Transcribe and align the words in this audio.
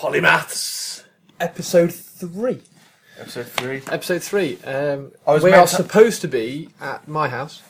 Polymaths, 0.00 1.02
episode 1.40 1.92
three. 1.92 2.62
Episode 3.18 3.46
three. 3.48 3.82
Episode 3.92 4.22
three. 4.22 4.56
Um, 4.64 5.12
I 5.26 5.34
was 5.34 5.42
we 5.42 5.50
meant 5.50 5.60
are 5.64 5.66
to- 5.66 5.76
supposed 5.76 6.22
to 6.22 6.26
be 6.28 6.70
at 6.80 7.06
my 7.06 7.28
house, 7.28 7.60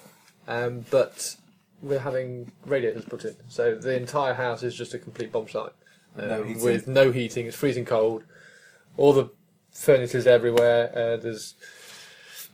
um, 0.47 0.85
but 0.93 1.35
we're 1.83 1.99
having 1.99 2.53
radiators 2.65 3.05
put 3.05 3.25
in, 3.25 3.35
so 3.49 3.75
the 3.75 3.97
entire 3.97 4.35
house 4.35 4.63
is 4.63 4.77
just 4.77 4.95
a 4.95 4.99
complete 5.01 5.33
bomb 5.33 5.49
site 5.49 5.73
um, 6.17 6.29
No 6.29 6.43
heating. 6.45 6.63
with 6.63 6.87
no 6.87 7.11
heating. 7.11 7.47
It's 7.47 7.57
freezing 7.57 7.85
cold. 7.85 8.23
All 8.97 9.13
the 9.13 9.29
furniture's 9.73 10.29
everywhere. 10.29 10.93
Uh, 10.97 11.17
there's 11.17 11.55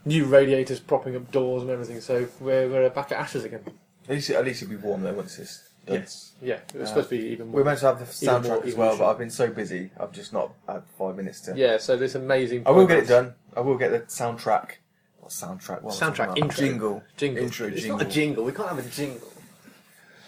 new 0.06 0.24
radiators 0.24 0.80
propping 0.80 1.16
up 1.16 1.30
doors 1.30 1.60
and 1.60 1.70
everything. 1.70 2.00
So 2.00 2.28
we're 2.40 2.66
we're 2.66 2.88
back 2.88 3.12
at 3.12 3.18
Ash's 3.18 3.44
again. 3.44 3.60
At 4.08 4.14
least, 4.14 4.30
at 4.30 4.42
least 4.42 4.62
it'll 4.62 4.70
be 4.70 4.76
warm 4.78 5.02
though 5.02 5.12
once 5.12 5.38
it's 5.38 5.58
done. 5.58 5.65
Yes. 5.88 6.32
Yeah. 6.42 6.54
It 6.74 6.74
was 6.74 6.82
Uh, 6.82 6.86
supposed 6.88 7.08
to 7.10 7.18
be 7.18 7.24
even 7.28 7.48
more. 7.48 7.56
We're 7.60 7.64
meant 7.64 7.78
to 7.80 7.86
have 7.86 7.98
the 7.98 8.04
Even 8.30 8.42
more 8.42 8.58
soundtrack 8.60 8.66
as 8.66 8.74
well, 8.74 8.98
but 8.98 9.08
I've 9.10 9.18
been 9.18 9.30
so 9.30 9.48
busy, 9.48 9.90
I've 9.98 10.12
just 10.12 10.32
not 10.32 10.52
had 10.68 10.82
five 10.98 11.16
minutes 11.16 11.40
to. 11.42 11.54
Yeah. 11.56 11.78
So 11.78 11.96
this 11.96 12.14
amazing. 12.14 12.64
I 12.66 12.70
will 12.72 12.86
get 12.86 12.98
it 12.98 13.04
Polymaths- 13.04 13.08
done. 13.08 13.34
I 13.56 13.60
will 13.60 13.76
get 13.78 13.90
the 13.92 14.00
soundtrack. 14.00 14.72
What 15.20 15.30
soundtrack? 15.32 15.82
What 15.82 16.00
am 16.02 16.08
I 16.08 16.12
Soundtrack 16.12 16.26
talking 16.28 16.28
about? 16.28 16.38
intro. 16.38 16.66
Jingle. 16.66 17.02
Jingle. 17.16 17.42
Intro 17.44 17.66
it's 17.68 17.80
jingle. 17.82 17.98
not 17.98 18.06
a 18.06 18.10
jingle. 18.10 18.44
We 18.44 18.52
can't 18.52 18.68
have 18.68 18.78
a 18.78 18.88
jingle. 18.88 19.32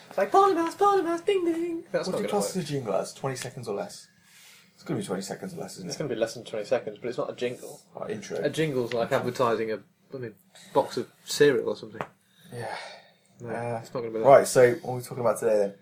It's 0.08 0.18
like 0.18 0.30
Polymaths, 0.32 0.74
Polymaths, 0.76 1.24
ding 1.24 1.44
ding. 1.44 1.84
That's 1.92 2.06
What 2.08 2.12
not 2.14 2.18
do 2.18 2.22
you 2.24 2.28
going 2.28 2.28
to 2.28 2.28
class 2.28 2.56
work. 2.56 2.56
as 2.56 2.56
a 2.56 2.72
jingle 2.72 2.94
as? 2.94 3.12
20 3.14 3.36
seconds 3.36 3.68
or 3.68 3.74
less? 3.74 4.08
It's 4.74 4.82
going 4.84 4.98
to 4.98 5.02
be 5.02 5.06
20 5.06 5.22
seconds 5.22 5.54
or 5.54 5.58
less, 5.58 5.72
isn't 5.74 5.84
it? 5.84 5.88
It's 5.88 5.96
it? 5.96 5.98
going 5.98 6.08
to 6.08 6.14
be 6.14 6.20
less 6.20 6.34
than 6.34 6.44
20 6.44 6.64
seconds, 6.64 6.98
but 7.00 7.08
it's 7.08 7.18
not 7.18 7.30
a 7.30 7.34
jingle. 7.34 7.80
Right, 7.94 8.10
intro. 8.10 8.38
A 8.42 8.48
jingle's 8.48 8.92
like 8.92 9.10
advertising 9.12 9.72
a 9.72 9.78
I 10.14 10.16
mean, 10.18 10.34
box 10.72 10.96
of 10.96 11.08
cereal 11.24 11.68
or 11.68 11.76
something. 11.76 12.00
yeah. 12.52 12.74
No, 13.40 13.50
Uh, 13.50 13.78
it's 13.82 13.92
not 13.94 14.00
going 14.00 14.12
to 14.12 14.18
be 14.18 14.22
that. 14.22 14.28
Right, 14.28 14.46
so 14.46 14.72
what 14.82 14.92
are 14.92 14.96
we 14.96 15.02
talking 15.02 15.20
about 15.20 15.38
today 15.38 15.56
then? 15.58 15.74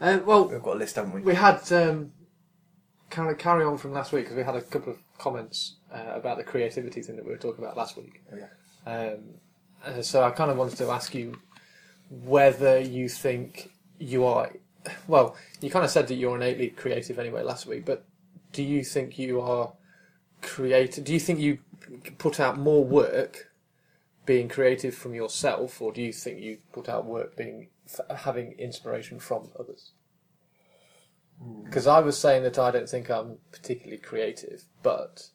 Uh, 0.00 0.22
well, 0.24 0.48
We've 0.48 0.62
got 0.62 0.76
a 0.76 0.78
list, 0.78 0.96
haven't 0.96 1.12
we? 1.12 1.20
we 1.20 1.34
had 1.34 1.70
um, 1.72 2.12
kind 3.10 3.30
of 3.30 3.38
carry 3.38 3.64
on 3.64 3.76
from 3.78 3.92
last 3.92 4.12
week 4.12 4.24
because 4.24 4.36
we 4.36 4.42
had 4.42 4.56
a 4.56 4.62
couple 4.62 4.92
of 4.92 4.98
comments 5.18 5.76
uh, 5.92 6.12
about 6.14 6.38
the 6.38 6.44
creativity 6.44 7.02
thing 7.02 7.16
that 7.16 7.24
we 7.24 7.30
were 7.30 7.38
talking 7.38 7.62
about 7.62 7.76
last 7.76 7.96
week. 7.96 8.22
Oh, 8.32 8.36
yeah. 8.36 9.12
Um, 9.12 9.18
uh, 9.84 10.02
so 10.02 10.22
I 10.24 10.30
kind 10.30 10.50
of 10.50 10.56
wanted 10.56 10.78
to 10.78 10.90
ask 10.90 11.14
you 11.14 11.38
whether 12.10 12.78
you 12.80 13.08
think 13.08 13.70
you 13.98 14.24
are. 14.24 14.50
Well, 15.06 15.36
you 15.60 15.70
kind 15.70 15.84
of 15.84 15.90
said 15.90 16.08
that 16.08 16.14
you're 16.14 16.34
innately 16.36 16.68
creative 16.68 17.18
anyway 17.18 17.42
last 17.42 17.66
week, 17.66 17.84
but 17.84 18.04
do 18.52 18.62
you 18.62 18.82
think 18.82 19.18
you 19.18 19.40
are 19.40 19.72
creative? 20.40 21.04
Do 21.04 21.12
you 21.12 21.20
think 21.20 21.38
you 21.38 21.58
put 22.18 22.40
out 22.40 22.58
more 22.58 22.82
work 22.84 23.49
being 24.26 24.48
creative 24.48 24.94
from 24.94 25.14
yourself, 25.14 25.80
or 25.80 25.92
do 25.92 26.02
you 26.02 26.12
think 26.12 26.40
you 26.40 26.58
put 26.72 26.88
out 26.88 27.06
work 27.06 27.36
being 27.36 27.68
having 28.16 28.52
inspiration 28.52 29.18
from 29.18 29.50
others? 29.58 29.92
Because 31.64 31.86
I 31.86 32.00
was 32.00 32.18
saying 32.18 32.42
that 32.42 32.58
I 32.58 32.70
don't 32.70 32.88
think 32.88 33.10
I'm 33.10 33.38
particularly 33.50 33.98
creative, 33.98 34.64
but 34.82 35.30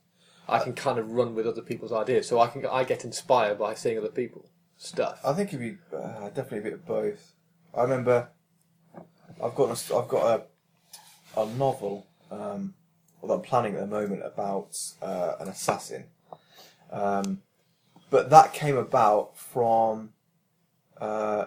I 0.47 0.59
can 0.59 0.73
kind 0.73 1.00
of 1.00 1.11
run 1.11 1.33
with 1.33 1.47
other 1.47 1.63
people's 1.63 1.91
ideas. 1.91 2.28
So 2.28 2.39
I 2.39 2.47
can 2.47 2.66
I 2.66 2.83
get 2.83 3.03
inspired 3.03 3.58
by 3.58 3.73
seeing 3.73 3.97
other 3.97 4.09
people 4.09 4.50
stuff. 4.78 5.19
I 5.25 5.33
think 5.33 5.50
it'd 5.50 5.59
be 5.59 5.78
uh, 5.95 6.30
definitely 6.30 6.59
a 6.59 6.61
bit 6.61 6.73
of 6.73 6.86
both. 6.86 7.33
I 7.75 7.81
remember 7.81 8.30
I've 9.44 9.56
got 9.56 9.69
a, 9.69 9.95
I've 9.95 10.08
got 10.08 10.39
a 10.39 10.44
a 11.41 11.45
novel 11.58 12.08
um, 12.31 12.73
that 13.22 13.33
I'm 13.33 13.41
planning 13.41 13.75
at 13.75 13.81
the 13.81 13.88
moment 13.88 14.22
about 14.25 14.78
uh, 15.02 15.33
an 15.39 15.50
assassin, 15.50 16.06
um, 16.91 17.41
but 18.16 18.30
that 18.30 18.54
came 18.54 18.78
about 18.78 19.38
from 19.38 20.12
uh, 21.02 21.46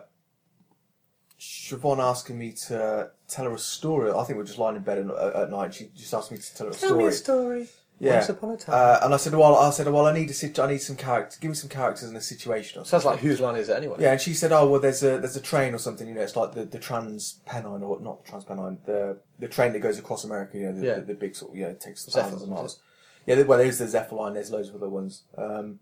Siobhan 1.40 1.98
asking 1.98 2.38
me 2.38 2.52
to 2.68 3.10
tell 3.28 3.44
her 3.46 3.52
a 3.54 3.58
story. 3.58 4.10
I 4.10 4.24
think 4.24 4.36
we 4.36 4.42
are 4.42 4.46
just 4.46 4.58
lying 4.58 4.76
in 4.76 4.82
bed 4.82 4.98
at, 4.98 5.10
at 5.36 5.50
night. 5.50 5.74
She 5.74 5.88
just 5.96 6.12
asked 6.12 6.30
me 6.32 6.38
to 6.38 6.54
tell 6.56 6.66
her 6.66 6.72
a 6.72 6.74
story. 6.74 6.88
Tell 6.90 6.98
me 6.98 7.04
a 7.06 7.12
story. 7.12 7.68
Yeah. 8.00 8.14
Once 8.16 8.28
upon 8.28 8.50
a 8.50 8.56
time. 8.56 8.74
Uh, 8.76 8.98
and 9.04 9.14
I 9.14 9.16
said, 9.16 9.34
well, 9.34 9.56
I 9.56 9.70
said, 9.70 9.88
well, 9.88 10.06
I 10.06 10.12
need 10.12 10.30
a 10.30 10.32
situ- 10.34 10.62
I 10.62 10.70
need 10.70 10.78
some 10.82 10.94
characters. 10.94 11.36
Give 11.38 11.48
me 11.50 11.54
some 11.56 11.68
characters 11.70 12.06
and 12.08 12.16
a 12.16 12.20
situation. 12.20 12.80
Or 12.80 12.84
Sounds 12.84 13.04
like 13.04 13.18
whose 13.18 13.40
line 13.40 13.56
is 13.56 13.68
it 13.68 13.76
anyway? 13.76 13.96
yeah, 13.98 14.12
and 14.12 14.20
she 14.20 14.34
said, 14.34 14.52
"Oh 14.52 14.68
well, 14.68 14.80
there's 14.80 15.02
a 15.02 15.18
there's 15.18 15.34
a 15.34 15.40
train 15.40 15.74
or 15.74 15.78
something. 15.78 16.06
You 16.06 16.14
know, 16.14 16.20
it's 16.20 16.36
like 16.36 16.52
the 16.54 16.64
the 16.64 16.78
Trans 16.78 17.40
Pennine 17.44 17.82
or 17.82 17.98
not 18.00 18.22
the 18.24 18.30
Trans 18.30 18.44
Pennine, 18.44 18.78
the 18.86 19.18
the 19.40 19.48
train 19.48 19.72
that 19.72 19.80
goes 19.80 19.98
across 19.98 20.22
America. 20.22 20.58
You 20.58 20.66
know, 20.66 20.78
the, 20.78 20.86
Yeah. 20.86 20.94
the, 20.96 21.06
the 21.06 21.14
big 21.14 21.34
sort. 21.34 21.50
of, 21.50 21.56
You 21.58 21.64
know, 21.64 21.70
it 21.70 21.80
takes 21.80 22.04
thousands 22.04 22.42
of 22.42 22.48
miles. 22.48 22.80
Yeah, 23.26 23.42
well, 23.42 23.58
there's 23.58 23.78
the 23.78 23.88
Zephyr 23.88 24.14
line. 24.14 24.34
There's 24.34 24.52
loads 24.52 24.68
of 24.68 24.76
other 24.76 24.88
ones. 24.88 25.24
Um, 25.36 25.80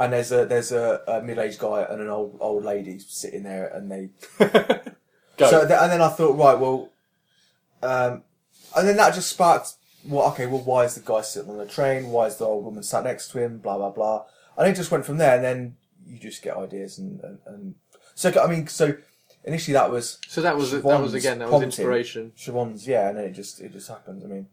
and 0.00 0.14
there's 0.14 0.32
a 0.32 0.46
there's 0.46 0.72
a, 0.72 1.02
a 1.06 1.20
middle 1.20 1.44
aged 1.44 1.58
guy 1.58 1.82
and 1.82 2.00
an 2.00 2.08
old 2.08 2.38
old 2.40 2.64
lady 2.64 2.98
sitting 2.98 3.42
there, 3.42 3.68
and 3.68 3.90
they. 3.90 4.08
Go. 5.36 5.48
So 5.48 5.66
th- 5.66 5.78
and 5.80 5.92
then 5.92 6.02
I 6.02 6.08
thought, 6.08 6.36
right, 6.36 6.58
well, 6.58 6.90
um, 7.82 8.22
and 8.76 8.88
then 8.88 8.96
that 8.96 9.14
just 9.14 9.30
sparked. 9.30 9.74
Well, 10.06 10.26
okay, 10.28 10.46
well, 10.46 10.62
why 10.62 10.84
is 10.84 10.94
the 10.94 11.02
guy 11.02 11.20
sitting 11.20 11.50
on 11.50 11.58
the 11.58 11.66
train? 11.66 12.08
Why 12.08 12.26
is 12.26 12.36
the 12.36 12.46
old 12.46 12.64
woman 12.64 12.82
sat 12.82 13.04
next 13.04 13.30
to 13.32 13.38
him? 13.38 13.58
Blah 13.58 13.76
blah 13.76 13.90
blah. 13.90 14.24
And 14.56 14.68
it 14.68 14.74
just 14.74 14.90
went 14.90 15.04
from 15.04 15.18
there, 15.18 15.36
and 15.36 15.44
then 15.44 15.76
you 16.06 16.18
just 16.18 16.42
get 16.42 16.56
ideas, 16.56 16.98
and 16.98 17.20
and, 17.20 17.38
and 17.46 17.74
so 18.14 18.32
I 18.42 18.46
mean, 18.46 18.66
so 18.66 18.96
initially 19.44 19.74
that 19.74 19.90
was 19.90 20.18
so 20.28 20.40
that 20.40 20.56
was 20.56 20.70
that 20.70 20.82
was 20.82 21.14
again 21.14 21.38
that 21.38 21.46
was 21.46 21.50
prompting. 21.50 21.66
inspiration. 21.68 22.32
Siobhan's, 22.38 22.86
yeah, 22.86 23.08
and 23.10 23.18
then 23.18 23.24
it 23.26 23.32
just 23.32 23.60
it 23.60 23.72
just 23.72 23.88
happened. 23.88 24.22
I 24.24 24.26
mean, 24.26 24.46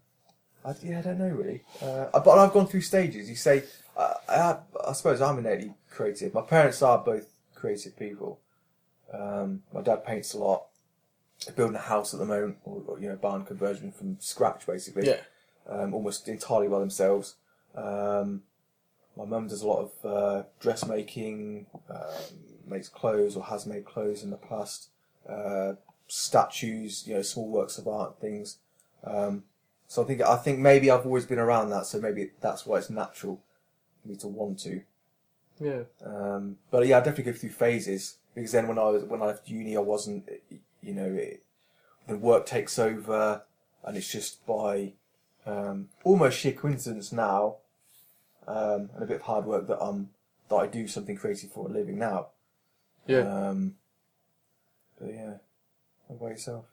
I, 0.66 0.74
yeah, 0.84 1.00
I 1.00 1.02
don't 1.02 1.20
know 1.20 1.30
really, 1.30 1.64
uh, 1.82 2.08
but 2.20 2.38
I've 2.38 2.52
gone 2.52 2.68
through 2.68 2.82
stages. 2.82 3.30
You 3.30 3.36
say, 3.36 3.64
uh, 3.98 4.14
I, 4.30 4.58
I 4.88 4.94
suppose 4.94 5.22
I'm 5.22 5.40
innately 5.40 5.74
creative. 5.90 6.34
My 6.34 6.42
parents 6.42 6.82
are 6.82 7.00
both 7.00 7.28
creative 7.56 7.98
people. 7.98 8.40
Um, 9.12 9.64
my 9.74 9.82
dad 9.82 10.06
paints 10.06 10.34
a 10.34 10.38
lot. 10.38 10.66
They're 11.46 11.56
building 11.56 11.76
a 11.76 11.80
house 11.80 12.14
at 12.14 12.20
the 12.20 12.26
moment, 12.26 12.58
or, 12.64 12.84
or 12.88 13.00
you 13.00 13.10
know, 13.10 13.16
barn 13.16 13.44
conversion 13.44 13.92
from 13.92 14.18
scratch, 14.20 14.66
basically. 14.66 15.08
Yeah. 15.08 15.22
Um, 15.68 15.94
almost 15.94 16.28
entirely 16.28 16.68
by 16.68 16.80
themselves. 16.80 17.36
Um, 17.76 18.44
my 19.18 19.26
mum 19.26 19.48
does 19.48 19.64
a 19.64 19.68
lot 19.68 19.90
of 19.90 20.06
uh, 20.06 20.44
dressmaking, 20.60 21.66
um, 21.90 22.38
makes 22.68 22.88
clothes 22.88 23.36
or 23.36 23.44
has 23.46 23.66
made 23.66 23.86
clothes 23.86 24.24
in 24.24 24.30
the 24.30 24.38
past. 24.38 24.90
Uh, 25.28 25.74
statues, 26.08 27.06
you 27.08 27.16
know, 27.16 27.22
small 27.22 27.50
works 27.50 27.78
of 27.78 27.88
art, 27.88 28.20
things. 28.22 28.58
Um, 29.04 29.44
so 29.88 30.04
I 30.04 30.06
think 30.06 30.22
I 30.22 30.38
think 30.38 30.60
maybe 30.60 30.92
I've 30.92 31.06
always 31.06 31.26
been 31.26 31.40
around 31.40 31.70
that, 31.72 31.86
so 31.86 32.00
maybe 32.00 32.32
that's 32.42 32.66
why 32.66 32.78
it's 32.78 32.90
natural 32.90 33.42
me 34.08 34.16
to 34.18 34.28
want 34.28 34.60
to. 34.60 34.82
Yeah. 35.60 35.84
Um, 36.06 36.58
but 36.70 36.86
yeah, 36.88 36.98
I 36.98 37.00
definitely 37.00 37.32
go 37.32 37.38
through 37.38 37.50
phases 37.50 38.18
because 38.36 38.52
then 38.52 38.68
when 38.68 38.78
I 38.78 38.84
was 38.84 39.04
when 39.04 39.22
I 39.22 39.26
left 39.26 39.50
uni, 39.50 39.76
I 39.76 39.82
wasn't, 39.82 40.30
you 40.82 40.94
know, 40.94 41.08
it, 41.08 41.44
the 42.08 42.18
work 42.18 42.46
takes 42.46 42.78
over, 42.78 43.42
and 43.84 43.98
it's 43.98 44.12
just 44.12 44.46
by 44.46 44.94
um, 45.46 45.90
almost 46.04 46.40
sheer 46.40 46.54
coincidence 46.54 47.12
now, 47.12 47.56
um, 48.48 48.90
and 48.94 49.04
a 49.04 49.06
bit 49.08 49.18
of 49.18 49.22
hard 49.24 49.46
work 49.46 49.68
that 49.68 49.82
I'm 49.82 50.10
that 50.50 50.56
I 50.56 50.68
do 50.68 50.88
something 50.88 51.18
creative 51.18 51.52
for 51.52 51.68
a 51.68 51.72
living 51.72 51.98
now. 51.98 52.28
Yeah. 53.08 53.22
Um, 53.22 53.76
but 55.00 55.14
yeah, 55.14 55.34
what 56.08 56.18
about 56.18 56.30
yourself? 56.30 56.66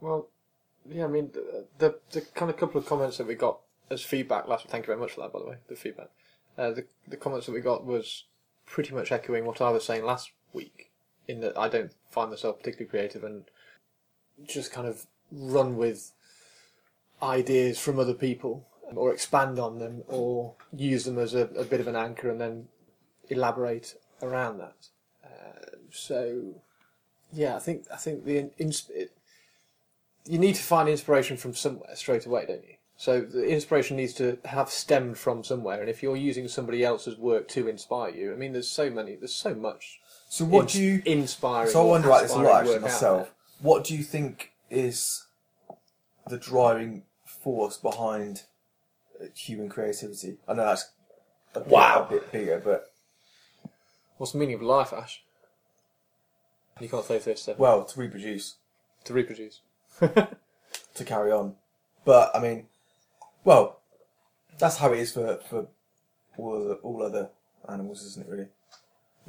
Well, 0.00 0.28
yeah, 0.88 1.04
I 1.04 1.08
mean, 1.08 1.30
the, 1.32 1.66
the 1.78 1.98
the 2.12 2.20
kind 2.20 2.50
of 2.50 2.56
couple 2.56 2.80
of 2.80 2.86
comments 2.86 3.16
that 3.18 3.26
we 3.26 3.34
got 3.34 3.60
as 3.90 4.02
feedback 4.02 4.48
last. 4.48 4.66
Thank 4.68 4.84
you 4.84 4.88
very 4.88 5.00
much 5.00 5.12
for 5.12 5.20
that, 5.20 5.32
by 5.32 5.40
the 5.40 5.46
way. 5.46 5.56
The 5.68 5.76
feedback, 5.76 6.08
uh, 6.58 6.70
the 6.70 6.84
the 7.06 7.16
comments 7.16 7.46
that 7.46 7.52
we 7.52 7.60
got 7.60 7.84
was 7.84 8.24
pretty 8.66 8.94
much 8.94 9.12
echoing 9.12 9.44
what 9.44 9.60
I 9.60 9.70
was 9.70 9.84
saying 9.84 10.04
last 10.04 10.32
week. 10.52 10.90
In 11.26 11.40
that 11.40 11.56
I 11.56 11.68
don't 11.68 11.92
find 12.10 12.30
myself 12.30 12.58
particularly 12.58 12.90
creative 12.90 13.24
and 13.24 13.44
just 14.46 14.72
kind 14.72 14.86
of 14.86 15.06
run 15.32 15.76
with 15.76 16.12
ideas 17.22 17.78
from 17.78 17.98
other 17.98 18.14
people 18.14 18.66
or 18.94 19.12
expand 19.12 19.58
on 19.58 19.78
them 19.78 20.02
or 20.08 20.54
use 20.76 21.04
them 21.04 21.18
as 21.18 21.34
a, 21.34 21.46
a 21.56 21.64
bit 21.64 21.80
of 21.80 21.88
an 21.88 21.96
anchor 21.96 22.30
and 22.30 22.40
then 22.40 22.68
elaborate 23.28 23.94
around 24.22 24.58
that. 24.58 24.88
Uh, 25.24 25.76
so 25.90 26.54
yeah, 27.32 27.56
I 27.56 27.58
think 27.58 27.86
I 27.92 27.96
think 27.96 28.24
the 28.24 28.50
it, 28.58 29.12
you 30.26 30.38
need 30.38 30.54
to 30.54 30.62
find 30.62 30.88
inspiration 30.88 31.36
from 31.36 31.54
somewhere 31.54 31.94
straight 31.96 32.26
away, 32.26 32.46
don't 32.46 32.64
you? 32.64 32.73
So 32.96 33.20
the 33.22 33.44
inspiration 33.48 33.96
needs 33.96 34.12
to 34.14 34.38
have 34.44 34.70
stemmed 34.70 35.18
from 35.18 35.42
somewhere, 35.42 35.80
and 35.80 35.90
if 35.90 36.02
you're 36.02 36.16
using 36.16 36.46
somebody 36.46 36.84
else's 36.84 37.18
work 37.18 37.48
to 37.48 37.66
inspire 37.68 38.10
you, 38.10 38.32
I 38.32 38.36
mean, 38.36 38.52
there's 38.52 38.70
so 38.70 38.88
many, 38.88 39.16
there's 39.16 39.34
so 39.34 39.54
much. 39.54 40.00
So 40.28 40.44
what 40.44 40.62
ins- 40.64 40.72
do 40.74 40.82
you? 40.82 41.02
inspire? 41.04 41.66
So 41.68 41.82
I 41.82 41.84
wonder 41.84 42.08
about 42.08 42.22
this 42.22 42.32
a 42.32 42.38
lot 42.38 42.60
actually 42.60 42.78
myself. 42.78 43.34
What 43.60 43.84
do 43.84 43.96
you 43.96 44.02
think 44.04 44.52
is 44.70 45.26
the 46.28 46.38
driving 46.38 47.02
force 47.24 47.76
behind 47.76 48.44
uh, 49.20 49.26
human 49.34 49.68
creativity? 49.68 50.38
I 50.46 50.54
know 50.54 50.66
that's 50.66 50.90
a 51.54 51.60
bit, 51.60 51.68
Wow. 51.68 52.06
a 52.08 52.12
bit 52.12 52.30
bigger, 52.32 52.60
but? 52.64 52.92
What's 54.18 54.32
the 54.32 54.38
meaning 54.38 54.54
of 54.54 54.62
life, 54.62 54.92
Ash? 54.92 55.22
You 56.80 56.88
can't 56.88 57.04
say 57.04 57.18
this 57.18 57.48
uh, 57.48 57.54
well, 57.58 57.84
to 57.84 58.00
reproduce, 58.00 58.56
to 59.04 59.12
reproduce. 59.12 59.60
to 60.00 61.04
carry 61.04 61.30
on. 61.32 61.54
But 62.04 62.30
I 62.34 62.40
mean, 62.40 62.66
well, 63.44 63.80
that's 64.58 64.78
how 64.78 64.92
it 64.92 64.98
is 65.00 65.12
for 65.12 65.38
for 65.48 65.66
all 66.36 66.54
other, 66.64 66.74
all 66.76 67.02
other 67.02 67.30
animals, 67.68 68.02
isn't 68.04 68.26
it? 68.26 68.30
Really. 68.30 68.48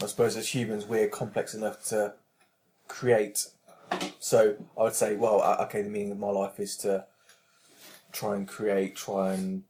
I 0.02 0.08
suppose 0.08 0.36
as 0.36 0.54
humans, 0.54 0.86
we're 0.86 1.08
complex 1.08 1.54
enough 1.54 1.84
to 1.86 2.14
create. 2.88 3.48
So 4.20 4.56
I 4.78 4.84
would 4.84 4.96
say, 4.96 5.16
well, 5.16 5.42
uh, 5.42 5.64
okay, 5.66 5.82
the 5.82 5.90
meaning 5.90 6.12
of 6.12 6.20
my 6.20 6.30
life 6.30 6.60
is 6.60 6.76
to 6.78 7.06
try 8.12 8.36
and 8.36 8.48
create, 8.48 8.96
try 8.96 9.34
and 9.34 9.64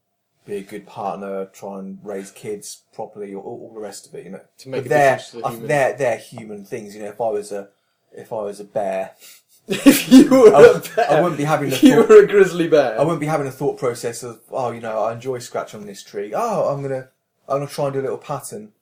be 0.45 0.56
a 0.57 0.62
good 0.62 0.88
partner, 0.88 1.45
try 1.48 1.80
and 1.80 2.00
raise 2.03 2.31
kids 2.31 2.83
properly, 2.94 3.36
all, 3.36 3.44
all 3.44 3.71
the 3.74 3.80
rest 3.81 4.07
of 4.07 4.15
it. 4.15 4.25
You 4.25 4.31
know, 4.31 4.41
To 4.59 4.69
make 4.69 4.81
But 4.83 4.86
a 4.86 4.89
they're 4.89 5.21
the 5.33 5.45
I- 5.45 5.50
human. 5.51 5.68
they're 5.68 5.98
they're 5.98 6.18
human 6.18 6.65
things. 6.65 6.95
You 6.95 7.03
know, 7.03 7.09
if 7.09 7.21
I 7.21 7.30
was 7.30 7.51
a 7.51 7.69
if 8.12 8.31
I 8.31 8.41
was 8.41 8.59
a 8.59 8.63
bear, 8.63 9.12
if 9.85 10.09
you 10.09 10.29
were 10.29 10.53
I, 10.56 10.63
a 10.63 10.79
bear, 10.95 11.09
I 11.12 11.21
wouldn't 11.21 11.38
be 11.38 11.44
having 11.44 11.69
the 11.69 11.75
if 11.75 11.83
you 11.83 11.95
thought, 11.95 12.09
were 12.09 12.23
a 12.23 12.27
grizzly 12.27 12.67
bear. 12.67 13.00
I 13.00 13.03
wouldn't 13.03 13.19
be 13.19 13.25
having 13.25 13.47
a 13.47 13.51
thought 13.51 13.77
process 13.79 14.21
of 14.23 14.39
oh, 14.51 14.71
you 14.71 14.79
know, 14.81 15.03
I 15.03 15.13
enjoy 15.13 15.39
scratching 15.39 15.79
on 15.79 15.88
this 15.88 16.03
tree. 16.03 16.33
Oh, 16.35 16.67
I'm 16.73 16.81
gonna 16.81 17.09
I'm 17.47 17.57
gonna 17.59 17.67
try 17.67 17.85
and 17.85 17.94
do 17.94 18.00
a 18.00 18.03
little 18.03 18.17
pattern 18.17 18.73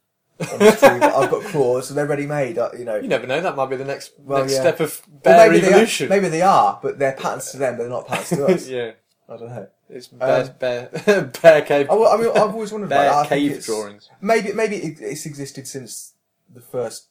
on 0.52 0.60
this 0.60 0.80
tree. 0.80 0.90
I've 0.90 1.32
got 1.32 1.44
claws, 1.52 1.88
so 1.88 1.94
they're 1.94 2.06
ready 2.06 2.26
made. 2.26 2.58
Uh, 2.58 2.70
you 2.78 2.84
know, 2.86 2.96
You 2.96 3.08
never 3.08 3.26
know. 3.28 3.40
That 3.40 3.56
might 3.56 3.70
be 3.70 3.76
the 3.78 3.86
next 3.86 4.12
Well, 4.18 4.40
next 4.42 4.54
yeah. 4.54 4.60
step 4.60 4.80
of 4.82 5.02
Or 5.08 5.20
bear 5.22 5.50
maybe 5.52 5.66
evolution. 5.66 6.10
They 6.10 6.18
are, 6.18 6.22
maybe 6.22 6.30
they 6.32 6.42
are, 6.42 6.80
but 6.82 7.00
they're 7.00 7.14
patterns 7.14 7.52
to 7.52 7.58
them, 7.58 7.76
but 7.78 7.84
they're 7.84 7.90
not 7.90 8.08
patterns 8.08 8.30
to 8.40 8.46
us. 8.48 8.68
yeah, 8.70 8.92
I 9.30 9.38
don't 9.38 9.50
know. 9.50 9.68
it's 9.90 10.08
bear 10.08 10.42
Um, 10.44 10.50
bear 10.60 11.32
bear 11.42 11.62
cave. 11.62 11.90
I, 11.90 11.94
I 11.96 12.18
mean, 12.18 12.30
I've 12.32 12.54
always 12.54 12.72
wondered 12.74 12.90
bear 12.90 13.08
about 13.08 13.24
that. 13.30 13.32
I 13.34 13.40
cave 13.40 13.52
it's- 13.52 13.66
drawings. 13.66 14.10
Maybe 14.22 14.52
maybe 14.52 14.76
it, 14.78 14.98
it's 15.02 15.26
existed 15.26 15.66
since 15.68 16.14
the 16.54 16.62
first 16.62 17.08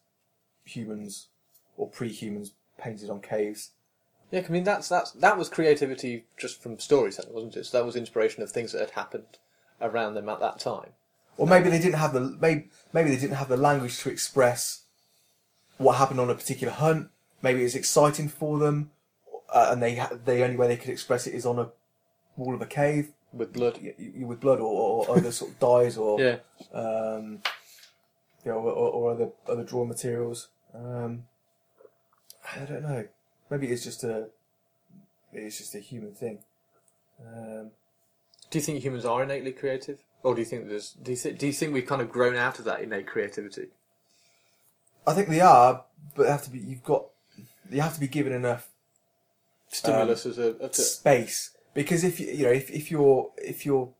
humans 0.64 1.28
or 1.76 1.88
pre-humans 1.88 2.52
painted 2.82 3.10
on 3.10 3.20
caves. 3.20 3.70
Yeah, 4.30 4.42
I 4.46 4.50
mean 4.50 4.64
that's 4.64 4.88
that's 4.88 5.10
that 5.12 5.36
was 5.36 5.48
creativity 5.48 6.24
just 6.38 6.62
from 6.62 6.78
storytelling, 6.78 7.32
wasn't 7.34 7.56
it? 7.56 7.66
So 7.66 7.78
that 7.78 7.84
was 7.86 7.96
inspiration 7.96 8.42
of 8.42 8.50
things 8.50 8.72
that 8.72 8.80
had 8.80 8.90
happened 8.90 9.38
around 9.80 10.14
them 10.14 10.28
at 10.28 10.40
that 10.40 10.58
time. 10.58 10.90
Or 11.36 11.46
maybe 11.46 11.70
they 11.70 11.78
didn't 11.78 11.96
have 11.98 12.12
the 12.12 12.20
maybe 12.40 12.68
maybe 12.92 13.10
they 13.10 13.16
didn't 13.20 13.36
have 13.36 13.48
the 13.48 13.56
language 13.56 13.98
to 14.00 14.10
express 14.10 14.82
what 15.78 15.96
happened 15.96 16.20
on 16.20 16.30
a 16.30 16.34
particular 16.34 16.72
hunt. 16.72 17.08
Maybe 17.42 17.62
it's 17.64 17.74
exciting 17.74 18.28
for 18.28 18.58
them, 18.58 18.90
uh, 19.52 19.68
and 19.70 19.82
they 19.82 19.94
the 20.24 20.42
only 20.44 20.56
way 20.56 20.68
they 20.68 20.76
could 20.76 20.90
express 20.90 21.26
it 21.26 21.34
is 21.34 21.44
on 21.44 21.58
a 21.58 21.70
wall 22.36 22.54
of 22.54 22.62
a 22.62 22.66
cave 22.66 23.12
With 23.32 23.52
blood. 23.52 23.78
y- 23.82 23.94
y- 23.98 24.24
with 24.24 24.40
blood 24.40 24.60
or, 24.60 25.06
or 25.08 25.16
other 25.16 25.32
sort 25.32 25.50
of 25.50 25.58
dyes 25.58 25.96
or 25.98 26.20
Yeah. 26.20 26.36
um, 26.72 27.42
you 28.44 28.50
know, 28.52 28.58
or, 28.58 28.72
or 28.72 29.12
other 29.12 29.28
other 29.48 29.64
drawing 29.64 29.88
materials. 29.88 30.48
Um, 30.74 31.24
I 32.56 32.64
don't 32.64 32.82
know. 32.82 33.06
Maybe 33.50 33.68
it's 33.68 33.84
just 33.84 34.04
a 34.04 34.28
it's 35.32 35.58
just 35.58 35.74
a 35.74 35.78
human 35.78 36.12
thing. 36.14 36.38
Um, 37.24 37.70
Do 38.50 38.58
you 38.58 38.62
think 38.62 38.82
humans 38.82 39.04
are 39.04 39.22
innately 39.22 39.52
creative, 39.52 40.00
or 40.22 40.34
do 40.34 40.40
you 40.40 40.44
think 40.46 40.68
there's 40.68 40.92
do 40.92 41.12
you, 41.12 41.16
th- 41.16 41.38
do 41.38 41.46
you 41.46 41.52
think 41.52 41.72
we've 41.72 41.86
kind 41.86 42.02
of 42.02 42.10
grown 42.10 42.36
out 42.36 42.58
of 42.58 42.64
that 42.66 42.80
innate 42.80 43.06
creativity? 43.06 43.68
I 45.06 45.14
think 45.14 45.28
they 45.28 45.40
are, 45.40 45.84
but 46.14 46.24
they 46.24 46.30
have 46.30 46.44
to 46.44 46.50
be. 46.50 46.58
You've 46.58 46.84
got 46.84 47.06
you 47.70 47.80
have 47.80 47.94
to 47.94 48.00
be 48.00 48.08
given 48.08 48.32
enough 48.32 48.68
Stimulus 49.68 50.26
as 50.26 50.38
a, 50.38 50.54
as 50.60 50.78
a 50.78 50.82
space 50.82 51.56
because 51.74 52.04
if 52.04 52.20
you 52.20 52.26
you 52.26 52.44
know 52.44 52.52
if, 52.52 52.70
if 52.70 52.90
your 52.90 53.30
if 53.38 53.64
your 53.64 53.90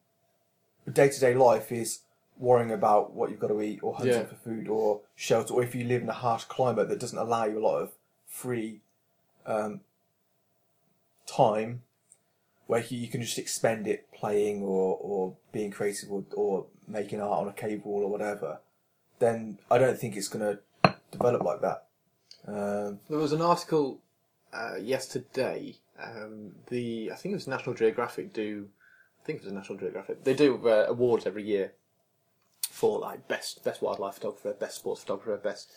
day 0.93 1.09
to 1.09 1.21
day 1.21 1.35
life 1.35 1.73
is 1.73 2.00
worrying 2.39 2.71
about 2.73 3.12
what 3.15 3.31
you've 3.31 3.41
got 3.41 3.49
to 3.49 3.62
eat 3.62 3.81
or 3.83 3.94
hunting 3.94 4.15
Yeah. 4.15 4.25
for 4.25 4.35
food 4.35 4.69
or 4.69 5.00
shelter 5.15 5.55
or 5.55 5.62
if 5.62 5.75
you 5.75 5.85
live 5.85 6.03
in 6.03 6.09
a 6.09 6.12
harsh 6.15 6.44
climate 6.44 6.89
that 6.89 6.99
doesn't 6.99 7.19
allow 7.19 7.44
you 7.47 7.59
a 7.59 7.65
lot 7.67 7.79
of 7.79 7.93
free 8.32 8.81
um, 9.46 9.81
time 11.26 11.82
where 12.67 12.82
you, 12.88 13.06
can 13.08 13.20
just 13.20 13.38
expend 13.38 13.87
it 13.87 14.11
playing 14.12 14.62
or, 14.62 14.96
or 15.00 15.34
being 15.52 15.70
creative 15.70 16.11
or, 16.11 16.25
or 16.34 16.67
making 16.88 17.20
art 17.20 17.43
on 17.43 17.49
a 17.49 17.52
cave 17.52 17.84
wall 17.84 18.02
or 18.05 18.11
whatever 18.11 18.58
then 19.19 19.58
I 19.70 19.79
don't 19.79 19.99
think 19.99 20.17
it's 20.17 20.29
going 20.29 20.56
to 20.82 20.94
develop 21.11 21.43
like 21.43 21.61
that 21.61 21.84
um, 22.49 22.99
There 23.08 23.19
was 23.19 23.32
an 23.32 23.43
article 23.43 24.00
uh, 24.52 24.76
yesterday. 24.76 25.76
Um, 26.02 26.52
the 26.69 27.12
I 27.12 27.14
think 27.17 27.32
it 27.32 27.37
was 27.37 27.46
National 27.46 27.75
Geographic 27.75 28.32
do. 28.32 28.69
I 29.23 29.26
think 29.26 29.38
it 29.38 29.44
was 29.44 29.52
National 29.52 29.79
Geographic. 29.79 30.25
They 30.25 30.34
do 30.34 30.61
uh, 30.67 30.87
awards 30.88 31.26
every 31.26 31.44
year 31.44 31.73
for 32.69 32.99
like 32.99 33.29
best 33.29 33.62
best 33.62 33.82
wildlife 33.82 34.14
photographer, 34.14 34.55
best 34.58 34.76
sports 34.76 35.02
photographer, 35.02 35.37
best 35.37 35.70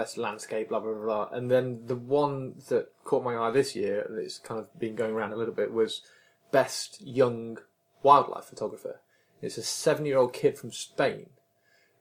best 0.00 0.16
landscape, 0.16 0.68
blah 0.70 0.80
blah 0.80 0.94
blah. 0.94 1.28
And 1.36 1.50
then 1.50 1.66
the 1.92 2.00
one 2.22 2.54
that 2.68 2.84
caught 3.04 3.24
my 3.24 3.36
eye 3.36 3.50
this 3.50 3.76
year, 3.76 3.96
and 4.02 4.18
it's 4.18 4.38
kind 4.38 4.58
of 4.60 4.66
been 4.78 4.96
going 5.00 5.12
around 5.12 5.32
a 5.32 5.40
little 5.40 5.58
bit, 5.60 5.72
was 5.72 6.02
best 6.50 6.88
young 7.02 7.58
wildlife 8.02 8.46
photographer. 8.52 9.00
It's 9.42 9.58
a 9.58 9.62
seven-year-old 9.62 10.32
kid 10.32 10.58
from 10.58 10.72
Spain 10.72 11.26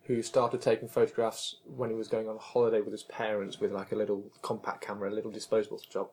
who 0.05 0.21
started 0.21 0.61
taking 0.61 0.87
photographs 0.87 1.57
when 1.79 1.89
he 1.89 1.95
was 1.95 2.07
going 2.07 2.27
on 2.29 2.37
holiday 2.39 2.81
with 2.81 2.93
his 2.93 3.03
parents 3.03 3.59
with 3.59 3.71
like 3.71 3.91
a 3.91 3.95
little 3.95 4.21
compact 4.41 4.81
camera, 4.87 5.09
a 5.09 5.17
little 5.17 5.31
disposable 5.31 5.81
job. 5.95 6.07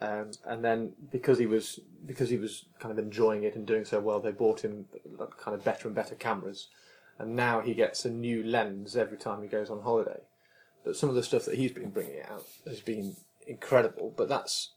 Um, 0.00 0.30
and 0.44 0.64
then 0.64 0.92
because 1.10 1.38
he 1.38 1.46
was 1.46 1.80
because 2.06 2.30
he 2.30 2.38
was 2.38 2.64
kind 2.78 2.92
of 2.92 2.98
enjoying 2.98 3.42
it 3.44 3.56
and 3.56 3.66
doing 3.66 3.84
so 3.84 3.98
well, 4.00 4.20
they 4.20 4.32
bought 4.32 4.64
him 4.64 4.86
kind 5.42 5.54
of 5.56 5.64
better 5.64 5.88
and 5.88 5.96
better 5.96 6.14
cameras. 6.14 6.68
And 7.18 7.36
now 7.36 7.60
he 7.60 7.74
gets 7.74 8.04
a 8.04 8.10
new 8.10 8.42
lens 8.42 8.96
every 8.96 9.18
time 9.18 9.42
he 9.42 9.48
goes 9.48 9.70
on 9.70 9.82
holiday. 9.82 10.20
But 10.84 10.96
some 10.96 11.08
of 11.08 11.14
the 11.14 11.22
stuff 11.22 11.44
that 11.46 11.56
he's 11.56 11.72
been 11.72 11.90
bringing 11.90 12.20
out 12.22 12.44
has 12.66 12.80
been 12.80 13.16
incredible. 13.46 14.12
But 14.16 14.28
that's 14.28 14.72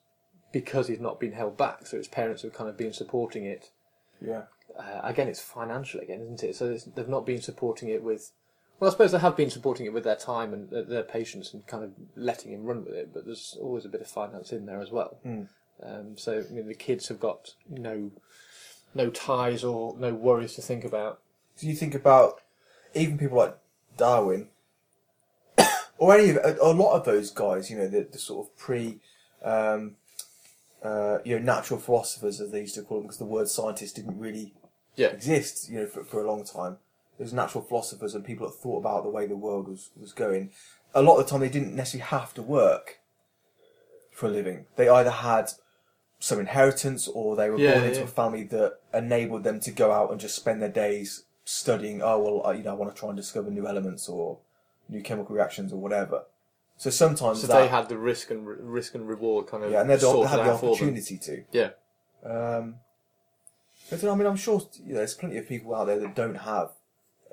because 0.54 0.88
he's 0.88 1.00
not 1.00 1.20
been 1.20 1.34
held 1.34 1.58
back. 1.58 1.86
So 1.88 1.98
his 1.98 2.08
parents 2.08 2.44
have 2.44 2.54
kind 2.54 2.70
of 2.70 2.78
been 2.78 2.94
supporting 2.94 3.46
it 3.46 3.72
yeah 4.20 4.44
uh, 4.78 5.02
again, 5.04 5.28
it's 5.28 5.42
financial 5.42 6.00
again, 6.00 6.22
isn't 6.22 6.44
it? 6.44 6.56
So 6.56 6.72
it's, 6.72 6.84
they've 6.84 7.08
not 7.08 7.26
been 7.26 7.42
supporting 7.42 7.90
it 7.90 8.04
with. 8.04 8.32
Well, 8.80 8.90
I 8.90 8.92
suppose 8.92 9.12
they 9.12 9.20
have 9.20 9.36
been 9.36 9.50
supporting 9.50 9.88
it 9.88 9.94
with 9.94 10.04
their 10.04 10.16
time 10.16 10.54
and 10.54 10.70
their, 10.70 10.84
their 10.84 11.04
patience 11.04 11.54
and 11.54 11.66
kind 11.66 11.84
of 11.84 11.92
letting 12.16 12.52
him 12.52 12.64
run 12.64 12.86
with 12.86 12.94
it, 12.94 13.12
but 13.12 13.26
there's 13.26 13.58
always 13.60 13.86
a 13.86 13.90
bit 13.90 14.02
of 14.02 14.08
finance 14.08 14.52
in 14.52 14.68
there 14.68 14.82
as 14.82 14.92
well. 14.92 15.18
Mm. 15.26 15.48
Um, 15.82 16.18
so 16.18 16.44
I 16.48 16.54
mean, 16.54 16.68
the 16.68 16.76
kids 16.76 17.08
have 17.08 17.20
got 17.20 17.54
no 17.70 18.12
no 18.94 19.10
ties 19.10 19.64
or 19.64 19.96
no 19.98 20.14
worries 20.14 20.54
to 20.56 20.62
think 20.62 20.84
about. 20.84 21.20
do 21.60 21.68
you 21.68 21.76
think 21.76 21.94
about 21.94 22.42
even 22.96 23.18
people 23.18 23.38
like 23.38 23.58
Darwin 23.96 24.50
or 25.98 26.16
any 26.16 26.30
of 26.30 26.38
a, 26.38 26.58
a 26.62 26.74
lot 26.74 26.94
of 26.94 27.06
those 27.06 27.32
guys, 27.32 27.70
you 27.70 27.78
know, 27.78 27.88
the, 27.88 28.08
the 28.12 28.18
sort 28.18 28.48
of 28.48 28.56
pre, 28.58 29.00
um, 29.44 29.96
uh, 30.84 31.18
you 31.26 31.38
know, 31.38 31.44
natural 31.44 31.80
philosophers 31.80 32.40
as 32.40 32.52
they 32.52 32.62
used 32.62 32.76
to 32.76 32.84
call 32.84 32.98
them, 33.00 33.08
because 33.08 33.18
the 33.18 33.26
word 33.26 33.48
scientist 33.48 33.96
didn't 33.96 34.20
really 34.20 34.54
Yeah. 34.96 35.08
exist, 35.08 35.70
you 35.70 35.80
know, 35.80 35.88
for, 35.88 36.04
for 36.04 36.24
a 36.24 36.28
long 36.28 36.44
time. 36.46 36.78
There's 37.18 37.34
natural 37.34 37.64
philosophers 37.64 38.14
and 38.14 38.24
people 38.24 38.48
that 38.48 38.54
thought 38.54 38.78
about 38.78 39.04
the 39.04 39.10
way 39.10 39.26
the 39.26 39.36
world 39.36 39.68
was, 39.68 39.90
was 40.00 40.14
going. 40.14 40.52
A 40.94 41.02
lot 41.02 41.18
of 41.18 41.26
the 41.26 41.30
time, 41.32 41.40
they 41.40 41.50
didn't 41.50 41.76
necessarily 41.76 42.08
have 42.10 42.34
to 42.36 42.42
work 42.44 43.00
for 44.12 44.28
a 44.28 44.30
living. 44.30 44.66
They 44.76 44.88
either 44.88 45.10
had 45.12 45.52
some 46.20 46.40
inheritance 46.40 47.08
or 47.08 47.36
they 47.36 47.50
were 47.50 47.60
Yeah, 47.60 47.74
born 47.74 47.86
into 47.86 48.00
yeah. 48.00 48.06
a 48.06 48.08
family 48.08 48.44
that 48.44 48.80
enabled 48.94 49.44
them 49.44 49.60
to 49.62 49.72
go 49.72 49.92
out 49.92 50.12
and 50.12 50.20
just 50.20 50.36
spend 50.36 50.62
their 50.62 50.70
days 50.70 51.24
studying. 51.44 52.02
Oh 52.02 52.20
well, 52.20 52.46
I, 52.46 52.54
you 52.54 52.64
know, 52.64 52.72
I 52.72 52.74
want 52.74 52.94
to 52.94 53.00
try 53.00 53.10
and 53.10 53.18
discover 53.18 53.50
new 53.50 53.68
elements 53.68 54.08
or 54.10 54.40
new 54.90 55.02
chemical 55.02 55.36
reactions 55.36 55.72
or 55.74 55.78
whatever. 55.78 56.24
So 56.78 56.90
sometimes 56.90 57.42
So 57.42 57.48
that, 57.48 57.60
they 57.62 57.68
had 57.68 57.90
the 57.90 57.98
risk 57.98 58.30
and 58.32 58.46
re- 58.48 58.56
risk 58.60 58.94
and 58.96 59.08
reward 59.08 59.48
kind 59.48 59.64
of 59.64 59.72
yeah, 59.72 59.82
and 59.82 59.90
they 59.90 59.94
had 59.94 60.02
the- 60.02 60.12
sorted 60.12 60.30
had 60.30 60.40
the 60.40 60.52
out 60.52 60.60
for 60.60 60.66
them. 60.68 60.70
opportunity 60.76 61.18
to. 61.18 61.44
Yeah, 61.52 61.70
Um, 62.24 62.76
but 63.90 64.04
I 64.04 64.16
mean, 64.16 64.28
I'm 64.28 64.36
sure 64.36 64.62
you 64.84 64.90
know, 64.94 64.96
there's 65.00 65.16
plenty 65.16 65.38
of 65.38 65.48
people 65.48 65.74
out 65.74 65.86
there 65.86 66.00
that 66.00 66.14
don't 66.16 66.36
have 66.36 66.72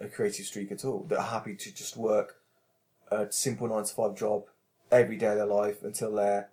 a 0.01 0.09
creative 0.09 0.47
streak 0.47 0.73
at 0.73 0.85
all. 0.85 1.01
That 1.05 1.19
are 1.19 1.23
happy 1.27 1.55
to 1.57 1.75
just 1.75 1.97
work 1.97 2.37
a 3.11 3.31
simple 3.31 3.69
nine 3.69 3.85
to 3.85 3.95
five 3.95 4.15
job 4.17 4.45
every 4.91 5.17
day 5.17 5.27
of 5.29 5.37
their 5.37 5.47
life 5.47 5.83
until 5.83 6.13
they're 6.15 6.49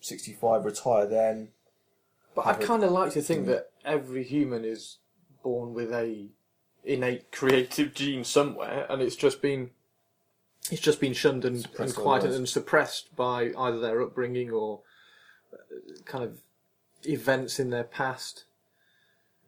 65, 0.00 0.64
retire 0.64 1.06
then. 1.06 1.48
but 2.34 2.46
I'd 2.46 2.60
kind 2.60 2.82
of 2.82 2.90
like 2.90 3.12
to 3.12 3.22
think 3.22 3.44
Mm. 3.44 3.46
that 3.46 3.70
every 3.84 4.24
human 4.24 4.64
is 4.64 4.98
born 5.42 5.72
with 5.72 5.92
a 5.92 6.30
innate 6.84 7.30
creative 7.30 7.94
gene 7.94 8.24
somewhere, 8.24 8.86
and 8.90 9.00
it's 9.00 9.14
just 9.16 9.40
been 9.40 9.70
it's 10.70 10.80
just 10.80 11.00
been 11.00 11.12
shunned 11.12 11.44
and, 11.44 11.66
and 11.78 11.94
quieted 11.94 12.32
and 12.32 12.48
suppressed 12.48 13.14
by 13.16 13.52
either 13.56 13.78
their 13.80 14.00
upbringing 14.02 14.50
or 14.50 14.80
uh, 15.52 15.56
kind 16.04 16.24
of 16.24 16.38
events 17.04 17.58
in 17.60 17.70
their 17.70 17.84
past. 17.84 18.44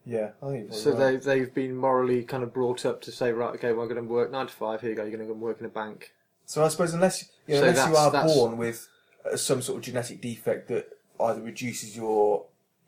Yeah, 0.04 0.30
I 0.42 0.50
think. 0.50 0.72
So 0.72 0.92
right. 0.92 1.20
they 1.22 1.38
they've 1.40 1.54
been 1.54 1.74
morally 1.76 2.22
kind 2.22 2.42
of 2.42 2.52
brought 2.54 2.84
up 2.86 3.02
to 3.02 3.12
say, 3.12 3.32
right, 3.32 3.54
okay, 3.54 3.72
well, 3.72 3.82
I'm 3.82 3.88
going 3.88 4.02
to 4.02 4.08
work 4.08 4.30
nine 4.30 4.46
to 4.46 4.52
five. 4.52 4.80
Here 4.80 4.90
you 4.90 4.96
go. 4.96 5.02
You're 5.02 5.10
going 5.16 5.20
to 5.20 5.26
go 5.26 5.32
and 5.32 5.40
work 5.42 5.58
in 5.60 5.66
a 5.66 5.70
bank. 5.70 6.12
So 6.44 6.64
I 6.64 6.68
suppose 6.68 6.94
unless 6.94 7.28
you 7.48 7.54
know, 7.54 7.62
So 7.62 7.68
unless 7.68 7.88
you 7.88 7.96
are 7.96 8.10
that's- 8.12 8.34
born 8.34 8.56
with 8.56 8.86
uh, 9.30 9.36
some 9.36 9.62
sort 9.62 9.78
of 9.78 9.84
genetic 9.84 10.20
defect 10.20 10.68
that 10.68 10.88
either 11.18 11.40
reduces 11.40 11.96
your 11.96 12.44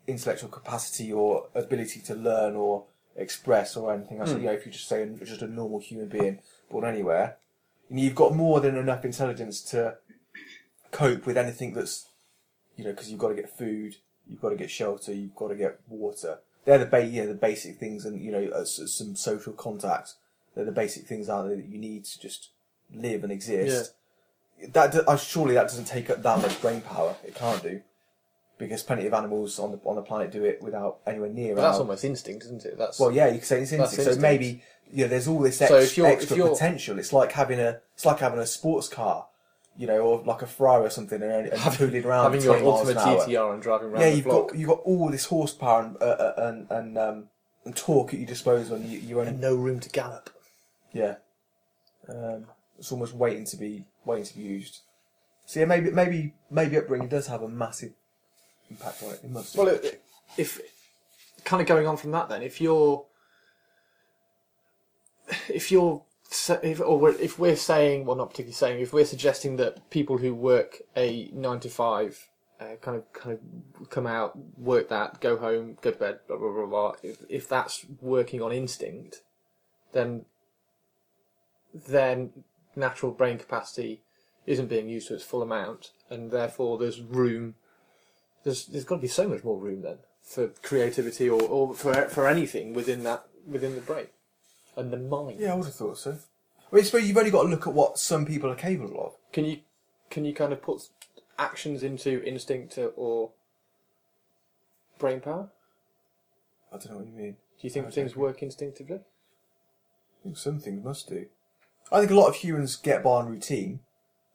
intellectual 0.07 0.49
capacity 0.49 1.11
or 1.11 1.47
ability 1.55 1.99
to 2.01 2.15
learn 2.15 2.55
or 2.55 2.85
express 3.17 3.75
or 3.75 3.93
anything 3.93 4.19
else, 4.19 4.31
Hmm. 4.31 4.37
you 4.39 4.45
know, 4.45 4.53
if 4.53 4.65
you 4.65 4.71
just 4.71 4.87
say 4.87 4.99
you're 4.99 5.25
just 5.25 5.41
a 5.41 5.47
normal 5.47 5.79
human 5.79 6.07
being 6.07 6.39
born 6.71 6.85
anywhere, 6.85 7.37
you've 7.89 8.15
got 8.15 8.35
more 8.35 8.59
than 8.59 8.75
enough 8.77 9.03
intelligence 9.05 9.61
to 9.71 9.95
cope 10.91 11.25
with 11.25 11.37
anything 11.37 11.73
that's, 11.73 12.07
you 12.75 12.83
know, 12.83 12.91
because 12.91 13.09
you've 13.09 13.19
got 13.19 13.29
to 13.29 13.35
get 13.35 13.49
food, 13.57 13.95
you've 14.27 14.41
got 14.41 14.49
to 14.49 14.55
get 14.55 14.69
shelter, 14.69 15.13
you've 15.13 15.35
got 15.35 15.49
to 15.49 15.55
get 15.55 15.79
water. 15.87 16.39
They're 16.65 16.77
the 16.79 16.85
ba- 16.85 17.05
you 17.05 17.21
know, 17.21 17.27
the 17.29 17.33
basic 17.35 17.77
things, 17.79 18.05
and 18.05 18.21
you 18.21 18.31
know, 18.31 18.49
uh, 18.53 18.61
s- 18.61 18.81
some 18.87 19.15
social 19.15 19.53
contacts. 19.53 20.15
They're 20.55 20.65
the 20.65 20.71
basic 20.71 21.05
things 21.07 21.29
out 21.29 21.47
there 21.47 21.55
that 21.55 21.65
you 21.65 21.77
need 21.77 22.05
to 22.05 22.19
just 22.19 22.49
live 22.93 23.23
and 23.23 23.31
exist. 23.31 23.93
That 24.73 24.91
do- 24.91 25.03
uh, 25.07 25.15
surely 25.17 25.53
that 25.55 25.63
doesn't 25.63 25.85
take 25.85 26.09
up 26.09 26.21
that 26.21 26.41
much 26.41 26.61
brain 26.61 26.81
power. 26.81 27.15
It 27.23 27.35
can't 27.35 27.61
do. 27.63 27.81
because 28.57 28.83
plenty 28.83 29.07
of 29.07 29.13
animals 29.13 29.57
on 29.57 29.71
the 29.71 29.79
on 29.85 29.95
the 29.95 30.01
planet 30.01 30.31
do 30.31 30.43
it 30.43 30.61
without 30.61 30.99
anywhere 31.07 31.29
near. 31.29 31.55
But 31.55 31.61
that's 31.61 31.75
our- 31.75 31.81
almost 31.83 32.03
instinct, 32.03 32.43
isn't 32.43 32.65
it? 32.65 32.77
That's 32.77 32.99
well, 32.99 33.09
yeah, 33.09 33.27
you 33.27 33.39
could 33.39 33.47
say 33.47 33.61
it's 33.61 33.71
instinct. 33.71 33.93
So 33.95 34.01
instinct. 34.01 34.21
maybe 34.21 34.61
you 34.91 35.03
know, 35.05 35.09
there's 35.09 35.27
all 35.27 35.39
this 35.39 35.61
ex- 35.61 35.69
So 35.69 35.77
if 35.77 35.97
you're- 35.97 36.09
extra 36.09 36.33
if 36.35 36.37
you're- 36.37 36.49
potential. 36.51 36.97
It's 36.99 37.13
like 37.13 37.31
having 37.33 37.59
a 37.59 37.81
it's 37.95 38.05
like 38.05 38.19
having 38.19 38.39
a 38.39 38.45
sports 38.45 38.87
car, 38.87 39.27
you 39.77 39.87
know, 39.87 39.99
or 39.99 40.23
like 40.25 40.41
a 40.41 40.47
Ferrari 40.47 40.85
or 40.85 40.89
something, 40.89 41.21
and, 41.21 41.47
and 41.47 41.73
tooling 41.73 42.05
around 42.05 42.23
having 42.25 42.41
your 42.41 42.53
20 42.59 42.65
miles 42.65 42.89
ultimate. 42.89 43.27
GTR 43.27 43.53
and 43.53 43.61
driving 43.61 43.89
around 43.89 44.01
Yeah, 44.01 44.09
the 44.09 44.15
you've 44.17 44.25
block. 44.25 44.47
got 44.49 44.57
you've 44.57 44.69
got 44.69 44.79
all 44.79 45.09
this 45.09 45.25
horsepower 45.25 45.83
and 45.83 45.97
uh, 46.01 46.05
uh, 46.05 46.33
and 46.37 46.71
and, 46.71 46.97
um, 46.97 47.29
and 47.65 47.75
torque 47.75 48.13
at 48.13 48.19
your 48.19 48.27
disposal, 48.27 48.75
and 48.77 48.85
you, 48.85 48.99
you're 48.99 49.19
only 49.19 49.31
and 49.31 49.41
no 49.41 49.55
room 49.55 49.79
to 49.81 49.89
gallop. 49.89 50.29
yeah. 50.91 51.15
Um, 52.07 52.45
it's 52.77 52.91
almost 52.91 53.13
waiting 53.13 53.45
to 53.45 53.57
be 53.57 53.85
waiting 54.05 54.25
to 54.25 54.35
be 54.35 54.41
used. 54.41 54.79
So 55.45 55.59
yeah, 55.59 55.65
maybe 55.65 55.91
maybe 55.91 56.33
maybe 56.49 56.77
upbringing 56.77 57.09
does 57.09 57.27
have 57.27 57.41
a 57.43 57.49
massive 57.49 57.91
impact 58.69 59.03
on 59.03 59.13
it. 59.13 59.19
It 59.23 59.29
must. 59.29 59.55
Well, 59.55 59.67
it- 59.67 60.01
if 60.37 60.61
kind 61.43 61.59
of 61.61 61.67
going 61.67 61.87
on 61.87 61.97
from 61.97 62.11
that, 62.11 62.29
then 62.29 62.43
if 62.43 62.61
you're 62.61 63.03
if 65.49 65.71
you're 65.71 66.03
if 66.61 66.79
or 66.79 67.09
if 67.09 67.39
we're 67.39 67.55
saying, 67.55 68.05
well, 68.05 68.15
not 68.15 68.29
particularly 68.29 68.53
saying, 68.53 68.81
if 68.81 68.93
we're 68.93 69.05
suggesting 69.05 69.57
that 69.57 69.89
people 69.89 70.17
who 70.17 70.33
work 70.33 70.81
a 70.95 71.29
nine 71.33 71.59
to 71.61 71.69
five 71.69 72.29
uh, 72.59 72.75
kind 72.81 72.97
of 72.97 73.11
kind 73.13 73.39
of 73.79 73.89
come 73.89 74.05
out, 74.05 74.37
work 74.57 74.89
that, 74.89 75.19
go 75.21 75.37
home, 75.37 75.77
go 75.81 75.91
to 75.91 75.97
bed, 75.97 76.19
blah 76.27 76.37
blah 76.37 76.51
blah 76.51 76.65
blah. 76.65 76.93
If, 77.01 77.23
if 77.29 77.49
that's 77.49 77.85
working 78.01 78.41
on 78.41 78.51
instinct, 78.51 79.21
then 79.93 80.25
then 81.73 82.31
natural 82.75 83.11
brain 83.11 83.37
capacity 83.37 84.01
isn't 84.45 84.67
being 84.67 84.89
used 84.89 85.07
to 85.07 85.15
its 85.15 85.23
full 85.23 85.41
amount, 85.41 85.91
and 86.09 86.31
therefore 86.31 86.77
there's 86.77 87.01
room. 87.01 87.55
There's 88.43 88.67
there's 88.67 88.85
got 88.85 88.95
to 88.95 89.01
be 89.01 89.07
so 89.07 89.27
much 89.27 89.43
more 89.43 89.57
room 89.57 89.81
then 89.81 89.97
for 90.21 90.49
creativity 90.61 91.27
or, 91.27 91.41
or 91.41 91.73
for 91.73 92.07
for 92.07 92.27
anything 92.27 92.73
within 92.73 93.03
that 93.03 93.25
within 93.47 93.73
the 93.75 93.81
brain 93.81 94.07
and 94.79 94.91
the 94.91 94.97
mind. 94.97 95.39
yeah, 95.39 95.51
I 95.51 95.55
would 95.55 95.65
have 95.65 95.75
thought 95.75 95.97
so. 95.97 96.11
I 96.11 96.75
mean, 96.75 96.83
I 96.83 96.85
suppose 96.85 97.07
you've 97.07 97.17
only 97.17 97.31
got 97.31 97.43
to 97.43 97.49
look 97.49 97.67
at 97.67 97.73
what 97.73 97.97
some 97.97 98.25
people 98.25 98.49
are 98.49 98.55
capable 98.55 99.03
of. 99.05 99.13
Can 99.33 99.45
you 99.45 99.59
can 100.09 100.25
you 100.25 100.33
kind 100.33 100.53
of 100.53 100.61
put 100.61 100.81
actions 101.37 101.83
into 101.83 102.23
instinct 102.23 102.77
or 102.95 103.31
brain 104.97 105.19
power? 105.19 105.49
I 106.71 106.77
don't 106.77 106.91
know 106.91 106.97
what 106.97 107.07
you 107.07 107.13
mean. 107.13 107.31
Do 107.33 107.67
you 107.67 107.69
think 107.69 107.87
Okay. 107.87 107.95
things 107.95 108.15
work 108.15 108.41
instinctively? 108.43 108.97
I 108.97 110.23
think 110.23 110.37
some 110.37 110.59
things 110.59 110.83
must 110.83 111.09
do. 111.09 111.25
I 111.91 111.99
think 111.99 112.11
a 112.11 112.15
lot 112.15 112.27
of 112.27 112.35
humans 112.35 112.75
get 112.75 113.03
by 113.03 113.11
on 113.11 113.29
routine. 113.29 113.79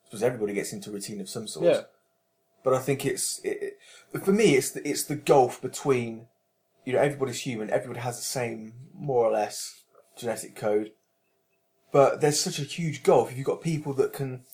I 0.02 0.04
suppose 0.06 0.22
everybody 0.22 0.54
gets 0.54 0.72
into 0.72 0.90
routine 0.90 1.20
of 1.20 1.28
some 1.28 1.46
sort. 1.46 1.66
Yeah. 1.66 1.80
But 2.64 2.74
I 2.74 2.78
think 2.80 3.04
it's 3.06 3.40
it, 3.44 3.78
it, 4.12 4.24
for 4.24 4.32
me. 4.32 4.56
It's 4.56 4.70
the, 4.70 4.86
it's 4.88 5.04
the 5.04 5.16
gulf 5.16 5.60
between 5.60 6.26
you 6.84 6.94
know 6.94 6.98
everybody's 6.98 7.40
human. 7.40 7.70
Everybody 7.70 8.00
has 8.00 8.16
the 8.16 8.24
same 8.24 8.72
more 8.94 9.24
or 9.26 9.30
less 9.32 9.83
genetic 10.16 10.54
code. 10.56 10.92
But 11.92 12.20
there's 12.20 12.40
such 12.40 12.58
a 12.58 12.62
huge 12.62 13.02
gulf. 13.02 13.30
If 13.30 13.36
you've 13.36 13.46
got 13.46 13.60
people 13.62 13.92
that 13.94 14.12
can 14.12 14.44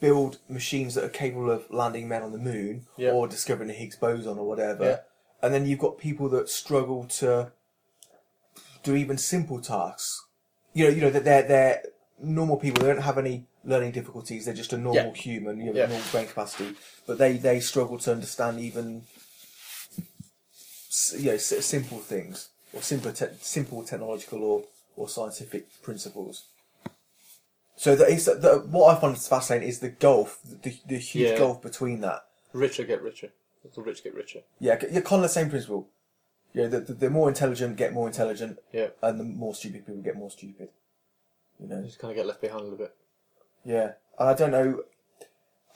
build 0.00 0.38
machines 0.48 0.94
that 0.94 1.04
are 1.04 1.08
capable 1.08 1.50
of 1.50 1.70
landing 1.70 2.08
men 2.08 2.22
on 2.22 2.32
the 2.32 2.38
moon 2.38 2.86
Yeah. 2.96 3.12
or 3.12 3.26
discovering 3.26 3.68
the 3.68 3.74
Higgs 3.74 3.96
boson 3.96 4.38
or 4.38 4.46
whatever, 4.46 4.84
Yeah. 4.84 4.98
and 5.42 5.54
then 5.54 5.66
you've 5.66 5.78
got 5.78 5.96
people 5.98 6.28
that 6.30 6.48
struggle 6.50 7.04
to 7.20 7.52
do 8.82 8.94
even 8.96 9.16
simple 9.16 9.60
tasks. 9.62 10.24
You 10.74 10.84
know, 10.84 10.90
you 10.90 11.00
know 11.00 11.10
that 11.10 11.24
they're 11.24 11.42
they're 11.42 11.82
normal 12.18 12.56
people. 12.58 12.82
They 12.84 12.92
don't 12.92 13.02
have 13.02 13.16
any 13.18 13.46
learning 13.64 13.92
difficulties. 13.92 14.44
They're 14.44 14.52
just 14.54 14.74
a 14.74 14.78
normal 14.78 15.06
Yeah. 15.06 15.14
human. 15.14 15.58
You 15.60 15.72
know, 15.72 15.80
Yeah. 15.80 15.86
normal 15.86 16.04
brain 16.12 16.26
capacity, 16.26 16.76
but 17.06 17.16
they 17.16 17.38
they 17.38 17.60
struggle 17.60 17.98
to 18.00 18.12
understand 18.12 18.60
even 18.60 19.06
s- 20.90 21.14
you 21.16 21.26
know 21.26 21.34
s- 21.34 21.64
simple 21.64 21.98
things 21.98 22.50
or 22.72 22.82
simple 22.82 23.12
te- 23.12 23.26
simple 23.40 23.82
technological 23.84 24.42
or 24.42 24.64
or 24.96 25.08
scientific 25.08 25.82
principles. 25.82 26.44
So 27.76 27.96
that 27.96 28.08
is 28.08 28.26
that 28.26 28.66
what 28.68 28.96
I 28.96 29.00
find 29.00 29.18
fascinating 29.18 29.68
is 29.68 29.80
the 29.80 29.88
gulf, 29.88 30.38
the, 30.44 30.76
the 30.86 30.98
huge 30.98 31.30
Yeah. 31.30 31.38
gulf 31.38 31.60
between 31.62 32.00
that. 32.00 32.24
Richer 32.52 32.84
get 32.84 33.02
richer. 33.02 33.30
The 33.74 33.80
rich 33.82 34.04
get 34.04 34.14
richer. 34.14 34.40
Yeah, 34.60 34.78
yeah, 34.90 35.00
kind 35.00 35.16
of 35.20 35.22
the 35.22 35.28
same 35.30 35.48
principle. 35.50 35.88
Yeah, 36.52 36.66
the, 36.66 36.80
the, 36.80 36.92
the 36.94 37.10
more 37.10 37.28
intelligent 37.28 37.76
get 37.76 37.92
more 37.92 38.06
intelligent, 38.06 38.58
Yeah. 38.72 38.88
and 39.02 39.18
the 39.18 39.24
more 39.24 39.54
stupid 39.54 39.86
people 39.86 40.02
get 40.02 40.16
more 40.16 40.30
stupid. 40.30 40.68
You 41.58 41.68
know. 41.68 41.82
Just 41.82 41.98
kind 41.98 42.10
of 42.12 42.16
get 42.16 42.26
left 42.26 42.40
behind 42.42 42.60
a 42.60 42.64
little 42.64 42.78
bit. 42.78 42.94
Yeah, 43.64 43.92
and 44.18 44.28
I 44.28 44.34
don't 44.34 44.50
know. 44.50 44.84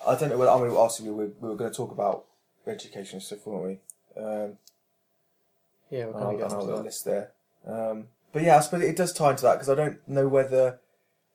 I 0.07 0.15
don't 0.15 0.29
know 0.29 0.37
whether 0.39 0.51
I 0.53 0.61
mean, 0.61 0.71
obviously 0.77 1.09
we 1.09 1.15
were, 1.15 1.31
we 1.41 1.49
were 1.49 1.57
going 1.57 1.71
to 1.71 1.77
talk 1.77 1.91
about 1.91 2.27
education 2.67 3.17
and 3.17 3.23
stuff, 3.23 3.45
weren't 3.47 3.65
we? 4.17 4.23
Um, 4.23 4.59
Yeah, 5.91 6.05
we're 6.07 6.11
and 6.11 6.15
kind 6.15 6.25
I'll, 6.25 6.29
of 6.29 6.35
and 6.35 6.43
I'll 6.43 6.49
getting 6.51 6.67
to 6.69 6.77
that. 6.77 6.85
list 6.85 7.05
there. 7.07 7.31
Um, 7.67 8.05
but 8.33 8.43
yeah, 8.43 8.57
I 8.57 8.61
suppose 8.61 8.83
it 8.83 8.97
does 8.97 9.13
tie 9.13 9.31
into 9.31 9.43
that 9.43 9.55
because 9.55 9.69
I 9.71 9.75
don't 9.75 9.99
know 10.09 10.29
whether 10.29 10.81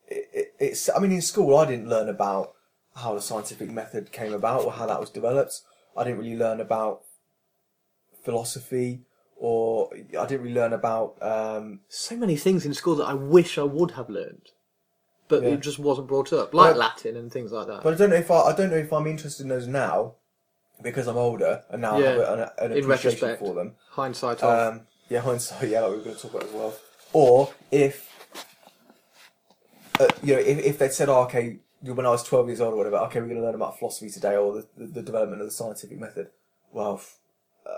it, 0.07 0.29
it, 0.33 0.53
it's. 0.59 0.89
I 0.89 0.99
mean, 0.99 1.11
in 1.11 1.21
school 1.21 1.55
I 1.57 1.65
didn't 1.65 1.89
learn 1.89 2.09
about 2.09 2.53
how 2.95 3.15
the 3.15 3.21
scientific 3.21 3.69
method 3.71 4.11
came 4.11 4.33
about 4.33 4.63
or 4.65 4.71
how 4.73 4.85
that 4.85 4.99
was 4.99 5.09
developed. 5.09 5.61
I 5.97 6.03
didn't 6.03 6.19
really 6.19 6.37
learn 6.37 6.59
about 6.61 7.01
philosophy, 8.23 9.01
or 9.37 9.89
I 9.93 10.25
didn't 10.25 10.41
really 10.43 10.55
learn 10.55 10.73
about. 10.73 11.21
Um, 11.21 11.81
So 11.89 12.15
many 12.15 12.35
things 12.35 12.65
in 12.65 12.73
school 12.73 12.95
that 12.95 13.05
I 13.05 13.13
wish 13.13 13.57
I 13.57 13.63
would 13.63 13.91
have 13.91 14.09
learned, 14.09 14.49
but 15.27 15.43
Yeah. 15.43 15.49
it 15.49 15.59
just 15.61 15.79
wasn't 15.79 16.07
brought 16.07 16.31
up, 16.33 16.53
like 16.53 16.71
Well- 16.71 16.77
Latin 16.79 17.15
and 17.17 17.31
things 17.31 17.51
like 17.51 17.67
that. 17.67 17.83
but 17.83 17.93
I 17.93 17.97
don't 17.97 18.09
know 18.09 18.15
if 18.15 18.31
I. 18.31 18.41
I 18.41 18.53
don't 18.55 18.69
know 18.71 18.77
if 18.77 18.93
I'm 18.93 19.07
interested 19.07 19.43
in 19.43 19.49
those 19.49 19.67
now 19.67 20.15
because 20.81 21.07
I'm 21.07 21.17
older 21.17 21.63
and 21.69 21.81
now 21.81 21.97
I 21.97 22.01
have 22.01 22.17
Yeah. 22.17 22.33
an, 22.33 22.71
an 22.71 22.77
appreciation 22.83 23.37
for 23.37 23.53
them. 23.53 23.75
Hindsight 23.91 24.41
of 24.43 24.73
Um, 24.73 24.87
yeah, 25.13 25.21
hindsight. 25.27 25.69
Yeah, 25.69 25.81
like 25.81 25.91
we 25.91 25.97
were 25.97 26.03
going 26.03 26.15
to 26.15 26.21
talk 26.21 26.33
about 26.33 26.43
as 26.49 26.53
well. 26.53 26.73
Or 27.13 27.53
if, 27.71 28.09
uh, 29.99 30.07
you 30.23 30.33
know, 30.33 30.39
if, 30.41 30.57
if 30.59 30.77
they'd 30.79 30.91
said, 30.91 31.09
oh, 31.09 31.21
okay, 31.23 31.57
when 31.81 32.05
I 32.05 32.09
was 32.09 32.23
twelve 32.23 32.47
years 32.47 32.61
old 32.61 32.73
or 32.73 32.77
whatever, 32.77 32.97
okay, 32.97 33.19
we're 33.19 33.27
going 33.27 33.39
to 33.39 33.43
learn 33.45 33.55
about 33.55 33.77
philosophy 33.77 34.09
today 34.09 34.35
or 34.35 34.53
the, 34.53 34.67
the, 34.77 34.85
the 34.85 35.01
development 35.01 35.41
of 35.41 35.47
the 35.47 35.51
scientific 35.51 35.99
method. 35.99 36.29
Well, 36.71 37.01
uh, 37.65 37.77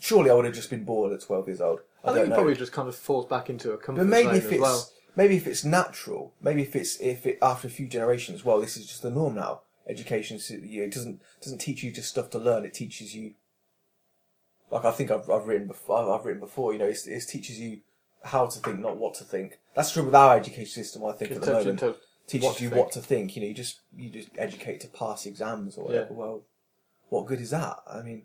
surely 0.00 0.30
I 0.30 0.34
would 0.34 0.44
have 0.46 0.54
just 0.54 0.70
been 0.70 0.84
bored 0.84 1.12
at 1.12 1.20
twelve 1.22 1.46
years 1.46 1.60
old. 1.60 1.80
I, 2.04 2.10
I 2.10 2.14
think 2.14 2.26
it 2.26 2.28
know. 2.30 2.34
probably 2.36 2.54
just 2.56 2.72
kind 2.72 2.88
of 2.88 2.96
falls 2.96 3.26
back 3.26 3.48
into 3.48 3.72
a 3.72 3.76
comfort 3.78 4.00
But 4.02 4.08
maybe 4.08 4.28
zone 4.28 4.36
if 4.36 4.44
as 4.46 4.52
it's 4.52 4.60
well. 4.60 4.90
maybe 5.16 5.36
if 5.36 5.46
it's 5.46 5.64
natural, 5.64 6.34
maybe 6.42 6.62
if 6.62 6.74
it's 6.74 7.00
if 7.00 7.26
it 7.26 7.38
after 7.40 7.68
a 7.68 7.70
few 7.70 7.86
generations, 7.86 8.44
well, 8.44 8.60
this 8.60 8.76
is 8.76 8.86
just 8.86 9.02
the 9.02 9.10
norm 9.10 9.34
now. 9.36 9.60
Education, 9.86 10.38
it 10.48 10.92
doesn't 10.92 11.20
doesn't 11.42 11.58
teach 11.58 11.82
you 11.82 11.92
just 11.92 12.08
stuff 12.08 12.30
to 12.30 12.38
learn. 12.38 12.64
It 12.64 12.72
teaches 12.72 13.14
you, 13.14 13.34
like 14.74 14.84
I 14.84 14.90
think 14.90 15.10
I've, 15.10 15.30
I've 15.30 15.46
written 15.46 15.66
before. 15.68 16.18
I've, 16.18 16.24
written 16.24 16.40
before. 16.40 16.72
You 16.72 16.78
know, 16.80 16.86
it's, 16.86 17.06
it 17.06 17.22
teaches 17.28 17.58
you 17.60 17.80
how 18.24 18.46
to 18.46 18.58
think, 18.58 18.80
not 18.80 18.96
what 18.96 19.14
to 19.14 19.24
think. 19.24 19.58
That's 19.76 19.92
true 19.92 20.02
with 20.04 20.14
our 20.14 20.36
education 20.36 20.66
system. 20.84 21.04
I 21.04 21.12
think 21.12 21.30
at 21.30 21.40
the 21.42 21.46
moment 21.52 21.68
into 21.68 21.94
teaches 22.26 22.46
what 22.48 22.60
you 22.60 22.70
what 22.70 22.90
to 22.92 23.00
think. 23.00 23.36
You 23.36 23.42
know, 23.42 23.48
you 23.48 23.54
just 23.54 23.80
you 23.96 24.10
just 24.10 24.30
educate 24.36 24.80
to 24.80 24.88
pass 24.88 25.26
exams 25.26 25.76
or 25.78 25.84
whatever. 25.86 26.08
Yeah. 26.10 26.16
Well, 26.16 26.42
what 27.08 27.26
good 27.26 27.40
is 27.40 27.50
that? 27.50 27.76
I 27.86 28.02
mean, 28.02 28.22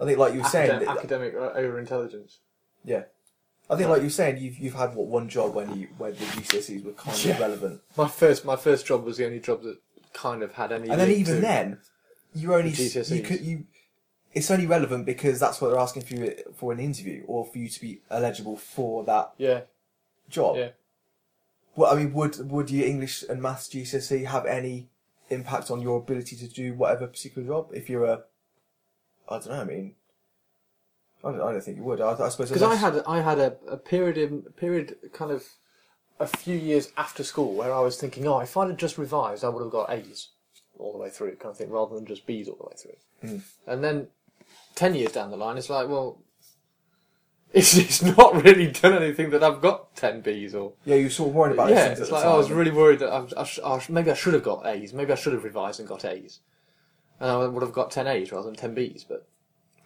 I 0.00 0.04
think 0.04 0.18
like 0.18 0.32
you 0.34 0.40
were 0.40 0.48
saying, 0.48 0.70
academic, 0.86 1.34
that- 1.34 1.42
uh, 1.42 1.52
over 1.58 1.78
intelligence. 1.78 2.38
yeah. 2.84 3.02
I 3.68 3.76
think, 3.76 3.88
like 3.88 3.98
you 4.00 4.06
were 4.06 4.10
saying, 4.10 4.38
you've 4.38 4.58
you've 4.58 4.74
had 4.74 4.96
what 4.96 5.06
one 5.06 5.28
job 5.28 5.54
when 5.54 5.78
you 5.78 5.88
where 5.96 6.10
the 6.10 6.24
GCSEs 6.24 6.84
were 6.84 6.92
kind 6.92 7.24
Yeah. 7.24 7.34
of 7.34 7.40
relevant, 7.40 7.80
My 7.96 8.08
first, 8.08 8.44
my 8.44 8.56
first 8.56 8.84
job 8.84 9.04
was 9.04 9.16
the 9.16 9.26
only 9.26 9.38
job 9.38 9.62
that 9.62 9.78
kind 10.12 10.42
of 10.42 10.52
had 10.54 10.72
any. 10.72 10.88
and 10.88 11.00
then 11.00 11.10
even 11.10 11.36
to- 11.36 11.40
then, 11.40 11.78
you 12.34 12.52
only 12.52 12.70
The 12.70 12.98
s- 13.00 13.10
you 13.12 13.22
could 13.22 13.40
you. 13.42 13.64
It's 14.32 14.50
only 14.50 14.66
relevant 14.66 15.06
because 15.06 15.40
that's 15.40 15.60
what 15.60 15.70
they're 15.70 15.80
asking 15.80 16.02
for 16.02 16.14
you 16.14 16.34
for 16.54 16.72
an 16.72 16.78
interview 16.78 17.24
or 17.26 17.44
for 17.44 17.58
you 17.58 17.68
to 17.68 17.80
be 17.80 18.00
eligible 18.10 18.56
for 18.56 19.04
that 19.04 19.32
yeah, 19.38 19.62
job. 20.28 20.56
yeah. 20.56 20.68
Well, 21.74 21.92
I 21.92 21.96
mean, 21.96 22.12
would 22.12 22.50
would 22.50 22.70
your 22.70 22.86
English 22.86 23.24
and 23.28 23.42
Maths 23.42 23.68
GCSE 23.68 24.26
have 24.26 24.46
any 24.46 24.88
impact 25.30 25.70
on 25.70 25.80
your 25.80 25.98
ability 25.98 26.36
to 26.36 26.48
do 26.48 26.74
whatever 26.74 27.06
particular 27.06 27.46
job? 27.46 27.70
If 27.72 27.88
you're 27.88 28.04
a, 28.04 28.22
I 29.28 29.38
don't 29.38 29.48
know. 29.48 29.60
I 29.60 29.64
mean, 29.64 29.94
I 31.24 31.30
don't, 31.32 31.40
I 31.40 31.52
don't 31.52 31.62
think 31.62 31.78
it 31.78 31.84
would. 31.84 32.00
I, 32.00 32.12
I 32.12 32.28
suppose 32.28 32.50
Because 32.50 32.62
I 32.62 32.74
had 32.74 33.02
I 33.06 33.20
had 33.20 33.38
a, 33.38 33.56
a 33.68 33.76
period 33.76 34.16
in 34.16 34.42
period 34.42 34.96
kind 35.12 35.30
of 35.30 35.44
a 36.18 36.26
few 36.26 36.56
years 36.56 36.92
after 36.96 37.24
school 37.24 37.54
where 37.54 37.72
I 37.72 37.80
was 37.80 37.96
thinking, 37.96 38.26
oh, 38.26 38.40
if 38.40 38.56
I'd 38.56 38.68
have 38.68 38.76
just 38.76 38.98
revised, 38.98 39.44
I 39.44 39.48
would 39.48 39.62
have 39.62 39.72
got 39.72 39.90
A's 39.90 40.28
all 40.78 40.92
the 40.92 40.98
way 40.98 41.10
through, 41.10 41.36
kind 41.36 41.52
of 41.52 41.56
thing, 41.56 41.70
rather 41.70 41.94
than 41.94 42.06
just 42.06 42.26
B's 42.26 42.48
all 42.48 42.56
the 42.56 42.64
way 42.64 42.76
through. 42.76 43.28
Hmm. 43.28 43.70
And 43.70 43.84
then 43.84 44.08
ten 44.74 44.94
years 44.94 45.12
down 45.12 45.30
the 45.30 45.36
line, 45.36 45.56
it's 45.58 45.70
like, 45.70 45.88
well, 45.88 46.18
it's, 47.52 47.76
it's 47.76 48.02
not 48.02 48.44
really 48.44 48.68
done 48.68 48.92
anything 49.02 49.30
that 49.30 49.42
I've 49.42 49.60
got 49.60 49.94
ten 49.96 50.20
B's 50.20 50.54
or 50.54 50.72
yeah, 50.84 50.96
you're 50.96 51.10
sort 51.10 51.30
of 51.30 51.34
worried 51.34 51.52
about 51.54 51.70
it. 51.70 51.74
yeah. 51.74 51.86
It's 51.88 52.10
like 52.10 52.24
oh, 52.24 52.34
I 52.34 52.36
was 52.36 52.50
really 52.50 52.70
worried 52.70 53.00
that 53.00 53.10
I, 53.12 53.26
I, 53.40 53.44
sh- 53.44 53.58
I 53.64 53.78
sh- 53.78 53.88
maybe 53.88 54.10
I 54.10 54.14
should 54.14 54.34
have 54.34 54.44
got 54.44 54.66
A's, 54.66 54.92
maybe 54.92 55.12
I 55.12 55.16
should 55.16 55.32
have 55.32 55.44
revised 55.44 55.80
and 55.80 55.88
got 55.88 56.04
A's, 56.04 56.38
and 57.18 57.30
I 57.30 57.46
would 57.46 57.62
have 57.62 57.72
got 57.72 57.90
ten 57.90 58.06
A's 58.06 58.30
rather 58.32 58.46
than 58.46 58.54
ten 58.56 58.74
B's. 58.74 59.04
But 59.04 59.26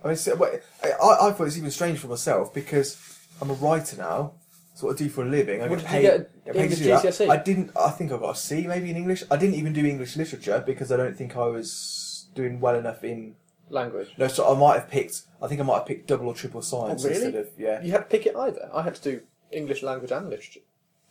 I 0.05 0.09
mean, 0.09 0.17
so, 0.17 0.35
wait, 0.37 0.61
I, 0.83 0.88
I 1.29 1.31
thought 1.33 1.47
it's 1.47 1.57
even 1.57 1.71
strange 1.71 1.99
for 1.99 2.09
myself 2.09 2.53
because 2.53 2.99
I'm 3.41 3.50
a 3.50 3.55
writer 3.55 3.97
now. 3.97 4.33
What 4.81 4.97
I 4.97 4.99
do 4.99 5.09
for 5.09 5.23
a 5.23 5.29
living. 5.29 5.62
I 5.62 5.69
What 5.69 5.79
get 5.79 5.88
did 5.88 6.03
you 6.03 6.11
paid. 6.11 6.26
get 6.45 6.55
paid 6.55 6.62
English 6.62 6.79
to 6.81 6.85
do 6.85 6.91
that. 6.91 7.05
GCSE? 7.05 7.31
I 7.31 7.37
didn't. 7.37 7.71
I 7.76 7.91
think 7.91 8.11
I 8.12 8.17
got 8.19 8.31
a 8.31 8.35
C 8.37 8.67
maybe 8.67 8.91
in 8.91 8.97
English. 8.97 9.23
I 9.31 9.37
didn't 9.37 9.55
even 9.55 9.73
do 9.73 9.87
English 9.87 10.17
literature 10.17 10.62
because 10.67 10.91
I 10.91 10.97
don't 10.97 11.17
think 11.17 11.37
I 11.37 11.47
was 11.47 12.26
doing 12.35 12.59
well 12.61 12.75
enough 12.75 13.05
in 13.05 13.37
language. 13.71 14.14
No, 14.18 14.28
so 14.28 14.52
I 14.54 14.59
might 14.59 14.75
have 14.75 14.90
picked. 14.90 15.23
I 15.42 15.47
think 15.49 15.61
I 15.61 15.64
might 15.64 15.78
have 15.78 15.87
picked 15.87 16.06
double 16.06 16.28
or 16.28 16.35
triple 16.35 16.62
science 16.62 17.04
Oh, 17.04 17.09
really? 17.09 17.25
instead 17.25 17.40
of 17.40 17.49
yeah. 17.59 17.83
You 17.83 17.92
had 17.92 17.99
to 17.99 18.04
pick 18.04 18.26
it 18.26 18.37
either. 18.37 18.68
I 18.73 18.83
had 18.83 18.94
to 18.97 19.02
do 19.02 19.21
English 19.50 19.83
language 19.83 20.11
and 20.12 20.28
literature. 20.28 20.61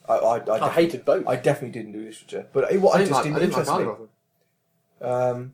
I 0.08 0.14
I, 0.16 0.18
I, 0.18 0.34
I 0.36 0.38
definitely, 0.40 0.70
hated 0.70 1.06
both. 1.06 1.28
I 1.28 1.36
definitely 1.36 1.80
didn't 1.80 1.94
do 1.94 2.00
literature, 2.00 2.48
but 2.54 2.72
it, 2.72 2.82
what 2.82 2.96
I 2.96 2.98
didn't 3.00 3.10
just 3.10 3.18
like, 3.18 3.24
didn't, 3.24 3.36
I 3.36 3.40
didn't 3.40 3.52
like 3.54 3.60
interest 3.60 3.72
either 3.72 3.86
me. 3.86 3.92
of 3.92 4.00
them. 4.00 5.38
Um, 5.40 5.54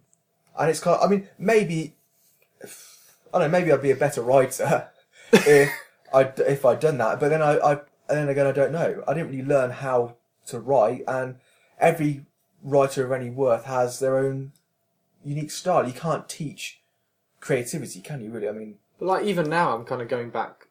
and 0.59 0.69
it's 0.69 0.79
kind. 0.79 0.97
Of, 0.99 1.07
I 1.07 1.11
mean, 1.11 1.27
maybe 1.37 1.95
I 3.33 3.39
don't 3.39 3.51
know. 3.51 3.59
Maybe 3.59 3.71
I'd 3.71 3.81
be 3.81 3.91
a 3.91 3.95
better 3.95 4.21
writer 4.21 4.89
if 5.33 5.71
I 6.13 6.21
if 6.37 6.65
I'd 6.65 6.79
done 6.79 6.97
that. 6.97 7.19
But 7.19 7.29
then 7.29 7.41
I, 7.41 7.57
I 7.57 7.71
and 7.73 7.81
then 8.17 8.29
again 8.29 8.47
I 8.47 8.51
don't 8.51 8.71
know. 8.71 9.03
I 9.07 9.13
didn't 9.13 9.29
really 9.31 9.43
learn 9.43 9.71
how 9.71 10.15
to 10.47 10.59
write, 10.59 11.03
and 11.07 11.35
every 11.79 12.25
writer 12.63 13.05
of 13.05 13.11
any 13.11 13.29
worth 13.29 13.65
has 13.65 13.99
their 13.99 14.17
own 14.17 14.51
unique 15.23 15.51
style. 15.51 15.85
You 15.87 15.93
can't 15.93 16.27
teach 16.27 16.81
creativity, 17.39 18.01
can 18.01 18.21
you? 18.21 18.31
Really? 18.31 18.49
I 18.49 18.51
mean, 18.51 18.75
like 18.99 19.25
even 19.25 19.49
now, 19.49 19.75
I'm 19.75 19.85
kind 19.85 20.01
of 20.01 20.07
going 20.07 20.29
back, 20.29 20.67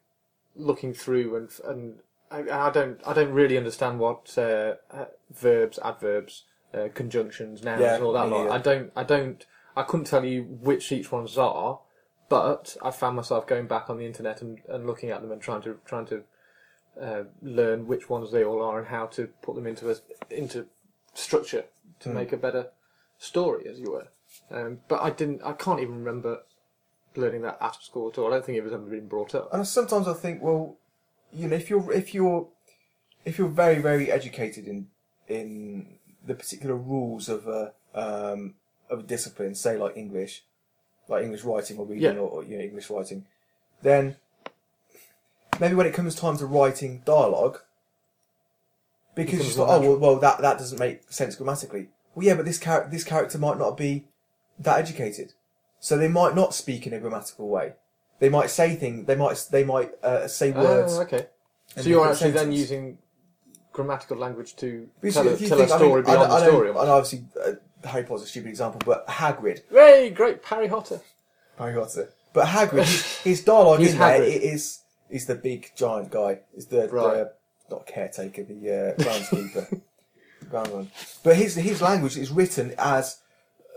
looking 0.56 0.92
through, 0.94 1.37
and 1.37 1.50
and 1.64 1.98
I, 2.30 2.66
I 2.68 2.70
don't 2.70 3.00
I 3.06 3.12
don't 3.12 3.32
really 3.32 3.56
understand 3.56 3.98
what 3.98 4.32
uh, 4.37 4.75
uh, 4.90 5.06
verbs, 5.30 5.78
adverbs, 5.84 6.44
uh, 6.75 6.88
conjunctions, 6.94 7.62
nouns, 7.62 7.80
Yeah, 7.80 7.94
and 7.96 8.04
all 8.04 8.12
that 8.12 8.26
me 8.26 8.30
lot. 8.32 8.44
neither. 8.44 8.52
I 8.54 8.58
don't 8.58 8.92
I 8.96 9.02
don't 9.04 9.46
I 9.76 9.82
couldn't 9.82 10.06
tell 10.06 10.25
you 10.25 10.42
which 10.42 10.90
each 10.92 11.10
ones 11.12 11.38
are, 11.38 11.80
but 12.28 12.76
I 12.82 12.90
found 12.90 13.16
myself 13.16 13.46
going 13.46 13.66
back 13.66 13.88
on 13.88 13.98
the 13.98 14.06
internet 14.06 14.42
and, 14.42 14.58
and 14.68 14.87
looking 14.87 15.10
at 15.10 15.22
them 15.22 15.32
and 15.32 15.40
trying 15.40 15.62
to 15.62 15.78
trying 15.87 16.06
to 16.06 16.22
uh, 17.00 17.22
learn 17.42 17.87
which 17.87 18.10
ones 18.10 18.32
they 18.32 18.44
all 18.44 18.60
are 18.62 18.78
and 18.80 18.88
how 18.88 19.06
to 19.06 19.28
put 19.42 19.54
them 19.54 19.66
into 19.66 19.90
a 19.90 19.96
into 20.30 20.66
structure 21.14 21.64
to 22.00 22.08
Hmm. 22.10 22.14
make 22.16 22.32
a 22.32 22.37
better 22.37 22.68
story, 23.18 23.66
as 23.68 23.80
you 23.80 23.90
were. 23.92 24.08
Um, 24.50 24.80
but 24.88 25.00
I 25.02 25.10
didn't. 25.10 25.40
I 25.42 25.52
can't 25.52 25.80
even 25.80 25.96
remember 26.04 26.42
learning 27.18 27.42
that 27.42 27.58
at 27.60 27.82
school 27.82 28.08
at 28.08 28.18
all. 28.18 28.28
I 28.28 28.30
don't 28.30 28.44
think 28.44 28.58
it 28.58 28.64
was 28.64 28.72
ever 28.72 28.84
been 28.84 29.08
brought 29.08 29.34
up. 29.34 29.52
And 29.52 29.66
sometimes 29.66 30.08
I 30.08 30.14
think, 30.14 30.42
well, 30.42 30.76
you 31.32 31.48
know, 31.48 31.56
if 31.56 31.68
you're 31.68 31.92
if 31.92 32.14
you're 32.14 32.48
if 33.25 33.38
you're 33.38 33.48
very 33.48 33.80
very 33.80 34.10
educated 34.10 34.66
in 34.66 34.87
in 35.26 35.98
the 36.25 36.34
particular 36.34 36.76
rules 36.76 37.28
of 37.28 37.46
a 37.46 37.72
um, 37.94 38.54
of 38.90 39.00
a 39.00 39.02
discipline, 39.02 39.54
say 39.54 39.76
like 39.76 39.96
English, 39.96 40.44
like 41.08 41.25
English 41.25 41.44
writing 41.44 41.78
or 41.78 41.87
reading 41.87 42.14
Yeah. 42.14 42.20
or, 42.20 42.28
or 42.28 42.44
you 42.44 42.56
know 42.56 42.64
English 42.64 42.88
writing, 42.90 43.26
then 43.82 44.16
maybe 45.60 45.75
when 45.75 45.87
it 45.87 45.94
comes 45.94 46.14
time 46.14 46.38
to 46.38 46.46
writing 46.46 47.02
dialogue, 47.04 47.58
because 49.14 49.56
thought, 49.56 49.66
more 49.66 49.76
oh 49.76 49.80
well, 49.80 49.98
well 49.98 50.16
that 50.20 50.40
that 50.40 50.58
doesn't 50.58 50.78
make 50.78 51.10
sense 51.12 51.34
grammatically. 51.37 51.88
Well, 52.14 52.26
yeah, 52.26 52.34
but 52.34 52.44
this 52.44 52.58
character 52.58 52.90
this 52.90 53.04
character 53.04 53.38
might 53.38 53.58
not 53.58 53.76
be 53.76 54.06
that 54.58 54.78
educated, 54.78 55.34
so 55.80 55.97
they 55.97 56.08
might 56.08 56.35
not 56.35 56.54
speak 56.54 56.87
in 56.87 56.92
a 56.92 56.99
grammatical 56.99 57.49
way. 57.49 57.75
They 58.18 58.28
might 58.28 58.50
say 58.50 58.75
things. 58.76 59.06
They 59.06 59.14
might 59.16 59.47
they 59.50 59.64
might 59.64 59.92
uh, 60.02 60.26
say 60.28 60.50
words. 60.52 60.94
Oh, 60.99 61.02
okay. 61.02 61.26
So 61.76 61.82
you're 61.88 62.08
actually 62.11 62.32
then 62.32 62.50
using 62.52 62.99
grammatical 63.73 64.16
language 64.16 64.56
to 64.56 64.88
Because 65.00 65.14
tell, 65.14 65.28
a, 65.28 65.37
tell 65.37 65.61
a 65.61 65.66
think- 65.66 65.70
I 65.73 65.78
mean, 65.78 65.88
story 65.88 66.02
I 66.02 66.04
beyond 66.04 66.28
know- 66.30 66.35
I 66.37 66.40
the 66.40 66.47
story. 66.47 66.70
I 66.70 66.73
know 66.73 66.80
obviously 66.92 67.25
uh, 67.44 67.52
Harry 67.88 68.04
Potter's 68.04 68.25
a 68.25 68.26
stupid 68.26 68.49
example, 68.49 68.80
but 68.85 69.06
Hagrid, 69.06 69.62
Hey, 69.70 70.11
great 70.11 70.44
Harry 70.44 70.68
Potter. 70.68 71.00
Harry 71.58 71.75
Potter, 71.75 72.08
but 72.32 72.47
Hagrid, 72.47 72.78
his, 72.85 73.16
his 73.23 73.44
dialogue 73.44 73.80
in 73.80 73.97
there 73.99 74.20
Hagrid. 74.20 74.40
is 74.40 74.80
is 75.11 75.26
the 75.26 75.35
big 75.37 75.70
giant 75.76 76.11
guy, 76.11 76.40
is 76.56 76.66
the, 76.66 76.88
Right. 76.88 77.14
the 77.18 77.32
not 77.70 77.87
caretaker, 77.87 78.42
the 78.42 78.70
uh, 78.70 79.02
groundskeeper, 79.02 79.80
groundsman. 80.50 80.88
But 81.23 81.37
his 81.37 81.54
his 81.54 81.80
language 81.80 82.16
is 82.16 82.30
written 82.32 82.75
as 82.78 83.20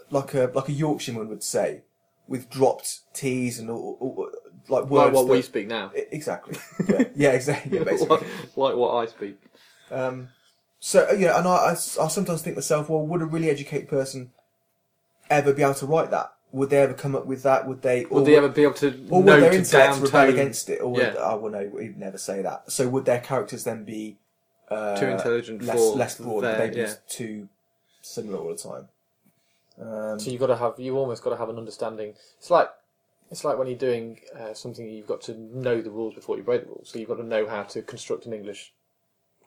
like 0.10 0.34
a 0.34 0.52
like 0.56 0.68
a 0.70 0.72
Yorkshireman 0.74 1.28
would 1.30 1.44
say, 1.44 1.84
with 2.28 2.50
dropped 2.50 3.00
T's 3.14 3.60
and 3.60 3.70
all, 3.70 3.98
all, 4.00 4.30
like 4.70 4.86
words. 4.86 5.06
Like 5.08 5.14
what 5.14 5.28
we 5.28 5.42
speak 5.42 5.68
now. 5.68 5.92
I- 5.96 6.08
Exactly. 6.12 6.58
Yeah, 6.88 7.04
yeah 7.16 7.32
exactly. 7.32 7.78
Yeah, 7.78 7.84
basically. 7.84 8.18
like, 8.18 8.28
like 8.56 8.76
what 8.76 8.96
I 8.96 9.06
speak. 9.08 9.38
Um, 9.90 10.30
so 10.80 11.08
uh, 11.10 11.14
yeah, 11.14 11.38
and 11.38 11.48
I, 11.48 11.52
I, 11.52 11.72
I 11.72 11.76
sometimes 11.76 12.42
think 12.42 12.56
to 12.56 12.60
myself, 12.60 12.90
well, 12.90 13.06
would 13.06 13.22
a 13.22 13.26
really 13.26 13.50
educated 13.50 13.88
person 13.90 14.32
ever 15.30 15.54
be 15.54 15.62
able 15.64 15.74
to 15.76 15.86
write 15.86 16.12
that? 16.12 16.34
Would 16.54 16.70
they 16.70 16.80
ever 16.80 16.94
come 16.94 17.16
up 17.16 17.26
with 17.26 17.44
that? 17.44 17.66
Would 17.68 17.82
they? 17.82 18.06
Would 18.06 18.26
they 18.26 18.36
ever 18.36 18.50
be 18.50 18.64
able 18.64 18.74
to 18.76 18.88
Or 19.10 19.24
know 19.24 19.36
would 19.36 19.44
their 19.44 19.52
to 19.52 19.58
intellect 19.58 20.14
rebel 20.14 20.30
against 20.34 20.70
it? 20.70 20.82
Or 20.82 20.92
would, 20.92 21.02
Yeah. 21.02 21.14
I 21.20 21.34
will 21.36 21.50
no, 21.50 21.70
we'd 21.74 21.98
never 21.98 22.18
say 22.18 22.42
that. 22.42 22.70
So 22.72 22.90
would 22.90 23.06
their 23.06 23.20
characters 23.22 23.64
then 23.64 23.86
be 23.86 24.18
uh, 24.70 24.98
Too 24.98 25.06
intelligent 25.08 25.62
less 25.64 25.78
for 25.78 25.96
less 25.98 26.18
broad? 26.18 26.42
their- 26.44 26.52
Would 26.60 26.60
they 26.60 26.70
be 26.74 26.80
yeah. 26.82 26.86
just 26.88 27.08
too 27.10 27.48
similar 28.02 28.40
all 28.40 28.50
the 28.50 28.56
time? 28.58 28.88
Um, 29.82 30.20
So 30.20 30.30
you've 30.32 30.40
got 30.40 30.48
to 30.48 30.56
have, 30.58 30.80
you 30.80 30.98
almost 30.98 31.24
got 31.24 31.32
to 31.32 31.38
have 31.38 31.50
an 31.50 31.58
understanding. 31.58 32.14
It's 32.38 32.50
like, 32.52 32.70
it's 33.32 33.44
like 33.44 33.58
when 33.58 33.68
you're 33.68 33.78
doing 33.78 34.20
uh, 34.38 34.54
something, 34.54 34.88
you've 34.88 35.08
got 35.08 35.22
to 35.22 35.34
know 35.40 35.82
the 35.82 35.90
rules 35.90 36.14
before 36.16 36.38
you 36.38 36.44
break 36.44 36.64
the 36.64 36.70
rules. 36.70 36.90
So 36.92 37.00
you've 37.00 37.08
got 37.10 37.16
to 37.16 37.24
know 37.26 37.48
how 37.48 37.64
to 37.64 37.82
construct 37.82 38.26
an 38.26 38.34
English 38.34 38.74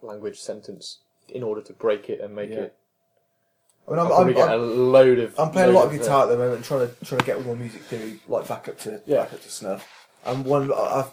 language 0.02 0.38
sentence 0.40 0.98
in 1.28 1.42
order 1.42 1.60
to 1.62 1.72
break 1.72 2.08
it 2.10 2.20
and 2.20 2.34
make 2.34 2.50
Yeah. 2.50 2.60
it. 2.60 2.76
I 3.86 3.90
mean, 3.90 3.98
I'm, 4.00 4.12
I'm, 4.12 4.28
I'm, 4.36 4.50
a 4.50 4.56
load 4.56 5.18
of. 5.18 5.38
I'm 5.38 5.50
playing 5.50 5.68
a 5.68 5.72
lot 5.72 5.86
of 5.86 5.92
uh, 5.92 5.98
guitar 5.98 6.22
at 6.24 6.30
the 6.30 6.38
moment, 6.38 6.64
trying 6.64 6.88
to 6.88 7.04
trying 7.04 7.20
to 7.20 7.26
get 7.26 7.36
all 7.36 7.42
my 7.42 7.52
music 7.54 7.82
theory 7.82 8.18
like 8.28 8.48
back 8.48 8.66
up 8.66 8.78
to 8.80 9.02
Yeah. 9.04 9.24
back 9.24 9.34
up 9.34 9.42
to 9.42 9.50
snuff. 9.50 10.08
And 10.24 10.46
one, 10.46 10.72
I've 10.72 11.10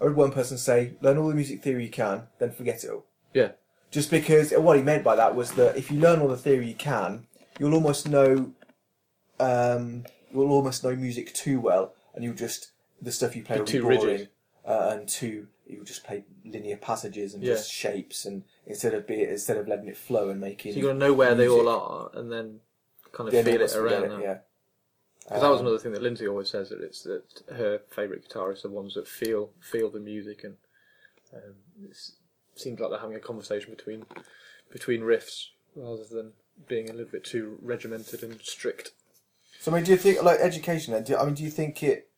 I 0.00 0.04
heard 0.04 0.14
one 0.14 0.30
person 0.30 0.56
say, 0.56 0.92
"Learn 1.00 1.18
all 1.18 1.28
the 1.28 1.34
music 1.34 1.62
theory 1.64 1.82
you 1.84 1.90
can, 1.90 2.28
then 2.38 2.52
forget 2.52 2.84
it 2.84 2.90
all." 2.90 3.04
Yeah. 3.34 3.52
Just 3.90 4.08
because 4.08 4.52
what 4.52 4.76
he 4.76 4.84
meant 4.84 5.02
by 5.02 5.16
that 5.16 5.34
was 5.34 5.52
that 5.54 5.76
if 5.76 5.90
you 5.90 5.98
learn 5.98 6.20
all 6.20 6.28
the 6.28 6.36
theory 6.36 6.68
you 6.68 6.76
can, 6.76 7.26
you'll 7.58 7.74
almost 7.74 8.08
know, 8.08 8.52
um, 9.42 10.04
you'll 10.32 10.50
almost 10.52 10.84
know 10.84 10.94
music 10.96 11.32
too 11.34 11.60
well, 11.60 11.94
and 12.14 12.24
you'll 12.24 12.34
just 12.34 12.72
the 13.00 13.12
stuff 13.12 13.34
you 13.36 13.42
play 13.42 13.58
will 13.58 13.66
be 13.66 13.72
too 13.72 13.82
boring, 13.82 13.98
rigid. 14.00 14.28
uh, 14.64 14.90
and 14.92 15.08
too 15.08 15.48
you'll 15.66 15.84
just 15.84 16.04
play 16.04 16.24
linear 16.44 16.76
passages 16.76 17.34
and 17.34 17.42
Yeah. 17.42 17.54
just 17.54 17.70
shapes, 17.70 18.24
and 18.24 18.44
instead 18.66 18.94
of 18.94 19.06
be 19.06 19.22
instead 19.24 19.56
of 19.56 19.68
letting 19.68 19.88
it 19.88 19.96
flow 19.96 20.28
and 20.30 20.40
making. 20.40 20.72
So 20.72 20.78
you've 20.78 20.86
got 20.86 20.92
to 20.92 20.98
know 20.98 21.12
where 21.12 21.34
they 21.34 21.48
all 21.48 21.68
are 21.68 22.10
and 22.14 22.30
then 22.30 22.60
kind 23.12 23.28
of 23.28 23.34
Yeah, 23.34 23.42
feel 23.42 23.54
it 23.54 23.56
almost 23.56 23.76
forget 23.76 24.02
around 24.02 24.08
that. 24.10 24.22
yeah. 24.22 24.38
Because 25.24 25.42
that 25.42 25.50
was 25.50 25.60
Um, 25.60 25.66
another 25.66 25.78
thing 25.78 25.92
that 25.92 26.02
Lindsay 26.02 26.26
always 26.26 26.50
says 26.50 26.70
that 26.70 26.80
it's 26.80 27.02
that 27.04 27.22
her 27.54 27.78
favourite 27.90 28.28
guitarists 28.28 28.64
are 28.64 28.70
ones 28.70 28.94
that 28.94 29.06
feel 29.06 29.52
feel 29.60 29.88
the 29.90 30.00
music 30.00 30.42
and 30.44 30.56
um, 31.32 31.54
it 31.88 31.96
seems 32.56 32.80
like 32.80 32.90
they're 32.90 32.98
having 32.98 33.16
a 33.16 33.20
conversation 33.20 33.70
between 33.70 34.04
between 34.70 35.02
riffs 35.02 35.48
rather 35.76 36.04
than 36.04 36.32
being 36.68 36.90
a 36.90 36.92
little 36.92 37.10
bit 37.12 37.24
too 37.24 37.58
regimented 37.62 38.22
and 38.22 38.40
strict. 38.42 38.92
So 39.62 39.70
I 39.70 39.76
mean, 39.76 39.84
do 39.84 39.92
you 39.92 39.96
think 39.96 40.20
like 40.24 40.40
education? 40.40 40.92
Then, 40.92 41.04
do, 41.04 41.16
I 41.16 41.24
mean, 41.24 41.34
do 41.34 41.44
you 41.44 41.50
think 41.50 41.84
it? 41.84 42.08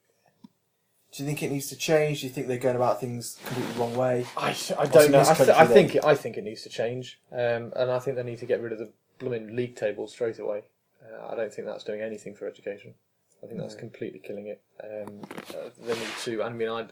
Do 1.12 1.22
you 1.22 1.26
think 1.26 1.42
it 1.42 1.50
needs 1.50 1.66
to 1.66 1.76
change? 1.76 2.22
Do 2.22 2.26
you 2.26 2.32
think 2.32 2.46
they're 2.48 2.56
going 2.56 2.74
about 2.74 3.00
things 3.00 3.38
completely 3.44 3.78
wrong 3.78 3.94
way? 3.94 4.24
I, 4.34 4.40
I 4.40 4.48
What's 4.48 4.68
don't 4.70 5.04
in 5.04 5.12
know. 5.12 5.18
this 5.18 5.28
I, 5.28 5.34
th- 5.34 5.48
country 5.48 5.54
I 5.54 5.64
then? 5.66 5.74
think 5.74 5.94
it, 5.96 6.04
I 6.06 6.14
think 6.14 6.38
it 6.38 6.44
needs 6.44 6.62
to 6.62 6.70
change, 6.70 7.20
um, 7.32 7.70
and 7.76 7.90
I 7.90 7.98
think 7.98 8.16
they 8.16 8.22
need 8.22 8.38
to 8.38 8.46
get 8.46 8.62
rid 8.62 8.72
of 8.72 8.78
the 8.78 8.88
blooming 9.18 9.54
league 9.54 9.76
table 9.76 10.08
straight 10.08 10.38
away. 10.38 10.62
Uh, 11.04 11.32
I 11.32 11.34
don't 11.36 11.52
think 11.52 11.66
that's 11.66 11.84
doing 11.84 12.00
anything 12.00 12.34
for 12.34 12.46
education. 12.46 12.94
I 13.42 13.46
think 13.46 13.60
that's 13.60 13.74
completely 13.74 14.20
killing 14.20 14.46
it. 14.46 14.62
Um, 14.82 15.20
uh, 15.50 15.68
they 15.82 15.92
need 15.92 16.08
to. 16.22 16.42
I 16.42 16.48
mean, 16.48 16.70
I 16.70 16.86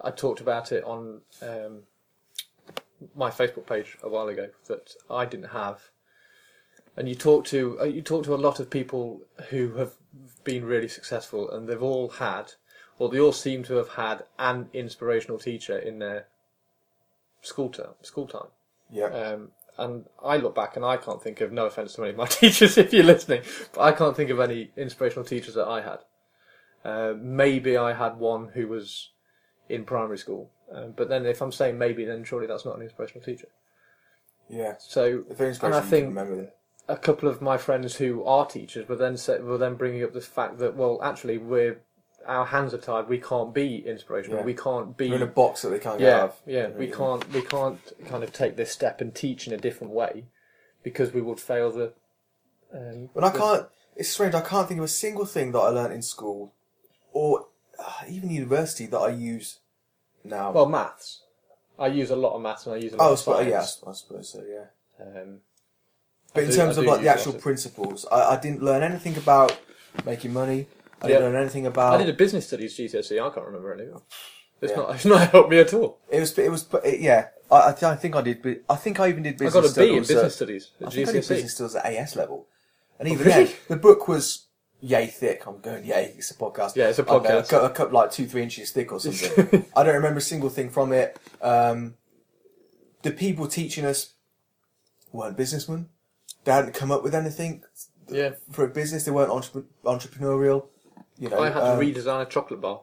I 0.00 0.10
talked 0.10 0.40
about 0.40 0.72
it 0.72 0.82
on 0.82 1.20
um, 1.40 1.82
my 3.14 3.30
Facebook 3.30 3.68
page 3.68 3.96
a 4.02 4.08
while 4.08 4.26
ago 4.26 4.48
that 4.66 4.90
I 5.08 5.24
didn't 5.24 5.50
have. 5.50 5.88
And 6.96 7.08
you 7.08 7.14
talk 7.14 7.44
to 7.46 7.78
uh, 7.80 7.84
you 7.84 8.02
talk 8.02 8.24
to 8.24 8.34
a 8.34 8.36
lot 8.36 8.60
of 8.60 8.70
people 8.70 9.22
who 9.50 9.74
have 9.74 9.92
been 10.44 10.64
really 10.64 10.88
successful, 10.88 11.50
and 11.50 11.68
they've 11.68 11.82
all 11.82 12.08
had, 12.08 12.52
or 12.98 13.08
they 13.08 13.18
all 13.18 13.32
seem 13.32 13.62
to 13.64 13.74
have 13.74 13.90
had, 13.90 14.24
an 14.38 14.68
inspirational 14.72 15.38
teacher 15.38 15.76
in 15.76 15.98
their 15.98 16.26
school 17.42 17.68
term, 17.68 17.94
school 18.02 18.26
time. 18.26 18.48
Yeah. 18.90 19.06
Um, 19.06 19.50
and 19.76 20.04
I 20.22 20.36
look 20.36 20.54
back 20.54 20.76
and 20.76 20.84
I 20.84 20.96
can't 20.96 21.22
think 21.22 21.40
of, 21.40 21.50
no 21.50 21.66
offence 21.66 21.94
to 21.94 22.02
any 22.02 22.10
of 22.10 22.16
my 22.16 22.26
teachers 22.28 22.78
if 22.78 22.92
you're 22.92 23.04
listening, 23.04 23.42
but 23.72 23.80
I 23.80 23.92
can't 23.92 24.16
think 24.16 24.30
of 24.30 24.40
any 24.40 24.70
inspirational 24.76 25.24
teachers 25.24 25.54
that 25.54 25.66
I 25.66 25.80
had. 25.82 25.98
Uh, 26.84 27.14
maybe 27.18 27.76
I 27.76 27.94
had 27.94 28.18
one 28.18 28.48
who 28.54 28.68
was 28.68 29.10
in 29.68 29.84
primary 29.84 30.18
school, 30.18 30.50
um, 30.72 30.92
but 30.96 31.08
then 31.08 31.26
if 31.26 31.40
I'm 31.40 31.50
saying 31.50 31.78
maybe, 31.78 32.04
then 32.04 32.24
surely 32.24 32.46
that's 32.46 32.64
not 32.64 32.76
an 32.76 32.82
inspirational 32.82 33.24
teacher. 33.24 33.48
yeah. 34.48 34.74
So, 34.78 35.24
If 35.28 35.38
they're 35.38 35.48
and 35.62 35.74
I 35.74 35.80
think 35.80 36.08
remember 36.08 36.36
them. 36.36 36.48
A 36.88 36.96
couple 36.96 37.28
of 37.28 37.40
my 37.40 37.56
friends 37.56 37.96
who 37.96 38.24
are 38.24 38.46
teachers 38.46 38.88
were 38.88 38.96
then 38.96 39.16
say, 39.16 39.38
were 39.40 39.58
then 39.58 39.74
bringing 39.74 40.02
up 40.04 40.12
the 40.12 40.20
fact 40.20 40.58
that 40.58 40.76
well, 40.76 41.00
actually, 41.02 41.38
we're 41.38 41.80
our 42.26 42.46
hands 42.46 42.72
are 42.72 42.78
tied. 42.78 43.08
We 43.08 43.18
can't 43.18 43.54
be 43.54 43.86
inspirational. 43.86 44.38
Yeah. 44.40 44.44
We 44.44 44.54
can't 44.54 44.96
be 44.96 45.08
They're 45.08 45.16
in 45.16 45.22
a 45.22 45.26
box 45.26 45.62
that 45.62 45.70
they 45.70 45.78
can't 45.78 45.98
get 45.98 46.06
yeah, 46.06 46.16
out 46.16 46.30
of. 46.30 46.40
yeah. 46.46 46.68
We 46.68 46.88
can't 46.88 47.30
we 47.32 47.42
can't 47.42 47.80
kind 48.06 48.24
of 48.24 48.32
take 48.32 48.56
this 48.56 48.70
step 48.72 49.00
and 49.00 49.14
teach 49.14 49.46
in 49.46 49.52
a 49.52 49.58
different 49.58 49.92
way 49.92 50.24
because 50.82 51.12
we 51.12 51.20
would 51.20 51.40
fail 51.40 51.70
the. 51.70 51.92
Um, 52.72 53.10
But 53.14 53.24
I 53.24 53.30
can't. 53.30 53.66
It's 53.96 54.08
strange. 54.08 54.34
I 54.34 54.40
can't 54.40 54.66
think 54.66 54.78
of 54.78 54.84
a 54.84 54.88
single 54.88 55.26
thing 55.26 55.52
that 55.52 55.58
I 55.58 55.68
learnt 55.68 55.92
in 55.92 56.02
school, 56.02 56.52
or 57.12 57.46
uh, 57.78 58.02
even 58.08 58.30
university 58.30 58.86
that 58.86 58.98
I 58.98 59.10
use 59.10 59.60
now. 60.24 60.50
Well, 60.50 60.66
maths. 60.66 61.22
I 61.78 61.88
use 61.88 62.10
a 62.10 62.16
lot 62.16 62.34
of 62.34 62.42
maths 62.42 62.66
and 62.66 62.74
I 62.74 62.78
use 62.78 62.92
a 62.92 62.96
lot 62.96 63.08
oh, 63.08 63.12
of 63.14 63.18
sp- 63.18 63.48
yeah. 63.48 63.60
I 63.60 63.92
suppose 63.92 64.30
so. 64.32 64.44
Yeah. 64.48 65.04
Um, 65.04 65.40
But 66.34 66.40
I 66.40 66.44
in 66.44 66.50
do- 66.50 66.56
terms 66.56 66.76
I 66.78 66.80
of 66.82 66.86
like 66.86 67.00
the 67.02 67.08
actual 67.08 67.34
of- 67.36 67.40
principles, 67.40 68.04
I, 68.10 68.34
I 68.36 68.40
didn't 68.40 68.62
learn 68.62 68.82
anything 68.82 69.16
about 69.16 69.56
making 70.04 70.32
money. 70.32 70.66
I 71.00 71.06
didn't 71.08 71.22
Yeah. 71.22 71.28
know 71.30 71.38
anything 71.40 71.66
about. 71.66 71.94
I 71.94 71.98
did 71.98 72.08
a 72.08 72.16
business 72.16 72.46
studies 72.46 72.76
GCSE. 72.76 73.20
I 73.20 73.30
can't 73.32 73.46
remember 73.46 73.72
any. 73.74 73.84
It's 74.60 74.70
Yeah. 74.70 74.76
not. 74.76 74.94
It's 74.94 75.04
not 75.04 75.30
helped 75.32 75.50
me 75.50 75.58
at 75.60 75.72
all. 75.74 75.98
It 76.10 76.20
was. 76.20 76.38
It 76.38 76.50
was. 76.50 76.66
It, 76.84 77.00
yeah. 77.00 77.28
I, 77.50 77.68
I, 77.68 77.72
th- 77.72 77.82
I 77.84 77.94
think 77.96 78.16
I 78.16 78.22
did. 78.22 78.42
bu- 78.42 78.60
I 78.68 78.76
think 78.76 78.98
I 79.00 79.08
even 79.08 79.22
did 79.22 79.34
I 79.34 79.44
business. 79.44 79.54
got 79.54 79.60
a 79.60 79.68
B 79.68 79.70
studies 79.72 79.90
in 79.90 79.98
at- 79.98 80.08
business 80.08 80.34
studies 80.34 80.70
I 80.84 80.90
think 80.90 81.08
I 81.08 81.12
did 81.12 81.22
GCSE. 81.22 81.28
business 81.28 81.54
studies 81.54 81.74
at 81.76 81.86
AS 81.86 82.16
level, 82.16 82.46
and 82.98 83.08
even 83.08 83.26
really? 83.26 83.44
then, 83.44 83.54
the 83.68 83.76
book 83.76 84.08
was 84.08 84.46
yay 84.80 85.06
thick. 85.06 85.46
I'm 85.46 85.60
going 85.60 85.84
yay. 85.84 86.14
It's 86.16 86.30
a 86.30 86.34
podcast. 86.34 86.74
Yeah, 86.74 86.88
it's 86.88 86.98
a 86.98 87.02
I 87.02 87.04
don't 87.06 87.22
know, 87.24 87.42
podcast. 87.42 87.64
a, 87.66 87.70
cup, 87.70 87.92
like 87.92 88.10
two, 88.10 88.26
three 88.26 88.42
inches 88.42 88.70
thick 88.70 88.90
or 88.92 88.98
something. 89.04 89.66
I 89.76 89.82
don't 89.82 89.94
remember 89.94 90.18
a 90.18 90.22
single 90.22 90.48
thing 90.50 90.70
from 90.70 90.92
it. 90.92 91.18
Um, 91.42 91.94
the 93.02 93.10
people 93.10 93.46
teaching 93.46 93.84
us 93.84 94.14
weren't 95.12 95.36
businessmen. 95.36 95.90
They 96.44 96.52
hadn't 96.52 96.74
come 96.74 96.90
up 96.90 97.02
with 97.02 97.14
anything 97.14 97.64
Yeah, 98.08 98.34
for 98.50 98.64
a 98.64 98.68
business. 98.68 99.04
They 99.04 99.10
weren't 99.10 99.30
entre- 99.30 99.64
entrepreneurial. 99.84 100.66
You 101.18 101.28
know, 101.30 101.40
I 101.40 101.50
had 101.50 101.62
um, 101.62 101.78
to 101.78 101.84
redesign 101.84 102.22
a 102.22 102.26
chocolate 102.26 102.60
bar. 102.60 102.82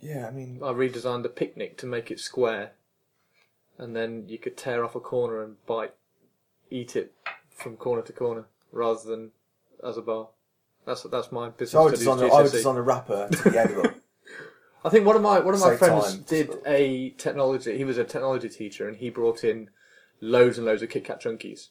Yeah, 0.00 0.26
I 0.26 0.30
mean, 0.30 0.60
I 0.62 0.68
redesigned 0.72 1.22
the 1.22 1.28
picnic 1.28 1.78
to 1.78 1.86
make 1.86 2.10
it 2.10 2.20
square, 2.20 2.72
and 3.78 3.94
then 3.96 4.24
you 4.28 4.38
could 4.38 4.56
tear 4.56 4.84
off 4.84 4.94
a 4.94 5.00
corner 5.00 5.42
and 5.42 5.56
bite, 5.66 5.94
eat 6.70 6.96
it 6.96 7.12
from 7.50 7.76
corner 7.76 8.02
to 8.02 8.12
corner 8.12 8.44
rather 8.72 9.08
than 9.08 9.32
as 9.84 9.96
a 9.96 10.02
bar. 10.02 10.28
That's 10.84 11.02
that's 11.04 11.32
my 11.32 11.48
business 11.48 11.72
so 11.72 11.80
I 11.80 11.84
would 11.84 11.98
studies 11.98 12.20
design. 12.20 12.30
A, 12.30 12.34
I 12.34 12.42
would 12.42 12.52
design 12.52 12.76
a 12.76 12.82
wrapper 12.82 13.28
to 13.30 13.50
the 13.50 13.58
edible. 13.58 13.90
I 14.84 14.88
think 14.88 15.04
one 15.04 15.16
of 15.16 15.22
my 15.22 15.40
one 15.40 15.54
of 15.54 15.60
my 15.60 15.70
Save 15.70 15.78
friends 15.80 16.14
time. 16.14 16.24
did 16.28 16.50
a 16.64 17.10
technology. 17.18 17.76
He 17.76 17.84
was 17.84 17.98
a 17.98 18.04
technology 18.04 18.48
teacher, 18.48 18.86
and 18.86 18.96
he 18.96 19.10
brought 19.10 19.42
in 19.42 19.70
loads 20.20 20.58
and 20.58 20.66
loads 20.66 20.82
of 20.82 20.90
Kit 20.90 21.04
Kat 21.04 21.20
chunkies, 21.20 21.68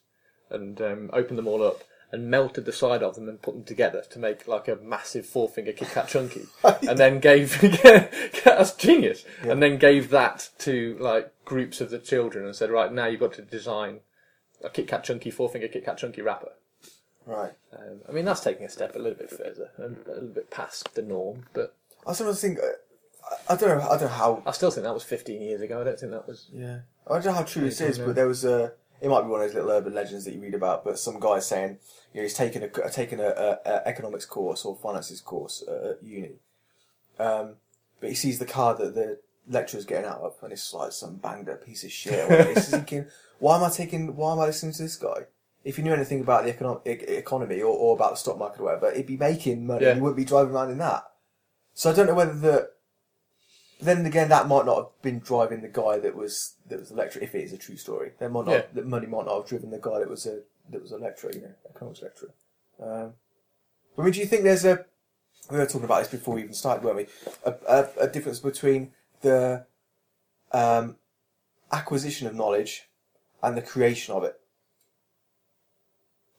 and 0.50 0.82
um, 0.82 1.10
opened 1.14 1.38
them 1.38 1.48
all 1.48 1.64
up, 1.64 1.84
and 2.12 2.30
melted 2.30 2.66
the 2.66 2.72
side 2.72 3.04
of 3.04 3.16
them 3.16 3.28
and 3.28 3.42
put 3.42 3.54
them 3.54 3.64
together 3.64 4.04
to 4.10 4.20
make 4.20 4.48
like 4.48 4.68
a 4.68 4.76
massive 4.78 5.26
four 5.26 5.50
finger 5.50 5.72
Kit 5.74 5.90
Kat 5.90 6.08
chunky, 6.08 6.44
and 6.64 6.98
then 6.98 7.20
gave 7.20 7.60
that's 8.46 8.74
genius, 8.74 9.26
and 9.42 9.62
then 9.62 9.78
gave 9.78 10.10
that 10.12 10.50
to 10.60 10.98
like 11.00 11.34
groups 11.46 11.82
of 11.82 11.90
the 11.90 12.00
children 12.00 12.46
and 12.46 12.56
said, 12.56 12.70
right 12.70 12.92
now 12.92 13.06
you've 13.08 13.20
got 13.20 13.34
to 13.34 13.42
design 13.42 14.00
a 14.64 14.70
Kit 14.70 14.88
Kat 14.88 15.04
chunky 15.04 15.30
four 15.32 15.50
finger 15.50 15.68
Kit 15.68 15.86
Kat 15.86 15.98
chunky 15.98 16.22
wrapper. 16.22 16.54
right. 17.26 17.54
Um, 17.74 18.02
I 18.08 18.12
mean 18.12 18.26
that's 18.26 18.42
taking 18.42 18.66
a 18.66 18.70
step 18.70 18.96
a 18.96 19.00
little 19.00 19.18
bit 19.18 19.30
further 19.30 19.70
and 19.78 19.98
a 20.06 20.12
little 20.14 20.30
bit 20.30 20.50
past 20.52 20.94
the 20.96 21.02
norm, 21.02 21.46
but 21.54 21.76
I 22.08 22.14
sometimes 22.14 22.40
think. 22.42 22.60
uh, 22.60 23.36
I, 23.50 23.56
don't 23.56 23.70
know. 23.70 23.84
I 23.86 23.98
don't 23.98 24.02
know 24.04 24.08
how 24.08 24.44
I 24.46 24.52
still 24.52 24.70
think 24.70 24.84
that 24.84 24.94
was 24.94 25.04
15 25.04 25.42
years 25.42 25.60
ago. 25.62 25.82
I 25.82 25.84
don't 25.84 26.00
think 26.00 26.12
that 26.12 26.28
was. 26.28 26.48
Yeah, 26.54 26.80
I 27.08 27.14
don't 27.16 27.26
know 27.26 27.34
how 27.34 27.44
true 27.44 27.64
this 27.64 27.82
is, 27.82 27.98
but 27.98 28.14
there 28.16 28.28
was 28.28 28.46
a. 28.46 28.74
It 29.02 29.10
might 29.10 29.22
be 29.22 29.28
one 29.28 29.42
of 29.42 29.48
those 29.48 29.56
little 29.56 29.72
urban 29.72 29.94
legends 29.94 30.26
that 30.26 30.34
you 30.34 30.42
read 30.42 30.54
about, 30.54 30.84
but 30.84 30.98
some 30.98 31.20
guy 31.20 31.40
saying, 31.40 31.78
you 32.14 32.22
know, 32.22 32.24
he's 32.24 32.34
taken 32.34 32.64
a 32.64 32.90
taken 32.90 33.20
a, 33.20 33.28
a, 33.28 33.60
a 33.66 33.88
economics 33.88 34.26
course 34.26 34.64
or 34.66 34.76
finances 34.76 35.22
course 35.22 35.64
at 35.68 36.02
uni, 36.04 36.36
um, 37.20 37.56
but 38.00 38.10
he 38.10 38.16
sees 38.16 38.40
the 38.40 38.46
car 38.46 38.74
that 38.76 38.96
the 38.96 39.20
lecturer's 39.48 39.86
getting 39.86 40.06
out 40.06 40.22
of, 40.22 40.36
and 40.42 40.52
it's 40.54 40.74
like 40.74 40.92
some 40.92 41.16
banged 41.18 41.50
up 41.50 41.66
piece 41.66 41.84
of 41.84 41.92
shit. 41.92 42.48
He's 42.56 42.70
thinking, 42.70 43.06
why 43.40 43.58
am 43.58 43.64
I 43.64 43.70
taking? 43.70 44.16
Why 44.16 44.34
am 44.34 44.40
I 44.40 44.46
listening 44.46 44.74
to 44.74 44.84
this 44.84 44.96
guy? 44.96 45.26
If 45.64 45.78
you 45.78 45.84
knew 45.84 45.94
anything 45.94 46.22
about 46.22 46.46
the 46.46 46.54
econo- 46.54 46.86
e- 46.86 47.16
economy 47.18 47.60
or, 47.62 47.76
or 47.76 47.96
about 47.96 48.12
the 48.12 48.18
stock 48.18 48.38
market 48.38 48.62
or 48.62 48.66
whatever, 48.66 48.94
he'd 48.96 49.08
be 49.08 49.18
making 49.18 49.66
money. 49.66 49.86
Yeah. 49.86 49.96
You 49.96 50.02
wouldn't 50.02 50.18
be 50.18 50.26
driving 50.26 50.54
around 50.54 50.70
in 50.72 50.78
that. 50.78 51.04
So 51.74 51.90
I 51.90 51.94
don't 51.94 52.06
know 52.08 52.14
whether 52.14 52.38
the 52.38 52.70
then 53.82 54.06
again, 54.06 54.30
that 54.30 54.48
might 54.48 54.66
not 54.66 54.78
have 54.78 55.02
been 55.02 55.20
driving 55.20 55.62
the 55.62 55.68
guy 55.68 56.00
that 56.00 56.16
was 56.16 56.56
that 56.68 56.80
was 56.80 56.92
a 56.92 56.96
lecturer. 56.96 57.24
If 57.24 57.36
it 57.36 57.44
is 57.44 57.54
a 57.54 57.58
true 57.58 57.78
story, 57.78 58.12
then 58.20 58.32
might 58.32 58.46
not 58.46 58.52
Yeah. 58.52 58.66
the 58.74 58.82
money 58.84 59.08
might 59.08 59.26
not 59.26 59.36
have 59.38 59.48
driven 59.48 59.70
the 59.72 59.80
guy 59.80 60.00
that 60.00 60.10
was 60.10 60.26
a 60.26 60.42
that 60.70 60.82
was 60.82 60.92
a 60.92 60.98
lecturer, 60.98 61.32
you 61.34 61.42
know, 61.42 61.54
economics 61.70 62.02
lecturer. 62.02 62.34
Um, 62.82 63.14
I 63.98 64.02
mean, 64.02 64.12
do 64.14 64.20
you 64.20 64.26
think 64.26 64.44
there's 64.44 64.66
a 64.66 64.86
we 65.52 65.58
were 65.58 65.66
talking 65.66 65.84
about 65.84 66.00
this 66.00 66.08
before 66.12 66.36
we 66.36 66.42
even 66.44 66.54
started, 66.56 66.84
weren't 66.84 66.98
we? 66.98 67.08
A, 67.46 67.54
a, 67.68 67.88
a 68.06 68.08
difference 68.08 68.40
between 68.40 68.94
the 69.22 69.66
um, 70.52 70.96
acquisition 71.72 72.28
of 72.28 72.34
knowledge 72.34 72.90
and 73.44 73.56
the 73.58 73.62
creation 73.62 74.16
of 74.16 74.24
it. 74.24 74.40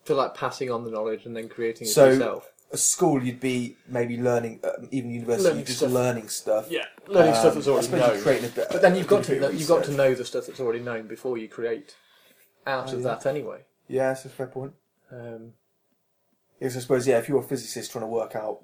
feel 0.04 0.16
like 0.16 0.34
passing 0.34 0.70
on 0.70 0.84
the 0.84 0.90
knowledge 0.90 1.26
and 1.26 1.36
then 1.36 1.48
creating 1.48 1.86
it 1.86 1.90
So- 1.90 2.06
yourself. 2.10 2.52
At 2.76 2.80
school, 2.80 3.22
you'd 3.24 3.40
be 3.40 3.74
maybe 3.88 4.18
learning, 4.18 4.60
uh, 4.62 4.72
even 4.90 5.10
university, 5.10 5.44
Learning 5.44 5.58
you're 5.60 5.66
just 5.66 5.78
stuff. 5.78 5.92
learning 5.92 6.28
stuff. 6.28 6.70
Yeah, 6.70 6.84
learning 7.08 7.32
Um, 7.32 7.40
stuff 7.40 7.54
that's 7.54 7.66
I 7.66 7.70
already 7.70 7.88
you're 7.88 7.98
known. 7.98 8.22
creating 8.22 8.44
a 8.50 8.52
bit- 8.52 8.68
But 8.70 8.82
then 8.82 8.96
you've 8.96 9.06
got 9.06 9.24
to 9.24 9.40
know, 9.40 9.48
you've 9.48 9.66
got 9.68 9.84
to 9.84 9.92
know 9.92 10.14
the 10.14 10.24
stuff 10.26 10.44
that's 10.46 10.60
already 10.60 10.80
known 10.80 11.06
before 11.06 11.38
you 11.38 11.48
create 11.48 11.94
out 12.66 12.90
Oh, 12.92 12.96
of 12.96 13.00
yeah. 13.02 13.08
that 13.14 13.24
anyway. 13.24 13.64
Yeah, 13.88 14.08
that's 14.08 14.26
a 14.26 14.28
fair 14.28 14.46
point. 14.48 14.74
Um, 15.10 15.54
Yes, 16.60 16.76
I 16.76 16.80
suppose. 16.80 17.06
Yeah, 17.06 17.16
if 17.18 17.28
you're 17.30 17.40
a 17.40 17.42
physicist 17.42 17.92
trying 17.92 18.04
to 18.04 18.08
work 18.08 18.36
out, 18.36 18.60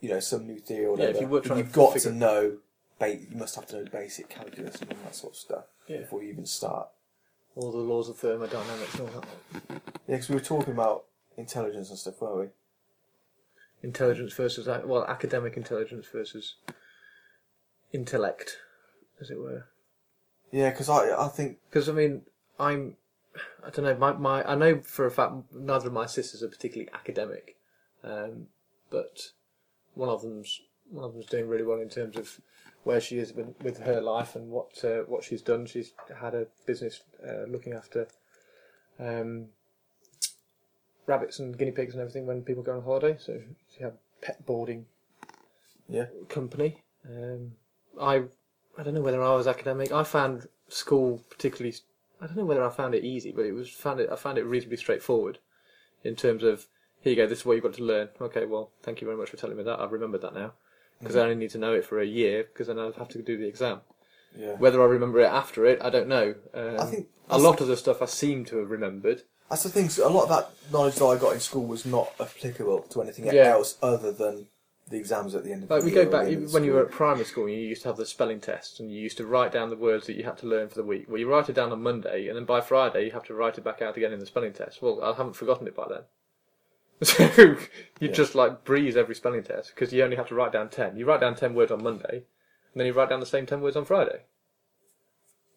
you 0.00 0.08
know, 0.08 0.18
some 0.20 0.46
new 0.48 0.58
theory 0.58 0.86
or 0.86 0.96
Yeah, 0.98 1.06
whatever, 1.06 1.10
if 1.16 1.20
you 1.20 1.28
were 1.28 1.40
trying 1.40 1.58
you've 1.60 1.68
to 1.68 1.74
got 1.74 1.92
figure- 1.94 2.10
to 2.10 2.16
know. 2.16 2.58
Ba- 2.98 3.16
you 3.16 3.36
must 3.36 3.54
have 3.56 3.66
to 3.66 3.76
know 3.76 3.84
basic 3.90 4.28
calculus 4.28 4.80
and 4.80 4.92
all 4.92 4.98
that 5.04 5.14
sort 5.14 5.32
of 5.34 5.36
stuff 5.36 5.64
Yeah. 5.86 5.98
before 5.98 6.22
you 6.24 6.30
even 6.32 6.46
start. 6.46 6.88
all 7.56 7.70
the 7.70 7.78
laws 7.78 8.08
of 8.08 8.16
thermodynamics 8.18 8.94
and 8.94 9.02
all 9.02 9.20
that. 9.20 9.28
Yeah, 9.70 10.16
because 10.16 10.28
we 10.28 10.34
were 10.34 10.40
talking 10.40 10.72
about 10.72 11.04
intelligence 11.36 11.88
and 11.88 11.96
stuff, 11.96 12.20
weren't 12.20 12.36
we? 12.36 12.48
Intelligence 13.84 14.32
versus 14.32 14.66
well, 14.66 15.04
academic 15.04 15.56
intelligence 15.56 16.06
versus 16.10 16.56
intellect, 17.92 18.58
as 19.20 19.30
it 19.30 19.38
were. 19.38 19.66
Yeah, 20.50 20.70
because 20.70 20.88
I 20.88 21.14
I 21.14 21.28
think 21.28 21.58
Because 21.68 21.88
I 21.88 21.92
mean, 21.92 22.22
I'm 22.58 22.96
I 23.64 23.70
don't 23.70 23.84
know. 23.84 23.96
My, 23.96 24.12
my 24.12 24.50
I 24.50 24.54
know 24.54 24.80
for 24.80 25.06
a 25.06 25.10
fact 25.10 25.34
neither 25.52 25.88
of 25.88 25.92
my 25.92 26.06
sisters 26.06 26.42
are 26.42 26.48
particularly 26.48 26.90
academic, 26.94 27.56
um, 28.02 28.46
but 28.90 29.32
one 29.94 30.08
of 30.08 30.22
them's 30.22 30.60
one 30.90 31.04
of 31.04 31.12
them's 31.12 31.26
doing 31.26 31.48
really 31.48 31.64
well 31.64 31.80
in 31.80 31.88
terms 31.88 32.16
of 32.16 32.40
where 32.84 33.00
she 33.00 33.18
is 33.18 33.32
with, 33.32 33.54
with 33.62 33.78
her 33.80 34.00
life 34.00 34.36
and 34.36 34.50
what 34.50 34.82
uh, 34.84 35.02
what 35.06 35.24
she's 35.24 35.42
done. 35.42 35.66
She's 35.66 35.92
had 36.20 36.34
a 36.34 36.46
business 36.66 37.02
uh, 37.26 37.44
looking 37.48 37.72
after 37.72 38.08
um, 38.98 39.46
rabbits 41.06 41.38
and 41.38 41.56
guinea 41.56 41.70
pigs 41.70 41.94
and 41.94 42.00
everything 42.00 42.26
when 42.26 42.42
people 42.42 42.62
go 42.62 42.76
on 42.76 42.82
holiday. 42.82 43.16
So 43.18 43.32
you 43.32 43.84
have 43.84 43.94
pet 44.20 44.44
boarding 44.46 44.86
yeah. 45.88 46.06
company. 46.28 46.82
Um, 47.08 47.52
I 48.00 48.24
I 48.78 48.82
don't 48.82 48.94
know 48.94 49.02
whether 49.02 49.22
I 49.22 49.34
was 49.34 49.46
academic. 49.46 49.92
I 49.92 50.04
found 50.04 50.48
school 50.68 51.22
particularly. 51.30 51.76
I 52.20 52.26
don't 52.26 52.36
know 52.36 52.44
whether 52.44 52.64
I 52.64 52.70
found 52.70 52.94
it 52.94 53.04
easy, 53.04 53.32
but 53.32 53.44
it 53.44 53.52
was 53.52 53.68
found 53.68 54.00
it. 54.00 54.08
I 54.10 54.16
found 54.16 54.38
it 54.38 54.44
reasonably 54.44 54.78
straightforward 54.78 55.38
in 56.02 56.16
terms 56.16 56.42
of 56.42 56.66
here 57.00 57.12
you 57.12 57.16
go. 57.16 57.26
This 57.26 57.40
is 57.40 57.46
what 57.46 57.54
you've 57.54 57.64
got 57.64 57.74
to 57.74 57.84
learn. 57.84 58.08
Okay, 58.20 58.46
well, 58.46 58.70
thank 58.82 59.00
you 59.00 59.06
very 59.06 59.18
much 59.18 59.30
for 59.30 59.36
telling 59.36 59.56
me 59.56 59.62
that. 59.64 59.78
I've 59.80 59.92
remembered 59.92 60.22
that 60.22 60.34
now 60.34 60.52
because 61.00 61.16
I 61.16 61.20
only 61.20 61.34
need 61.34 61.50
to 61.50 61.58
know 61.58 61.74
it 61.74 61.84
for 61.84 62.00
a 62.00 62.06
year 62.06 62.44
because 62.44 62.68
then 62.68 62.78
I'll 62.78 62.92
have 62.92 63.08
to 63.10 63.22
do 63.22 63.36
the 63.36 63.46
exam. 63.46 63.80
Yeah. 64.36 64.54
Whether 64.56 64.82
I 64.82 64.86
remember 64.86 65.20
it 65.20 65.26
after 65.26 65.64
it, 65.66 65.80
I 65.82 65.90
don't 65.90 66.08
know. 66.08 66.34
Um, 66.54 66.80
I 66.80 66.86
think 66.86 67.08
a 67.28 67.38
lot 67.38 67.60
of 67.60 67.68
the 67.68 67.76
stuff 67.76 68.02
I 68.02 68.06
seem 68.06 68.44
to 68.46 68.58
have 68.58 68.70
remembered. 68.70 69.22
That's 69.50 69.62
the 69.62 69.68
thing. 69.68 69.88
so 69.88 70.06
A 70.06 70.10
lot 70.10 70.24
of 70.24 70.28
that 70.30 70.72
knowledge 70.72 70.96
that 70.96 71.04
I 71.04 71.16
got 71.18 71.34
in 71.34 71.40
school 71.40 71.66
was 71.66 71.84
not 71.84 72.12
applicable 72.18 72.82
to 72.82 73.02
anything 73.02 73.26
Yeah. 73.26 73.52
else 73.52 73.76
other 73.82 74.10
than 74.12 74.46
the 74.88 74.96
exams 74.98 75.34
at 75.34 75.44
the 75.44 75.52
end 75.52 75.64
of 75.64 75.70
Like 75.70 75.80
the 75.80 75.86
we 75.86 75.92
year. 75.92 76.04
go 76.04 76.08
or 76.08 76.12
back 76.12 76.20
the 76.22 76.26
end 76.26 76.32
even 76.32 76.44
of 76.44 76.52
when 76.54 76.64
you 76.64 76.72
were 76.72 76.80
school. 76.80 76.88
at 76.90 76.96
primary 76.96 77.24
school, 77.24 77.48
you 77.48 77.56
used 77.56 77.82
to 77.82 77.88
have 77.88 77.96
the 77.96 78.04
spelling 78.06 78.40
tests, 78.40 78.80
and 78.80 78.90
you 78.92 79.00
used 79.00 79.16
to 79.16 79.26
write 79.26 79.52
down 79.52 79.70
the 79.70 79.76
words 79.76 80.06
that 80.06 80.16
you 80.16 80.24
had 80.24 80.36
to 80.38 80.46
learn 80.46 80.68
for 80.68 80.74
the 80.74 80.82
week. 80.82 81.06
Well, 81.08 81.18
you 81.18 81.28
write 81.30 81.48
it 81.48 81.54
down 81.54 81.72
on 81.72 81.82
Monday, 81.82 82.28
and 82.28 82.36
then 82.36 82.44
by 82.44 82.60
Friday 82.60 83.04
you 83.06 83.10
have 83.12 83.24
to 83.24 83.34
write 83.34 83.56
it 83.58 83.64
back 83.64 83.80
out 83.80 83.96
again 83.96 84.12
in 84.12 84.20
the 84.20 84.26
spelling 84.26 84.52
test. 84.52 84.82
Well, 84.82 85.02
I 85.02 85.14
haven't 85.14 85.36
forgotten 85.36 85.66
it 85.66 85.74
by 85.76 85.86
then. 85.88 86.02
So 87.02 87.56
you 88.00 88.08
just 88.08 88.34
like 88.34 88.64
breeze 88.64 88.96
every 88.96 89.14
spelling 89.14 89.42
test 89.42 89.74
because 89.74 89.92
you 89.92 90.02
only 90.04 90.16
have 90.16 90.28
to 90.28 90.34
write 90.34 90.52
down 90.52 90.68
ten. 90.70 90.96
You 90.96 91.04
write 91.06 91.20
down 91.20 91.34
ten 91.34 91.54
words 91.54 91.72
on 91.72 91.82
Monday, 91.82 92.08
and 92.72 92.76
then 92.76 92.86
you 92.86 92.92
write 92.92 93.08
down 93.08 93.20
the 93.20 93.26
same 93.26 93.46
ten 93.46 93.60
words 93.62 93.76
on 93.76 93.84
Friday. 93.84 94.22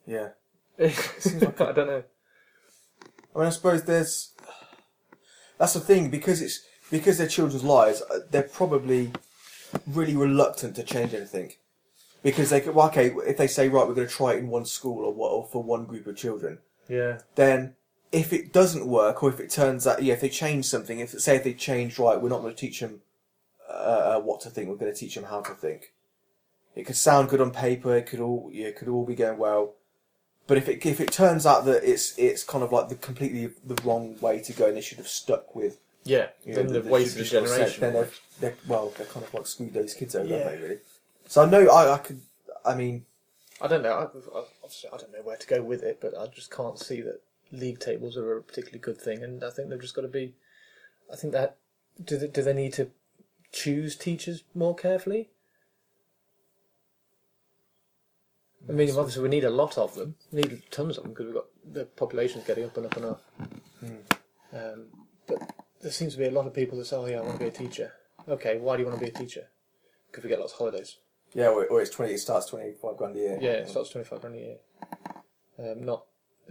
Yeah. 0.05 0.29
seems 1.19 1.43
like 1.43 1.59
I 1.61 1.71
don't 1.73 1.87
know. 1.87 2.03
I 3.37 3.41
mean, 3.41 3.47
I 3.47 3.51
suppose 3.51 3.83
there's. 3.83 4.31
That's 5.59 5.73
the 5.73 5.79
thing 5.79 6.09
because 6.09 6.41
it's 6.41 6.65
because 6.89 7.17
they're 7.19 7.27
children's 7.27 7.63
lives. 7.63 8.01
uh, 8.01 8.19
They're 8.31 8.43
probably 8.43 9.11
really 9.85 10.15
reluctant 10.15 10.75
to 10.77 10.83
change 10.83 11.13
anything 11.13 11.53
because 12.23 12.49
they 12.49 12.61
could. 12.61 12.73
Well, 12.73 12.87
okay, 12.87 13.13
if 13.27 13.37
they 13.37 13.47
say 13.47 13.69
right, 13.69 13.87
we're 13.87 13.93
going 13.93 14.07
to 14.07 14.13
try 14.13 14.33
it 14.33 14.39
in 14.39 14.47
one 14.47 14.65
school 14.65 15.05
or 15.05 15.13
what, 15.13 15.29
or 15.29 15.45
for 15.45 15.61
one 15.61 15.85
group 15.85 16.07
of 16.07 16.17
children, 16.17 16.59
Yeah, 16.89 17.19
then 17.35 17.75
if 18.11 18.33
it 18.33 18.51
doesn't 18.51 18.87
work 18.87 19.21
or 19.21 19.29
if 19.29 19.39
it 19.39 19.51
turns 19.51 19.85
out, 19.85 20.01
yeah, 20.01 20.13
if 20.13 20.21
they 20.21 20.29
change 20.29 20.65
something, 20.65 20.99
if 20.99 21.11
say 21.11 21.35
if 21.35 21.43
they 21.43 21.53
change 21.53 21.99
right, 21.99 22.19
we're 22.19 22.29
not 22.29 22.41
going 22.41 22.55
to 22.55 22.59
teach 22.59 22.79
them 22.79 23.01
uh, 23.69 24.19
what 24.19 24.41
to 24.41 24.49
think. 24.49 24.67
We're 24.67 24.77
going 24.77 24.93
to 24.93 24.99
teach 24.99 25.13
them 25.13 25.25
how 25.25 25.41
to 25.41 25.53
think. 25.53 25.93
It 26.75 26.85
could 26.85 26.95
sound 26.95 27.29
good 27.29 27.41
on 27.41 27.51
paper. 27.51 27.95
It 27.95 28.07
could 28.07 28.19
all 28.19 28.49
yeah, 28.51 28.67
it 28.67 28.77
could 28.77 28.87
all 28.87 29.05
be 29.05 29.15
going 29.15 29.37
well. 29.37 29.73
But 30.47 30.57
if 30.57 30.69
it 30.69 30.85
if 30.85 31.01
it 31.01 31.11
turns 31.11 31.45
out 31.45 31.65
that 31.65 31.83
it's 31.83 32.17
it's 32.17 32.43
kind 32.43 32.63
of 32.63 32.71
like 32.71 32.89
the 32.89 32.95
completely 32.95 33.51
the 33.65 33.79
wrong 33.83 34.17
way 34.21 34.39
to 34.41 34.53
go, 34.53 34.67
and 34.67 34.77
they 34.77 34.81
should 34.81 34.97
have 34.97 35.07
stuck 35.07 35.55
with 35.55 35.79
yeah. 36.07 36.27
you 36.43 36.53
know, 36.53 36.63
then 36.63 36.67
the 36.67 36.73
they've 36.79 36.91
wasted 36.91 37.25
a 37.25 37.29
traditional 37.29 37.47
set, 37.47 37.57
generation. 37.57 37.81
Then 37.81 37.93
they're, 37.93 38.09
they're 38.39 38.55
well, 38.67 38.93
they're 38.97 39.07
kind 39.07 39.25
of 39.25 39.33
like 39.33 39.45
screwed 39.45 39.73
those 39.73 39.93
kids 39.93 40.15
over, 40.15 40.27
Yeah. 40.27 40.49
they? 40.49 40.57
Really. 40.57 40.77
So 41.27 41.43
I 41.43 41.49
know 41.49 41.67
I, 41.67 41.93
I 41.93 41.97
could. 41.97 42.21
I 42.65 42.75
mean, 42.75 43.05
I 43.61 43.67
don't 43.67 43.83
know. 43.83 43.91
I, 43.91 44.03
I, 44.03 44.43
obviously, 44.63 44.89
I 44.93 44.97
don't 44.97 45.11
know 45.11 45.21
where 45.23 45.37
to 45.37 45.47
go 45.47 45.61
with 45.61 45.83
it, 45.83 45.99
but 46.01 46.17
I 46.17 46.27
just 46.27 46.49
can't 46.49 46.79
see 46.79 47.01
that 47.01 47.21
league 47.51 47.79
tables 47.79 48.17
are 48.17 48.37
a 48.37 48.41
particularly 48.41 48.79
good 48.79 48.99
thing, 48.99 49.23
and 49.23 49.43
I 49.43 49.49
think 49.49 49.69
they've 49.69 49.81
just 49.81 49.95
got 49.95 50.03
to 50.03 50.07
be. 50.07 50.33
I 51.11 51.15
think 51.15 51.33
that 51.33 51.57
do 52.03 52.17
they, 52.17 52.27
do 52.27 52.41
they 52.41 52.53
need 52.53 52.73
to 52.73 52.89
choose 53.51 53.95
teachers 53.95 54.43
more 54.53 54.75
carefully. 54.75 55.29
I 58.69 58.71
mean, 58.71 58.89
obviously, 58.89 59.23
we 59.23 59.29
need 59.29 59.43
a 59.43 59.49
lot 59.49 59.77
of 59.77 59.95
them. 59.95 60.15
We 60.31 60.41
need 60.41 60.63
tons 60.71 60.97
of 60.97 61.03
them 61.03 61.13
because 61.13 61.25
we've 61.25 61.35
got 61.35 61.45
the 61.71 61.85
population's 61.85 62.45
getting 62.45 62.65
up 62.65 62.77
and 62.77 62.85
up 62.85 62.97
and 62.97 63.05
up. 63.05 63.23
Um, 64.53 64.85
but 65.27 65.53
there 65.81 65.91
seems 65.91 66.13
to 66.13 66.19
be 66.19 66.25
a 66.25 66.31
lot 66.31 66.47
of 66.47 66.53
people 66.53 66.77
that 66.77 66.85
say, 66.85 66.95
"Oh, 66.95 67.05
yeah, 67.05 67.19
I 67.19 67.21
want 67.21 67.33
to 67.33 67.39
be 67.39 67.49
a 67.49 67.51
teacher." 67.51 67.93
Okay, 68.27 68.57
why 68.57 68.75
do 68.75 68.83
you 68.83 68.87
want 68.87 68.99
to 68.99 69.05
be 69.05 69.11
a 69.11 69.13
teacher? 69.13 69.47
Because 70.09 70.23
we 70.23 70.29
get 70.29 70.39
lots 70.39 70.53
of 70.53 70.59
holidays. 70.59 70.97
Yeah, 71.33 71.47
or, 71.47 71.65
or 71.67 71.81
it's 71.81 71.91
twenty. 71.91 72.13
It 72.13 72.19
starts 72.19 72.47
twenty 72.47 72.73
five 72.73 72.97
grand 72.97 73.15
a 73.15 73.19
year. 73.19 73.37
Yeah, 73.41 73.51
it 73.51 73.69
starts 73.69 73.89
twenty 73.89 74.05
five 74.05 74.21
grand 74.21 74.35
a 74.35 74.39
year. 74.39 74.57
Um, 75.59 75.85
not 75.85 76.05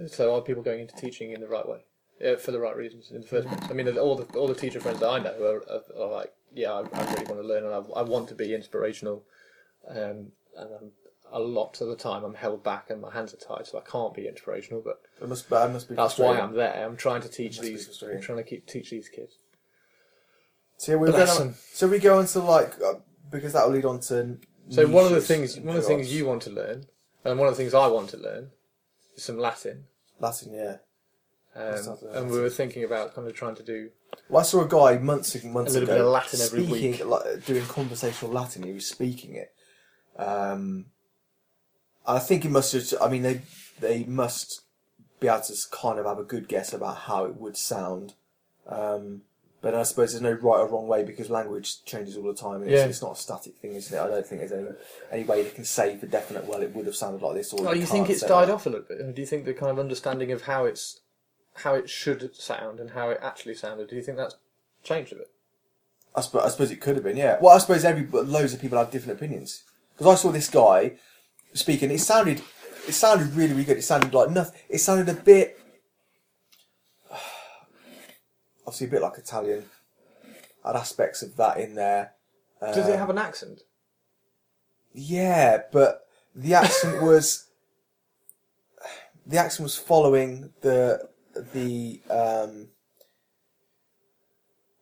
so 0.09 0.35
are 0.35 0.43
people 0.43 0.63
going 0.63 0.81
into 0.81 0.95
teaching 0.95 1.33
in 1.33 1.41
the 1.41 1.49
right 1.49 1.67
way, 1.67 1.85
uh, 2.25 2.37
for 2.37 2.53
the 2.53 2.61
right 2.61 2.77
reasons 2.77 3.11
in 3.11 3.23
the 3.23 3.27
first 3.27 3.49
place. 3.49 3.61
I 3.71 3.73
mean, 3.73 3.89
all 3.99 4.17
the 4.17 4.39
all 4.39 4.49
the 4.49 4.55
teacher 4.55 4.81
friends 4.81 5.01
that 5.01 5.09
I 5.09 5.19
know 5.19 5.43
are, 5.43 5.65
are, 5.71 6.03
are 6.03 6.13
like, 6.13 6.33
yeah, 6.55 6.73
I, 6.73 6.81
I 6.81 7.13
really 7.13 7.25
want 7.25 7.41
to 7.41 7.47
learn 7.47 7.65
and 7.65 7.73
I, 7.73 7.79
I 7.99 8.03
want 8.03 8.29
to 8.29 8.35
be 8.35 8.55
inspirational, 8.55 9.25
um, 9.89 10.33
and 10.57 10.75
I'm, 10.81 10.91
a 11.33 11.41
lot 11.41 11.81
of 11.81 11.89
the 11.89 11.97
time 11.97 12.25
I'm 12.25 12.35
held 12.35 12.63
back 12.63 12.91
and 12.91 13.01
my 13.01 13.13
hands 13.13 13.35
are 13.35 13.37
tied, 13.37 13.67
so 13.67 13.79
I 13.79 13.91
can't 13.91 14.15
be 14.15 14.27
inspirational. 14.29 14.83
But 14.85 15.01
It 15.21 15.29
must. 15.29 15.49
That 15.51 15.73
must 15.73 15.89
be. 15.89 15.95
that's 15.95 16.19
why. 16.19 16.39
I'm 16.39 16.55
there. 16.55 16.87
I'm 16.87 16.97
trying 16.97 17.23
to 17.23 17.29
teach 17.29 17.61
these. 17.61 18.03
I'm 18.03 18.21
trying 18.21 18.39
to 18.39 18.45
keep 18.45 18.67
teach 18.67 18.91
these 18.91 19.09
kids. 19.09 19.39
So 20.79 20.93
yeah, 20.93 20.99
we're 20.99 21.13
going 21.13 21.29
on. 21.29 21.55
So 21.73 21.89
we 21.89 21.99
go 21.99 22.19
on 22.19 22.27
to 22.27 22.41
like 22.41 22.75
uh, 22.83 22.95
because 23.31 23.53
that 23.55 23.67
will 23.67 23.75
lead 23.75 23.85
on 23.85 24.01
to. 24.01 24.39
So 24.69 24.87
one 24.87 25.05
of 25.05 25.13
the 25.13 25.21
things, 25.21 25.59
one 25.59 25.77
of 25.77 25.83
the 25.83 25.89
things 25.89 26.13
you 26.13 26.27
want 26.27 26.43
to 26.43 26.51
learn, 26.51 26.87
and 27.25 27.39
one 27.39 27.49
of 27.49 27.55
the 27.55 27.63
things 27.63 27.73
I 27.75 27.87
want 27.87 28.11
to 28.11 28.17
learn, 28.17 28.51
is 29.17 29.25
some 29.25 29.39
Latin. 29.39 29.85
Latin, 30.19 30.53
yeah. 30.55 30.77
Um, 31.55 31.97
and 32.13 32.31
we 32.31 32.39
were 32.39 32.51
thinking 32.51 32.85
about 32.85 33.15
kind 33.15 33.27
of 33.27 33.35
trying 33.35 33.55
to 33.55 33.63
do 33.63 33.89
Well, 34.29 34.41
I 34.41 34.45
saw 34.45 34.63
a 34.63 34.69
guy 34.69 34.99
months 34.99 35.35
and 35.37 35.55
months 35.55 35.75
A 35.75 35.81
little 35.81 35.89
ago 35.89 35.99
bit 35.99 36.05
of 36.07 36.13
Latin 36.13 36.41
every 36.43 36.67
speaking, 36.67 36.91
week. 36.93 37.07
like, 37.07 37.47
doing 37.47 37.65
conversational 37.65 38.31
Latin. 38.31 38.63
He 38.65 38.73
was 38.73 38.87
speaking 38.87 39.37
it. 39.37 39.55
Um, 40.19 40.87
I 42.07 42.19
think 42.19 42.45
it 42.45 42.51
must. 42.51 42.95
I 43.01 43.09
mean, 43.09 43.23
they 43.23 43.43
they 43.81 44.05
must 44.05 44.63
be 45.21 45.29
able 45.29 45.41
to 45.41 45.55
kind 45.73 45.99
of 45.99 46.07
have 46.07 46.19
a 46.19 46.25
good 46.25 46.49
guess 46.49 46.73
about 46.73 46.97
how 46.97 47.25
it 47.25 47.37
would 47.37 47.57
sound. 47.57 48.15
Um, 48.67 49.23
but 49.63 49.75
I 49.75 49.83
suppose 49.85 50.13
there's 50.13 50.23
no 50.23 50.33
right 50.33 50.61
or 50.61 50.69
wrong 50.69 50.87
way 50.87 51.03
because 51.03 51.31
language 51.31 51.85
changes 51.85 52.17
all 52.17 52.23
the 52.25 52.35
time. 52.35 52.63
And 52.63 52.71
Yeah. 52.71 52.79
it's, 52.85 52.97
it's 52.97 53.03
not 53.03 53.17
a 53.17 53.21
static 53.21 53.57
thing, 53.57 53.75
isn't 53.75 53.97
it? 53.97 54.01
I 54.01 54.07
don't 54.07 54.27
think 54.27 54.41
there's 54.41 54.53
any, 54.53 54.69
any 55.11 55.25
way 55.25 55.43
they 55.43 55.51
can 55.51 55.65
say 55.65 55.97
for 55.97 56.07
definite. 56.07 56.45
Well, 56.45 56.63
it 56.63 56.75
would 56.75 56.87
have 56.87 56.95
sounded 56.95 57.23
like 57.23 57.35
this, 57.37 57.53
or 57.53 57.67
Oh, 57.67 57.73
you 57.73 57.81
you 57.81 57.87
think 57.87 58.07
can't 58.07 58.11
it's 58.11 58.21
say 58.21 58.29
died 58.29 58.49
that. 58.49 58.55
off 58.55 58.67
a 58.67 58.71
little 58.71 58.87
bit? 58.87 59.01
Or 59.01 59.11
do 59.13 59.21
you 59.21 59.27
think 59.27 59.45
the 59.45 59.55
kind 59.55 59.73
of 59.73 59.79
understanding 59.79 60.31
of 60.31 60.43
how 60.43 60.67
it's 60.67 61.01
how 61.55 61.75
it 61.75 61.89
should 61.89 62.37
sound 62.37 62.79
and 62.81 62.91
how 62.91 63.09
it 63.11 63.19
actually 63.23 63.55
sounded? 63.55 63.89
Do 63.89 63.97
you 63.97 64.03
think 64.03 64.19
that's 64.19 64.37
changed 64.85 65.13
a 65.13 65.17
bit? 65.17 65.31
I 66.15 66.21
suppose, 66.21 66.43
I 66.45 66.49
suppose 66.51 66.71
it 66.71 66.81
could 66.81 66.95
have 66.97 67.05
been, 67.05 67.17
yeah. 67.17 67.39
Well, 67.41 67.55
I 67.55 67.59
suppose 67.59 67.85
every 67.85 68.03
but 68.03 68.27
loads 68.29 68.53
of 68.53 68.61
people 68.61 68.79
have 68.79 68.91
different 68.91 69.19
opinions. 69.19 69.63
Because 69.97 70.13
I 70.19 70.21
saw 70.23 70.31
this 70.31 70.49
guy 70.51 70.93
speaking. 71.55 71.91
It 71.91 72.01
sounded, 72.01 72.43
it 72.89 72.93
sounded 72.93 73.33
really, 73.35 73.53
really 73.53 73.65
good. 73.65 73.77
It 73.79 73.83
sounded 73.83 74.13
like 74.15 74.31
nothing. 74.31 74.59
It 74.69 74.79
sounded 74.79 75.09
a 75.09 75.19
bit, 75.21 75.59
obviously 78.67 78.87
a 78.87 78.91
bit 78.91 79.03
like 79.03 79.19
Italian. 79.19 79.65
Had 80.65 80.77
aspects 80.77 81.23
of 81.23 81.37
that 81.37 81.59
in 81.59 81.75
there. 81.75 82.13
Does 82.61 82.89
Uh, 82.89 82.93
it 82.93 82.99
have 82.99 83.11
an 83.11 83.19
accent? 83.19 83.61
Yeah, 84.93 85.59
but 85.73 86.07
the 86.35 86.55
accent 86.55 87.03
was 87.03 87.47
the 89.27 89.39
accent 89.39 89.63
was 89.65 89.77
following 89.77 90.53
the 90.63 91.09
the 91.53 92.01
um, 92.11 92.69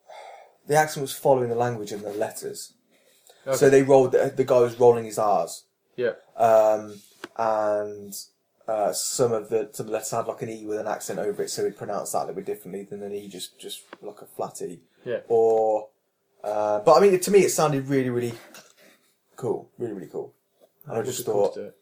the 0.66 0.77
accent 0.77 1.03
was 1.03 1.12
following 1.12 1.50
the 1.50 1.55
language 1.57 1.92
and 1.92 2.03
the 2.03 2.12
letters. 2.12 2.72
So 3.53 3.68
they 3.68 3.83
rolled. 3.83 4.12
The, 4.12 4.33
the 4.35 4.44
guy 4.44 4.61
was 4.61 4.81
rolling 4.81 5.05
his 5.05 5.18
R's, 5.18 5.64
yeah. 5.96 6.12
um, 6.37 6.94
and 7.37 8.14
uh, 8.68 8.92
some 8.92 9.33
of 9.33 9.48
the 9.50 9.68
some 9.72 9.85
of 9.87 9.88
the 9.88 9.92
letters 9.92 10.11
had 10.11 10.26
like 10.26 10.42
an 10.42 10.48
E 10.50 10.64
with 10.66 10.78
an 10.78 10.87
accent 10.87 11.18
over 11.18 11.42
it, 11.42 11.50
so 11.50 11.64
we'd 11.64 11.76
pronounce 11.76 12.12
that 12.12 12.18
a 12.18 12.26
little 12.26 12.37
bit 12.37 12.46
differently 12.46 12.85
than 12.85 13.02
an 13.02 13.12
E, 13.12 13.28
just 13.28 13.59
just 13.61 13.83
like 14.02 14.20
a 14.22 14.26
flat 14.26 14.61
E. 14.62 14.80
Yeah. 15.04 15.18
Or, 15.28 15.88
uh, 16.42 16.80
but 16.80 16.94
I 16.94 17.00
mean, 17.00 17.18
to 17.20 17.30
me, 17.30 17.40
it 17.40 17.50
sounded 17.50 17.88
really, 17.88 18.09
really 18.11 18.33
cool, 19.37 19.68
really, 19.78 19.92
really 19.92 20.07
cool. 20.09 20.33
And 20.87 20.98
I 20.98 21.02
just 21.02 21.24
thought, 21.26 21.57
it. 21.59 21.76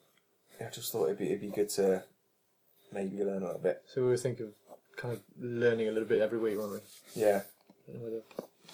yeah, 0.61 0.67
I 0.67 0.71
just 0.71 0.91
thought 0.93 1.05
it'd 1.07 1.19
be 1.19 1.27
it'd 1.27 1.41
be 1.41 1.49
good 1.49 1.69
to 1.71 2.03
maybe 2.93 3.19
learn 3.23 3.43
a 3.43 3.47
little 3.47 3.61
bit. 3.61 3.83
So 3.87 4.03
we 4.03 4.09
were 4.09 4.17
thinking 4.17 4.47
of 4.47 4.53
kind 4.97 5.15
of 5.15 5.21
learning 5.41 5.89
a 5.89 5.93
little 5.93 6.09
bit 6.09 6.21
every 6.21 6.39
week, 6.39 6.59
weren't 6.59 6.73
we? 6.73 6.79
Yeah. 7.23 7.43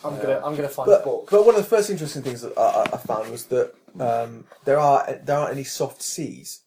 I'm 0.04 0.16
gonna 0.20 0.40
I'm 0.44 0.54
gonna 0.54 0.68
find 0.68 0.86
But, 0.86 1.00
a 1.02 1.04
book. 1.04 1.28
but 1.30 1.44
one 1.44 1.54
of 1.56 1.62
the 1.62 1.68
first 1.68 1.90
interesting 1.90 2.22
things 2.22 2.42
that 2.42 2.56
I, 2.56 2.62
I- 2.62 2.90
I 2.94 2.96
found 2.98 3.30
was 3.30 3.44
that 3.46 3.74
um, 4.00 4.44
there 4.64 4.78
are 4.78 5.18
there 5.24 5.36
aren't 5.38 5.52
any 5.52 5.64
soft 5.64 6.02
C's. 6.02 6.60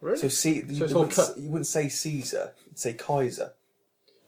Really? 0.00 0.18
So 0.18 0.28
C, 0.28 0.56
you, 0.56 0.84
it's 0.84 0.92
all 0.92 1.00
wouldn't, 1.00 1.16
cut? 1.16 1.30
s- 1.30 1.36
you 1.38 1.48
wouldn't 1.48 1.66
say 1.66 1.88
Caesar, 1.88 2.52
you'd 2.66 2.78
say 2.78 2.92
Kaiser. 2.92 3.52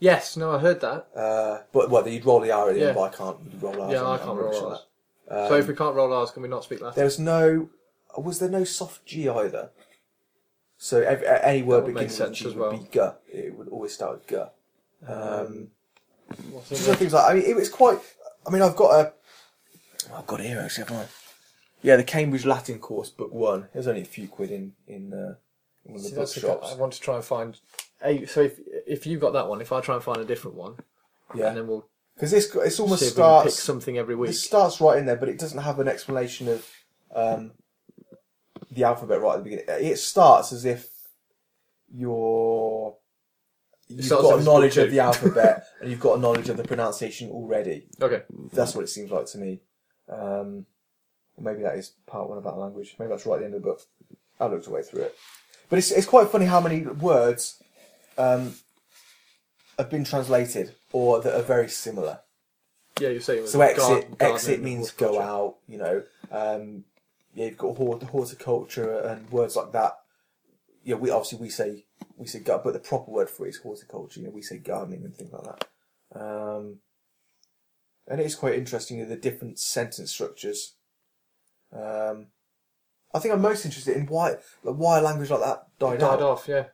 yes. 0.00 0.36
No, 0.36 0.50
I 0.52 0.58
heard 0.58 0.80
that. 0.80 1.06
Uh, 1.14 1.62
but 1.72 1.90
well, 1.90 2.08
you'd 2.08 2.24
roll 2.24 2.40
the 2.40 2.50
R 2.50 2.70
at 2.70 2.74
the 2.74 2.80
end, 2.80 2.88
Yeah. 2.88 2.92
but 2.94 3.02
I 3.02 3.16
can't 3.16 3.36
roll 3.60 3.82
R's. 3.82 3.92
Yeah, 3.92 4.06
I 4.08 4.18
can't 4.18 4.38
roll 4.38 4.48
at 4.56 4.62
R's. 4.62 4.80
that. 5.28 5.48
so 5.48 5.54
Um, 5.54 5.60
if 5.60 5.68
we 5.68 5.74
can't 5.74 5.94
roll 5.94 6.12
ours, 6.12 6.30
can 6.30 6.42
we 6.42 6.48
not 6.48 6.64
speak 6.64 6.80
Latin? 6.80 6.96
There 6.96 7.04
was 7.04 7.18
no. 7.18 7.68
Was 8.16 8.38
there 8.38 8.48
no 8.48 8.64
soft 8.64 9.04
G 9.06 9.28
either? 9.28 9.70
So 10.78 11.02
every, 11.02 11.26
any 11.26 11.62
word 11.62 11.84
would 11.84 11.94
make 11.94 12.08
beginning 12.08 12.08
with 12.08 12.16
sense 12.16 12.38
G 12.38 12.46
as 12.48 12.54
would 12.54 12.60
well. 12.60 12.72
be 12.78 12.88
G. 12.90 13.38
It 13.38 13.54
would 13.56 13.68
always 13.68 13.92
start 13.92 14.12
with 14.14 14.26
G. 14.28 14.36
Um, 15.06 15.68
What's 16.50 16.68
just 16.70 16.88
in 16.88 16.94
things 16.96 17.12
like 17.12 17.30
I 17.30 17.34
mean, 17.34 17.44
it 17.44 17.54
was 17.56 17.68
quite. 17.68 17.98
I 18.46 18.50
mean, 18.50 18.62
I've 18.62 18.76
got 18.76 18.90
a. 19.00 19.12
I've 20.14 20.26
got 20.26 20.40
it 20.40 20.46
here 20.46 20.60
actually. 20.60 20.84
Haven't 20.84 20.96
I? 20.96 21.06
Yeah, 21.82 21.96
the 21.96 22.04
Cambridge 22.04 22.44
Latin 22.44 22.78
course, 22.78 23.10
book 23.10 23.32
one. 23.32 23.68
There's 23.72 23.86
only 23.86 24.02
a 24.02 24.06
few 24.06 24.28
quid 24.28 24.50
in 24.50 24.72
in, 24.86 25.12
uh, 25.12 25.34
in 25.84 25.92
one 25.92 25.96
of 25.96 26.02
See, 26.02 26.10
the 26.10 26.16
that's 26.16 26.34
the 26.34 26.40
bookshops. 26.40 26.72
I 26.72 26.76
want 26.76 26.92
to 26.94 27.00
try 27.00 27.16
and 27.16 27.24
find. 27.24 27.58
A, 28.02 28.26
so 28.26 28.42
if 28.42 28.58
if 28.86 29.06
you 29.06 29.18
got 29.18 29.32
that 29.32 29.48
one, 29.48 29.60
if 29.60 29.72
I 29.72 29.80
try 29.80 29.94
and 29.94 30.04
find 30.04 30.18
a 30.18 30.24
different 30.24 30.56
one, 30.56 30.76
Yeah, 31.34 31.48
and 31.48 31.56
then 31.56 31.66
we'll 31.66 31.88
because 32.14 32.30
this 32.32 32.54
it's 32.54 32.80
almost 32.80 33.00
see 33.02 33.06
if 33.08 33.16
we 33.16 33.22
can 33.22 33.42
pick 33.42 33.52
starts. 33.52 33.62
something 33.62 33.96
every 33.98 34.16
week. 34.16 34.30
It 34.30 34.34
starts 34.34 34.80
right 34.80 34.98
in 34.98 35.06
there, 35.06 35.16
but 35.16 35.28
it 35.28 35.38
doesn't 35.38 35.60
have 35.60 35.78
an 35.78 35.86
explanation 35.88 36.48
of 36.48 36.68
um, 37.14 37.52
the 38.72 38.84
alphabet 38.84 39.20
right 39.20 39.34
at 39.34 39.38
the 39.38 39.44
beginning. 39.44 39.64
It 39.68 39.98
starts 39.98 40.52
as 40.52 40.64
if 40.64 40.88
you're 41.94 42.96
you've 43.88 44.04
starts 44.04 44.22
got 44.24 44.32
as 44.32 44.36
a 44.38 44.40
if 44.40 44.44
knowledge 44.46 44.74
book 44.74 44.84
of 44.86 44.90
the 44.90 45.00
alphabet 45.00 45.64
and 45.80 45.90
you've 45.90 46.00
got 46.00 46.18
a 46.18 46.20
knowledge 46.20 46.48
of 46.48 46.56
the 46.56 46.64
pronunciation 46.64 47.30
already. 47.30 47.86
Okay. 48.02 48.22
That's 48.52 48.74
what 48.74 48.84
it 48.84 48.88
seems 48.88 49.10
like 49.10 49.26
to 49.26 49.38
me. 49.38 49.60
Um, 50.08 50.66
or 51.38 51.42
maybe 51.42 51.62
that 51.62 51.76
is 51.76 51.92
part 52.06 52.28
one 52.28 52.38
about 52.38 52.58
language. 52.58 52.96
Maybe 52.98 53.10
that's 53.10 53.24
right 53.26 53.36
at 53.36 53.40
the 53.40 53.46
end 53.46 53.54
of 53.54 53.62
the 53.62 53.68
book. 53.68 53.80
I 54.40 54.46
looked 54.46 54.66
away 54.66 54.82
through 54.82 55.02
it, 55.02 55.16
but 55.68 55.78
it's 55.78 55.90
it's 55.90 56.06
quite 56.06 56.28
funny 56.28 56.46
how 56.46 56.60
many 56.60 56.82
words 56.82 57.62
um, 58.16 58.54
have 59.78 59.90
been 59.90 60.04
translated 60.04 60.74
or 60.92 61.20
that 61.20 61.34
are 61.34 61.42
very 61.42 61.68
similar. 61.68 62.20
Yeah, 63.00 63.10
you're 63.10 63.20
saying. 63.20 63.46
So 63.46 63.60
exit 63.60 63.78
garden- 63.78 64.16
exit 64.20 64.62
means 64.62 64.90
go 64.90 65.20
out. 65.20 65.56
You 65.66 65.78
know, 65.78 66.02
um, 66.30 66.84
yeah, 67.34 67.46
you've 67.46 67.58
got 67.58 67.76
hort- 67.76 68.02
horticulture 68.02 68.98
and 69.00 69.30
words 69.30 69.56
like 69.56 69.72
that. 69.72 69.98
Yeah, 70.84 70.96
we 70.96 71.10
obviously 71.10 71.38
we 71.38 71.50
say 71.50 71.84
we 72.16 72.26
say 72.26 72.40
but 72.44 72.72
the 72.72 72.78
proper 72.78 73.10
word 73.10 73.30
for 73.30 73.46
it 73.46 73.50
is 73.50 73.58
horticulture. 73.58 74.20
You 74.20 74.26
know, 74.26 74.32
we 74.32 74.42
say 74.42 74.58
gardening 74.58 75.04
and 75.04 75.14
things 75.14 75.32
like 75.32 75.44
that. 75.44 75.68
Um, 76.20 76.78
and 78.06 78.20
it 78.20 78.26
is 78.26 78.34
quite 78.34 78.54
interesting 78.54 79.06
the 79.06 79.16
different 79.16 79.58
sentence 79.58 80.10
structures. 80.10 80.74
Um, 81.72 82.26
I 83.14 83.18
think 83.18 83.34
I'm 83.34 83.40
most 83.42 83.64
interested 83.64 83.96
in 83.96 84.06
why 84.06 84.30
like, 84.62 84.76
why 84.76 84.98
a 84.98 85.02
language 85.02 85.30
like 85.30 85.40
that 85.40 85.66
died, 85.78 85.98
Died 86.00 86.14
out 86.14 86.22
off, 86.22 86.48
yeah. 86.48 86.64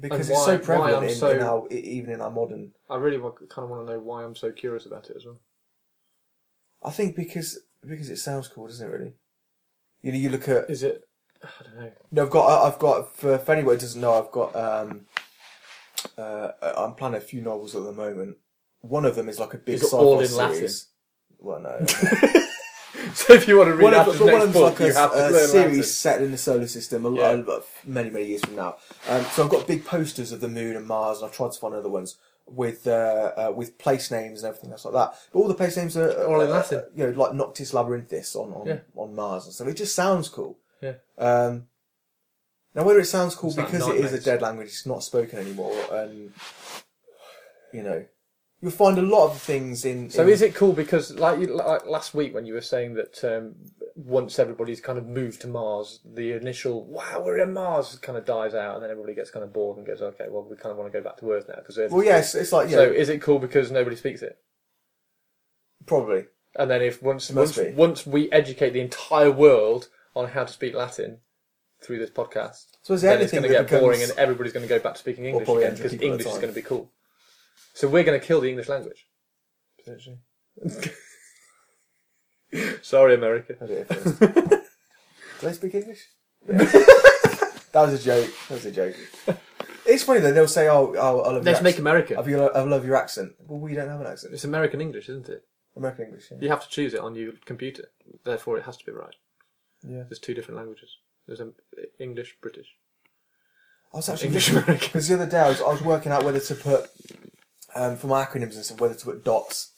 because 0.00 0.28
and 0.28 0.36
it's 0.36 0.44
so 0.44 0.52
why- 0.52 0.58
prevalent 0.58 0.96
I'm 0.96 1.04
in, 1.04 1.14
so- 1.14 1.30
in 1.30 1.42
our 1.42 1.68
even 1.70 2.12
in 2.14 2.20
our 2.20 2.30
modern. 2.30 2.72
I 2.90 2.96
really 2.96 3.18
want, 3.18 3.36
kind 3.48 3.64
of 3.64 3.70
want 3.70 3.86
to 3.86 3.92
know 3.92 3.98
why 4.00 4.24
I'm 4.24 4.36
so 4.36 4.52
curious 4.52 4.86
about 4.86 5.10
it 5.10 5.16
as 5.16 5.24
well. 5.24 5.40
I 6.82 6.90
think 6.90 7.16
because 7.16 7.60
because 7.86 8.10
it 8.10 8.16
sounds 8.18 8.48
cool, 8.48 8.66
doesn't 8.66 8.86
it? 8.86 8.90
Really. 8.90 9.12
You 10.02 10.12
know, 10.12 10.18
you 10.18 10.28
look 10.30 10.48
at 10.48 10.68
Is 10.70 10.82
it? 10.82 11.06
I 11.42 11.48
don't 11.64 11.76
know. 11.80 11.92
No, 12.12 12.22
I've 12.24 12.30
got. 12.30 12.66
I've 12.66 12.78
got. 12.78 13.16
For, 13.16 13.38
for 13.38 13.52
anyone 13.52 13.74
who 13.74 13.80
doesn't 13.80 14.00
know, 14.00 14.14
I've 14.14 14.30
got. 14.30 14.54
Um, 14.56 15.06
uh, 16.18 16.48
I'm 16.76 16.94
planning 16.94 17.18
a 17.18 17.20
few 17.20 17.40
novels 17.42 17.74
at 17.74 17.82
the 17.84 17.92
moment. 17.92 18.36
One 18.80 19.04
of 19.06 19.14
them 19.16 19.28
is 19.28 19.38
like 19.40 19.54
a 19.54 19.58
big 19.58 19.76
Is 19.76 19.82
it 19.82 19.86
sci-fi 19.86 19.98
all 20.02 20.20
in 20.20 20.26
series. 20.28 20.88
Well, 21.38 21.60
no. 21.60 21.86
so 23.14 23.32
if 23.34 23.48
you 23.48 23.56
want 23.58 23.68
to 23.70 23.74
read 23.74 23.84
one 23.84 23.94
out 23.94 24.06
of, 24.08 24.14
his 24.14 24.22
but 24.22 24.32
one 24.32 24.38
next 24.40 24.52
book, 24.52 24.78
like 24.80 24.88
you 24.88 24.94
have 24.94 25.12
to 25.12 25.28
a, 25.28 25.30
learn 25.30 25.48
series 25.48 25.94
set 25.94 26.22
in 26.22 26.30
the 26.30 26.38
solar 26.38 26.66
system, 26.66 27.04
a, 27.06 27.14
Yeah. 27.14 27.30
a- 27.46 27.60
many 27.84 28.10
many 28.10 28.26
years 28.26 28.44
from 28.44 28.56
now. 28.56 28.76
Um, 29.08 29.24
so 29.32 29.44
I've 29.44 29.50
got 29.50 29.66
big 29.66 29.84
posters 29.84 30.32
of 30.32 30.40
the 30.40 30.48
moon 30.48 30.76
and 30.76 30.86
Mars, 30.86 31.18
and 31.18 31.26
I've 31.28 31.36
tried 31.36 31.52
to 31.52 31.58
find 31.58 31.74
other 31.74 31.88
ones 31.88 32.16
with 32.46 32.86
uh, 32.86 33.32
uh, 33.36 33.52
with 33.56 33.78
place 33.78 34.10
names 34.10 34.42
and 34.42 34.48
everything 34.50 34.70
else 34.70 34.84
like 34.84 34.94
that. 34.94 35.14
But 35.32 35.38
all 35.38 35.48
the 35.48 35.54
place 35.54 35.76
names 35.76 35.96
are 35.96 36.10
All 36.26 36.40
in 36.40 36.50
Latin. 36.50 36.78
uh, 36.78 36.82
you 36.94 37.06
know, 37.06 37.18
like 37.18 37.34
Noctis 37.34 37.72
Labyrinthus 37.74 38.36
on 38.36 38.52
on, 38.52 38.66
Yeah. 38.66 38.78
on 38.94 39.14
Mars 39.14 39.46
and 39.46 39.54
stuff. 39.54 39.68
It 39.68 39.74
just 39.74 39.94
sounds 39.96 40.28
cool. 40.28 40.58
Yeah. 40.80 40.94
Um, 41.18 41.66
now, 42.74 42.84
whether 42.84 42.98
it 43.00 43.06
sounds 43.06 43.34
cool 43.34 43.50
It's 43.50 43.56
because 43.56 43.88
it 43.88 43.96
is 44.04 44.12
a 44.12 44.20
dead 44.20 44.42
language, 44.42 44.66
it's 44.68 44.84
not 44.86 45.02
spoken 45.02 45.38
anymore, 45.38 45.74
and 45.92 46.32
you 47.72 47.82
know, 47.82 48.04
You'll 48.60 48.70
find 48.70 48.96
a 48.96 49.02
lot 49.02 49.26
of 49.26 49.40
things 49.40 49.84
in. 49.84 50.08
So 50.08 50.22
in- 50.22 50.30
is 50.30 50.40
it 50.40 50.54
cool 50.54 50.72
because, 50.72 51.14
like, 51.14 51.38
you, 51.38 51.48
like 51.48 51.86
last 51.86 52.14
week 52.14 52.34
when 52.34 52.46
you 52.46 52.54
were 52.54 52.62
saying 52.62 52.94
that 52.94 53.22
um, 53.22 53.54
once 53.94 54.38
everybody's 54.38 54.80
kind 54.80 54.98
of 54.98 55.06
moved 55.06 55.42
to 55.42 55.48
Mars, 55.48 56.00
the 56.04 56.32
initial 56.32 56.84
"Wow, 56.86 57.22
we're 57.24 57.38
in 57.38 57.52
Mars" 57.52 57.96
kind 57.96 58.16
of 58.16 58.24
dies 58.24 58.54
out, 58.54 58.76
and 58.76 58.82
then 58.82 58.90
everybody 58.90 59.14
gets 59.14 59.30
kind 59.30 59.44
of 59.44 59.52
bored 59.52 59.76
and 59.76 59.86
goes, 59.86 60.00
"Okay, 60.00 60.26
well, 60.30 60.46
we 60.48 60.56
kind 60.56 60.72
of 60.72 60.78
want 60.78 60.90
to 60.90 60.98
go 60.98 61.04
back 61.04 61.18
to 61.18 61.30
Earth 61.30 61.46
now 61.48 61.56
because 61.56 61.76
Well, 61.92 62.02
yes, 62.02 62.06
yeah, 62.06 62.18
it's, 62.18 62.34
it's 62.34 62.52
like 62.52 62.70
yeah, 62.70 62.76
So 62.76 62.82
is 62.84 63.08
it 63.08 63.20
cool 63.20 63.38
because 63.38 63.70
nobody 63.70 63.96
speaks 63.96 64.22
it? 64.22 64.38
probably. 65.86 66.24
And 66.56 66.70
then 66.70 66.82
if 66.82 67.02
once 67.02 67.30
once, 67.30 67.58
be. 67.58 67.70
once 67.72 68.06
we 68.06 68.30
educate 68.30 68.70
the 68.70 68.80
entire 68.80 69.30
world 69.30 69.88
on 70.14 70.28
how 70.28 70.44
to 70.44 70.52
speak 70.52 70.74
Latin 70.74 71.18
through 71.82 71.98
this 71.98 72.10
podcast, 72.10 72.66
So 72.82 72.94
is 72.94 73.02
then 73.02 73.20
it's 73.20 73.32
anything 73.32 73.40
going 73.40 73.52
to 73.52 73.58
get 73.58 73.66
becomes, 73.66 73.80
boring 73.80 74.02
and 74.02 74.12
everybody's 74.12 74.52
going 74.52 74.66
to 74.66 74.68
go 74.68 74.78
back 74.78 74.94
to 74.94 75.00
speaking 75.00 75.24
English 75.26 75.48
again 75.48 75.74
because 75.74 75.92
people 75.92 76.06
at 76.06 76.10
a 76.10 76.12
English 76.12 76.26
is 76.26 76.34
going 76.34 76.48
to 76.48 76.54
be 76.54 76.62
cool. 76.62 76.90
So 77.74 77.88
we're 77.88 78.04
going 78.04 78.18
to 78.18 78.24
kill 78.24 78.40
the 78.40 78.48
English 78.48 78.68
language. 78.68 79.06
Potentially. 79.78 80.18
Sorry, 82.82 83.14
America. 83.14 83.56
I 83.60 83.66
did 83.66 83.86
it. 83.90 84.08
Do 85.40 85.46
they 85.46 85.52
speak 85.52 85.74
English? 85.74 86.08
that 86.46 87.72
was 87.74 87.94
a 87.94 87.98
joke. 87.98 88.30
That 88.48 88.54
was 88.54 88.64
a 88.66 88.70
joke. 88.70 88.94
It's 89.86 90.04
funny 90.04 90.20
though. 90.20 90.32
They'll 90.32 90.48
say, 90.48 90.68
"Oh, 90.68 90.94
oh 90.96 91.20
I 91.20 91.32
love 91.32 91.44
Let's 91.44 91.58
your 91.58 91.64
make 91.64 91.74
accent. 91.74 91.80
America. 91.80 92.14
I 92.54 92.62
love 92.62 92.86
your 92.86 92.96
accent." 92.96 93.32
Well, 93.40 93.58
we 93.58 93.74
don't 93.74 93.88
have 93.88 94.00
an 94.00 94.06
accent. 94.06 94.32
It's 94.32 94.44
American 94.44 94.80
English, 94.80 95.08
isn't 95.08 95.28
it? 95.28 95.44
American 95.76 96.06
English. 96.06 96.30
Yeah. 96.30 96.38
You 96.40 96.48
have 96.48 96.62
to 96.62 96.68
choose 96.68 96.94
it 96.94 97.00
on 97.00 97.16
your 97.16 97.32
computer. 97.44 97.88
Therefore, 98.24 98.56
it 98.56 98.64
has 98.64 98.76
to 98.78 98.86
be 98.86 98.92
right. 98.92 99.14
yeah. 99.82 100.04
There's 100.04 100.20
two 100.20 100.32
different 100.34 100.58
languages. 100.58 100.96
There's 101.26 101.40
um, 101.40 101.54
English, 101.98 102.36
British. 102.40 102.68
I 103.92 103.96
was 103.96 104.08
actually 104.08 104.28
English 104.28 104.50
American. 104.50 104.74
because 104.76 105.08
the 105.08 105.14
other 105.14 105.26
day 105.26 105.40
I 105.40 105.48
was, 105.48 105.60
I 105.60 105.68
was 105.68 105.82
working 105.82 106.12
out 106.12 106.24
whether 106.24 106.40
to 106.40 106.54
put 106.54 106.90
um, 107.74 107.96
for 107.96 108.08
acronyms 108.08 108.54
and 108.54 108.64
stuff 108.64 108.80
whether 108.80 108.94
to 108.94 109.04
put 109.04 109.24
dots 109.24 109.72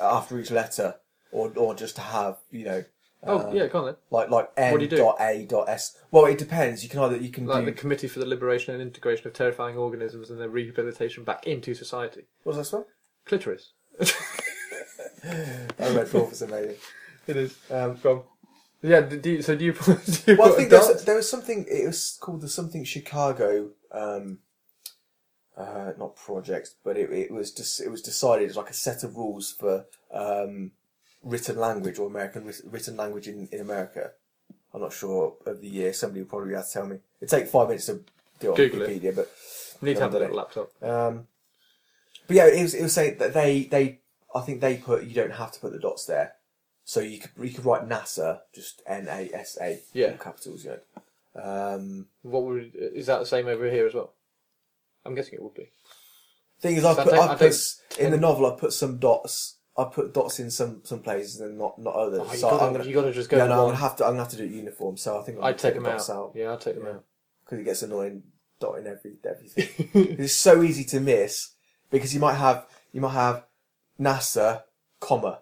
after 0.00 0.38
each 0.38 0.50
letter 0.50 0.96
or 1.32 1.52
or 1.56 1.74
just 1.74 1.94
to 1.96 2.02
have 2.02 2.38
you 2.50 2.64
know 2.64 2.84
Oh, 3.22 3.52
yeah, 3.52 3.66
go 3.66 3.80
on 3.80 3.84
then. 3.84 3.96
like 4.10 4.30
like 4.30 4.48
N 4.56 4.72
What 4.72 4.78
do 4.78 4.84
you 4.84 4.90
do? 4.90 4.96
dot 4.96 5.16
A 5.20 5.44
dot 5.44 5.68
S. 5.68 5.94
Well, 6.10 6.24
it 6.24 6.38
depends. 6.38 6.82
You 6.82 6.88
can 6.88 7.00
either 7.00 7.18
you 7.18 7.28
can 7.28 7.46
Like 7.46 7.66
do 7.66 7.70
the 7.70 7.72
Committee 7.78 8.08
for 8.08 8.18
the 8.18 8.24
Liberation 8.24 8.72
and 8.72 8.82
Integration 8.82 9.26
of 9.26 9.34
Terrifying 9.34 9.76
Organisms 9.76 10.30
and 10.30 10.40
their 10.40 10.48
Rehabilitation 10.48 11.24
Back 11.24 11.46
into 11.46 11.74
Society. 11.74 12.22
what's 12.44 12.56
that 12.56 12.64
spell? 12.64 12.86
Clitoris. 13.26 13.72
I 14.00 15.94
read 15.94 16.08
four 16.08 16.30
for 16.30 16.44
amazing. 16.44 16.76
It 17.26 17.36
is. 17.36 17.58
Um, 17.70 17.98
on. 18.04 18.22
Yeah, 18.82 19.00
do 19.02 19.30
you, 19.30 19.42
so 19.42 19.54
do 19.54 19.66
you, 19.66 19.72
do 19.74 19.98
you 20.26 20.36
well, 20.38 20.52
I 20.54 20.56
think 20.56 20.68
a 20.68 20.70
there's, 20.70 20.86
dot? 20.88 21.06
there 21.06 21.16
was 21.16 21.28
something. 21.28 21.66
It 21.70 21.86
was 21.86 22.16
called 22.20 22.40
the 22.40 22.48
something 22.48 22.84
Chicago. 22.84 23.70
Um, 23.92 24.38
uh, 25.56 25.92
not 25.98 26.16
projects, 26.16 26.74
but 26.84 26.96
it, 26.96 27.10
it 27.10 27.30
was 27.30 27.52
just 27.52 27.80
it 27.80 27.90
was 27.90 28.02
decided 28.02 28.48
as 28.50 28.56
like 28.56 28.70
a 28.70 28.74
set 28.74 29.04
of 29.04 29.16
rules 29.16 29.52
for 29.52 29.86
um, 30.12 30.72
written 31.22 31.58
language 31.58 31.98
or 31.98 32.06
American 32.06 32.50
written 32.64 32.96
language 32.96 33.28
in, 33.28 33.48
in 33.52 33.60
America. 33.60 34.12
I'm 34.72 34.80
not 34.82 34.92
sure 34.92 35.34
of 35.46 35.60
the 35.60 35.68
year. 35.68 35.92
Somebody 35.92 36.20
will 36.22 36.28
probably 36.28 36.54
have 36.54 36.66
to 36.66 36.72
tell 36.72 36.86
me. 36.86 36.98
It'd 37.20 37.28
take 37.30 37.48
five 37.48 37.68
minutes 37.68 37.86
to 37.86 38.04
do 38.38 38.48
it 38.48 38.50
on 38.50 38.56
Google 38.56 38.82
it. 38.82 39.02
Wikipedia, 39.02 39.14
but 39.16 39.30
Need 39.82 39.94
to 39.96 40.02
have 40.02 40.12
that 40.12 40.18
done 40.20 40.32
laptop. 40.34 40.70
um, 40.82 41.26
but 42.26 42.36
yeah, 42.36 42.46
it 42.46 42.62
was 42.62 42.74
it 42.74 42.82
was 42.82 42.92
saying 42.92 43.18
that 43.18 43.34
they 43.34 43.64
they 43.64 43.98
I 44.34 44.40
think 44.42 44.60
they 44.60 44.76
put 44.76 45.04
you 45.04 45.14
don't 45.14 45.32
have 45.32 45.52
to 45.52 45.60
put 45.60 45.72
the 45.72 45.78
dots 45.78 46.04
there, 46.06 46.34
so 46.84 47.00
you 47.00 47.18
could 47.18 47.30
you 47.42 47.50
could 47.50 47.64
write 47.64 47.88
NASA 47.88 48.40
just 48.54 48.82
N 48.86 49.08
A 49.08 49.28
S 49.34 49.58
A 49.60 49.80
Yeah. 49.92 50.12
capitals, 50.12 50.64
you 50.64 50.70
know. 50.70 50.78
Um, 51.42 52.06
What 52.22 52.44
would 52.44 52.72
is 52.74 53.06
that 53.06 53.18
the 53.20 53.26
same 53.26 53.46
over 53.48 53.68
here 53.70 53.86
as 53.86 53.94
well? 53.94 54.12
I'm 55.04 55.14
guessing 55.14 55.34
it 55.34 55.42
would 55.42 55.54
be. 55.54 55.70
thing 56.60 56.76
is, 56.76 56.84
I 56.84 56.92
I 56.92 56.94
put 56.94 57.04
don't- 57.06 57.18
I 57.18 57.22
I 57.24 57.28
put 57.34 57.38
don't 57.40 57.48
s- 57.50 57.80
in 57.98 58.10
the 58.10 58.18
novel 58.18 58.46
I 58.46 58.56
put 58.58 58.72
some 58.72 58.98
dots. 58.98 59.56
I 59.78 59.84
put 59.84 60.12
dots 60.12 60.38
in 60.40 60.50
some 60.50 60.82
some 60.84 61.00
places 61.00 61.40
and 61.40 61.56
not 61.56 61.78
not 61.78 61.94
others. 61.94 62.20
Oh, 62.22 62.32
you, 62.32 62.38
so 62.38 62.50
gotta, 62.50 62.64
I'm 62.64 62.72
gonna 62.72 62.84
you 62.84 62.94
gotta 62.94 63.12
just 63.12 63.30
go. 63.30 63.38
yeah, 63.38 63.46
no, 63.46 63.52
I'm 63.62 63.66
gonna 63.68 63.76
have 63.76 63.96
to 63.96 64.04
I'm 64.04 64.10
gonna 64.12 64.22
have 64.24 64.30
to 64.32 64.36
do 64.36 64.44
it 64.44 64.50
uniform. 64.50 64.96
So 64.98 65.18
I 65.18 65.22
think 65.22 65.38
I'm 65.38 65.44
I'd 65.44 65.58
take 65.58 65.74
the 65.74 65.80
them 65.80 65.90
dots 65.92 66.10
out. 66.10 66.32
Yeah, 66.34 66.52
I'd 66.52 66.60
take 66.60 66.74
them 66.74 66.86
out. 66.86 67.04
because 67.44 67.58
it 67.60 67.64
gets 67.64 67.82
annoying 67.82 68.24
dotting 68.60 68.86
every 68.86 69.12
everything. 69.24 69.88
it's 70.18 70.34
so 70.34 70.62
easy 70.62 70.84
to 70.84 71.00
miss 71.00 71.54
because 71.90 72.12
you 72.12 72.20
might 72.20 72.34
have 72.34 72.66
you 72.92 73.00
might 73.00 73.12
have 73.14 73.44
NASA 73.98 74.62
comma, 75.00 75.40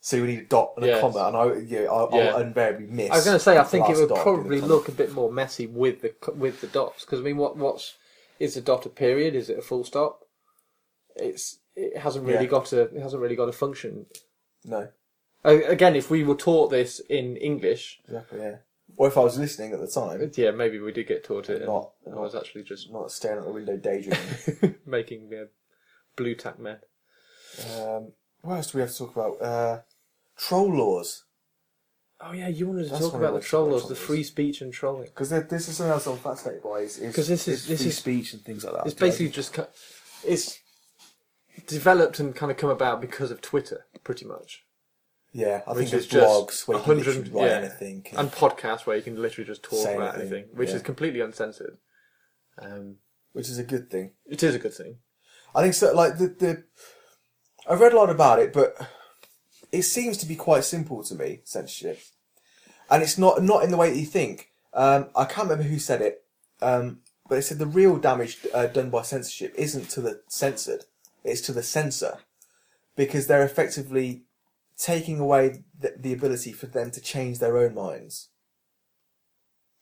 so 0.00 0.16
you 0.16 0.26
need 0.26 0.38
a 0.40 0.44
dot 0.44 0.74
and 0.76 0.84
a 0.86 1.00
comma, 1.00 1.26
and 1.28 1.36
I 1.36 1.56
yeah, 1.66 1.86
I'll, 1.90 2.08
Yeah. 2.12 2.34
I'll 2.34 2.40
invariably 2.42 2.86
miss. 2.86 3.10
I 3.10 3.16
was 3.16 3.24
going 3.24 3.36
to 3.36 3.40
say, 3.42 3.56
I 3.56 3.62
the 3.62 3.68
think 3.68 3.86
it 3.86 3.92
last 3.92 4.00
would 4.00 4.08
dot 4.10 4.18
in 4.18 4.18
the 4.18 4.22
probably 4.38 4.60
comma. 4.60 4.72
look 4.74 4.88
a 4.88 4.92
bit 4.92 5.12
more 5.12 5.32
messy 5.32 5.66
with 5.66 6.02
the 6.02 6.10
co- 6.10 6.32
with 6.34 6.60
the 6.60 6.66
dots 6.68 7.04
because 7.04 7.20
I 7.20 7.22
mean, 7.22 7.36
what 7.36 7.56
what's 7.56 7.94
is 8.42 8.56
a 8.56 8.60
dot 8.60 8.84
a 8.86 8.88
period? 8.88 9.34
Is 9.34 9.48
it 9.50 9.58
a 9.58 9.62
full 9.62 9.84
stop? 9.84 10.24
It's 11.16 11.58
it 11.76 11.96
hasn't 11.98 12.26
really 12.26 12.44
Yeah. 12.44 12.50
got 12.56 12.72
a 12.72 12.80
it 12.82 13.00
hasn't 13.02 13.22
really 13.22 13.36
got 13.36 13.48
a 13.48 13.52
function. 13.64 14.06
no 14.64 14.88
A- 15.44 15.64
Again, 15.76 15.96
if 15.96 16.10
we 16.10 16.22
were 16.24 16.34
taught 16.48 16.70
this 16.70 17.00
in 17.00 17.36
English, 17.36 18.00
exactly 18.04 18.40
yeah. 18.40 18.56
Or 18.96 19.08
if 19.08 19.16
I 19.16 19.20
was 19.20 19.38
listening 19.38 19.72
at 19.72 19.80
the 19.80 19.86
time, 20.00 20.30
yeah, 20.36 20.50
maybe 20.50 20.78
we 20.78 20.92
did 20.92 21.06
get 21.06 21.24
taught 21.24 21.48
it. 21.48 21.62
and 21.62 21.66
Not- 21.66 21.92
I 22.06 22.20
was 22.20 22.34
actually 22.34 22.62
just 22.64 22.92
not 22.92 23.10
staring 23.10 23.38
at 23.40 23.46
the 23.46 23.52
window 23.52 23.76
daydreaming. 23.76 24.74
making 24.86 25.32
uh, 25.34 25.46
blue 26.16 26.34
tack 26.34 26.58
men. 26.58 26.78
um, 27.78 28.12
what 28.42 28.56
else 28.56 28.70
do 28.70 28.78
we 28.78 28.82
have 28.82 28.90
to 28.92 28.98
talk 28.98 29.16
about? 29.16 29.40
Uh, 29.42 29.80
troll 30.36 30.70
laws. 30.76 31.24
Oh 32.24 32.32
yeah, 32.32 32.48
you 32.48 32.66
wanted 32.68 32.84
to 32.84 32.90
That's 32.90 33.02
talk 33.02 33.14
about 33.14 33.28
the 33.28 33.32
watched 33.34 33.48
troll 33.48 33.66
about 33.66 33.80
laws, 33.80 33.88
the 33.88 33.94
free 33.96 34.22
speech 34.22 34.60
and 34.60 34.72
trolling. 34.72 35.06
Because 35.06 35.30
this 35.30 35.68
is 35.68 35.76
something 35.76 35.92
else 35.92 36.06
I'm 36.06 36.18
fascinated 36.18 36.62
by. 36.62 36.78
Is 36.80 36.98
'Cause 37.14 37.28
this 37.28 37.48
is- 37.48 37.66
this 37.66 37.80
free 37.80 37.88
is- 37.88 37.98
speech 37.98 38.32
and 38.32 38.44
things 38.44 38.64
like 38.64 38.74
that. 38.74 38.86
It's 38.86 38.94
basically 38.94 39.30
just 39.30 39.52
cu- 39.52 39.66
it's 40.24 40.60
developed 41.66 42.18
and 42.20 42.34
kind 42.34 42.50
of 42.52 42.58
come 42.58 42.70
about 42.70 43.00
because 43.00 43.30
of 43.30 43.40
Twitter, 43.40 43.86
pretty 44.04 44.24
much. 44.24 44.64
yeah. 45.32 45.62
I 45.66 45.70
which 45.72 45.78
think 45.88 45.90
there's 45.90 46.06
is 46.06 46.12
blogs 46.12 46.68
where 46.68 46.78
you 46.78 46.84
can 46.84 46.96
100 46.98 47.06
literally 47.06 47.30
write 47.30 47.50
yeah. 47.50 47.56
anything. 47.58 48.06
and 48.16 48.30
podcasts 48.30 48.86
where 48.86 48.96
you 48.96 49.02
can 49.02 49.20
literally 49.20 49.46
just 49.46 49.62
talk 49.62 49.88
about 49.88 50.14
anything, 50.16 50.32
anything, 50.44 50.56
which 50.56 50.68
yeah. 50.70 50.76
is 50.76 50.82
completely 50.82 51.20
uncensored. 51.20 51.78
Um, 52.58 52.98
which 53.32 53.48
is 53.48 53.58
a 53.58 53.64
good 53.64 53.90
thing. 53.90 54.12
it 54.26 54.42
is 54.42 54.54
a 54.54 54.58
good 54.58 54.74
thing. 54.74 54.98
I 55.54 55.62
think 55.62 55.74
so. 55.74 55.92
Like 55.94 56.18
the 56.18 56.28
the, 56.28 56.64
I've 57.66 57.80
read 57.80 57.92
a 57.94 57.96
lot 57.96 58.10
about 58.10 58.38
it, 58.40 58.52
but 58.52 58.76
it 59.72 59.82
seems 59.82 60.18
to 60.18 60.26
be 60.26 60.36
quite 60.36 60.64
simple 60.64 61.02
to 61.02 61.14
me 61.14 61.40
censorship, 61.44 62.00
and 62.90 63.02
it's 63.02 63.18
not 63.18 63.42
not 63.42 63.64
in 63.64 63.70
the 63.70 63.76
way 63.76 63.90
that 63.90 63.98
you 63.98 64.06
think. 64.06 64.50
Um, 64.74 65.08
I 65.16 65.24
can't 65.24 65.48
remember 65.48 65.68
who 65.68 65.78
said 65.78 66.00
it, 66.00 66.24
um, 66.60 67.00
but 67.28 67.38
it 67.38 67.42
said 67.42 67.58
the 67.58 67.66
real 67.66 67.96
damage 67.96 68.38
uh, 68.54 68.66
done 68.66 68.90
by 68.90 69.02
censorship 69.02 69.54
isn't 69.56 69.88
to 69.90 70.00
the 70.00 70.20
censored, 70.28 70.84
it's 71.24 71.40
to 71.42 71.52
the 71.52 71.62
censor, 71.62 72.18
because 72.96 73.26
they're 73.26 73.44
effectively 73.44 74.22
taking 74.76 75.18
away 75.18 75.64
the, 75.78 75.94
the 75.98 76.12
ability 76.12 76.52
for 76.52 76.66
them 76.66 76.90
to 76.90 77.00
change 77.00 77.38
their 77.38 77.56
own 77.56 77.74
minds. 77.74 78.28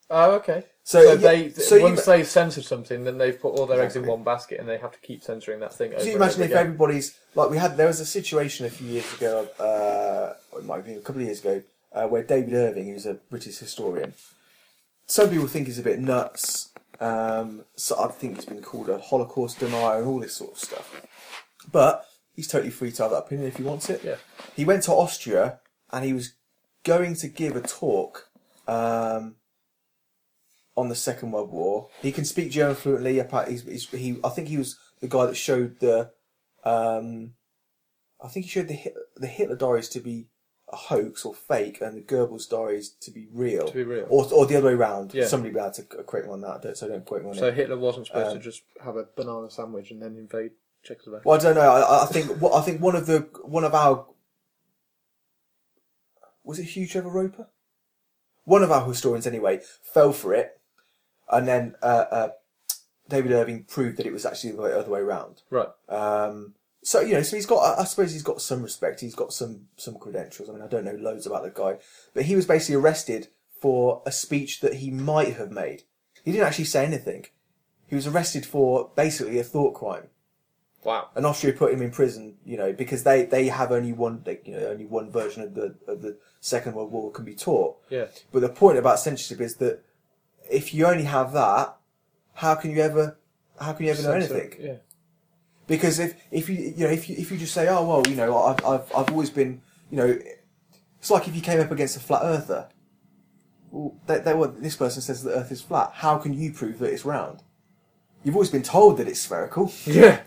Oh, 0.08 0.32
okay. 0.32 0.64
So, 0.90 1.00
So, 1.04 1.12
yeah, 1.12 1.14
they 1.14 1.50
so 1.50 1.80
once 1.80 2.04
they've 2.04 2.26
censored 2.26 2.64
something, 2.64 3.04
then 3.04 3.16
they've 3.16 3.40
put 3.40 3.50
all 3.54 3.66
their 3.66 3.80
eggs 3.80 3.94
in 3.94 4.04
one 4.06 4.24
basket, 4.24 4.58
and 4.58 4.68
they 4.68 4.76
have 4.76 4.90
to 4.90 4.98
keep 4.98 5.22
censoring 5.22 5.60
that 5.60 5.72
thing. 5.72 5.92
Over 5.92 6.00
So 6.02 6.08
you 6.10 6.16
imagine 6.16 6.42
if 6.42 6.50
again. 6.50 6.58
everybody's 6.58 7.16
like 7.36 7.48
we 7.48 7.58
had 7.58 7.76
there 7.76 7.86
was 7.86 8.00
a 8.00 8.04
situation 8.04 8.66
a 8.66 8.70
few 8.70 8.88
years 8.88 9.14
ago, 9.14 9.46
uh, 9.60 10.34
or 10.50 10.58
it 10.58 10.64
might 10.64 10.76
have 10.76 10.86
been 10.86 10.98
a 10.98 11.00
couple 11.00 11.22
of 11.22 11.26
years 11.26 11.38
ago, 11.38 11.62
uh, 11.92 12.08
where 12.08 12.24
David 12.24 12.54
Irving, 12.54 12.86
who's 12.86 13.06
a 13.06 13.14
British 13.14 13.58
historian, 13.58 14.14
some 15.06 15.30
people 15.30 15.46
think 15.46 15.68
he's 15.68 15.78
a 15.78 15.82
bit 15.82 16.00
nuts. 16.00 16.70
Um, 16.98 17.66
so 17.76 17.96
I 18.02 18.08
think 18.08 18.34
he's 18.34 18.44
been 18.46 18.60
called 18.60 18.88
a 18.88 18.98
Holocaust 18.98 19.60
denier 19.60 19.98
and 19.98 20.08
all 20.08 20.18
this 20.18 20.34
sort 20.34 20.54
of 20.54 20.58
stuff. 20.58 21.06
But 21.70 22.04
he's 22.34 22.48
totally 22.48 22.72
free 22.72 22.90
to 22.90 23.02
have 23.04 23.12
that 23.12 23.18
opinion 23.18 23.46
if 23.46 23.58
he 23.58 23.62
wants 23.62 23.90
it. 23.90 24.02
Yeah. 24.02 24.16
He 24.56 24.64
went 24.64 24.82
to 24.84 24.92
Austria 24.92 25.60
and 25.92 26.04
he 26.04 26.12
was 26.12 26.32
going 26.82 27.14
to 27.14 27.28
give 27.28 27.54
a 27.54 27.60
talk 27.60 28.28
um, 28.66 29.36
on 30.76 30.88
the 30.88 30.94
Second 30.94 31.32
World 31.32 31.50
War. 31.50 31.88
He 32.00 32.12
can 32.12 32.24
speak 32.24 32.50
German 32.50 32.76
fluently. 32.76 33.20
appa- 33.20 33.48
He's, 33.50 33.62
he's, 33.64 33.88
he, 33.90 34.18
I 34.24 34.28
think 34.30 34.48
he 34.48 34.56
was 34.56 34.78
the 35.00 35.08
guy 35.08 35.26
that 35.26 35.36
showed 35.36 35.80
the. 35.80 36.10
Um, 36.64 37.32
I 38.22 38.28
think 38.28 38.44
he 38.46 38.50
showed 38.50 38.68
the 38.68 38.74
Hit- 38.74 38.94
the 39.16 39.26
Hitler 39.26 39.56
diaries 39.56 39.88
to 39.90 40.00
be 40.00 40.28
a 40.72 40.76
hoax 40.76 41.24
or 41.24 41.34
fake, 41.34 41.80
and 41.80 41.96
the 41.96 42.02
Goebbels 42.02 42.48
diaries 42.48 42.90
to 43.00 43.10
be 43.10 43.26
real. 43.32 43.66
To 43.66 43.74
be 43.74 43.82
real. 43.82 44.06
or, 44.08 44.26
or 44.32 44.46
the 44.46 44.56
other 44.56 44.66
way 44.68 44.74
around. 44.74 45.12
Yeah. 45.14 45.26
Somebody 45.26 45.52
be 45.52 45.58
able 45.60 45.72
to 45.72 45.82
quote 45.82 46.24
me 46.26 46.30
on 46.30 46.40
that, 46.42 46.62
don't- 46.62 46.76
so 46.76 46.86
don't 46.88 47.04
quote 47.04 47.22
me 47.22 47.30
on 47.30 47.34
So 47.34 47.46
it. 47.46 47.50
So 47.50 47.54
Hitler 47.56 47.78
wasn't 47.78 48.06
supposed 48.06 48.28
Um, 48.30 48.38
to 48.38 48.42
just 48.44 48.62
have 48.84 48.96
a 48.96 49.06
banana 49.16 49.50
sandwich 49.50 49.90
and 49.90 50.00
then 50.02 50.16
invade 50.16 50.52
Czechoslovakia. 50.84 51.22
Well, 51.28 51.38
I 51.38 51.42
don't 51.42 51.54
know. 51.56 51.60
I, 51.70 52.04
I 52.04 52.06
think 52.06 52.26
what 52.40 52.54
I 52.54 52.60
think 52.62 52.80
one 52.80 52.94
of 52.94 53.06
the 53.06 53.28
one 53.44 53.64
of 53.64 53.74
our 53.74 54.06
was 56.44 56.58
it 56.58 56.64
Hugh 56.64 56.86
Trevor 56.86 57.10
Roper? 57.10 57.48
One 58.44 58.62
of 58.62 58.70
our 58.72 58.86
historians, 58.86 59.26
anyway, 59.26 59.60
fell 59.82 60.12
for 60.12 60.34
it, 60.34 60.59
and 61.30 61.46
then 61.48 61.74
uh, 61.82 62.04
uh, 62.10 62.28
David 63.08 63.32
Irving 63.32 63.64
proved 63.64 63.98
that 63.98 64.06
it 64.06 64.12
was 64.12 64.24
actually 64.24 64.52
the 64.52 64.78
other 64.78 64.90
way 64.90 65.00
around. 65.00 65.42
Right. 65.50 65.68
Um, 65.88 66.54
so 66.82 67.00
you 67.00 67.14
know, 67.14 67.22
so 67.22 67.36
he's 67.36 67.46
got. 67.46 67.78
I 67.78 67.84
suppose 67.84 68.12
he's 68.12 68.22
got 68.22 68.40
some 68.40 68.62
respect. 68.62 69.00
He's 69.00 69.14
got 69.14 69.32
some 69.32 69.66
some 69.76 69.96
credentials. 69.96 70.48
I 70.48 70.52
mean, 70.52 70.62
I 70.62 70.66
don't 70.66 70.84
know 70.84 70.94
loads 70.94 71.26
about 71.26 71.42
the 71.42 71.50
guy, 71.50 71.78
but 72.14 72.24
he 72.24 72.36
was 72.36 72.46
basically 72.46 72.76
arrested 72.76 73.28
for 73.60 74.02
a 74.06 74.12
speech 74.12 74.60
that 74.60 74.74
he 74.74 74.90
might 74.90 75.34
have 75.36 75.50
made. 75.50 75.82
He 76.24 76.32
didn't 76.32 76.46
actually 76.46 76.64
say 76.64 76.84
anything. 76.84 77.26
He 77.86 77.94
was 77.94 78.06
arrested 78.06 78.46
for 78.46 78.90
basically 78.94 79.38
a 79.38 79.44
thought 79.44 79.74
crime. 79.74 80.08
Wow. 80.82 81.10
and 81.14 81.26
Austria 81.26 81.52
put 81.52 81.72
him 81.72 81.82
in 81.82 81.90
prison, 81.90 82.36
you 82.44 82.56
know, 82.56 82.72
because 82.72 83.02
they, 83.02 83.24
they 83.24 83.48
have 83.48 83.70
only 83.70 83.92
one, 83.92 84.22
like, 84.24 84.46
you 84.46 84.54
know, 84.54 84.66
only 84.68 84.86
one 84.86 85.10
version 85.10 85.42
of 85.42 85.54
the 85.54 85.74
of 85.86 86.00
the 86.00 86.16
Second 86.40 86.74
World 86.74 86.90
War 86.90 87.10
can 87.10 87.24
be 87.24 87.34
taught. 87.34 87.76
Yeah. 87.90 88.06
But 88.32 88.40
the 88.40 88.48
point 88.48 88.78
about 88.78 88.98
censorship 88.98 89.42
is 89.42 89.56
that 89.56 89.84
if 90.50 90.74
you 90.74 90.86
only 90.86 91.04
have 91.04 91.32
that, 91.32 91.76
how 92.34 92.54
can 92.54 92.70
you 92.70 92.80
ever, 92.80 93.18
how 93.60 93.72
can 93.72 93.86
you 93.86 93.92
ever 93.92 94.02
know 94.02 94.12
anything? 94.12 94.54
Yeah. 94.58 94.74
Because 95.66 95.98
if, 96.00 96.20
if 96.32 96.48
you 96.48 96.56
you 96.56 96.84
know 96.84 96.90
if 96.90 97.08
you 97.08 97.14
if 97.16 97.30
you 97.30 97.38
just 97.38 97.54
say 97.54 97.68
oh 97.68 97.86
well 97.86 98.02
you 98.08 98.16
know 98.16 98.36
I've 98.36 98.64
I've 98.64 98.92
I've 98.92 99.10
always 99.12 99.30
been 99.30 99.62
you 99.88 99.98
know 99.98 100.18
it's 100.98 101.10
like 101.10 101.28
if 101.28 101.36
you 101.36 101.40
came 101.40 101.60
up 101.60 101.70
against 101.70 101.96
a 101.96 102.00
flat 102.00 102.22
earther. 102.24 102.68
Well, 103.70 103.94
they, 104.08 104.18
they, 104.18 104.34
well, 104.34 104.48
this 104.50 104.74
person 104.74 105.00
says 105.00 105.22
the 105.22 105.30
Earth 105.30 105.52
is 105.52 105.62
flat. 105.62 105.92
How 105.94 106.18
can 106.18 106.34
you 106.34 106.52
prove 106.52 106.80
that 106.80 106.92
it's 106.92 107.04
round? 107.04 107.44
You've 108.24 108.34
always 108.34 108.50
been 108.50 108.64
told 108.64 108.96
that 108.98 109.06
it's 109.06 109.20
spherical, 109.20 109.72
Yeah. 109.86 110.22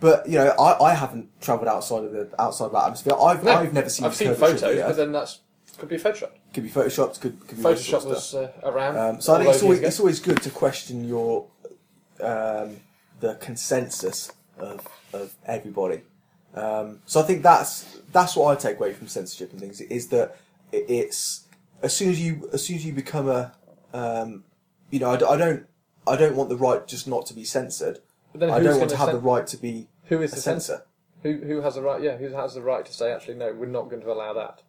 but 0.00 0.26
you 0.26 0.38
know 0.38 0.48
I, 0.58 0.82
I 0.82 0.94
haven't 0.94 1.28
travelled 1.42 1.68
outside 1.68 2.04
of 2.04 2.12
the 2.12 2.30
outside 2.40 2.66
of 2.66 2.72
that 2.72 2.84
atmosphere. 2.84 3.12
I've 3.20 3.44
No, 3.44 3.52
I've 3.52 3.74
never 3.74 3.90
seen. 3.90 4.06
It. 4.06 4.08
I've 4.08 4.14
seen 4.14 4.34
photos, 4.34 4.62
the 4.62 4.82
but 4.86 4.96
then 4.96 5.12
that's 5.12 5.40
could 5.76 5.90
be 5.90 5.96
Photoshop. 5.96 6.30
Could 6.54 6.62
be 6.62 6.70
photoshopped. 6.70 7.20
Could 7.20 7.38
could 7.46 7.58
be 7.58 7.64
Photoshop 7.64 7.98
of 7.98 8.04
was 8.06 8.34
uh, 8.34 8.52
around. 8.62 8.96
Um, 8.96 9.20
so 9.20 9.34
I 9.34 9.38
think 9.38 9.50
it's 9.50 9.62
always 9.62 9.80
it's 9.80 10.00
always 10.00 10.20
good 10.20 10.40
to 10.42 10.50
question 10.50 11.06
your 11.06 11.46
um, 12.20 12.76
the 13.20 13.34
consensus 13.36 14.32
of 14.58 14.86
of 15.12 15.34
everybody. 15.44 16.02
Um, 16.54 17.00
so 17.06 17.20
I 17.20 17.24
think 17.24 17.42
that's 17.42 17.98
that's 18.12 18.36
what 18.36 18.56
I 18.56 18.60
take 18.60 18.78
away 18.78 18.92
from 18.92 19.08
censorship 19.08 19.50
and 19.52 19.60
things 19.60 19.80
is 19.80 20.08
that 20.08 20.36
it, 20.72 20.84
it's 20.88 21.46
as 21.82 21.94
soon 21.94 22.10
as 22.10 22.20
you 22.20 22.48
as 22.52 22.64
soon 22.64 22.76
as 22.76 22.86
you 22.86 22.92
become 22.92 23.28
a 23.28 23.52
um, 23.92 24.44
you 24.90 25.00
know 25.00 25.10
I, 25.10 25.14
I 25.14 25.36
don't 25.36 25.66
I 26.06 26.16
don't 26.16 26.36
want 26.36 26.48
the 26.48 26.56
right 26.56 26.86
just 26.86 27.08
not 27.08 27.26
to 27.26 27.34
be 27.34 27.44
censored. 27.44 27.98
But 28.32 28.40
then 28.40 28.50
I 28.50 28.58
who's 28.58 28.66
don't 28.68 28.78
want 28.78 28.90
to 28.90 28.96
have 28.96 29.12
the 29.12 29.18
right 29.18 29.46
to 29.48 29.56
be 29.56 29.88
Who 30.04 30.22
is 30.22 30.32
a 30.32 30.36
the 30.36 30.40
censor? 30.40 30.66
censor. 30.66 30.84
Who 31.22 31.46
who 31.46 31.60
has 31.62 31.74
the 31.74 31.82
right? 31.82 32.02
Yeah, 32.02 32.16
who 32.16 32.28
has 32.28 32.54
the 32.54 32.62
right 32.62 32.84
to 32.84 32.92
say 32.92 33.12
actually 33.12 33.34
no, 33.34 33.52
we're 33.52 33.66
not 33.66 33.88
going 33.88 34.02
to 34.02 34.12
allow 34.12 34.32
that. 34.34 34.62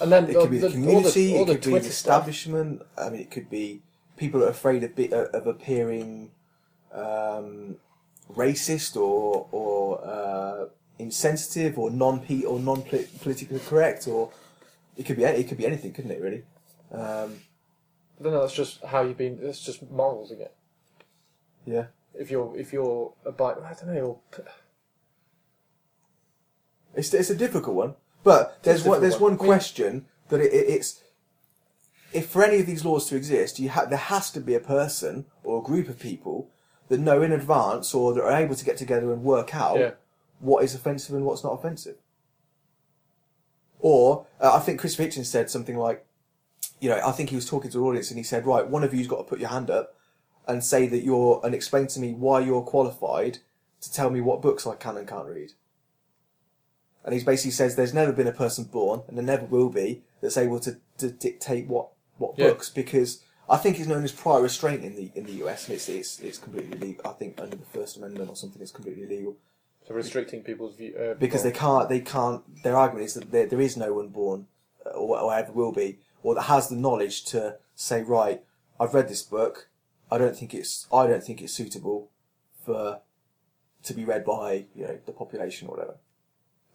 And 0.00 0.12
then 0.12 0.28
It 0.30 0.34
could 0.34 0.50
be 0.50 0.58
the, 0.58 0.66
all 0.66 0.72
community. 0.72 1.36
all 1.36 1.50
it 1.50 1.62
could 1.62 1.72
be 1.74 1.78
the 1.78 1.84
stuff. 1.84 2.28
establishment. 2.28 2.82
I 2.96 3.10
mean, 3.10 3.20
it 3.20 3.30
could 3.30 3.50
be 3.50 3.82
people 4.16 4.42
are 4.44 4.48
afraid 4.48 4.84
of 4.84 4.94
be, 4.94 5.12
uh, 5.12 5.24
of 5.34 5.46
appearing 5.46 6.30
um, 6.92 7.76
racist 8.32 8.96
or 8.96 9.48
or 9.50 10.04
uh, 10.04 10.66
insensitive 10.98 11.78
or 11.78 11.90
non 11.90 12.24
or 12.46 12.60
non 12.60 12.82
politically 12.82 13.58
correct, 13.60 14.06
or 14.06 14.30
it 14.96 15.04
could 15.06 15.16
be 15.16 15.24
it 15.24 15.48
could 15.48 15.58
be 15.58 15.66
anything, 15.66 15.92
couldn't 15.92 16.10
it? 16.12 16.20
Really. 16.20 16.44
Um, 16.92 17.40
then 18.20 18.32
that's 18.32 18.54
just 18.54 18.82
how 18.84 19.02
you've 19.02 19.18
been. 19.18 19.38
It's 19.42 19.60
just 19.60 19.88
morals 19.90 20.30
again. 20.30 20.48
yeah. 21.66 21.86
If 22.14 22.30
you're 22.32 22.56
if 22.58 22.72
you're 22.72 23.12
a 23.24 23.30
bike, 23.32 23.56
I 23.62 23.74
don't 23.74 23.94
know. 23.94 24.20
It's 26.94 27.12
it's 27.14 27.30
a 27.30 27.36
difficult 27.36 27.76
one, 27.76 27.94
but 28.28 28.62
there's 28.62 28.84
one 28.84 29.00
there's 29.00 29.18
one 29.18 29.36
one. 29.36 29.46
Question 29.46 30.06
that 30.28 30.40
it, 30.40 30.52
it, 30.52 30.66
it's 30.74 31.02
if 32.12 32.28
for 32.28 32.42
any 32.44 32.58
of 32.60 32.66
these 32.66 32.84
laws 32.84 33.06
to 33.08 33.16
exist, 33.16 33.58
you 33.58 33.68
ha- 33.70 33.84
there 33.86 33.98
has 34.14 34.30
to 34.32 34.40
be 34.40 34.54
a 34.54 34.60
person 34.60 35.26
or 35.44 35.60
a 35.60 35.62
group 35.62 35.88
of 35.88 35.98
people 35.98 36.50
that 36.88 37.00
know 37.00 37.20
in 37.22 37.32
advance 37.32 37.94
or 37.94 38.12
that 38.14 38.22
are 38.22 38.32
able 38.44 38.54
to 38.54 38.64
get 38.64 38.76
together 38.76 39.12
and 39.12 39.22
work 39.22 39.54
out 39.54 39.78
Yeah. 39.78 39.90
what 40.40 40.64
is 40.64 40.74
offensive 40.74 41.14
and 41.14 41.24
what's 41.24 41.44
not 41.44 41.52
offensive. 41.52 41.96
Or 43.78 44.26
uh, 44.40 44.54
I 44.56 44.60
think 44.60 44.80
Christopher 44.80 45.04
Hitchens 45.08 45.26
said 45.26 45.50
something 45.50 45.76
like, 45.76 46.04
you 46.80 46.88
know, 46.88 47.00
I 47.04 47.12
think 47.12 47.30
he 47.30 47.36
was 47.36 47.46
talking 47.48 47.70
to 47.70 47.78
an 47.78 47.84
audience 47.84 48.10
and 48.10 48.18
he 48.18 48.24
said, 48.24 48.46
right, 48.46 48.66
one 48.66 48.82
of 48.84 48.92
you's 48.94 49.06
got 49.06 49.18
to 49.18 49.24
put 49.24 49.38
your 49.38 49.50
hand 49.50 49.70
up 49.70 49.94
and 50.46 50.64
say 50.64 50.86
that 50.88 51.04
you're 51.04 51.40
and 51.44 51.54
explain 51.54 51.86
to 51.88 52.00
me 52.00 52.12
why 52.14 52.40
you're 52.40 52.62
qualified 52.62 53.38
to 53.80 53.92
tell 53.92 54.10
me 54.10 54.20
what 54.20 54.42
books 54.42 54.66
I 54.66 54.74
can 54.74 54.96
and 54.96 55.06
can't 55.06 55.28
read. 55.28 55.52
And 57.08 57.18
he 57.18 57.24
basically 57.24 57.52
says 57.52 57.74
there's 57.74 57.94
never 57.94 58.12
been 58.12 58.26
a 58.26 58.32
person 58.32 58.64
born, 58.64 59.00
and 59.08 59.16
there 59.16 59.24
never 59.24 59.46
will 59.46 59.70
be, 59.70 60.02
that's 60.20 60.36
able 60.36 60.60
to, 60.60 60.76
to 60.98 61.10
dictate 61.10 61.66
what, 61.66 61.88
what 62.18 62.34
Yeah. 62.36 62.48
books 62.48 62.68
because 62.68 63.22
I 63.48 63.56
think 63.56 63.78
it's 63.78 63.88
known 63.88 64.04
as 64.04 64.12
prior 64.12 64.42
restraint 64.42 64.84
in 64.84 64.94
the 64.94 65.10
in 65.14 65.24
the 65.24 65.32
US, 65.44 65.66
and 65.66 65.76
it's 65.76 65.88
it's, 65.88 66.20
it's 66.20 66.36
completely 66.36 66.78
legal. 66.78 67.10
I 67.10 67.14
think 67.14 67.40
under 67.40 67.56
the 67.56 67.64
First 67.64 67.96
Amendment 67.96 68.28
or 68.28 68.36
something, 68.36 68.60
it's 68.60 68.72
completely 68.72 69.04
illegal 69.04 69.36
so 69.86 69.94
restricting 69.94 70.42
people's 70.42 70.76
view. 70.76 70.94
Uh, 70.94 71.14
because 71.14 71.42
they 71.42 71.50
can't 71.50 71.88
they 71.88 72.00
can't. 72.00 72.62
Their 72.62 72.76
argument 72.76 73.06
is 73.06 73.14
that 73.14 73.30
there, 73.30 73.46
there 73.46 73.60
is 73.62 73.74
no 73.74 73.94
one 73.94 74.08
born, 74.08 74.48
uh, 74.84 74.90
or, 74.90 75.18
or 75.18 75.34
ever 75.34 75.50
will 75.52 75.72
be, 75.72 75.98
or 76.22 76.34
that 76.34 76.42
has 76.42 76.68
the 76.68 76.76
knowledge 76.76 77.24
to 77.26 77.56
say, 77.74 78.02
right, 78.02 78.42
I've 78.78 78.92
read 78.92 79.08
this 79.08 79.22
book. 79.22 79.70
I 80.10 80.18
don't 80.18 80.36
think 80.36 80.52
it's 80.52 80.86
I 80.92 81.06
don't 81.06 81.24
think 81.24 81.40
it's 81.40 81.54
suitable 81.54 82.10
for 82.66 83.00
to 83.84 83.94
be 83.94 84.04
read 84.04 84.26
by 84.26 84.66
you 84.74 84.84
know 84.84 84.98
the 85.06 85.12
population 85.12 85.68
or 85.68 85.76
whatever. 85.76 85.94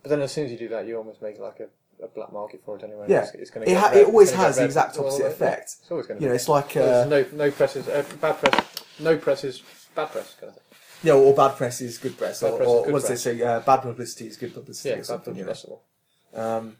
But 0.04 0.10
then 0.10 0.22
as 0.22 0.32
soon 0.32 0.46
as 0.46 0.52
you 0.52 0.58
do 0.58 0.68
that, 0.70 0.86
you 0.86 0.98
almost 0.98 1.22
make 1.22 1.40
like 1.40 1.62
a, 1.62 2.04
a 2.04 2.08
black 2.10 2.32
market 2.32 2.62
for 2.64 2.78
it 2.78 2.84
anyway. 2.84 3.06
Yeah. 3.08 3.24
it's, 3.24 3.34
it's 3.36 3.50
going 3.50 3.68
It, 3.68 3.78
ha- 3.78 3.92
it 3.94 4.06
always 4.06 4.32
has 4.32 4.58
the 4.58 4.66
exact 4.66 4.98
opposite 4.98 5.26
effect. 5.26 5.76
It's 5.82 5.90
always 5.92 6.06
going 6.08 6.20
to. 6.20 6.24
You 6.24 6.30
know, 6.30 6.36
it's 6.36 6.50
like 6.50 6.76
uh, 6.78 7.06
no 7.10 7.26
no 7.32 7.50
press 7.52 7.76
is 7.76 7.88
uh, 7.88 8.04
bad 8.22 8.38
press. 8.40 8.66
No 9.00 9.18
press 9.18 9.44
is 9.44 9.64
bad 9.96 10.12
press. 10.12 10.36
Kind 10.40 10.50
of 10.50 10.56
thing. 10.56 10.64
Yeah, 11.04 11.14
or 11.14 11.34
bad 11.34 11.56
press 11.58 11.82
is 11.82 11.98
good 11.98 12.18
press, 12.18 12.42
Bad 12.42 12.52
or, 12.52 12.58
press 12.58 12.68
or 12.70 12.84
good 12.86 12.94
what 12.94 13.00
does 13.02 13.10
they 13.10 13.16
say? 13.16 13.42
Uh, 13.42 13.60
bad 13.60 13.82
publicity 13.82 14.28
is 14.28 14.38
good 14.38 14.54
publicity, 14.54 14.90
Yeah, 14.90 14.96
or 14.96 14.98
bad 15.00 15.06
something. 15.06 15.36
You 15.36 15.46
know? 15.46 15.80
Um, 16.34 16.78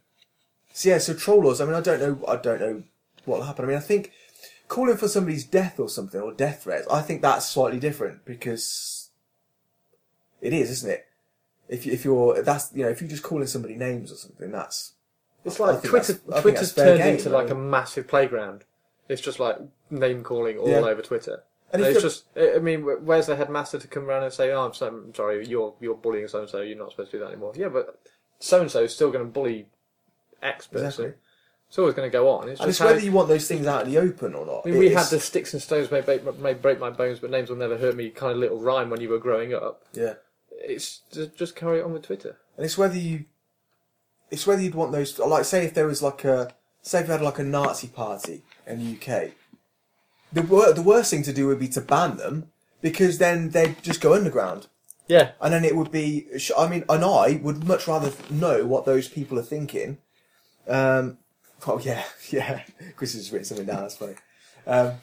so 0.72 0.90
yeah, 0.90 0.98
so 0.98 1.14
troll 1.14 1.44
laws. 1.44 1.60
I 1.60 1.66
mean, 1.66 1.76
I 1.76 1.82
don't 1.82 2.00
know. 2.00 2.26
I 2.28 2.36
don't 2.38 2.60
know 2.60 2.84
what 3.26 3.40
will 3.40 3.46
happen. 3.46 3.66
I 3.66 3.68
mean, 3.70 3.78
I 3.78 3.82
think 3.82 4.12
calling 4.68 4.98
for 4.98 5.08
somebody's 5.08 5.46
death 5.46 5.80
or 5.80 5.90
something 5.90 6.20
or 6.20 6.34
death 6.34 6.64
threats. 6.64 6.88
I 6.90 7.02
think 7.02 7.22
that's 7.22 7.48
slightly 7.48 7.80
different 7.80 8.26
because 8.26 9.10
it 10.42 10.54
is, 10.54 10.70
isn't 10.72 10.90
it? 10.90 11.06
If 11.74 11.86
you, 11.86 11.92
if 11.94 12.06
you're 12.06 12.42
that's 12.42 12.72
you 12.74 12.84
know 12.84 12.90
if 12.90 13.02
you're 13.02 13.10
just 13.10 13.24
calling 13.24 13.48
somebody 13.48 13.76
names 13.76 14.12
or 14.12 14.16
something, 14.16 14.52
that's 14.52 14.94
It's 15.46 15.60
I 15.60 15.72
like 15.72 15.84
Twitter. 15.84 16.14
that's- 16.14 16.38
I 16.38 16.42
think 16.42 16.56
Twitter's 16.58 16.74
turned 16.76 17.00
game, 17.00 17.16
into 17.16 17.30
like 17.30 17.50
a 17.50 17.56
massive 17.56 18.08
playground. 18.08 18.64
It's 19.10 19.22
just 19.22 19.40
like 19.40 19.58
name 19.90 20.24
calling 20.24 20.58
all 20.58 20.70
Yeah. 20.70 20.80
over 20.80 21.02
Twitter. 21.02 21.44
And 21.72 21.82
And 21.84 21.92
it's 21.92 22.02
just. 22.04 22.26
I 22.38 22.60
mean, 22.60 22.82
where's 23.06 23.26
the 23.26 23.36
headmaster 23.36 23.80
to 23.80 23.88
come 23.88 24.06
around 24.08 24.24
and 24.24 24.32
say, 24.32 24.52
"Oh, 24.52 24.62
I'm, 24.66 24.74
so, 24.76 24.88
I'm 24.88 25.16
sorry, 25.16 25.46
you're 25.48 25.74
you're 25.82 25.96
bullying 25.96 26.28
so 26.28 26.42
and 26.42 26.50
so. 26.50 26.62
You're 26.62 26.78
not 26.78 26.92
supposed 26.92 27.10
to 27.12 27.18
do 27.18 27.24
that 27.24 27.32
anymore." 27.32 27.54
Yeah, 27.56 27.70
but 27.70 28.00
so 28.40 28.62
and 28.62 28.70
so 28.70 28.84
is 28.84 28.94
still 28.94 29.10
going 29.12 29.26
to 29.26 29.32
bully 29.32 29.66
X 30.42 30.68
person. 30.68 30.86
Exactly. 30.86 31.14
It's 31.70 31.80
always 31.80 31.96
going 31.96 32.08
to 32.12 32.14
go 32.16 32.30
on. 32.30 32.48
It's 32.50 32.60
and 32.62 32.70
just 32.70 32.80
it's 32.80 32.86
whether 32.86 33.00
you 33.04 33.12
want 33.12 33.28
those 33.30 33.48
things 33.48 33.66
out 33.66 33.86
in 33.86 33.92
the 33.92 33.98
open 33.98 34.36
or 34.36 34.46
not. 34.46 34.62
I 34.66 34.70
mean, 34.70 34.78
we 34.78 34.90
had 34.92 35.08
the 35.08 35.20
sticks 35.20 35.54
and 35.54 35.62
stones 35.62 35.90
may 35.90 36.02
break, 36.02 36.24
may 36.38 36.54
break 36.54 36.80
my 36.80 36.92
bones, 36.92 37.18
but 37.20 37.32
names 37.32 37.50
will 37.50 37.58
never 37.58 37.76
hurt 37.80 37.96
me 37.96 38.12
kind 38.12 38.32
of 38.32 38.38
little 38.38 38.60
rhyme 38.60 38.92
when 38.92 39.02
you 39.02 39.10
were 39.10 39.18
growing 39.18 39.56
up. 39.56 39.84
yeah. 39.94 40.14
It's 40.64 41.02
just, 41.12 41.38
just 41.38 41.56
carry 41.56 41.80
it 41.80 41.84
on 41.86 41.94
with 41.94 42.04
Twitter. 42.04 42.38
And 42.58 42.66
it's 42.66 42.78
whether 42.78 42.98
you, 42.98 43.26
it's 44.32 44.48
whether 44.48 44.62
you'd 44.62 44.76
want 44.76 44.92
those. 44.92 45.20
Like, 45.20 45.46
say 45.46 45.66
if 45.66 45.74
there 45.74 45.88
was 45.88 46.02
like 46.02 46.24
a, 46.24 46.54
say 46.82 47.02
if 47.02 47.08
you 47.08 47.12
had 47.12 47.22
like 47.22 47.40
a 47.40 47.44
Nazi 47.44 47.88
party 47.88 48.44
in 48.66 48.80
the 48.80 48.94
UK, 48.96 49.32
the 50.32 50.42
wor- 50.42 50.74
the 50.74 50.82
worst 50.82 51.12
thing 51.12 51.24
to 51.24 51.34
do 51.34 51.48
would 51.48 51.60
be 51.60 51.68
to 51.70 51.82
ban 51.82 52.18
them 52.18 52.50
because 52.82 53.18
then 53.18 53.50
they'd 53.50 53.82
just 53.84 54.02
go 54.02 54.14
underground, 54.14 54.68
Yeah, 55.08 55.32
and 55.40 55.54
then 55.54 55.64
it 55.64 55.76
would 55.76 55.92
be. 55.92 56.28
I 56.58 56.68
mean, 56.68 56.84
and 56.90 57.04
I 57.04 57.40
would 57.44 57.66
much 57.68 57.88
rather 57.88 58.12
know 58.30 58.66
what 58.66 58.86
those 58.86 59.08
people 59.08 59.38
are 59.40 59.44
thinking. 59.44 60.00
Um, 60.68 61.18
oh 61.68 61.80
yeah, 61.80 62.04
yeah. 62.30 62.64
Chris 62.96 63.14
has 63.14 63.32
written 63.32 63.46
something 63.46 63.68
down. 63.68 63.82
That's 63.82 63.98
funny. 63.98 64.16
Um, 64.66 64.94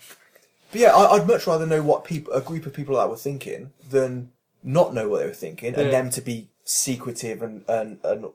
but 0.72 0.80
yeah, 0.80 0.94
I, 0.94 1.16
I'd 1.16 1.26
much 1.26 1.46
rather 1.46 1.66
know 1.66 1.82
what 1.82 2.04
people, 2.04 2.32
a 2.32 2.40
group 2.40 2.66
of 2.66 2.74
people 2.74 2.96
that 2.96 3.08
were 3.08 3.16
thinking, 3.16 3.72
than 3.88 4.30
not 4.62 4.94
know 4.94 5.08
what 5.08 5.20
they 5.20 5.26
were 5.26 5.32
thinking, 5.32 5.74
and 5.74 5.84
Yeah. 5.86 5.90
them 5.90 6.10
to 6.10 6.20
be 6.20 6.48
secretive 6.64 7.42
and, 7.42 7.64
and 7.68 7.98
and 8.04 8.26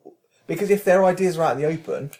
because 0.47 0.69
if 0.69 0.83
their 0.83 1.05
ideas 1.05 1.37
are 1.37 1.43
out 1.43 1.55
in 1.55 1.61
the 1.61 1.67
open, 1.67 2.11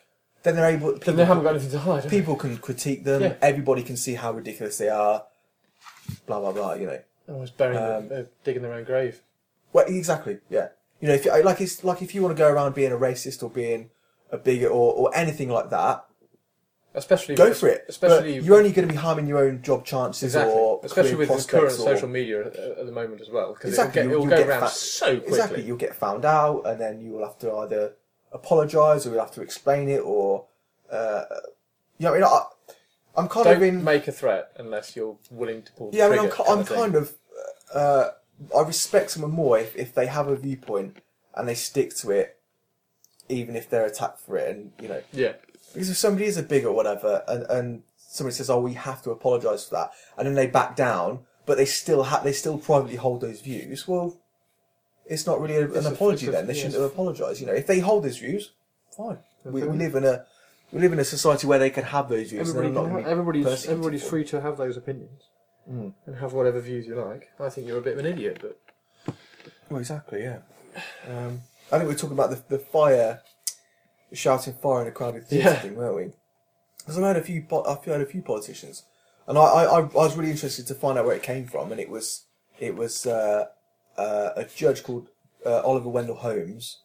then 0.44 0.56
they're 0.56 0.70
able. 0.70 0.94
People, 0.94 1.06
then 1.06 1.16
they 1.18 1.26
haven't 1.26 1.44
got 1.44 1.52
anything 1.52 1.72
to 1.72 1.80
hide. 1.80 2.04
have 2.04 2.12
they? 2.12 2.20
people 2.20 2.36
can 2.36 2.58
critique 2.58 3.04
them. 3.04 3.22
Yeah. 3.22 3.34
Everybody 3.42 3.84
can 3.84 3.98
see 3.98 4.16
how 4.16 4.32
ridiculous 4.32 4.78
they 4.78 4.90
are. 4.90 5.26
Blah 6.26 6.40
blah 6.40 6.52
blah. 6.52 6.74
You 6.74 6.88
know. 6.88 7.00
Almost 7.28 7.58
burying, 7.58 7.82
Um, 7.82 8.08
them, 8.10 8.26
uh, 8.26 8.30
digging 8.44 8.62
their 8.62 8.74
own 8.74 8.84
grave. 8.84 9.22
Well, 9.74 9.86
exactly. 9.88 10.40
Yeah. 10.50 10.70
You 11.02 11.08
know, 11.10 11.16
if 11.16 11.26
you, 11.26 11.44
like 11.44 11.60
it's 11.62 11.84
like 11.84 12.02
if 12.02 12.14
you 12.16 12.22
want 12.22 12.36
to 12.36 12.38
go 12.38 12.50
around 12.52 12.76
being 12.76 12.92
a 12.92 12.98
racist 12.98 13.44
or 13.44 13.50
being 13.50 13.90
a 14.32 14.38
bigot 14.38 14.72
or, 14.72 14.94
or 14.94 15.16
anything 15.16 15.50
like 15.50 15.70
that, 15.72 16.06
Especially 16.96 17.36
go 17.36 17.54
for 17.54 17.68
it. 17.68 17.86
Especially 17.90 18.40
you're 18.40 18.58
only 18.58 18.72
going 18.72 18.88
to 18.88 18.94
be 18.94 18.98
harming 19.00 19.28
your 19.28 19.40
own 19.40 19.62
job 19.62 19.86
chances 19.86 20.24
exactly, 20.24 20.54
or 20.54 20.80
especially 20.84 21.16
with 21.16 21.30
the 21.30 21.46
current 21.52 21.68
or, 21.74 21.76
social 21.76 22.08
media 22.08 22.48
at, 22.48 22.56
at 22.56 22.86
the 22.86 22.92
moment 22.92 23.22
as 23.22 23.30
well, 23.30 23.54
because 23.54 23.70
Exactly, 23.72 24.02
it'll, 24.02 24.12
you'll- 24.14 24.26
get, 24.28 24.40
it'll 24.40 24.46
go 24.46 24.50
get 24.52 24.60
around 24.62 24.70
fa- 24.70 24.76
so 24.76 25.06
quickly. 25.18 25.28
Exactly, 25.28 25.64
you'll 25.64 25.78
get 25.78 25.96
found 25.96 26.26
out, 26.26 26.64
and 26.66 26.80
then 26.80 27.02
you 27.02 27.12
will 27.12 27.26
have 27.26 27.38
to 27.40 27.54
either 27.54 27.94
apologise 28.32 29.06
or 29.06 29.10
you'll 29.12 29.20
have 29.20 29.32
to 29.32 29.42
explain 29.42 29.90
it, 29.90 30.00
or 30.00 30.46
uh, 30.92 31.24
you 31.98 32.06
know, 32.06 32.12
I 32.12 32.16
mean, 32.16 32.24
I, 32.24 32.42
I'm 33.18 33.28
kind 33.30 33.46
Don't 33.46 33.56
of 33.58 33.62
in. 33.64 33.84
make 33.84 34.08
a 34.08 34.12
threat 34.12 34.52
unless 34.58 34.96
you're 34.96 35.18
willing 35.32 35.62
to 35.64 35.72
pull. 35.74 35.92
the 35.92 35.98
Yeah, 35.98 36.08
I 36.08 36.10
mean, 36.10 36.20
I'm, 36.20 36.26
trigger 36.30 36.44
ki- 36.44 36.52
I'm 36.52 36.60
of 36.60 36.70
kind 36.70 36.96
of. 36.96 37.14
Uh, 37.74 38.10
I 38.56 38.62
respect 38.62 39.12
someone 39.12 39.32
more 39.32 39.58
if, 39.58 39.76
if 39.76 39.94
they 39.94 40.08
have 40.08 40.28
a 40.28 40.36
viewpoint 40.36 40.98
and 41.36 41.48
they 41.48 41.56
stick 41.56 41.96
to 41.98 42.12
it, 42.12 42.38
even 43.30 43.56
if 43.56 43.70
they're 43.70 43.86
attacked 43.86 44.20
for 44.20 44.38
it, 44.38 44.56
and 44.56 44.72
you 44.82 44.88
know, 44.90 45.02
Yeah, 45.14 45.34
because 45.76 45.90
if 45.92 45.98
somebody 45.98 46.26
is 46.26 46.38
a 46.38 46.44
bigot 46.44 46.70
or 46.70 46.74
whatever, 46.74 47.24
and, 47.28 47.44
and 47.50 47.84
somebody 47.98 48.34
says, 48.34 48.50
"Oh, 48.50 48.60
we 48.60 48.74
have 48.74 49.04
to 49.04 49.12
apologise 49.12 49.66
for 49.66 49.76
that," 49.76 49.92
and 50.18 50.26
then 50.28 50.34
they 50.34 50.48
back 50.48 50.76
down, 50.76 51.20
but 51.46 51.58
they 51.58 51.66
still 51.66 52.04
ha- 52.04 52.22
they 52.24 52.34
still 52.34 52.58
privately 52.58 52.96
hold 52.96 53.22
those 53.22 53.42
views. 53.42 53.88
Well, 53.88 54.18
it's 55.06 55.28
not 55.28 55.40
really 55.40 55.56
a, 55.56 55.72
an 55.72 55.86
apology. 55.86 56.28
then 56.28 56.48
they 56.48 56.54
shouldn't 56.56 56.74
have 56.74 56.84
apologised. 56.84 57.40
You 57.42 57.48
know, 57.48 57.54
if 57.54 57.68
they 57.68 57.80
hold 57.80 58.04
those 58.04 58.18
views, 58.18 58.52
fine. 58.96 59.20
We, 59.44 59.62
we 59.64 59.78
live 59.78 59.94
in 59.96 60.04
a 60.06 60.26
we 60.72 60.80
live 60.82 60.94
in 60.94 61.00
a 61.00 61.06
society 61.06 61.46
where 61.46 61.60
they 61.60 61.70
can 61.70 61.84
have 61.84 62.10
those 62.10 62.32
views. 62.32 62.50
Everybody 62.50 62.68
they're 62.70 62.74
not 62.74 62.82
can 62.82 62.90
gonna 62.90 63.02
have, 63.02 63.06
be 63.06 63.12
everybody's 63.12 63.66
everybody's 63.68 64.04
free 64.04 64.24
to 64.26 64.42
have 64.42 64.58
those 64.58 64.78
opinions 64.78 65.22
Mm. 65.68 65.94
and 66.06 66.16
have 66.18 66.34
whatever 66.34 66.60
views 66.60 66.86
you 66.86 66.94
like. 66.94 67.32
I 67.40 67.50
think 67.50 67.66
you're 67.66 67.80
a 67.80 67.82
bit 67.82 67.94
of 67.94 68.00
an 68.00 68.06
idiot, 68.06 68.38
but 68.40 69.16
Well, 69.68 69.80
exactly, 69.80 70.22
yeah. 70.22 70.38
Um, 71.10 71.42
I 71.72 71.80
think 71.80 71.90
we're 71.90 71.96
talking 71.96 72.12
about 72.20 72.30
the, 72.30 72.44
the 72.50 72.60
fire, 72.60 73.22
shouting 74.14 74.54
fire 74.54 74.82
in 74.82 74.88
a 74.88 74.92
crowded 74.92 75.28
theatre 75.28 75.50
Yeah. 75.50 75.56
thing, 75.60 75.76
weren't 75.76 75.96
we? 75.96 76.12
Because 76.80 76.98
I've 76.98 77.04
heard 77.04 77.18
a 77.18 77.22
few, 77.24 77.42
po- 77.42 77.64
I've 77.66 77.84
heard 77.84 78.02
a 78.02 78.06
few 78.06 78.22
politicians, 78.22 78.84
and 79.28 79.38
I, 79.38 79.42
I, 79.42 79.64
I 79.64 79.80
I 79.80 79.82
was 79.84 80.16
really 80.16 80.32
interested 80.32 80.68
to 80.68 80.76
find 80.76 80.98
out 81.00 81.06
where 81.06 81.16
it 81.16 81.24
came 81.24 81.48
from, 81.48 81.72
and 81.72 81.82
it 81.82 81.90
was, 81.90 82.26
it 82.60 82.76
was 82.76 83.06
uh, 83.08 83.46
uh, 83.98 84.30
a 84.36 84.46
judge 84.46 84.84
called 84.84 85.10
uh, 85.46 85.62
Oliver 85.62 85.90
Wendell 85.90 86.16
Holmes 86.18 86.82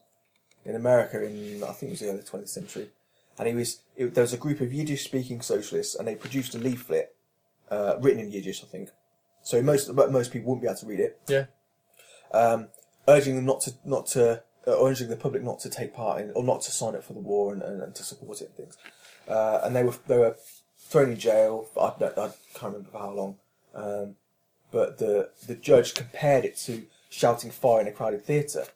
in 0.65 0.75
America 0.75 1.23
in 1.25 1.63
I 1.63 1.73
think 1.73 1.91
it 1.91 1.91
was 1.91 2.01
the 2.01 2.09
early 2.11 2.23
20th 2.23 2.49
century, 2.49 2.91
and 3.39 3.47
he 3.49 3.55
was 3.55 3.83
it, 3.97 4.15
there 4.15 4.23
was 4.25 4.33
a 4.33 4.39
group 4.39 4.61
of 4.61 4.73
Yiddish-speaking 4.73 5.43
socialists, 5.43 5.95
and 5.95 6.09
they 6.09 6.15
produced 6.15 6.55
a 6.55 6.59
leaflet 6.59 7.15
uh, 7.71 7.97
written 8.01 8.21
in 8.21 8.31
Yiddish, 8.33 8.63
I 8.63 8.67
think. 8.67 8.89
So 9.43 9.61
most 9.63 9.95
but 9.95 10.11
most 10.13 10.33
people 10.33 10.49
wouldn't 10.51 10.63
be 10.63 10.69
able 10.69 10.81
to 10.81 10.87
read 10.87 11.01
it 11.01 11.19
yeah, 11.29 11.45
um, 12.33 12.69
urging 13.09 13.37
them 13.37 13.47
not 13.47 13.61
to 13.63 13.75
not 13.85 14.07
to 14.09 14.43
uh, 14.67 14.85
urging 14.85 15.09
the 15.09 15.17
public 15.17 15.43
not 15.43 15.61
to 15.61 15.71
take 15.71 15.95
part 15.95 16.21
in 16.21 16.31
or 16.33 16.45
not 16.45 16.61
to 16.63 16.71
sign 16.71 16.95
up 16.95 17.05
for 17.05 17.13
the 17.13 17.21
war 17.21 17.53
and, 17.53 17.63
and, 17.63 17.83
and 17.83 17.95
to 17.95 18.03
support 18.03 18.41
it 18.41 18.47
and 18.47 18.55
things. 18.57 18.79
Uh, 19.29 19.61
and 19.63 19.75
they 19.75 19.83
were 19.83 19.95
they 20.07 20.19
were 20.19 20.37
thrown 20.79 21.13
in 21.13 21.19
jail. 21.19 21.67
For, 21.73 21.83
I, 21.83 22.07
I 22.07 22.31
can't 22.55 22.75
remember 22.75 22.91
for 22.91 22.99
how 22.99 23.11
long. 23.13 23.37
Um, 23.75 24.17
but 24.71 24.99
the 24.99 25.31
the 25.47 25.55
judge 25.55 25.95
compared 25.95 26.45
it 26.45 26.57
to 26.59 26.85
shouting 27.09 27.51
fire 27.51 27.81
in 27.81 27.89
a 27.89 27.93
crowded 27.93 28.25
theatre. 28.25 28.67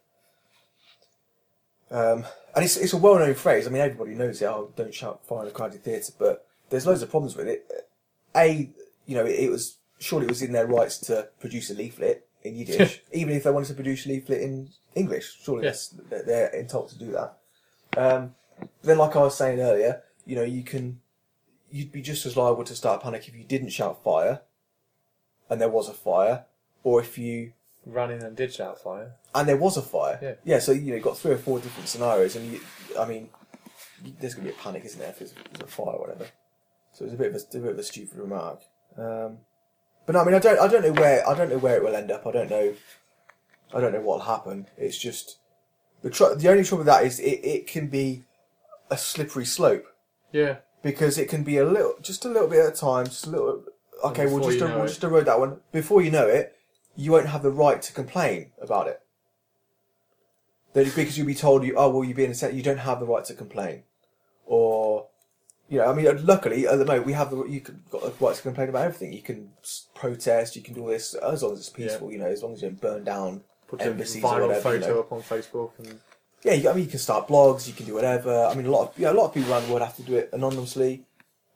Um, 1.91 2.25
and 2.57 2.65
it's, 2.65 2.77
it's 2.77 2.93
a 2.93 2.97
well 2.97 3.19
known 3.19 3.35
phrase. 3.35 3.67
I 3.67 3.71
mean, 3.71 3.83
everybody 3.83 4.15
knows 4.15 4.43
it. 4.43 4.47
Oh, 4.47 4.73
don't 4.77 4.95
shout 4.95 5.25
fire 5.27 5.43
in 5.43 5.49
a 5.49 5.51
crowded 5.51 5.85
theatre. 5.85 6.13
But 6.19 6.47
there's 6.71 6.87
loads 6.87 7.03
of 7.03 7.11
problems 7.11 7.37
with 7.37 7.49
it. 7.49 7.67
A, 8.35 8.71
you 9.07 9.15
know, 9.15 9.25
it, 9.25 9.39
it 9.39 9.51
was 9.51 9.79
surely 9.99 10.27
it 10.27 10.31
was 10.31 10.43
in 10.43 10.53
their 10.53 10.67
rights 10.67 10.99
to 10.99 11.29
produce 11.41 11.71
a 11.71 11.75
leaflet 11.75 12.27
in 12.43 12.57
Yiddish, 12.57 13.01
even 13.13 13.35
if 13.35 13.45
they 13.45 13.51
wanted 13.51 13.69
to 13.69 13.75
produce 13.75 14.07
a 14.07 14.09
leaflet 14.09 14.43
in 14.43 14.71
English. 14.95 15.39
Surely 15.43 15.65
that's, 15.65 15.89
they're, 15.89 16.23
they're 16.23 16.55
entitled 16.55 16.91
to 16.91 16.99
do 16.99 17.13
that. 17.13 17.39
Um, 17.97 18.35
then, 18.83 18.99
like 18.99 19.17
I 19.17 19.21
was 19.21 19.37
saying 19.37 19.61
earlier, 19.61 20.03
you 20.27 20.37
know, 20.37 20.43
you 20.43 20.63
can 20.63 21.01
you'd 21.71 21.91
be 21.93 22.03
just 22.03 22.25
as 22.25 22.37
liable 22.37 22.65
to 22.65 22.75
start 22.75 23.01
a 23.01 23.05
panic 23.05 23.27
if 23.27 23.35
you 23.35 23.45
didn't 23.45 23.71
shout 23.71 24.03
fire, 24.03 24.43
and 25.51 25.61
there 25.61 25.69
was 25.69 25.89
a 25.89 25.93
fire, 25.93 26.45
or 26.83 27.01
if 27.01 27.19
you 27.19 27.53
ran 27.85 28.11
in 28.11 28.23
and 28.23 28.37
did 28.37 28.53
shout 28.53 28.81
fire. 28.81 29.13
and 29.35 29.49
there 29.49 29.57
was 29.57 29.77
a 29.77 29.83
fire. 29.83 30.19
Yeah. 30.23 30.35
Yeah. 30.45 30.59
So 30.61 30.73
you 30.73 30.89
know, 30.91 30.95
you've 30.95 31.05
got 31.05 31.19
three 31.19 31.33
or 31.33 31.39
four 31.39 31.59
different 31.59 31.89
scenarios, 31.89 32.37
and 32.37 32.53
you, 32.53 32.61
I 32.99 33.05
mean, 33.05 33.29
there's 34.21 34.35
gonna 34.35 34.49
be 34.49 34.55
a 34.55 34.57
panic, 34.59 34.85
isn't 34.85 35.01
there, 35.01 35.11
if 35.11 35.19
there's, 35.19 35.33
there's 35.33 35.63
a 35.63 35.67
fire 35.67 35.95
or 35.95 36.01
whatever. 36.01 36.27
So 36.93 37.05
it's 37.05 37.15
a 37.15 37.17
bit 37.17 37.35
of 37.35 37.35
a, 37.35 37.59
a 37.59 37.61
bit 37.61 37.73
of 37.73 37.79
a 37.79 37.83
stupid 37.83 38.19
remark. 38.19 38.61
Um, 38.97 39.39
but 40.07 40.13
no, 40.13 40.21
I 40.21 40.25
mean, 40.25 40.35
I 40.35 40.39
don't, 40.39 40.61
I 40.61 40.69
don't 40.69 40.83
know 40.83 40.93
where, 40.93 41.29
I 41.29 41.35
don't 41.35 41.51
know 41.51 41.59
where 41.59 41.77
it 41.77 41.83
will 41.83 41.97
end 41.97 42.13
up. 42.13 42.27
I 42.27 42.31
don't 42.31 42.51
know, 42.51 42.75
I 43.75 43.81
don't 43.81 43.93
know 43.93 44.01
what'll 44.01 44.25
happen. 44.27 44.67
It's 44.79 44.97
just 44.99 45.39
the 46.03 46.11
tr- 46.11 46.35
the 46.37 46.49
only 46.49 46.63
trouble 46.65 46.79
with 46.85 46.87
that 46.87 47.05
is 47.05 47.19
it, 47.19 47.41
it 47.45 47.67
can 47.67 47.89
be 47.89 48.25
a 48.91 48.97
slippery 48.97 49.45
slope 49.45 49.85
Yeah, 50.33 50.57
because 50.83 51.19
it 51.19 51.29
can 51.29 51.43
be 51.45 51.57
a 51.59 51.65
little, 51.65 51.95
just 52.01 52.25
a 52.25 52.29
little 52.29 52.49
bit 52.49 52.61
at 52.65 52.73
a 52.75 52.77
time, 52.77 53.07
just 53.07 53.27
a 53.27 53.31
little. 53.31 53.65
Okay, 54.05 54.27
we'll 54.27 54.39
before 54.39 54.51
just 54.53 54.61
you 54.63 54.69
know 54.69 54.77
we'll 54.77 54.85
it- 54.85 54.89
just 54.89 55.05
erode 55.05 55.27
that 55.27 55.41
one. 55.41 55.61
Before 55.73 56.01
you 56.03 56.11
know 56.11 56.27
it, 56.27 56.57
you 56.97 57.11
won't 57.13 57.27
have 57.29 57.43
the 57.43 57.51
right 57.51 57.81
to 57.83 57.93
complain 57.93 58.53
about 58.61 58.87
it. 58.87 59.01
That 60.75 60.85
because 60.95 61.17
you'll 61.17 61.27
be 61.27 61.35
told 61.35 61.65
you 61.65 61.75
oh 61.77 61.89
well 61.91 62.05
you're 62.05 62.17
being 62.17 62.35
a 62.41 62.51
you 62.51 62.63
don't 62.63 62.79
have 62.79 62.99
the 63.01 63.07
right 63.07 63.25
to 63.27 63.35
complain, 63.35 63.85
or 64.45 65.07
you 65.69 65.79
know 65.79 65.87
I 65.87 65.95
mean 65.95 66.27
luckily 66.27 66.67
at 66.67 66.79
the 66.79 66.85
moment 66.85 67.07
we 67.07 67.13
have 67.13 67.31
the 67.31 67.45
you 67.45 67.61
can 67.61 67.83
got 67.91 68.03
the 68.03 68.25
right 68.25 68.35
to 68.35 68.43
complain 68.43 68.69
about 68.69 68.85
everything. 68.85 69.13
You 69.13 69.23
can 69.23 69.51
s- 69.63 69.87
protest, 69.95 70.57
you 70.57 70.63
can 70.63 70.75
do 70.75 70.83
all 70.83 70.89
this 70.89 71.15
as 71.15 71.43
long 71.45 71.53
as 71.53 71.61
it's 71.61 71.69
peaceful. 71.71 72.11
You 72.13 72.19
know 72.19 72.27
as 72.27 72.43
long 72.43 72.55
as 72.55 72.63
you 72.63 72.69
don't 72.71 72.81
burn 72.81 73.05
down 73.05 73.43
put 73.69 73.81
a 73.81 73.85
viral 73.85 74.49
whatever. 74.49 74.55
you 74.55 74.61
photo 74.61 74.95
know. 74.95 75.01
up 75.01 75.13
on 75.13 75.23
Facebook 75.23 75.71
and 75.79 76.01
Yeah, 76.43 76.53
you, 76.55 76.69
I 76.71 76.75
mean, 76.75 76.85
you 76.85 76.91
can 76.91 76.99
start 76.99 77.29
blogs, 77.29 77.67
you 77.67 77.75
can 77.75 77.87
do 77.87 77.95
whatever. 77.95 78.45
I 78.45 78.55
mean, 78.55 78.67
a 78.67 78.71
lot 78.71 78.89
of 78.91 78.99
you 78.99 79.05
know, 79.07 79.13
a 79.13 79.15
lot 79.15 79.27
of 79.27 79.35
people 79.35 79.53
around 79.53 79.65
the 79.67 79.71
world 79.73 79.83
have 79.83 79.97
to 79.97 80.03
do 80.03 80.17
it 80.17 80.31
anonymously, 80.33 81.05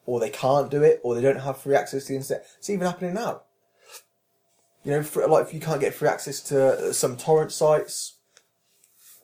or 0.06 0.18
they 0.20 0.30
can't 0.30 0.70
do 0.70 0.82
it, 0.82 1.00
or 1.02 1.14
they 1.14 1.20
don't 1.22 1.40
have 1.40 1.58
free 1.58 1.74
access 1.76 2.04
to 2.04 2.12
the 2.12 2.16
internet. 2.16 2.46
It's 2.58 2.70
even 2.70 2.86
happening 2.86 3.14
now. 3.14 3.42
You 4.84 4.92
know, 4.92 5.02
for, 5.02 5.26
like 5.26 5.46
if 5.46 5.54
you 5.54 5.60
can't 5.60 5.80
get 5.80 5.94
free 5.94 6.08
access 6.08 6.40
to 6.44 6.88
uh, 6.88 6.92
some 6.92 7.16
torrent 7.16 7.52
sites 7.52 8.16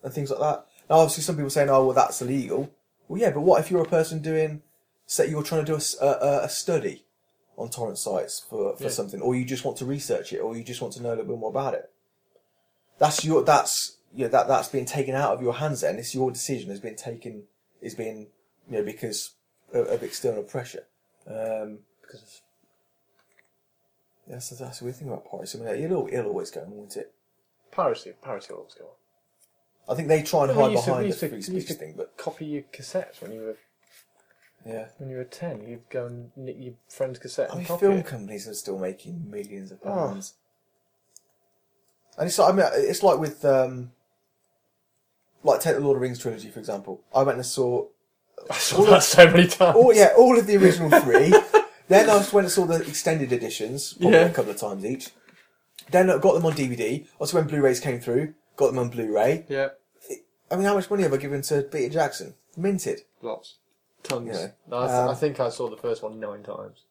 and 0.02 0.12
things 0.12 0.30
like 0.30 0.40
that. 0.40 0.66
Now, 0.90 0.96
obviously, 0.96 1.22
some 1.22 1.36
people 1.36 1.46
are 1.46 1.50
saying, 1.50 1.70
"Oh, 1.70 1.86
well, 1.86 1.94
that's 1.94 2.20
illegal." 2.20 2.70
Well, 3.08 3.20
yeah, 3.20 3.30
but 3.30 3.40
what 3.42 3.60
if 3.60 3.70
you're 3.70 3.82
a 3.82 3.88
person 3.88 4.20
doing, 4.20 4.62
say, 5.06 5.28
you're 5.30 5.42
trying 5.42 5.64
to 5.64 5.72
do 5.72 5.76
a 6.00 6.48
study 6.48 7.04
on 7.56 7.70
torrent 7.70 7.98
sites 7.98 8.44
for, 8.50 8.76
for 8.76 8.84
Yeah. 8.84 8.88
something, 8.90 9.20
or 9.20 9.34
you 9.34 9.44
just 9.44 9.64
want 9.64 9.78
to 9.78 9.84
research 9.86 10.32
it, 10.32 10.38
or 10.40 10.56
you 10.56 10.64
just 10.64 10.82
want 10.82 10.92
to 10.94 11.02
know 11.02 11.10
a 11.10 11.16
little 11.16 11.26
bit 11.26 11.38
more 11.38 11.50
about 11.50 11.74
it? 11.74 11.90
That's 12.98 13.24
your 13.24 13.42
that's 13.42 13.96
you 14.14 14.24
know, 14.24 14.30
that 14.30 14.48
that's 14.48 14.68
been 14.68 14.86
taken 14.86 15.14
out 15.14 15.32
of 15.34 15.42
your 15.42 15.54
hands. 15.54 15.80
Then 15.82 15.96
it's 15.96 16.14
your 16.14 16.30
decision 16.30 16.70
has 16.70 16.80
been 16.80 16.96
taken 16.96 17.44
is 17.80 17.94
being 17.94 18.28
you 18.68 18.78
know 18.78 18.84
because 18.84 19.32
of, 19.72 19.86
of 19.88 20.02
external 20.02 20.42
pressure. 20.42 20.84
Um, 21.26 21.78
because 22.02 22.22
of 22.22 22.28
that's 24.28 24.50
that's 24.50 24.78
the 24.78 24.84
weird 24.84 24.96
thing 24.96 25.08
about 25.08 25.30
piracy. 25.30 25.58
I 25.60 25.62
mean, 25.74 25.84
it'll 25.84 26.08
it'll 26.10 26.26
always 26.30 26.50
go 26.50 26.60
on, 26.62 26.70
won't 26.70 26.96
it? 26.96 27.12
piracy. 27.70 28.12
Piracy 28.22 28.52
will 28.52 28.60
always 28.60 28.74
go 28.74 28.84
on. 28.84 29.92
I 29.92 29.96
think 29.96 30.08
they 30.08 30.22
try 30.22 30.44
and 30.44 30.50
Yeah, 30.50 30.56
we 30.56 30.62
hide 30.62 30.72
used 30.72 30.84
to- 30.84 30.90
behind 30.90 31.12
the 31.12 31.16
free 31.16 31.42
speech 31.42 31.68
thing, 31.78 31.94
but 31.96 32.16
Copy 32.16 32.46
your 32.46 32.62
cassettes 32.62 33.20
when 33.20 33.32
you 33.32 33.40
were 33.40 33.56
yeah. 34.64 34.86
when 34.98 35.10
you 35.10 35.16
were 35.16 35.24
ten. 35.24 35.66
You'd 35.68 35.90
go 35.90 36.06
and 36.06 36.30
nick 36.36 36.56
your 36.58 36.74
friend's 36.88 37.18
cassette 37.18 37.50
I 37.52 37.58
and 37.58 37.68
mean, 37.68 37.78
film 37.78 37.98
it. 37.98 38.06
companies 38.06 38.48
are 38.48 38.54
still 38.54 38.78
making 38.78 39.28
millions 39.30 39.72
of 39.72 39.80
Oh. 39.84 40.20
And 42.18 42.26
it's 42.28 42.38
like, 42.38 42.52
I 42.52 42.56
mean, 42.56 42.66
it's 42.74 43.02
like 43.02 43.18
with, 43.18 43.44
um, 43.44 43.90
like 45.42 45.60
take 45.60 45.74
the 45.74 45.80
Lord 45.80 45.96
of 45.96 46.00
the 46.00 46.06
Rings 46.06 46.18
trilogy 46.18 46.50
for 46.50 46.58
example. 46.60 47.02
I 47.14 47.22
went 47.22 47.36
and 47.36 47.46
saw, 47.46 47.86
I 48.50 48.54
saw 48.54 48.84
that 48.86 49.02
so 49.02 49.26
many 49.30 49.46
times. 49.48 49.76
all 49.76 49.94
yeah, 49.94 50.12
all 50.16 50.38
of 50.38 50.46
the 50.46 50.56
original 50.56 50.90
three. 51.00 51.34
then 51.88 52.08
I 52.08 52.16
went 52.32 52.46
and 52.46 52.50
saw 52.50 52.66
the 52.66 52.76
extended 52.86 53.32
editions, 53.32 53.94
probably 53.94 54.18
Yeah. 54.18 54.26
a 54.26 54.32
couple 54.32 54.50
of 54.52 54.56
times 54.58 54.84
each. 54.84 55.10
Then 55.90 56.08
I 56.10 56.18
got 56.18 56.34
them 56.34 56.46
on 56.46 56.52
DVD. 56.54 57.06
Also, 57.18 57.36
when 57.36 57.46
Blu-rays 57.46 57.78
came 57.80 58.00
through, 58.00 58.34
got 58.56 58.68
them 58.68 58.78
on 58.78 58.88
Blu-ray. 58.88 59.44
Yeah, 59.48 59.68
I 60.50 60.56
mean, 60.56 60.64
how 60.64 60.74
much 60.74 60.88
money 60.90 61.02
have 61.02 61.12
I 61.12 61.16
given 61.18 61.42
to 61.42 61.62
Peter 61.62 61.92
Jackson? 61.92 62.34
Minted. 62.56 63.00
lots, 63.20 63.56
tons. 64.02 64.28
Yeah. 64.32 64.48
No, 64.68 64.78
I, 64.78 64.86
th- 64.86 64.90
Um, 64.98 65.08
I 65.10 65.14
think 65.14 65.40
I 65.40 65.48
saw 65.50 65.68
the 65.68 65.76
first 65.76 66.02
one 66.02 66.18
nine 66.20 66.42
times, 66.42 66.84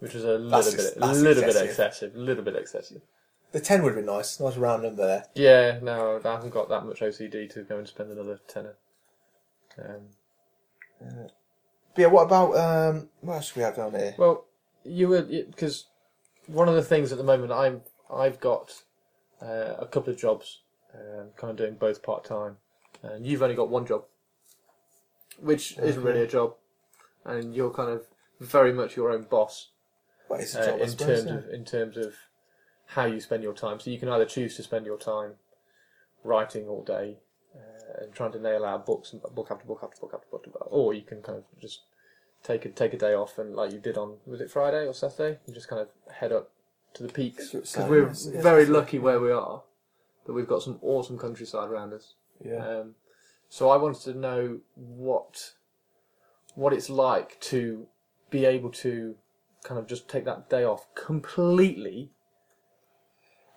which 0.00 0.12
was 0.14 0.24
a 0.24 0.36
little 0.38 0.72
bit, 0.72 0.96
a 0.96 1.06
little 1.12 1.42
bit 1.42 1.48
excessive. 1.48 1.68
excessive, 1.70 2.14
a 2.16 2.18
little 2.18 2.44
bit 2.44 2.56
excessive. 2.56 3.00
The 3.54 3.60
ten 3.60 3.84
would 3.84 3.94
have 3.94 4.04
been 4.04 4.12
nice. 4.12 4.40
Nice 4.40 4.56
round 4.56 4.82
number 4.82 5.06
there. 5.06 5.26
Yeah, 5.36 5.78
no, 5.80 6.20
I 6.24 6.28
haven't 6.28 6.50
got 6.50 6.68
that 6.70 6.84
much 6.84 6.98
OCD 6.98 7.48
to 7.54 7.62
go 7.62 7.78
and 7.78 7.86
spend 7.86 8.10
another 8.10 8.40
tenner. 8.48 8.74
Um, 9.78 10.08
But 11.00 11.32
yeah, 11.96 12.08
what 12.08 12.24
about 12.24 12.56
um, 12.56 13.10
what 13.20 13.34
else 13.34 13.52
do 13.52 13.60
we 13.60 13.64
have 13.64 13.76
down 13.76 13.92
here? 13.92 14.16
well, 14.18 14.46
you 14.82 15.06
were 15.06 15.22
because 15.22 15.86
one 16.48 16.68
of 16.68 16.74
the 16.74 16.82
things 16.82 17.12
at 17.12 17.18
the 17.18 17.22
moment 17.22 17.52
I've 17.52 17.82
I've 18.12 18.40
got 18.40 18.82
uh, 19.40 19.74
a 19.78 19.86
couple 19.86 20.12
of 20.12 20.18
jobs, 20.18 20.62
um, 20.92 21.28
kind 21.36 21.52
of 21.52 21.56
doing 21.56 21.74
both 21.74 22.02
part 22.02 22.24
time, 22.24 22.56
and 23.04 23.24
you've 23.24 23.42
only 23.42 23.54
got 23.54 23.68
one 23.68 23.86
job, 23.86 24.02
which 25.38 25.78
isn't 25.78 26.02
really 26.02 26.22
a 26.22 26.26
job, 26.26 26.56
and 27.24 27.54
you're 27.54 27.70
kind 27.70 27.90
of 27.90 28.02
very 28.40 28.72
much 28.72 28.96
your 28.96 29.12
own 29.12 29.22
boss. 29.22 29.70
Well, 30.28 30.40
it's 30.40 30.56
a 30.56 30.60
uh, 30.60 30.66
job, 30.66 30.80
in 30.80 30.96
terms 30.96 31.30
of 31.30 31.48
in 31.50 31.64
terms 31.64 31.96
of 31.96 32.14
how 32.86 33.06
you 33.06 33.20
spend 33.20 33.42
your 33.42 33.54
time. 33.54 33.80
So 33.80 33.90
you 33.90 33.98
can 33.98 34.08
either 34.08 34.24
choose 34.24 34.56
to 34.56 34.62
spend 34.62 34.86
your 34.86 34.98
time 34.98 35.32
writing 36.22 36.68
all 36.68 36.82
day 36.82 37.18
uh, 37.54 38.04
and 38.04 38.14
trying 38.14 38.32
to 38.32 38.40
nail 38.40 38.64
out 38.64 38.86
books 38.86 39.12
and 39.12 39.22
book 39.22 39.48
after 39.50 39.66
book 39.66 39.80
after 39.82 40.00
book 40.00 40.12
after 40.14 40.26
book, 40.30 40.42
after 40.46 40.50
book, 40.50 40.68
or 40.70 40.94
you 40.94 41.02
can 41.02 41.22
kind 41.22 41.38
of 41.38 41.44
just 41.60 41.82
take 42.42 42.64
a 42.64 42.68
take 42.68 42.92
a 42.92 42.98
day 42.98 43.14
off 43.14 43.38
and 43.38 43.54
like 43.54 43.72
you 43.72 43.78
did 43.78 43.96
on 43.96 44.16
was 44.26 44.40
it 44.40 44.50
Friday 44.50 44.86
or 44.86 44.94
Saturday, 44.94 45.38
and 45.46 45.54
just 45.54 45.68
kind 45.68 45.82
of 45.82 45.88
head 46.14 46.32
up 46.32 46.50
to 46.94 47.02
the 47.02 47.12
peaks 47.12 47.50
because 47.50 47.76
we're 47.88 48.06
yes, 48.06 48.28
yes, 48.32 48.42
very 48.42 48.66
lucky 48.66 48.98
where 48.98 49.20
we 49.20 49.32
are 49.32 49.62
that 50.26 50.32
we've 50.32 50.48
got 50.48 50.62
some 50.62 50.78
awesome 50.82 51.18
countryside 51.18 51.68
around 51.68 51.92
us. 51.92 52.14
Yeah. 52.44 52.66
Um, 52.66 52.94
so 53.48 53.70
I 53.70 53.76
wanted 53.76 54.02
to 54.02 54.14
know 54.18 54.58
what 54.74 55.52
what 56.54 56.72
it's 56.72 56.88
like 56.88 57.38
to 57.40 57.86
be 58.30 58.44
able 58.44 58.70
to 58.70 59.16
kind 59.64 59.78
of 59.78 59.86
just 59.86 60.08
take 60.08 60.24
that 60.24 60.48
day 60.50 60.64
off 60.64 60.86
completely, 60.94 62.10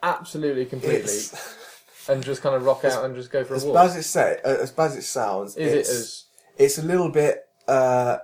absolutely 0.04 0.66
completely, 0.66 1.02
It's, 1.02 1.56
and 2.10 2.24
just 2.24 2.42
kind 2.42 2.56
of 2.56 2.64
rock 2.64 2.84
out 2.86 3.06
and 3.06 3.16
just 3.16 3.32
go 3.32 3.44
for 3.44 3.54
a 3.54 3.58
as 3.58 3.66
walk. 3.66 3.76
bad 3.76 3.86
as 3.88 3.96
it 3.98 4.04
say, 4.04 4.40
uh, 4.44 4.50
as 4.62 4.72
bad 4.72 4.92
as 4.92 4.98
it 4.98 5.04
sounds, 5.04 5.56
Is 5.58 5.74
it 5.74 5.78
it's, 5.80 5.90
as 5.90 6.24
it's 6.58 6.78
a 6.78 6.84
little 6.84 7.10
bit. 7.10 7.48
Uh, 7.68 8.20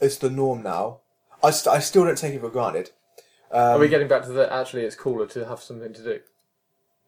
it's 0.00 0.16
the 0.16 0.30
norm 0.30 0.62
now. 0.62 0.98
I, 1.42 1.50
st- 1.50 1.74
I 1.74 1.78
still 1.78 2.04
don't 2.04 2.18
take 2.18 2.34
it 2.34 2.40
for 2.40 2.48
granted. 2.50 2.90
Um, 3.50 3.76
are 3.76 3.78
we 3.78 3.88
getting 3.88 4.08
back 4.08 4.24
to 4.24 4.32
the 4.32 4.52
actually 4.52 4.82
it's 4.82 4.96
cooler 4.96 5.26
to 5.28 5.46
have 5.46 5.60
something 5.60 5.92
to 5.92 6.02
do? 6.02 6.20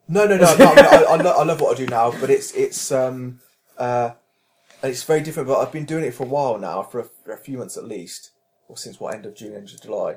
No, 0.09 0.27
no, 0.27 0.37
no. 0.37 0.57
no 0.59 0.67
I, 0.67 0.75
mean, 0.75 0.85
I, 0.85 1.03
I, 1.09 1.17
lo- 1.17 1.37
I 1.39 1.45
love 1.45 1.61
what 1.61 1.75
I 1.75 1.79
do 1.79 1.87
now, 1.87 2.11
but 2.21 2.31
it's 2.31 2.53
it's 2.53 2.91
um 2.93 3.41
uh 3.79 4.11
it's 4.83 5.05
very 5.05 5.21
different. 5.21 5.49
But 5.49 5.59
I've 5.61 5.73
been 5.73 5.85
doing 5.85 6.05
it 6.05 6.15
for 6.15 6.25
a 6.25 6.29
while 6.29 6.59
now, 6.59 6.83
for 6.83 7.01
a, 7.01 7.05
for 7.05 7.33
a 7.33 7.37
few 7.39 7.59
months 7.59 7.77
at 7.77 7.85
least, 7.85 8.31
or 8.69 8.77
since 8.77 8.99
what 8.99 9.15
end 9.15 9.27
of 9.27 9.35
June, 9.35 9.55
end 9.55 9.71
of 9.71 9.81
July. 9.83 10.17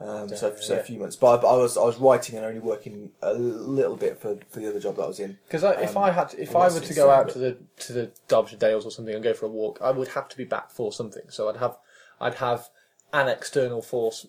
Um, 0.00 0.28
so, 0.30 0.56
so 0.56 0.74
Yeah. 0.74 0.80
a 0.80 0.82
few 0.82 0.98
months, 0.98 1.16
but 1.16 1.38
I, 1.38 1.42
but 1.42 1.48
I 1.48 1.56
was 1.58 1.76
I 1.76 1.82
was 1.84 1.98
writing 1.98 2.36
and 2.36 2.46
only 2.46 2.58
working 2.60 3.12
a 3.20 3.34
little 3.34 3.96
bit 3.96 4.18
for, 4.18 4.38
for 4.48 4.60
the 4.60 4.68
other 4.70 4.80
job 4.80 4.96
that 4.96 5.02
I 5.02 5.06
was 5.08 5.20
in. 5.20 5.38
Because 5.46 5.62
if 5.62 5.94
Um, 5.94 6.02
I 6.02 6.10
had, 6.10 6.30
to, 6.30 6.40
if 6.42 6.56
I 6.56 6.68
were 6.70 6.80
to 6.80 6.94
go 6.94 7.10
out 7.10 7.28
to 7.30 7.38
the 7.38 7.58
to 7.80 7.92
the 7.92 8.10
Derbyshire 8.26 8.56
Dales 8.56 8.86
or 8.86 8.90
something 8.90 9.14
and 9.14 9.22
go 9.22 9.34
for 9.34 9.44
a 9.44 9.50
walk, 9.50 9.78
I 9.82 9.90
would 9.90 10.08
have 10.08 10.28
to 10.30 10.36
be 10.38 10.44
back 10.44 10.70
for 10.70 10.90
something. 10.90 11.24
So 11.28 11.48
I'd 11.50 11.58
have 11.58 11.76
I'd 12.18 12.36
have 12.36 12.70
an 13.12 13.28
external 13.28 13.82
force 13.82 14.26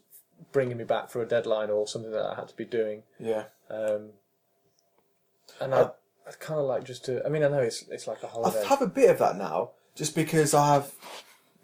bringing 0.51 0.75
me 0.77 0.83
back 0.83 1.09
for 1.09 1.21
a 1.21 1.25
deadline 1.25 1.69
or 1.69 1.87
something 1.87 2.11
that 2.11 2.25
I 2.25 2.35
had 2.35 2.49
to 2.49 2.55
be 2.55 2.65
doing. 2.65 3.03
Yeah, 3.19 3.45
Um, 3.69 4.09
and 5.61 5.73
Uh, 5.73 5.91
I 6.25 6.29
I'd 6.29 6.39
kind 6.39 6.59
of 6.59 6.65
like 6.65 6.83
just 6.83 7.05
to. 7.05 7.25
I 7.25 7.29
mean, 7.29 7.43
I 7.43 7.47
know 7.47 7.61
it's 7.61 7.83
it's 7.89 8.07
like 8.07 8.23
a 8.23 8.27
I 8.27 8.31
holiday. 8.31 8.61
I 8.61 8.65
have 8.67 8.81
a 8.81 8.87
bit 8.87 9.09
of 9.09 9.19
that 9.19 9.37
now, 9.37 9.71
just 9.95 10.15
because 10.15 10.53
I 10.53 10.73
have 10.73 10.91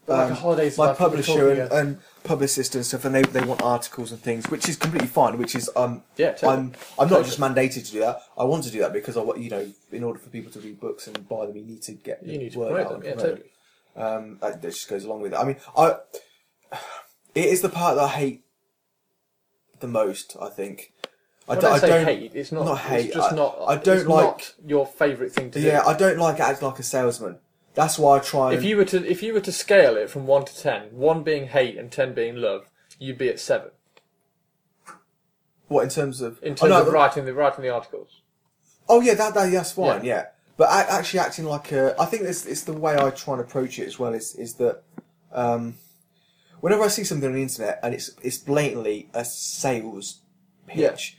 But 0.08 0.18
like 0.20 0.26
um, 0.28 0.32
a 0.32 0.36
holiday 0.36 0.72
my 0.78 0.94
publisher 0.94 1.52
and, 1.52 1.72
and 1.74 2.00
publicist 2.24 2.76
and 2.76 2.86
stuff, 2.86 3.04
and 3.04 3.14
they, 3.14 3.24
they 3.24 3.44
want 3.44 3.62
articles 3.62 4.12
and 4.14 4.22
things, 4.22 4.50
which 4.50 4.70
is 4.70 4.78
completely 4.78 5.10
fine. 5.10 5.38
Which 5.38 5.54
is 5.54 5.70
um, 5.76 6.02
Yeah, 6.16 6.32
totally. 6.32 6.54
I'm 6.54 6.74
I'm 6.98 7.10
not 7.10 7.26
just 7.26 7.40
mandated 7.42 7.86
to 7.86 7.92
do 7.92 8.00
that. 8.00 8.22
I 8.38 8.46
want 8.46 8.64
to 8.64 8.72
do 8.72 8.80
that 8.80 8.94
because 8.94 9.18
I 9.18 9.22
want 9.22 9.40
you 9.40 9.50
know, 9.50 9.70
in 9.92 10.04
order 10.06 10.18
for 10.18 10.30
people 10.30 10.50
to 10.54 10.60
read 10.62 10.80
books 10.80 11.08
and 11.08 11.28
buy 11.28 11.46
them, 11.46 11.58
you 11.58 11.66
need 11.66 11.82
to 11.84 11.92
get 11.92 12.24
the 12.26 12.32
you 12.32 12.38
need 12.40 12.54
to 12.54 12.60
word 12.60 12.68
promote 12.74 12.86
out 12.86 13.02
them. 13.02 13.12
and 13.12 13.20
Yeah, 13.20 13.26
totally. 13.28 13.50
Um, 13.98 14.38
that, 14.42 14.62
that 14.62 14.70
just 14.72 14.88
goes 14.90 15.04
along 15.04 15.22
with 15.24 15.34
it. 15.34 15.38
I 15.40 15.44
mean, 15.44 15.58
I 15.76 15.98
it 17.36 17.46
is 17.46 17.62
the 17.62 17.70
part 17.70 17.96
that 17.98 18.04
I 18.04 18.08
hate 18.08 18.46
the 19.82 19.88
most. 19.88 20.38
I 20.42 20.48
think. 20.50 20.94
I, 21.50 21.56
do- 21.60 21.68
I, 21.68 21.72
I 21.74 21.80
say 21.80 21.88
don't. 21.90 22.06
hate, 22.06 22.32
it's 22.36 22.52
not. 22.52 22.66
not 22.66 22.80
hate, 22.80 23.06
It's 23.08 23.16
just 23.16 23.34
I- 23.34 23.36
not. 23.36 23.58
I 23.68 23.76
don't 23.76 23.98
it's 23.98 24.06
like- 24.08 24.26
not 24.26 24.54
your 24.66 24.86
favourite 24.86 25.32
thing 25.34 25.52
to 25.52 25.60
Yeah, 25.60 25.66
do. 25.66 25.72
Yeah, 25.72 25.86
I 25.86 25.98
don't 25.98 26.18
like 26.18 26.40
acting 26.40 26.66
like 26.68 26.80
a 26.80 26.84
salesman. 26.84 27.40
That's 27.78 28.00
why 28.00 28.18
I 28.18 28.20
try. 28.20 28.48
And, 28.54 28.58
If 28.58 28.64
you 28.64 28.76
were 28.76 28.86
to 28.86 29.06
if 29.06 29.22
you 29.22 29.34
were 29.36 29.40
to 29.42 29.52
scale 29.52 29.96
it 29.98 30.10
from 30.10 30.26
one 30.26 30.46
to 30.46 30.58
ten, 30.58 30.88
one 30.92 31.22
being 31.22 31.48
hate 31.48 31.78
and 31.78 31.92
ten 31.92 32.16
being 32.16 32.36
love, 32.38 32.72
you'd 32.98 33.20
be 33.20 33.30
at 33.30 33.40
seven 33.40 33.70
what 35.68 35.84
in 35.84 35.90
terms 35.90 36.22
of 36.22 36.40
in 36.42 36.54
Oh, 36.54 36.56
terms 36.56 36.70
no, 36.72 36.82
of 36.82 36.88
writing 36.94 37.26
the 37.26 37.34
writing 37.34 37.62
the 37.64 37.70
articles. 37.70 38.22
Oh 38.90 39.02
yeah, 39.02 39.14
that, 39.14 39.34
that 39.36 39.52
that's 39.52 39.74
fine. 39.74 40.04
Yeah. 40.04 40.16
Yeah, 40.16 40.26
but 40.58 40.70
a- 40.70 40.92
actually 40.92 41.20
acting 41.20 41.46
like 41.46 41.72
a, 41.72 41.96
I 42.02 42.06
think 42.06 42.24
it's 42.24 42.46
it's 42.46 42.64
the 42.64 42.74
way 42.74 42.96
I 42.98 43.10
try 43.12 43.34
and 43.36 43.42
approach 43.44 43.78
it 43.80 43.86
as 43.86 44.00
well. 44.00 44.14
Is 44.14 44.34
is 44.36 44.56
that 44.56 44.82
um, 45.32 45.76
whenever 46.62 46.84
I 46.84 46.88
see 46.88 47.04
something 47.04 47.28
on 47.30 47.36
the 47.36 47.42
internet 47.42 47.80
and 47.84 47.94
it's 47.94 48.12
it's 48.24 48.38
blatantly 48.38 49.10
a 49.14 49.24
sales 49.26 50.22
pitch, 50.68 51.18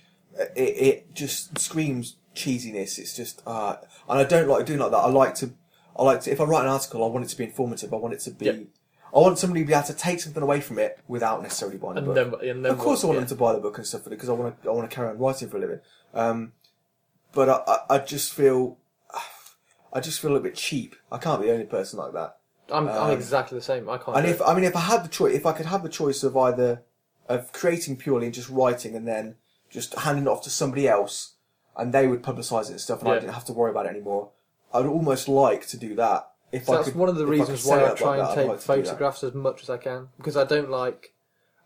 it 0.57 0.61
it 0.63 1.15
just 1.15 1.59
screams 1.59 2.17
cheesiness. 2.35 2.99
It's 2.99 3.15
just 3.15 3.43
uh, 3.47 3.77
and 4.09 4.19
I 4.19 4.25
don't 4.25 4.49
like 4.49 4.67
doing 4.67 4.79
like 4.81 4.91
that. 4.93 4.97
I 4.97 5.09
like 5.09 5.35
to 5.37 5.51
I 5.99 6.03
like 6.05 6.21
to 6.23 6.31
if 6.31 6.41
I 6.41 6.45
write 6.45 6.63
an 6.63 6.69
article, 6.71 7.05
I 7.05 7.09
want 7.09 7.25
it 7.25 7.29
to 7.29 7.37
be 7.37 7.45
informative. 7.45 7.93
I 7.93 7.97
want 7.97 8.15
it 8.15 8.21
to 8.21 8.31
be. 8.31 8.45
Yeah. 8.47 8.53
I 9.15 9.19
want 9.21 9.39
somebody 9.39 9.63
to 9.63 9.67
be 9.67 9.73
able 9.73 9.87
to 9.87 9.95
take 9.95 10.21
something 10.21 10.43
away 10.43 10.61
from 10.61 10.79
it 10.79 11.01
without 11.09 11.43
necessarily 11.43 11.79
buying 11.79 11.95
the 11.95 12.01
And 12.01 12.07
book. 12.31 12.41
then, 12.43 12.51
and 12.51 12.65
then 12.65 12.73
Of 12.73 12.79
course, 12.79 13.03
I 13.03 13.07
what- 13.07 13.17
want 13.17 13.29
them 13.29 13.37
to 13.39 13.43
buy 13.43 13.53
the 13.55 13.59
book 13.61 13.79
and 13.79 13.87
stuff 13.87 14.03
for 14.03 14.09
it 14.09 14.11
because 14.11 14.29
I 14.29 14.33
want 14.33 14.63
to. 14.63 14.69
I 14.69 14.73
want 14.73 14.89
to 14.89 14.95
carry 14.95 15.09
on 15.09 15.19
writing 15.19 15.49
for 15.49 15.57
a 15.57 15.61
living. 15.61 15.81
Um, 16.13 16.53
but 17.33 17.49
I, 17.49 17.63
I, 17.67 17.95
I 17.97 17.99
just 17.99 18.33
feel, 18.35 18.79
I 19.93 20.01
just 20.01 20.21
feel 20.21 20.37
a 20.37 20.41
bit 20.41 20.55
cheap. 20.55 20.95
I 21.11 21.19
can't 21.19 21.41
be 21.41 21.47
the 21.49 21.53
only 21.55 21.67
person 21.67 21.99
like 21.99 22.13
that. 22.13 22.37
I'm, 22.71 22.87
I'm 22.89 22.97
um, 22.97 23.11
exactly 23.13 23.57
the 23.59 23.65
same. 23.65 23.89
I 23.89 23.97
can't. 23.97 24.17
And 24.17 24.27
if 24.27 24.37
it. 24.41 24.43
I 24.47 24.55
mean, 24.55 24.65
if 24.65 24.77
I 24.77 24.81
had 24.81 25.05
the 25.05 25.09
choice, 25.09 25.35
if 25.35 25.47
I 25.47 25.53
could 25.53 25.67
have 25.67 25.83
the 25.83 25.89
choice 25.89 26.23
of 26.23 26.37
either 26.37 26.83
of 27.29 27.53
creating 27.53 27.97
purely 27.97 28.27
and 28.27 28.35
just 28.35 28.49
writing 28.51 28.95
and 28.95 29.07
then 29.09 29.37
just 29.71 29.95
handing 29.95 30.25
it 30.25 30.29
off 30.29 30.43
to 30.43 30.51
somebody 30.51 30.87
else, 30.87 31.35
and 31.77 31.93
they 31.95 32.07
would 32.07 32.23
publicise 32.23 32.65
it 32.67 32.73
and 32.73 32.81
stuff, 32.81 33.01
and 33.01 33.09
I 33.11 33.15
didn't 33.15 33.33
have 33.35 33.45
to 33.47 33.53
worry 33.55 33.71
about 33.71 33.87
it 33.87 33.91
anymore. 33.91 34.31
I'd 34.73 34.87
almost 34.87 35.29
like 35.29 35.67
to 35.69 35.77
do 35.77 35.95
that. 35.97 36.31
If 36.53 36.65
So 36.67 36.73
I 36.73 36.77
that's 36.77 36.89
could, 36.89 36.97
one 36.99 37.09
of 37.09 37.17
the 37.17 37.25
if 37.25 37.29
I 37.29 37.33
reasons 37.33 37.61
set 37.63 37.83
why 37.83 37.91
I 37.91 37.95
try 37.95 38.09
like 38.09 38.19
and 38.21 38.29
that, 38.29 38.35
take 38.35 38.49
like 38.49 38.61
to 38.61 38.67
do 38.67 38.73
that. 38.75 38.85
photographs 38.87 39.25
as 39.25 39.35
much 39.35 39.63
as 39.63 39.71
I 39.71 39.77
can 39.77 40.09
because 40.17 40.37
I 40.37 40.45
don't 40.45 40.71
like. 40.71 41.13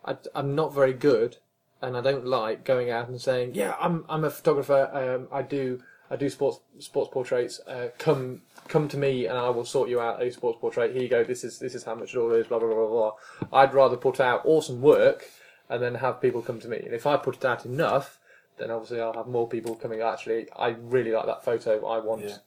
I, 0.05 0.17
I'm 0.35 0.55
not 0.57 0.75
very 0.75 0.93
good, 0.93 1.37
and 1.81 1.97
I 1.97 2.01
don't 2.01 2.27
like 2.27 2.65
going 2.65 2.91
out 2.91 3.09
and 3.09 3.21
saying, 3.21 3.53
"Yeah, 3.55 3.77
I'm 3.81 4.05
I'm 4.09 4.25
a 4.25 4.31
photographer. 4.31 4.91
Um, 4.93 5.29
I 5.33 5.43
do 5.43 5.81
I 6.11 6.17
do 6.17 6.29
sports 6.29 6.59
sports 6.81 7.11
portraits. 7.13 7.61
Uh, 7.61 7.91
come 7.99 8.43
come 8.67 8.89
to 8.89 8.97
me, 8.97 9.27
and 9.27 9.39
I 9.39 9.49
will 9.51 9.65
sort 9.65 9.89
you 9.89 10.01
out 10.01 10.21
a 10.21 10.33
sports 10.33 10.59
portrait. 10.61 10.93
Here 10.93 11.03
you 11.03 11.09
go. 11.09 11.23
This 11.23 11.45
is 11.45 11.61
this 11.61 11.77
is 11.77 11.85
how 11.85 11.95
much 11.95 12.15
it 12.15 12.19
all 12.19 12.33
is. 12.33 12.49
Blah 12.49 12.59
blah 12.59 12.69
blah 12.69 12.87
blah. 12.89 13.13
blah. 13.49 13.59
I'd 13.61 13.75
rather 13.75 13.97
put 13.97 14.19
out 14.19 14.43
awesome 14.45 14.81
work 14.83 15.27
and 15.71 15.81
then 15.81 15.95
have 15.97 16.21
people 16.21 16.43
come 16.43 16.59
to 16.59 16.69
me. 16.69 16.79
And 16.79 16.93
if 16.93 17.07
I 17.07 17.17
put 17.17 17.37
it 17.37 17.45
out 17.45 17.65
enough, 17.65 18.19
then 18.59 18.71
obviously 18.73 19.01
I'll 19.01 19.13
have 19.15 19.29
more 19.29 19.49
people 19.49 19.77
coming. 19.77 20.01
Actually, 20.01 20.49
I 20.59 20.71
really 20.81 21.13
like 21.13 21.27
that 21.27 21.45
photo. 21.45 21.87
I 21.87 21.99
want. 22.01 22.23
Yeah. 22.25 22.39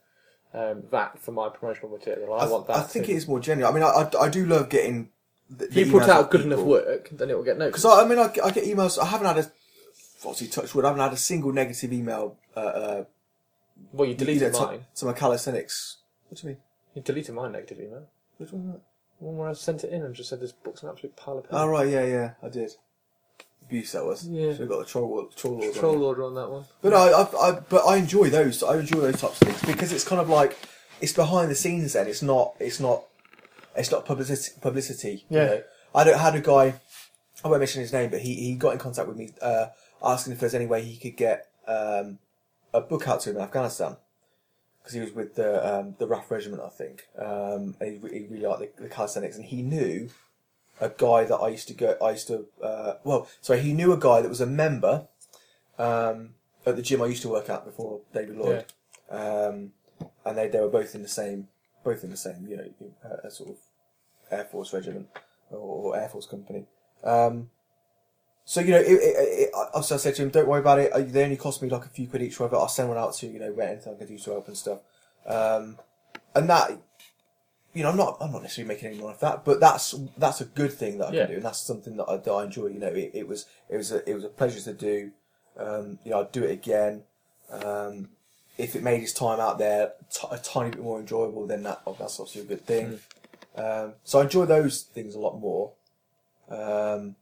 Um, 0.55 0.83
that 0.91 1.19
for 1.19 1.33
my 1.33 1.49
promotional 1.49 1.89
material. 1.89 2.33
I, 2.33 2.45
I, 2.45 2.47
want 2.47 2.67
that. 2.67 2.77
I 2.77 2.81
think 2.83 3.07
to- 3.07 3.11
it 3.11 3.15
is 3.15 3.27
more 3.27 3.41
genuine. 3.41 3.69
I 3.69 3.75
mean, 3.75 3.83
I, 3.83 3.87
I, 3.87 4.25
I 4.25 4.29
do 4.29 4.45
love 4.45 4.69
getting. 4.69 5.09
The, 5.49 5.65
if 5.65 5.75
you 5.75 5.91
put 5.91 6.03
out 6.03 6.31
good 6.31 6.41
enough 6.41 6.61
work, 6.61 7.09
then 7.11 7.29
it 7.29 7.35
will 7.35 7.43
get 7.43 7.57
noticed. 7.57 7.83
Because 7.83 7.85
I, 7.85 8.03
I 8.03 8.07
mean, 8.07 8.17
I, 8.19 8.29
get- 8.29 8.45
I 8.45 8.51
get 8.51 8.63
emails. 8.63 8.97
I 8.97 9.05
haven't 9.05 9.27
had 9.27 9.37
a 9.37 9.51
obviously 10.23 10.47
touch 10.47 10.73
wood. 10.73 10.85
I 10.85 10.87
haven't 10.89 11.03
had 11.03 11.13
a 11.13 11.17
single 11.17 11.51
negative 11.51 11.91
email. 11.91 12.37
Uh, 12.55 12.59
uh, 12.59 13.03
well, 13.91 14.07
you 14.07 14.15
deleted 14.15 14.53
you 14.53 14.59
know, 14.59 14.65
mine. 14.65 14.79
To, 14.93 14.99
to 15.01 15.05
my 15.07 15.13
calisthenics. 15.13 15.97
What 16.29 16.39
do 16.39 16.47
you 16.47 16.53
mean? 16.53 16.61
You 16.93 17.01
deleted 17.01 17.35
my 17.35 17.49
negative 17.49 17.79
email. 17.79 18.07
Which 18.37 18.51
one? 18.51 18.79
The 19.19 19.25
one 19.25 19.37
where 19.37 19.49
I 19.49 19.53
sent 19.53 19.83
it 19.83 19.91
in 19.91 20.03
and 20.03 20.15
just 20.15 20.29
said 20.29 20.39
this 20.39 20.51
book's 20.51 20.83
an 20.83 20.89
absolute 20.89 21.15
pile 21.15 21.37
of 21.37 21.45
Oh 21.51 21.67
right, 21.67 21.87
yeah, 21.87 22.05
yeah, 22.05 22.31
I 22.41 22.49
did. 22.49 22.71
Abuse 23.67 23.91
that 23.93 24.05
was. 24.05 24.27
Yeah. 24.27 24.53
So 24.53 24.61
we 24.61 24.67
got 24.67 24.79
the 24.79 24.85
troll, 24.85 25.29
troll 25.35 25.57
lord. 25.59 25.73
Troll 25.75 25.95
it. 25.95 26.05
order 26.05 26.23
on 26.23 26.35
that 26.35 26.49
one. 26.49 26.65
But 26.81 26.89
no, 26.89 26.97
I, 26.97 27.49
I, 27.49 27.59
but 27.67 27.85
I 27.85 27.97
enjoy 27.97 28.29
those. 28.29 28.61
I 28.63 28.77
enjoy 28.77 28.99
those 29.01 29.19
types 29.21 29.41
of 29.41 29.47
things 29.47 29.61
because 29.63 29.91
it's 29.91 30.03
kind 30.07 30.21
of 30.21 30.29
like 30.29 30.57
it's 31.01 31.13
behind 31.13 31.49
the 31.49 31.55
scenes. 31.55 31.93
Then 31.93 32.07
it's 32.07 32.21
not. 32.21 32.53
It's 32.59 32.79
not. 32.79 33.03
It's 33.75 33.91
not 33.91 34.05
publicity. 34.05 34.51
Publicity. 34.61 35.25
you 35.29 35.37
Yeah. 35.37 35.45
know. 35.45 35.63
I 35.95 36.03
don't, 36.03 36.19
had 36.19 36.35
a 36.35 36.41
guy. 36.41 36.75
I 37.43 37.47
won't 37.47 37.59
mention 37.59 37.81
his 37.81 37.93
name, 37.93 38.09
but 38.09 38.21
he, 38.21 38.33
he 38.35 38.55
got 38.55 38.73
in 38.73 38.79
contact 38.79 39.07
with 39.07 39.17
me, 39.17 39.31
uh, 39.41 39.67
asking 40.03 40.33
if 40.33 40.39
there's 40.39 40.55
any 40.55 40.65
way 40.65 40.83
he 40.83 40.97
could 40.97 41.15
get 41.17 41.47
um, 41.67 42.17
a 42.73 42.81
book 42.81 43.07
out 43.07 43.21
to 43.21 43.29
him 43.29 43.35
in 43.37 43.41
Afghanistan 43.41 43.97
because 44.79 44.93
he 44.93 44.99
was 45.01 45.11
with 45.13 45.35
the 45.35 45.79
um, 45.79 45.95
the 45.99 46.07
RAF 46.07 46.29
regiment, 46.31 46.61
I 46.63 46.69
think, 46.69 47.03
um, 47.19 47.75
and 47.79 48.03
he, 48.03 48.19
he 48.19 48.25
really 48.27 48.45
liked 48.45 48.77
the, 48.77 48.83
the 48.83 48.89
calisthenics, 48.89 49.35
and 49.35 49.45
he 49.45 49.61
knew 49.61 50.09
a 50.81 50.89
guy 50.89 51.23
that 51.25 51.35
I 51.35 51.49
used 51.49 51.67
to 51.69 51.73
go. 51.73 51.97
I 52.01 52.11
used 52.11 52.27
to 52.27 52.45
uh, 52.61 52.93
well, 53.03 53.27
sorry, 53.41 53.61
he 53.61 53.73
knew 53.73 53.91
a 53.91 53.99
guy 53.99 54.21
that 54.21 54.29
was 54.29 54.41
a 54.41 54.45
member 54.45 55.07
um, 55.77 56.35
at 56.65 56.75
the 56.75 56.81
gym 56.81 57.01
I 57.01 57.07
used 57.07 57.21
to 57.23 57.29
work 57.29 57.49
at 57.49 57.65
before 57.65 58.01
David 58.13 58.37
Lloyd, 58.37 58.65
um, 59.09 59.71
and 60.25 60.37
they 60.37 60.47
they 60.47 60.59
were 60.59 60.69
both 60.69 60.95
in 60.95 61.01
the 61.01 61.07
same 61.07 61.47
both 61.83 62.03
in 62.03 62.09
the 62.09 62.17
same 62.17 62.47
you 62.47 62.57
know 62.57 62.69
uh, 63.03 63.29
sort 63.29 63.49
of 63.51 63.57
Air 64.31 64.45
Force 64.45 64.73
regiment 64.73 65.07
or, 65.51 65.59
or 65.59 65.97
Air 65.97 66.09
Force 66.09 66.25
company. 66.25 66.65
Um, 67.03 67.49
so 68.45 68.61
you 68.61 68.71
know, 68.71 68.79
it, 68.79 68.91
it, 68.91 69.15
it, 69.39 69.49
I, 69.75 69.81
so 69.81 69.95
I 69.95 69.97
said 69.97 70.15
to 70.15 70.23
him, 70.23 70.29
"Don't 70.29 70.47
worry 70.47 70.59
about 70.61 70.79
it. 70.79 70.91
They 71.11 71.23
only 71.23 71.35
cost 71.35 71.63
me 71.63 71.69
like 71.69 71.85
a 71.85 71.89
few 71.89 72.07
quid 72.07 72.21
each. 72.21 72.39
Whatever. 72.39 72.57
I'll 72.57 72.67
send 72.67 72.89
one 72.89 72.97
out 72.97 73.15
to 73.15 73.25
you. 73.25 73.33
You 73.33 73.39
know, 73.39 73.51
where 73.51 73.69
anything 73.69 73.93
I 73.93 73.97
can 73.97 74.07
do 74.07 74.17
to 74.19 74.31
help 74.31 74.47
and 74.47 74.55
stuff." 74.55 74.79
Um, 75.25 75.79
and 76.35 76.47
that, 76.49 76.71
you 77.75 77.83
know, 77.83 77.89
I'm 77.89 77.97
not 77.97 78.17
I'm 78.21 78.31
not 78.31 78.41
necessarily 78.41 78.73
making 78.73 78.87
any 78.89 78.97
money 78.97 79.09
off 79.13 79.19
that, 79.19 79.45
but 79.45 79.59
that's 79.59 79.93
that's 80.17 80.41
a 80.41 80.45
good 80.45 80.73
thing 80.73 80.97
that 80.97 81.09
I 81.09 81.11
Yeah. 81.11 81.19
can 81.25 81.29
do, 81.31 81.35
and 81.37 81.45
that's 81.45 81.59
something 81.59 81.97
that 81.97 82.05
I, 82.09 82.17
that 82.17 82.31
I 82.31 82.43
enjoy. 82.45 82.67
You 82.67 82.79
know, 82.79 82.87
it, 82.87 83.11
it 83.13 83.27
was 83.27 83.45
it 83.69 83.77
was 83.77 83.91
a, 83.91 84.09
it 84.09 84.13
was 84.15 84.23
a 84.23 84.29
pleasure 84.29 84.61
to 84.61 84.73
do. 84.73 85.11
Um, 85.57 85.99
you 86.03 86.11
know, 86.11 86.21
I'd 86.21 86.31
do 86.31 86.43
it 86.43 86.51
again. 86.51 87.03
Um, 87.51 88.09
if 88.57 88.75
it 88.75 88.81
made 88.83 89.01
his 89.01 89.13
time 89.13 89.39
out 89.39 89.59
there 89.59 89.93
t- 90.11 90.27
a 90.31 90.37
tiny 90.37 90.71
bit 90.71 90.81
more 90.81 90.99
enjoyable, 90.99 91.45
then 91.45 91.63
that 91.63 91.81
oh, 91.85 91.95
that's 91.99 92.19
obviously 92.19 92.41
a 92.41 92.45
good 92.45 92.65
thing. 92.65 92.99
Um, 93.55 93.93
so 94.03 94.19
I 94.19 94.23
enjoy 94.23 94.45
those 94.45 94.81
things 94.83 95.13
a 95.15 95.19
lot 95.19 95.37
more. 95.39 95.71
Um, 96.49 97.15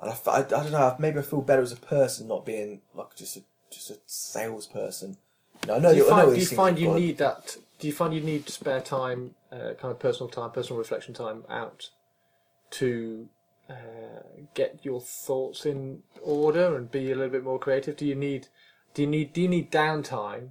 and 0.00 0.10
I, 0.10 0.16
I, 0.26 0.38
I 0.38 0.42
don't 0.42 0.72
know. 0.72 0.96
Maybe 0.98 1.18
I 1.18 1.22
feel 1.22 1.42
better 1.42 1.62
as 1.62 1.72
a 1.72 1.76
person, 1.76 2.28
not 2.28 2.44
being 2.44 2.80
like 2.94 3.14
just 3.16 3.36
a 3.36 3.42
just 3.70 3.90
a 3.90 3.98
salesperson. 4.06 5.16
You 5.62 5.68
know, 5.68 5.74
I 5.76 5.78
know, 5.78 5.90
Do 5.92 5.96
you 5.96 6.06
I 6.06 6.16
know 6.16 6.24
find, 6.24 6.34
do 6.34 6.40
you 6.40 6.46
find 6.46 6.78
you 6.78 6.94
need 6.94 7.18
that? 7.18 7.56
Do 7.82 7.88
you 7.88 7.92
find 7.92 8.14
you 8.14 8.20
need 8.20 8.48
spare 8.48 8.80
time, 8.80 9.34
uh, 9.50 9.74
kind 9.76 9.90
of 9.90 9.98
personal 9.98 10.28
time, 10.28 10.52
personal 10.52 10.78
reflection 10.78 11.14
time 11.14 11.42
out 11.50 11.90
to 12.70 13.28
uh, 13.68 14.22
get 14.54 14.84
your 14.84 15.00
thoughts 15.00 15.66
in 15.66 16.04
order 16.22 16.76
and 16.76 16.88
be 16.88 17.10
a 17.10 17.16
little 17.16 17.32
bit 17.32 17.42
more 17.42 17.58
creative? 17.58 17.96
Do 17.96 18.06
you 18.06 18.14
need 18.14 18.46
do 18.94 19.02
you 19.02 19.08
need 19.08 19.32
do 19.32 19.42
you 19.42 19.48
need 19.48 19.72
downtime 19.72 20.50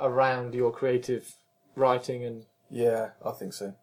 around 0.00 0.54
your 0.54 0.72
creative 0.72 1.34
writing 1.74 2.24
and 2.24 2.46
Yeah, 2.70 3.10
I 3.22 3.32
think 3.32 3.52
so. 3.52 3.74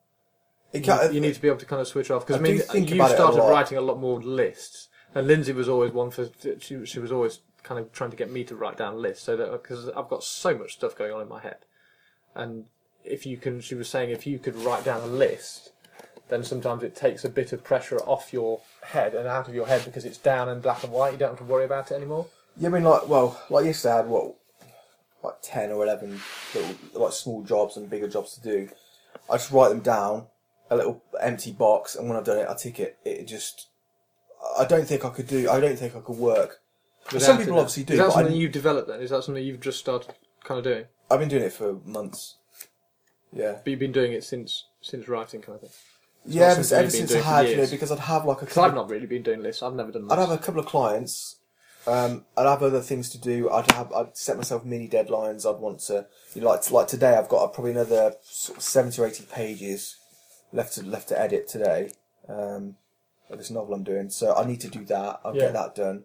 It 0.72 0.88
you, 0.88 1.12
you 1.12 1.22
need 1.22 1.36
to 1.36 1.42
be 1.42 1.50
able 1.50 1.60
to 1.60 1.68
kind 1.68 1.82
of 1.82 1.88
switch 1.88 2.10
off 2.10 2.26
because 2.26 2.38
I 2.38 2.40
I 2.40 2.42
mean 2.42 2.60
think 2.62 2.90
you 2.90 2.96
it 2.96 3.12
a 3.12 3.14
started 3.14 3.42
writing 3.42 3.78
a 3.78 3.82
lot 3.82 4.00
more 4.00 4.20
lists 4.20 4.90
and 5.14 5.28
Lindsay 5.28 5.54
was 5.54 5.70
always 5.70 5.92
one 5.92 6.10
for 6.10 6.28
she 6.60 6.84
she 6.84 6.98
was 6.98 7.12
always 7.12 7.42
kind 7.62 7.80
of 7.80 7.92
trying 7.92 8.10
to 8.10 8.18
get 8.18 8.32
me 8.32 8.44
to 8.46 8.56
write 8.56 8.78
down 8.78 9.00
lists 9.00 9.24
so 9.24 9.38
that 9.38 9.52
because 9.52 9.88
I've 9.90 10.10
got 10.10 10.24
so 10.24 10.58
much 10.58 10.74
stuff 10.74 10.98
going 10.98 11.14
on 11.14 11.22
in 11.22 11.30
my 11.30 11.40
head 11.40 11.58
and 12.36 12.66
if 13.04 13.26
you 13.26 13.38
can 13.38 13.60
she 13.62 13.76
was 13.76 13.90
saying 13.90 14.10
if 14.10 14.26
you 14.26 14.40
could 14.40 14.56
write 14.56 14.84
down 14.86 15.02
a 15.02 15.06
list 15.08 15.72
then 16.30 16.44
sometimes 16.44 16.84
it 16.84 16.96
takes 16.96 17.26
a 17.26 17.30
bit 17.30 17.52
of 17.52 17.64
pressure 17.64 18.00
off 18.00 18.32
your 18.32 18.62
head 18.82 19.14
and 19.14 19.28
out 19.28 19.48
of 19.48 19.54
your 19.54 19.68
head 19.68 19.84
because 19.86 20.06
it's 20.06 20.18
down 20.18 20.48
and 20.50 20.62
black 20.62 20.84
and 20.84 20.92
white 20.92 21.12
you 21.14 21.18
don't 21.20 21.30
have 21.32 21.38
to 21.38 21.44
worry 21.44 21.66
about 21.66 21.92
it 21.92 21.96
anymore 21.96 22.26
Yeah, 22.58 22.70
I 22.70 22.72
mean, 22.72 22.84
like, 22.84 23.08
well, 23.10 23.42
like 23.50 23.66
yesterday 23.66 23.94
I 23.94 23.98
had 23.98 24.08
what, 24.08 24.36
like 25.24 25.36
ten 25.42 25.72
or 25.72 25.84
eleven 25.84 26.20
little, 26.56 26.76
like 26.94 27.14
small 27.14 27.44
jobs 27.44 27.78
and 27.78 27.90
bigger 27.90 28.08
jobs 28.08 28.36
to 28.36 28.42
do. 28.42 28.70
I 29.30 29.36
just 29.38 29.52
write 29.52 29.70
them 29.70 29.80
down, 29.82 30.28
a 30.70 30.76
little 30.76 31.02
empty 31.20 31.52
box, 31.52 31.96
and 31.96 32.08
when 32.08 32.18
I've 32.18 32.26
done 32.26 32.38
it, 32.40 32.48
I 32.50 32.54
tick 32.56 32.80
it. 32.80 32.98
It 33.06 33.26
just, 33.26 33.68
I 34.60 34.66
don't 34.66 34.86
think 34.88 35.04
I 35.06 35.10
could 35.10 35.28
do. 35.28 35.50
I 35.50 35.60
don't 35.60 35.78
think 35.80 35.96
I 35.96 36.00
could 36.00 36.18
work. 36.18 36.60
Without 37.12 37.22
Some 37.26 37.38
people 37.38 37.54
now? 37.56 37.60
obviously 37.62 37.84
do, 37.84 37.94
Is 37.94 38.00
that 38.00 38.06
but 38.06 38.10
I 38.12 38.14
something 38.14 38.32
didn't- 38.34 38.42
you've 38.42 38.52
developed 38.52 38.88
then? 38.88 39.02
Is 39.02 39.10
that 39.10 39.24
something 39.24 39.44
you've 39.44 39.60
just 39.62 39.80
started 39.80 40.14
kind 40.44 40.58
of 40.60 40.64
doing? 40.64 40.86
I've 41.10 41.20
been 41.20 41.30
doing 41.30 41.44
it 41.44 41.54
for 41.54 41.74
months. 41.86 42.38
Yeah, 43.32 43.54
But 43.64 43.68
you've 43.68 43.80
been 43.80 43.92
doing 43.92 44.14
it 44.14 44.24
since 44.24 44.66
since 44.82 45.08
writing 45.08 45.42
kind 45.42 45.56
of 45.56 45.62
thing. 45.62 45.72
yeah. 46.26 46.50
not 46.50 46.52
Ever, 46.54 46.64
something 46.64 46.78
ever 46.78 46.84
you've 46.86 46.92
been 46.94 47.08
since 47.08 47.26
I 47.26 47.36
had, 47.44 47.50
you 47.50 47.58
know, 47.58 47.68
because 47.68 47.92
I'd 47.92 48.00
have 48.00 48.26
like 48.26 48.38
a. 48.42 48.46
Because 48.46 48.58
I've 48.58 48.76
not 48.76 48.90
really 48.90 49.08
been 49.08 49.24
doing 49.24 49.42
lists. 49.42 49.64
I've 49.64 49.74
never 49.74 49.92
done 49.92 50.08
I'd 50.12 50.20
have 50.20 50.32
a 50.32 50.38
couple 50.38 50.60
of 50.60 50.68
clients. 50.68 51.38
Um, 51.86 52.26
I'd 52.38 52.48
have 52.48 52.64
other 52.64 52.80
things 52.82 53.10
to 53.10 53.18
do. 53.18 53.50
I'd 53.50 53.70
have. 53.72 53.92
I'd 53.92 54.16
set 54.16 54.38
myself 54.38 54.64
mini 54.64 54.88
deadlines. 54.88 55.46
I'd 55.50 55.60
want 55.60 55.80
to. 55.82 56.06
You 56.36 56.42
know, 56.42 56.50
like 56.50 56.70
like 56.72 56.88
today, 56.88 57.16
I've 57.16 57.28
got 57.30 57.54
probably 57.54 57.72
another 57.72 58.14
sort 58.22 58.58
of 58.60 58.64
seventy 58.64 59.02
or 59.02 59.08
eighty 59.08 59.26
pages 59.26 59.98
left 60.52 60.76
to 60.76 60.84
left 60.86 61.10
to 61.10 61.20
edit 61.20 61.48
today. 61.48 61.92
Um, 62.30 62.76
of 63.30 63.38
this 63.40 63.50
novel 63.52 63.74
I'm 63.74 63.84
doing, 63.84 64.10
so 64.12 64.36
I 64.36 64.46
need 64.46 64.62
to 64.62 64.68
do 64.70 64.86
that. 64.86 65.20
I'll 65.26 65.36
Yeah. 65.36 65.46
get 65.46 65.54
that 65.54 65.76
done. 65.76 66.04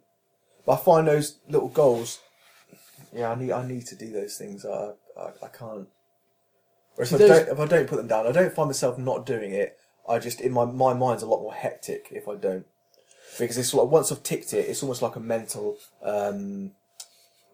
But 0.64 0.72
I 0.72 0.76
find 0.78 1.06
those 1.06 1.38
little 1.48 1.68
goals. 1.68 2.20
Yeah, 3.12 3.30
I 3.32 3.34
need. 3.34 3.52
I 3.52 3.66
need 3.66 3.86
to 3.86 3.96
do 3.96 4.12
those 4.12 4.36
things. 4.36 4.64
I 4.64 4.92
I, 5.18 5.30
I 5.42 5.48
can't. 5.48 5.88
Or 6.96 7.04
if 7.04 7.12
I 7.12 7.16
those- 7.18 7.28
don't, 7.28 7.48
if 7.48 7.60
I 7.60 7.66
don't 7.66 7.86
put 7.88 7.96
them 7.96 8.08
down, 8.08 8.26
I 8.26 8.32
don't 8.32 8.52
find 8.52 8.68
myself 8.68 8.98
not 8.98 9.24
doing 9.26 9.52
it. 9.52 9.78
I 10.08 10.18
just 10.18 10.40
in 10.40 10.52
my 10.52 10.64
my 10.64 10.94
mind's 10.94 11.22
a 11.22 11.26
lot 11.26 11.40
more 11.42 11.54
hectic 11.54 12.08
if 12.10 12.28
I 12.28 12.34
don't 12.34 12.66
because 13.38 13.58
it's 13.58 13.72
like 13.74 13.88
once 13.88 14.10
I've 14.10 14.22
ticked 14.22 14.52
it, 14.54 14.68
it's 14.68 14.82
almost 14.82 15.02
like 15.02 15.16
a 15.16 15.20
mental, 15.20 15.76
um, 16.02 16.72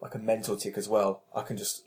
like 0.01 0.15
a 0.15 0.19
mental 0.19 0.55
tick 0.55 0.77
as 0.77 0.87
well. 0.87 1.21
I 1.35 1.41
can 1.41 1.57
just 1.57 1.83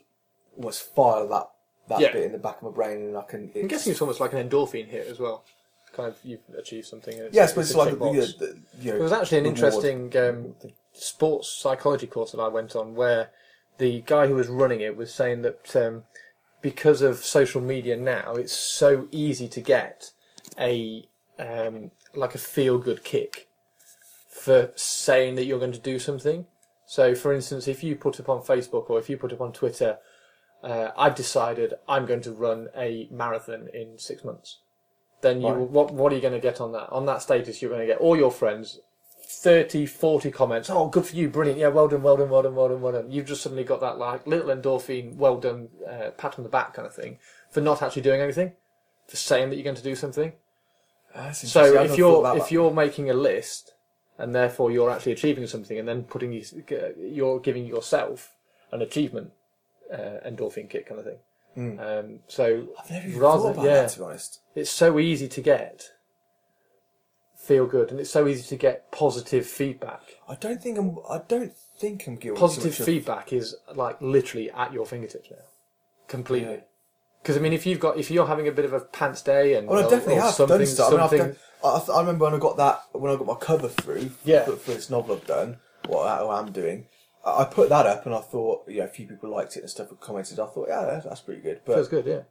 almost 0.55 0.93
file 0.95 1.27
that 1.29 1.49
that 1.89 1.99
Yeah. 2.01 2.11
bit 2.13 2.23
in 2.23 2.31
the 2.33 2.37
back 2.37 2.57
of 2.57 2.63
my 2.63 2.69
brain, 2.69 2.97
and 3.01 3.17
I 3.17 3.23
can. 3.23 3.51
I'm 3.55 3.67
guessing 3.67 3.91
it's 3.91 4.01
almost 4.01 4.19
like 4.19 4.33
an 4.33 4.47
endorphin 4.47 4.87
hit 4.87 5.07
as 5.07 5.19
well. 5.19 5.43
Kind 5.91 6.09
of 6.09 6.19
you've 6.23 6.39
achieved 6.57 6.85
something. 6.85 7.15
And 7.15 7.23
it's, 7.25 7.35
yes, 7.35 7.53
but 7.53 7.61
it's 7.61 7.73
a 7.73 7.77
like 7.77 7.89
tick 7.89 7.99
the, 7.99 8.05
box. 8.05 8.33
the, 8.35 8.45
the, 8.45 8.59
you 8.79 8.85
know, 8.91 8.93
There 8.93 9.03
was 9.03 9.11
actually 9.11 9.39
an 9.39 9.43
reward. 9.45 9.57
interesting 9.57 10.17
um, 10.17 10.55
sports 10.93 11.49
psychology 11.51 12.05
course 12.05 12.31
that 12.33 12.39
I 12.39 12.47
went 12.47 12.75
on 12.75 12.93
where 12.93 13.31
the 13.79 14.03
guy 14.05 14.27
who 14.27 14.35
was 14.35 14.47
running 14.47 14.81
it 14.81 14.95
was 14.95 15.13
saying 15.13 15.41
that 15.41 15.75
um, 15.75 16.03
because 16.61 17.01
of 17.01 17.17
social 17.17 17.61
media 17.61 17.97
now, 17.97 18.33
it's 18.33 18.53
so 18.53 19.07
easy 19.11 19.47
to 19.47 19.61
get 19.61 20.11
a 20.59 21.07
um, 21.39 21.91
like 22.13 22.35
a 22.35 22.37
feel 22.37 22.77
good 22.77 23.03
kick 23.03 23.47
for 24.29 24.71
saying 24.75 25.35
that 25.35 25.45
you're 25.45 25.59
going 25.59 25.71
to 25.71 25.79
do 25.79 25.97
something. 25.97 26.45
So, 26.85 27.15
for 27.15 27.33
instance, 27.33 27.67
if 27.67 27.83
you 27.83 27.95
put 27.95 28.19
up 28.19 28.29
on 28.29 28.41
Facebook 28.41 28.89
or 28.89 28.99
if 28.99 29.09
you 29.09 29.17
put 29.17 29.31
up 29.31 29.41
on 29.41 29.53
Twitter, 29.53 29.97
uh, 30.63 30.89
I've 30.97 31.15
decided 31.15 31.75
I'm 31.87 32.05
going 32.05 32.21
to 32.21 32.31
run 32.31 32.67
a 32.75 33.07
marathon 33.11 33.69
in 33.73 33.97
six 33.97 34.23
months. 34.23 34.59
Then 35.21 35.41
you, 35.41 35.49
Right. 35.49 35.69
what, 35.69 35.93
what 35.93 36.11
are 36.11 36.15
you 36.15 36.21
going 36.21 36.33
to 36.33 36.39
get 36.39 36.59
on 36.59 36.71
that? 36.73 36.89
On 36.89 37.05
that 37.05 37.21
status, 37.21 37.61
you're 37.61 37.69
going 37.69 37.87
to 37.87 37.93
get 37.93 37.99
all 37.99 38.17
your 38.17 38.31
friends 38.31 38.79
30, 39.29 39.85
40 39.85 40.31
comments. 40.31 40.69
Oh, 40.71 40.87
good 40.87 41.05
for 41.05 41.15
you, 41.15 41.29
brilliant. 41.29 41.59
Yeah, 41.59 41.67
well 41.67 41.87
done, 41.87 42.01
well 42.01 42.17
done, 42.17 42.29
well 42.29 42.41
done, 42.41 42.55
well 42.55 42.69
done, 42.69 42.81
well 42.81 42.93
done. 42.93 43.11
You've 43.11 43.27
just 43.27 43.43
suddenly 43.43 43.63
got 43.63 43.79
that 43.81 43.99
like 43.99 44.25
little 44.25 44.49
endorphin, 44.49 45.15
well 45.15 45.37
done, 45.37 45.69
uh, 45.87 46.09
pat 46.17 46.39
on 46.39 46.43
the 46.43 46.49
back 46.49 46.73
kind 46.73 46.87
of 46.87 46.95
thing 46.95 47.19
for 47.51 47.61
not 47.61 47.83
actually 47.83 48.01
doing 48.01 48.21
anything, 48.21 48.53
for 49.07 49.17
saying 49.17 49.49
that 49.49 49.55
you're 49.55 49.63
going 49.63 49.75
to 49.75 49.83
do 49.83 49.95
something. 49.95 50.33
Ah, 51.13 51.25
that's 51.25 51.47
So 51.49 51.81
if 51.81 51.97
you're 51.97 52.37
if 52.37 52.51
you're 52.51 52.71
making 52.71 53.09
a 53.09 53.13
list 53.13 53.73
and 54.17 54.33
therefore 54.33 54.71
you're 54.71 54.89
actually 54.89 55.11
achieving 55.11 55.45
something 55.47 55.77
and 55.77 55.87
then 55.87 56.03
putting 56.03 56.33
you, 56.33 56.43
you're 56.97 57.39
giving 57.39 57.65
yourself 57.65 58.33
an 58.71 58.81
achievement 58.81 59.31
uh, 59.93 60.27
endorphin 60.27 60.69
kick 60.69 60.87
kind 60.87 60.99
of 60.99 61.05
thing. 61.05 61.79
Um, 61.79 62.19
so 62.27 62.67
I've 62.79 62.89
never 62.89 63.07
even 63.07 63.19
rather 63.19 63.41
thought 63.41 63.51
about 63.51 63.65
yeah, 63.65 63.73
that 63.81 63.89
to 63.89 63.99
be 63.99 64.05
honest. 64.05 64.39
it's 64.55 64.69
so 64.69 64.97
easy 64.97 65.27
to 65.27 65.41
get 65.41 65.91
feel 67.39 67.65
good 67.65 67.89
and 67.89 67.99
it's 67.99 68.11
so 68.11 68.27
easy 68.27 68.43
to 68.49 68.55
get 68.55 68.91
positive 68.91 69.45
feedback. 69.47 70.01
I 70.27 70.35
don't 70.35 70.61
think 70.61 70.77
I'm. 70.77 70.97
I 71.09 71.21
don't 71.27 71.53
think 71.79 72.05
I'm 72.07 72.17
guilty. 72.17 72.39
Positive 72.39 72.63
too 72.63 72.69
much 72.69 72.79
of- 72.81 72.85
feedback 72.85 73.33
is 73.33 73.55
like 73.73 73.99
literally 74.01 74.51
at 74.51 74.73
your 74.73 74.85
fingertips 74.85 75.31
now, 75.31 75.37
completely. 76.07 76.53
Yeah. 76.55 76.59
Because 77.21 77.37
I 77.37 77.39
mean, 77.39 77.53
if 77.53 77.65
you've 77.65 77.79
got 77.79 77.97
if 77.97 78.11
you're 78.11 78.27
having 78.27 78.47
a 78.47 78.51
bit 78.51 78.65
of 78.65 78.73
a 78.73 78.79
pants 78.81 79.21
day 79.21 79.55
and 79.55 79.67
Oh, 79.69 79.73
I 79.73 79.79
or- 79.83 79.89
definitely 79.89 80.17
or 80.17 80.21
have 80.21 80.33
something, 80.33 80.57
done 80.57 80.67
stuff. 80.67 80.87
I, 80.89 80.91
mean, 80.91 80.99
I've 81.01 81.09
something 81.09 81.27
done, 81.27 81.35
I, 81.63 81.91
I 81.93 81.99
remember 82.01 82.25
when 82.25 82.33
I 82.35 82.37
got 82.37 82.57
that 82.57 82.83
when 82.93 83.11
I 83.11 83.15
got 83.17 83.25
my 83.27 83.35
cover 83.35 83.67
through 83.67 84.11
Yeah. 84.23 84.45
for, 84.45 84.55
for 84.57 84.71
this 84.71 84.89
novel 84.89 85.15
I've 85.15 85.25
done. 85.27 85.57
What 85.87 86.05
I, 86.07 86.21
what 86.23 86.35
I'm 86.43 86.51
doing, 86.51 86.85
I, 87.25 87.41
I 87.41 87.45
put 87.45 87.69
that 87.69 87.85
up 87.87 88.05
and 88.05 88.13
I 88.13 88.19
thought, 88.19 88.65
yeah, 88.67 88.83
a 88.83 88.87
few 88.87 89.07
people 89.07 89.29
liked 89.29 89.57
it 89.57 89.61
and 89.61 89.69
stuff 89.69 89.89
and 89.89 89.99
commented. 89.99 90.39
I 90.39 90.45
thought, 90.45 90.67
yeah, 90.69 90.85
that's, 90.85 91.05
that's 91.05 91.21
pretty 91.21 91.41
good. 91.41 91.61
But 91.65 91.75
feels 91.75 91.87
good, 91.87 92.05
yeah. 92.05 92.21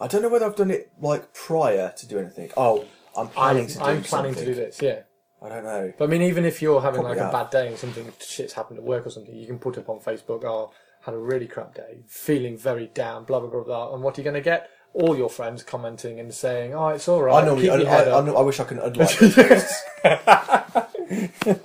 I 0.00 0.06
don't 0.06 0.22
know 0.22 0.28
whether 0.28 0.46
I've 0.46 0.56
done 0.56 0.70
it 0.70 0.90
like 1.00 1.34
prior 1.34 1.92
to 1.96 2.06
doing 2.08 2.24
anything. 2.26 2.50
Oh, 2.56 2.84
I'm 3.20 3.28
planning 3.28 3.62
I'm, 3.62 3.68
to 3.68 3.74
do 3.78 3.84
I'm 3.84 4.02
planning 4.02 4.34
to 4.34 4.44
do 4.44 4.54
this, 4.54 4.80
yeah. 4.82 5.00
I 5.42 5.48
don't 5.48 5.64
know. 5.64 5.92
But 5.96 6.04
I 6.04 6.08
mean, 6.08 6.22
even 6.22 6.44
if 6.44 6.60
you're 6.60 6.80
having 6.80 7.00
Probably 7.00 7.16
like 7.16 7.32
a 7.32 7.32
have. 7.36 7.50
bad 7.50 7.50
day 7.50 7.68
and 7.68 7.78
something 7.78 8.12
shit's 8.20 8.52
happened 8.52 8.78
at 8.78 8.84
work 8.84 9.06
or 9.06 9.10
something, 9.10 9.34
you 9.34 9.46
can 9.46 9.58
put 9.58 9.78
up 9.78 9.88
on 9.88 9.98
Facebook, 10.00 10.44
"Oh, 10.44 10.70
had 11.02 11.14
a 11.14 11.18
really 11.18 11.46
crap 11.46 11.74
day, 11.74 12.02
feeling 12.06 12.58
very 12.58 12.88
down," 12.88 13.24
blah 13.24 13.40
blah 13.40 13.48
blah 13.48 13.62
blah. 13.62 13.94
And 13.94 14.02
what 14.02 14.18
are 14.18 14.20
you 14.20 14.24
going 14.24 14.34
to 14.34 14.42
get? 14.42 14.68
All 14.92 15.16
your 15.16 15.30
friends 15.30 15.62
commenting 15.62 16.20
and 16.20 16.34
saying, 16.34 16.74
"Oh, 16.74 16.88
it's 16.88 17.08
all 17.08 17.22
right. 17.22 17.42
I 17.42 17.46
normally, 17.46 17.64
keep 17.64 17.72
I, 17.72 17.76
your 17.76 17.88
head 17.88 18.08
I, 18.08 18.10
up." 18.10 18.28
I, 18.28 18.32
I 18.32 18.42
wish 18.42 18.60
I 18.60 18.64
could 18.64 18.78
unlike 18.78 19.18
this. 19.18 19.82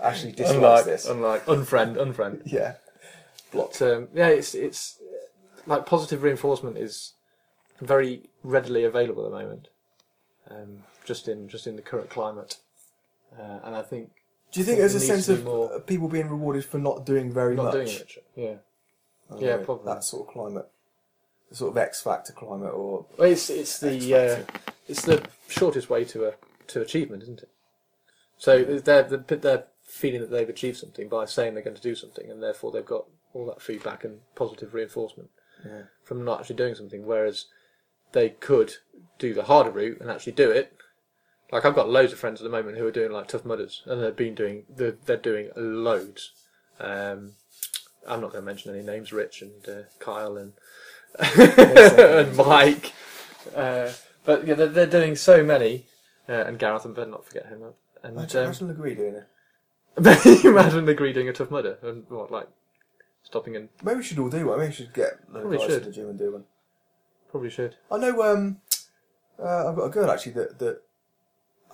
Actually, 0.01 0.31
dislikes 0.31 0.51
unlike, 0.51 0.85
this. 0.85 1.05
unlike 1.05 1.45
unfriend, 1.45 1.97
unfriend. 1.97 2.41
yeah. 2.45 2.75
But 3.51 3.81
um, 3.81 4.07
yeah, 4.13 4.27
it's 4.27 4.55
it's 4.55 4.99
like 5.65 5.85
positive 5.85 6.23
reinforcement 6.23 6.77
is 6.77 7.13
very 7.81 8.29
readily 8.43 8.83
available 8.83 9.25
at 9.25 9.31
the 9.31 9.37
moment, 9.37 9.67
um, 10.49 10.83
just 11.05 11.27
in 11.27 11.47
just 11.47 11.67
in 11.67 11.75
the 11.75 11.81
current 11.81 12.09
climate, 12.09 12.57
uh, 13.39 13.59
and 13.63 13.75
I 13.75 13.81
think 13.81 14.11
Do 14.51 14.59
you 14.59 14.65
think 14.65 14.79
there's 14.79 14.95
a 14.95 14.99
needs 14.99 15.07
sense 15.07 15.25
to 15.27 15.33
be 15.33 15.39
of 15.39 15.45
more- 15.45 15.73
uh, 15.73 15.79
people 15.79 16.07
being 16.09 16.29
rewarded 16.29 16.65
for 16.65 16.77
not 16.77 17.05
doing 17.05 17.31
very 17.31 17.55
not 17.55 17.65
much? 17.65 17.73
doing 17.73 17.87
it. 17.87 18.23
Yeah, 18.35 18.55
I 19.35 19.39
Yeah, 19.39 19.55
know, 19.57 19.63
probably. 19.63 19.85
That 19.93 20.03
sort 20.03 20.27
of 20.27 20.33
climate. 20.33 20.67
The 21.49 21.55
sort 21.55 21.71
of 21.71 21.77
X 21.77 22.01
Factor 22.01 22.33
climate 22.33 22.73
or 22.73 23.05
well, 23.17 23.29
it's 23.31 23.49
it's 23.49 23.79
the 23.79 24.13
uh, 24.13 24.43
it's 24.87 25.03
the 25.03 25.23
shortest 25.47 25.89
way 25.89 26.03
to 26.05 26.25
a 26.25 26.33
to 26.67 26.81
achievement, 26.81 27.23
isn't 27.23 27.43
it? 27.43 27.49
So 28.37 28.63
they're 28.63 29.03
they're 29.03 29.37
they're 29.37 29.63
feeling 29.83 30.21
that 30.21 30.31
they've 30.31 30.49
achieved 30.49 30.77
something 30.77 31.07
by 31.07 31.25
saying 31.25 31.53
they're 31.53 31.63
going 31.63 31.75
to 31.75 31.81
do 31.81 31.95
something, 31.95 32.29
and 32.29 32.41
therefore 32.41 32.71
they've 32.71 32.85
got 32.85 33.05
all 33.33 33.45
that 33.45 33.61
feedback 33.61 34.03
and 34.03 34.21
positive 34.35 34.73
reinforcement 34.73 35.29
Yeah. 35.65 35.83
from 36.03 36.25
not 36.25 36.39
actually 36.39 36.55
doing 36.55 36.73
something. 36.75 37.05
Whereas 37.05 37.45
they 38.13 38.29
could 38.29 38.73
do 39.19 39.33
the 39.33 39.43
harder 39.43 39.69
route 39.69 39.99
and 40.01 40.09
actually 40.09 40.33
do 40.33 40.49
it. 40.49 40.74
Like 41.55 41.63
I've 41.63 41.73
got 41.73 41.87
loads 41.87 42.11
of 42.11 42.19
friends 42.19 42.41
at 42.41 42.43
the 42.43 42.49
moment 42.49 42.77
who 42.77 42.85
are 42.85 42.91
doing 42.91 43.13
like 43.13 43.29
tough 43.29 43.45
mudders, 43.45 43.81
and 43.85 44.03
they've 44.03 44.13
been 44.13 44.35
doing 44.35 44.63
they're, 44.69 44.97
they're 45.05 45.15
doing 45.15 45.51
loads. 45.55 46.31
Um, 46.81 47.31
I'm 48.05 48.19
not 48.19 48.33
going 48.33 48.41
to 48.43 48.45
mention 48.45 48.75
any 48.75 48.83
names, 48.83 49.13
Rich 49.13 49.41
and 49.41 49.65
uh, 49.65 49.83
Kyle 49.99 50.35
and 50.35 50.51
and 51.57 52.35
Mike. 52.35 52.91
Uh, 53.55 53.93
but 54.25 54.45
yeah, 54.45 54.55
they're, 54.55 54.67
they're 54.67 54.85
doing 54.85 55.15
so 55.15 55.45
many, 55.45 55.85
uh, 56.27 56.43
and 56.45 56.59
Gareth, 56.59 56.83
and 56.83 56.93
Ben, 56.93 57.11
not 57.11 57.23
forget 57.23 57.45
him. 57.45 57.63
And 58.03 58.17
Imagine, 58.17 58.39
um, 58.39 58.45
imagine 58.47 58.67
Legree 58.67 58.95
doing 58.95 59.15
it. 59.15 59.25
imagine 60.45 60.89
agree 60.89 61.13
doing 61.13 61.29
a 61.29 61.33
tough 61.33 61.51
mudder 61.51 61.77
and 61.81 62.03
what 62.09 62.31
like 62.31 62.49
stopping 63.23 63.55
and 63.55 63.69
Maybe 63.81 63.99
we 63.99 64.03
should 64.03 64.19
all 64.19 64.29
do 64.29 64.45
one. 64.45 64.59
Maybe 64.59 64.71
we 64.71 64.75
should 64.75 64.93
get 64.93 65.31
the 65.31 65.39
guys 65.39 65.61
should. 65.61 65.83
in 65.83 65.83
the 65.85 65.91
gym 65.95 66.09
and 66.09 66.19
do 66.19 66.33
one. 66.33 66.43
probably 67.31 67.49
should. 67.49 67.77
I 67.89 67.97
know. 67.97 68.21
Um, 68.23 68.57
uh, 69.41 69.69
I've 69.69 69.77
got 69.77 69.85
a 69.85 69.89
girl 69.89 70.11
actually 70.11 70.33
that 70.33 70.59
that 70.59 70.81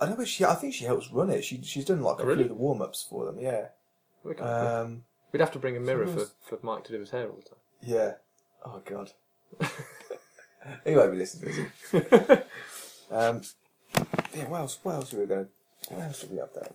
I 0.02 0.08
know. 0.08 0.14
Where 0.16 0.26
she, 0.26 0.44
I 0.44 0.54
think 0.54 0.74
she 0.74 0.84
helps 0.84 1.10
run 1.10 1.30
it. 1.30 1.44
She 1.44 1.62
she's 1.62 1.84
done 1.84 2.02
like 2.02 2.18
a 2.18 2.22
Oh, 2.22 2.26
really? 2.26 2.44
few 2.44 2.52
of 2.52 2.56
the 2.58 2.62
warm 2.62 2.82
ups 2.82 3.06
for 3.08 3.24
them. 3.26 3.38
Yeah. 3.38 3.68
We 4.24 4.34
Um, 4.36 5.04
We'd 5.32 5.40
have 5.40 5.52
to 5.52 5.58
bring 5.58 5.76
a 5.76 5.80
mirror 5.80 6.06
for, 6.06 6.26
for 6.42 6.58
Mike 6.62 6.84
to 6.84 6.92
do 6.92 7.00
his 7.00 7.10
hair 7.10 7.28
all 7.28 7.36
the 7.36 7.42
time. 7.42 7.58
yeah. 7.82 8.12
Oh 8.64 8.80
God. 8.84 9.12
he 10.84 10.94
won't 10.94 11.12
be 11.12 11.18
listening. 11.18 11.54
to 11.90 11.98
this. 12.00 12.42
um, 13.10 13.42
yeah. 14.34 14.48
What 14.48 14.60
else? 14.60 14.78
What 14.82 14.94
else 14.94 15.14
are 15.14 15.18
we 15.20 15.26
going? 15.26 15.46
to 15.88 15.94
What 15.94 16.02
else 16.04 16.20
did 16.20 16.30
we 16.30 16.38
have 16.38 16.50
there? 16.54 16.70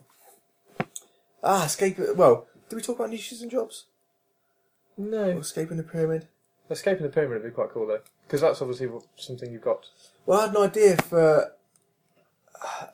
Ah, 1.44 1.66
escape. 1.66 1.98
Well, 2.16 2.48
did 2.70 2.76
we 2.76 2.82
talk 2.82 2.98
about 2.98 3.10
niches 3.12 3.42
and 3.42 3.52
jobs? 3.52 3.86
Or 4.98 5.06
No, 5.06 5.24
escaping 5.38 5.78
the 5.78 5.84
pyramid? 5.84 6.28
escaping 6.70 7.04
the 7.04 7.10
pyramid 7.10 7.42
would 7.44 7.50
be 7.50 7.54
quite 7.56 7.70
cool 7.70 7.88
though, 7.88 8.02
because 8.26 8.42
that's 8.42 8.62
obviously 8.62 8.88
what- 8.88 9.06
something 9.16 9.52
you've 9.54 9.62
got. 9.62 9.86
Well, 10.26 10.40
I 10.40 10.48
had 10.48 10.56
an 10.58 10.64
idea 10.64 10.98
for 10.98 11.54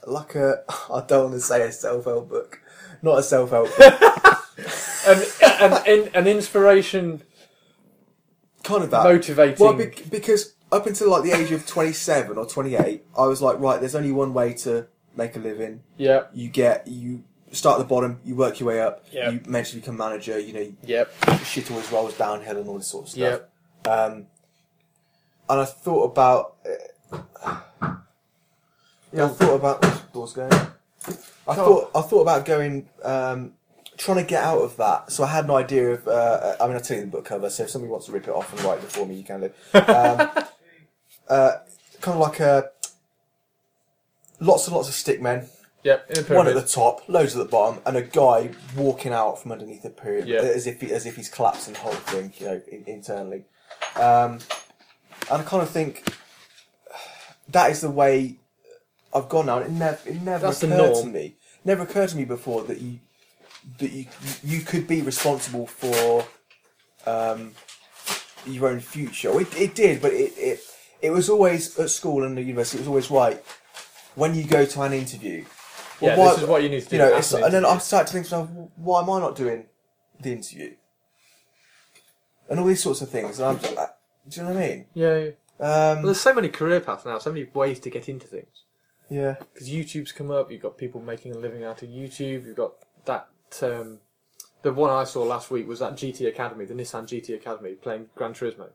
like 0.07 0.35
a. 0.35 0.63
I 0.93 1.03
don't 1.07 1.23
want 1.31 1.33
to 1.35 1.39
say 1.41 1.61
a 1.67 1.71
self-help 1.71 2.29
book, 2.29 2.61
not 3.01 3.19
a 3.19 3.23
self-help 3.23 3.75
book. 3.77 3.93
An, 5.05 5.21
an, 5.59 5.73
an, 5.85 6.09
an 6.13 6.27
inspiration, 6.27 7.23
kind 8.63 8.83
of 8.83 8.91
that. 8.91 9.03
motivating. 9.03 9.57
Well, 9.59 9.73
bec 9.73 10.09
because 10.09 10.53
up 10.71 10.85
until 10.87 11.09
like 11.09 11.23
the 11.23 11.31
age 11.31 11.51
of 11.51 11.65
twenty-seven 11.75 12.37
or 12.37 12.45
twenty-eight, 12.45 13.03
I 13.17 13.25
was 13.25 13.41
like, 13.41 13.59
right, 13.59 13.79
there's 13.81 13.95
only 13.95 14.11
one 14.13 14.33
way 14.33 14.53
to 14.53 14.87
make 15.17 15.35
a 15.35 15.39
living. 15.39 15.81
yeah, 15.97 16.25
You 16.33 16.49
get 16.49 16.87
you 16.87 17.23
start 17.51 17.79
at 17.79 17.83
the 17.83 17.89
bottom, 17.89 18.19
you 18.23 18.35
work 18.35 18.59
your 18.61 18.69
way 18.69 18.79
up, 18.81 19.03
Yep. 19.11 19.33
you 19.33 19.41
eventually 19.45 19.81
become 19.81 19.97
manager. 19.97 20.39
You 20.39 20.53
know, 20.53 20.73
Yep. 20.83 21.11
shit 21.43 21.69
always 21.69 21.91
rolls 21.91 22.15
downhill 22.17 22.57
and 22.57 22.67
all 22.69 22.77
this 22.77 22.87
sort 22.87 23.05
of 23.05 23.09
stuff. 23.09 23.41
Yep. 23.85 23.91
Um, 23.91 24.27
and 25.49 25.59
I 25.61 25.65
thought 25.65 26.11
about. 26.11 26.55
Uh, 27.43 27.97
yeah, 29.13 29.25
I 29.25 29.27
thought 29.29 29.55
about. 29.55 30.13
Doors 30.13 30.33
going. 30.33 30.51
I 30.51 31.55
thought 31.55 31.91
I 31.95 32.01
thought 32.01 32.21
about 32.21 32.45
going, 32.45 32.87
um, 33.03 33.53
trying 33.97 34.17
to 34.17 34.23
get 34.23 34.43
out 34.43 34.59
of 34.59 34.77
that. 34.77 35.11
So 35.11 35.23
I 35.23 35.27
had 35.27 35.45
an 35.45 35.51
idea 35.51 35.91
of. 35.91 36.07
Uh, 36.07 36.55
I 36.59 36.67
mean, 36.67 36.75
I'll 36.75 36.81
tell 36.81 36.97
you 36.97 37.03
the 37.05 37.09
book 37.11 37.25
cover. 37.25 37.49
So 37.49 37.63
if 37.63 37.69
somebody 37.69 37.91
wants 37.91 38.05
to 38.07 38.11
rip 38.11 38.27
it 38.27 38.31
off 38.33 38.51
and 38.53 38.61
write 38.63 38.79
it 38.79 38.85
for 38.91 39.05
me, 39.05 39.15
you 39.15 39.23
can 39.23 39.41
do. 39.41 39.51
Um, 39.73 39.81
uh, 41.29 41.51
kind 42.01 42.15
of 42.15 42.19
like 42.19 42.39
a. 42.39 42.69
Lots 44.39 44.67
and 44.67 44.75
lots 44.75 44.89
of 44.89 44.95
stick 44.95 45.21
men. 45.21 45.47
Yep. 45.83 46.11
In 46.11 46.17
a 46.19 46.37
One 46.37 46.47
at 46.47 46.55
the 46.55 46.61
top, 46.63 47.07
loads 47.09 47.35
at 47.35 47.39
the 47.39 47.49
bottom, 47.49 47.81
and 47.85 47.97
a 47.97 48.01
guy 48.01 48.51
walking 48.75 49.11
out 49.11 49.41
from 49.41 49.51
underneath 49.51 49.83
the 49.83 49.89
pyramid, 49.89 50.27
Yeah. 50.27 50.39
as 50.39 50.65
if 50.65 50.79
he, 50.79 50.91
as 50.93 51.05
if 51.05 51.17
he's 51.17 51.27
collapsing 51.29 51.73
the 51.73 51.79
whole 51.81 51.91
thing, 51.93 52.33
you 52.37 52.45
know, 52.45 52.61
in, 52.71 52.83
internally. 52.87 53.43
Um, 53.95 54.39
and 55.29 55.41
I 55.41 55.43
kind 55.43 55.61
of 55.61 55.69
think 55.69 56.03
that 57.49 57.69
is 57.71 57.81
the 57.81 57.89
way 57.91 58.37
I've 59.13 59.29
gone 59.29 59.45
now. 59.45 59.59
and 59.59 59.65
It 59.75 59.79
never, 59.79 60.09
it 60.09 60.21
never 60.21 60.47
That's 60.47 60.59
the 60.59 60.67
occurred 60.67 60.95
to 60.95 61.01
norm. 61.01 61.11
me. 61.13 61.35
Never 61.65 61.83
occurred 61.83 62.09
to 62.09 62.17
me 62.17 62.25
before 62.25 62.63
that 62.63 62.79
you 62.81 62.99
that 63.79 63.91
you 63.91 64.05
you 64.43 64.61
could 64.61 64.87
be 64.87 65.01
responsible 65.01 65.67
for 65.67 66.25
um, 67.05 67.51
your 68.45 68.67
own 68.69 68.79
future. 68.79 69.39
It, 69.39 69.55
it 69.57 69.75
did, 69.75 70.01
but 70.01 70.11
it, 70.13 70.33
it 70.37 70.59
it 71.01 71.11
was 71.11 71.29
always 71.29 71.77
at 71.79 71.89
school 71.89 72.23
and 72.23 72.37
the 72.37 72.41
university. 72.41 72.77
It 72.77 72.81
was 72.81 72.87
always 72.87 73.11
right 73.11 73.41
when 74.15 74.35
you 74.35 74.43
go 74.45 74.65
to 74.65 74.81
an 74.81 74.93
interview. 74.93 75.45
yeah, 76.01 76.15
this 76.15 76.39
is 76.41 76.47
what 76.47 76.63
you 76.63 76.69
need 76.69 76.83
to 76.83 76.89
do. 76.89 76.95
you 76.97 77.01
know, 77.01 77.13
at 77.13 77.19
it's, 77.19 77.33
an 77.33 77.43
and 77.43 77.53
then 77.53 77.65
I 77.65 77.77
started 77.77 78.07
to 78.07 78.13
think 78.13 78.27
to 78.27 78.35
myself, 78.39 78.49
"Well, 78.51 78.71
why 78.75 79.01
am 79.01 79.09
I 79.09 79.19
not 79.19 79.35
doing 79.35 79.65
the 80.19 80.31
interview? 80.33 80.75
And 82.49 82.59
all 82.59 82.65
these 82.65 82.83
sorts 82.83 83.01
of 83.01 83.09
things. 83.09 83.39
And 83.39 83.47
I'm 83.47 83.57
do 84.27 84.39
you 84.39 84.43
know 84.43 84.53
what 84.53 84.63
I 84.63 84.67
mean? 84.67 84.85
Yeah. 84.93 85.17
yeah. 85.17 85.29
Um, 85.59 85.97
Well, 85.97 86.01
there's 86.05 86.21
so 86.21 86.33
many 86.33 86.49
career 86.49 86.79
paths 86.79 87.05
now, 87.05 87.17
so 87.19 87.31
many 87.31 87.47
ways 87.53 87.79
to 87.81 87.89
get 87.89 88.07
into 88.09 88.27
things. 88.27 88.62
Yeah, 89.09 89.35
Because 89.53 89.69
YouTube's 89.69 90.11
come 90.11 90.31
up, 90.31 90.51
you've 90.51 90.61
got 90.61 90.77
people 90.77 91.01
making 91.01 91.33
a 91.35 91.37
living 91.37 91.63
out 91.63 91.83
of 91.83 91.89
YouTube. 91.89 92.45
You've 92.45 92.55
got 92.55 92.73
that. 93.05 93.27
Um, 93.61 93.99
the 94.63 94.73
one 94.73 94.89
I 94.89 95.03
saw 95.03 95.23
last 95.23 95.51
week 95.51 95.67
was 95.67 95.79
that 95.79 95.93
GT 95.93 96.27
Academy, 96.27 96.65
the 96.65 96.73
Nissan 96.73 97.03
GT 97.03 97.35
Academy, 97.35 97.73
playing 97.73 98.07
Gran 98.15 98.33
Turismo, 98.33 98.69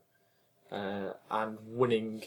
uh, 0.70 1.12
and 1.30 1.58
winning, 1.66 2.22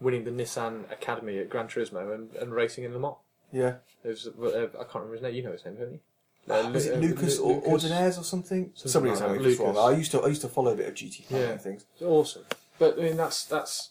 winning 0.00 0.24
the 0.24 0.30
Nissan 0.30 0.90
Academy 0.92 1.38
at 1.38 1.50
Gran 1.50 1.66
Turismo 1.68 2.14
and, 2.14 2.34
and 2.36 2.52
racing 2.54 2.84
in 2.84 2.92
Le 2.94 3.00
Mans. 3.00 3.16
yeah. 3.52 3.74
There's, 4.02 4.26
uh, 4.28 4.68
I 4.80 4.84
can't 4.84 4.94
remember 5.04 5.12
his 5.14 5.22
name. 5.22 5.34
You 5.34 5.42
know 5.42 5.52
his 5.52 5.64
name, 5.66 5.74
don't 5.74 5.92
you? 5.92 6.00
Uh, 6.48 6.70
Was 6.72 6.86
it 6.86 6.94
uh, 6.94 6.98
Lucas 7.00 7.38
Lu- 7.38 7.44
or 7.44 7.54
Lucas. 7.72 7.84
Ordóñez 7.84 8.18
or 8.18 8.24
something? 8.24 8.70
Something 8.74 8.90
Somebody's 8.92 9.20
like 9.20 9.30
that. 9.32 9.42
Lucas. 9.42 9.76
I 9.76 9.90
used 9.92 10.10
to 10.12 10.20
I 10.22 10.28
used 10.28 10.40
to 10.40 10.48
follow 10.48 10.72
a 10.72 10.74
bit 10.76 10.88
of 10.88 10.94
GT 10.94 11.24
Yeah. 11.28 11.38
and 11.50 11.60
things. 11.60 11.84
It's 11.92 12.02
awesome. 12.02 12.44
But 12.78 12.98
I 12.98 13.02
mean, 13.02 13.18
that's 13.18 13.44
that's 13.44 13.90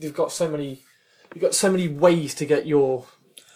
you've 0.00 0.16
got 0.16 0.32
so 0.32 0.50
many 0.50 0.80
you've 1.34 1.42
got 1.42 1.54
so 1.54 1.70
many 1.70 1.88
ways 1.88 2.34
to 2.36 2.46
get 2.46 2.66
your. 2.66 3.06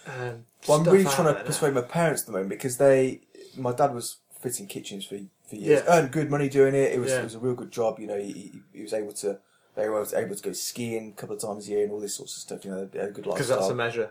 Um, 0.06 0.44
Well, 0.68 0.78
I'm 0.78 0.84
really 0.84 1.04
trying 1.04 1.24
there 1.24 1.34
to 1.34 1.40
now. 1.40 1.46
persuade 1.46 1.74
my 1.74 1.80
parents 1.82 2.22
at 2.22 2.26
the 2.26 2.32
moment 2.32 2.50
because 2.50 2.76
they, 2.78 3.20
my 3.56 3.72
dad 3.72 3.94
was 3.94 4.16
fitting 4.40 4.66
kitchens 4.66 5.04
for 5.06 5.18
for 5.48 5.56
years, 5.56 5.82
Yeah. 5.86 5.94
earned 5.98 6.10
good 6.12 6.30
money 6.30 6.48
doing 6.48 6.74
it. 6.74 6.92
It 6.92 6.98
was 7.00 7.10
Yeah. 7.10 7.20
it 7.20 7.24
was 7.24 7.34
a 7.34 7.38
real 7.38 7.54
good 7.54 7.70
job. 7.70 7.98
You 7.98 8.06
know, 8.06 8.18
he, 8.18 8.32
he, 8.32 8.52
he 8.72 8.82
was 8.82 8.92
able 8.94 9.12
to. 9.14 9.38
They 9.76 9.88
were 9.88 10.06
able 10.14 10.34
to 10.36 10.42
go 10.42 10.52
skiing 10.52 11.10
a 11.16 11.20
couple 11.20 11.34
of 11.36 11.42
times 11.42 11.66
a 11.66 11.72
year 11.72 11.82
and 11.84 11.92
all 11.92 12.00
this 12.00 12.14
sorts 12.16 12.36
of 12.36 12.42
stuff. 12.42 12.64
You 12.64 12.70
know, 12.70 12.84
they 12.86 13.00
had 13.00 13.08
a 13.08 13.12
good 13.12 13.26
lifestyle. 13.26 13.34
because 13.34 13.48
that's 13.48 13.70
a 13.70 13.74
measure. 13.74 14.10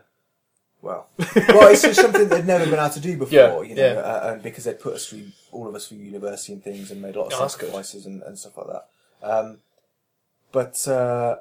Well, 0.81 1.07
well, 1.17 1.69
it's 1.69 1.81
just 1.83 2.01
something 2.01 2.27
they'd 2.27 2.45
never 2.45 2.65
been 2.65 2.77
able 2.77 2.89
to 2.89 2.99
do 2.99 3.15
before, 3.23 3.63
Yeah, 3.63 3.69
you 3.69 3.73
know, 3.75 3.93
yeah. 3.93 3.99
uh, 4.01 4.33
and 4.33 4.43
because 4.43 4.65
they'd 4.65 4.81
put 4.81 4.93
us 4.95 5.07
through 5.07 5.27
all 5.53 5.65
of 5.69 5.73
us 5.75 5.87
through 5.87 5.99
university 5.99 6.51
and 6.51 6.61
things, 6.61 6.91
and 6.91 7.01
made 7.01 7.15
a 7.15 7.21
lot 7.21 7.31
of 7.31 7.39
Oh, 7.39 7.47
sacrifices 7.47 8.05
and, 8.05 8.21
and 8.23 8.37
stuff 8.37 8.57
like 8.57 8.67
that. 8.67 8.85
Um, 9.25 9.59
but 10.51 10.85
uh, 10.87 11.37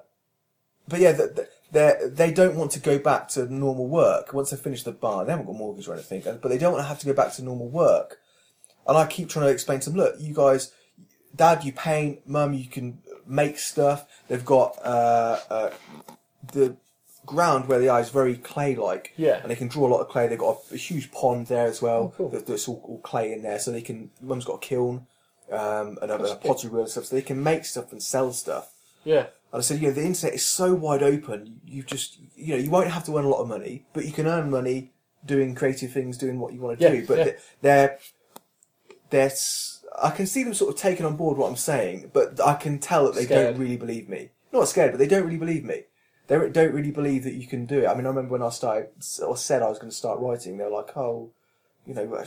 but 0.86 1.00
yeah, 1.00 1.10
they 1.12 1.26
they 1.72 1.94
they 2.04 2.30
don't 2.30 2.54
want 2.54 2.70
to 2.72 2.80
go 2.80 2.98
back 2.98 3.28
to 3.30 3.52
normal 3.52 3.88
work 3.88 4.32
once 4.32 4.50
they 4.50 4.56
finish 4.56 4.82
the 4.84 4.92
bar. 4.92 5.24
They 5.24 5.32
haven't 5.32 5.46
got 5.46 5.54
a 5.54 5.58
mortgage 5.58 5.88
or 5.88 5.94
anything, 5.94 6.22
but 6.22 6.48
they 6.48 6.58
don't 6.58 6.72
want 6.72 6.84
to 6.84 6.88
have 6.88 7.00
to 7.00 7.06
go 7.06 7.14
back 7.14 7.32
to 7.34 7.42
normal 7.42 7.68
work. 7.68 8.18
And 8.86 8.96
I 8.98 9.06
keep 9.06 9.28
trying 9.28 9.46
to 9.46 9.52
explain 9.52 9.80
to 9.80 9.90
them, 9.90 9.98
look, 9.98 10.16
you 10.18 10.34
guys, 10.34 10.72
dad, 11.34 11.64
you 11.64 11.72
paint, 11.72 12.28
mum, 12.28 12.52
you 12.52 12.66
can 12.66 12.98
make 13.26 13.58
stuff. 13.58 14.06
They've 14.28 14.44
got 14.44 14.76
uh, 14.84 15.38
uh, 15.48 15.70
the 16.52 16.76
ground 17.24 17.68
where 17.68 17.78
they 17.78 17.88
are 17.88 18.00
is 18.00 18.10
very 18.10 18.36
clay-like. 18.36 19.12
Yeah. 19.16 19.40
And 19.40 19.50
they 19.50 19.54
can 19.54 19.68
draw 19.68 19.86
a 19.86 19.92
lot 19.92 20.00
of 20.00 20.08
clay. 20.08 20.26
They've 20.26 20.38
got 20.38 20.58
a, 20.70 20.74
a 20.74 20.76
huge 20.76 21.12
pond 21.12 21.46
there 21.46 21.66
as 21.66 21.80
well. 21.80 22.12
Oh, 22.14 22.14
cool. 22.16 22.28
That's 22.30 22.66
all, 22.68 22.82
all 22.84 22.98
clay 22.98 23.32
in 23.32 23.42
there, 23.42 23.60
so 23.60 23.70
they 23.70 23.82
can. 23.82 24.10
Mum's 24.20 24.44
got 24.44 24.54
a 24.54 24.66
kiln 24.66 25.06
um, 25.52 25.98
and 26.02 26.10
a, 26.10 26.32
a 26.32 26.36
pottery 26.36 26.70
wheel 26.70 26.82
and 26.82 26.90
stuff, 26.90 27.04
so 27.04 27.14
they 27.14 27.22
can 27.22 27.40
make 27.40 27.64
stuff 27.64 27.92
and 27.92 28.02
sell 28.02 28.32
stuff. 28.32 28.72
Yeah, 29.04 29.26
I 29.52 29.60
said, 29.60 29.80
you 29.80 29.88
know, 29.88 29.94
the 29.94 30.04
internet 30.04 30.34
is 30.34 30.46
so 30.46 30.74
wide 30.74 31.02
open. 31.02 31.60
You 31.66 31.82
just, 31.82 32.18
you 32.36 32.54
know, 32.56 32.62
you 32.62 32.70
won't 32.70 32.90
have 32.90 33.04
to 33.04 33.16
earn 33.18 33.24
a 33.24 33.28
lot 33.28 33.42
of 33.42 33.48
money, 33.48 33.84
but 33.92 34.04
you 34.06 34.12
can 34.12 34.26
earn 34.26 34.50
money 34.50 34.92
doing 35.26 35.54
creative 35.54 35.92
things, 35.92 36.16
doing 36.16 36.38
what 36.38 36.52
you 36.54 36.60
want 36.60 36.78
to 36.78 36.84
Yeah, 36.84 36.90
do. 36.92 37.06
But 37.06 37.18
yeah. 37.18 37.32
they're, 37.60 37.98
they're, 39.10 39.32
I 40.02 40.10
can 40.10 40.26
see 40.26 40.42
them 40.42 40.54
sort 40.54 40.74
of 40.74 40.80
taking 40.80 41.04
on 41.04 41.16
board 41.16 41.36
what 41.36 41.48
I'm 41.48 41.56
saying, 41.56 42.10
but 42.14 42.40
I 42.44 42.54
can 42.54 42.78
tell 42.78 43.04
that 43.06 43.14
they 43.14 43.24
Scared. 43.26 43.54
don't 43.54 43.62
really 43.62 43.76
believe 43.76 44.08
me. 44.08 44.30
Not 44.52 44.68
scared, 44.68 44.92
but 44.92 44.98
they 44.98 45.06
don't 45.06 45.24
really 45.24 45.38
believe 45.38 45.64
me. 45.64 45.82
They 46.28 46.48
don't 46.48 46.72
really 46.72 46.90
believe 46.90 47.24
that 47.24 47.34
you 47.34 47.46
can 47.46 47.66
do 47.66 47.80
it. 47.80 47.86
I 47.88 47.94
mean, 47.94 48.06
I 48.06 48.08
remember 48.08 48.32
when 48.32 48.42
I 48.42 48.48
started 48.50 48.88
or 49.26 49.36
said 49.36 49.60
I 49.62 49.68
was 49.68 49.78
going 49.78 49.90
to 49.90 49.96
start 49.96 50.18
writing, 50.20 50.56
they 50.56 50.64
were 50.64 50.70
like, 50.70 50.96
"Oh, 50.96 51.30
you 51.84 51.94
know, 51.94 52.14
uh, 52.14 52.24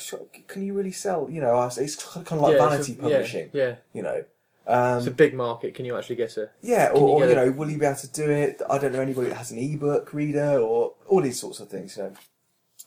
can 0.47 0.63
you 0.65 0.73
really 0.73 0.91
sell?" 0.91 1.28
You 1.30 1.41
know, 1.41 1.65
it's 1.65 1.95
kind 1.95 2.28
of 2.32 2.41
like 2.41 2.57
yeah, 2.57 2.69
vanity 2.69 2.95
publishing. 2.95 3.49
Yeah. 3.53 3.76
You 3.93 4.03
know, 4.03 4.26
um, 4.68 4.97
it's 4.97 5.07
a 5.07 5.11
big 5.11 5.34
market. 5.34 5.76
Can 5.76 5.86
you 5.86 5.97
actually 5.97 6.16
get 6.16 6.36
a? 6.38 6.49
yeah, 6.61 6.89
or, 6.93 7.20
you 7.20 7.26
or 7.26 7.30
you 7.30 7.36
know, 7.36 7.51
will 7.51 7.70
you 7.70 7.78
be 7.78 7.86
able 7.86 7.97
to 7.97 8.07
do 8.11 8.30
it? 8.30 8.61
I 8.70 8.78
don't 8.78 8.93
know 8.93 9.01
anybody 9.01 9.30
that 9.30 9.36
has 9.36 9.51
an 9.51 9.59
ebook 9.59 10.13
reader 10.13 10.57
or 10.59 10.93
all 11.07 11.22
these 11.22 11.39
sorts 11.39 11.59
of 11.59 11.70
things. 11.70 11.97
You 11.97 12.03
know, 12.03 12.13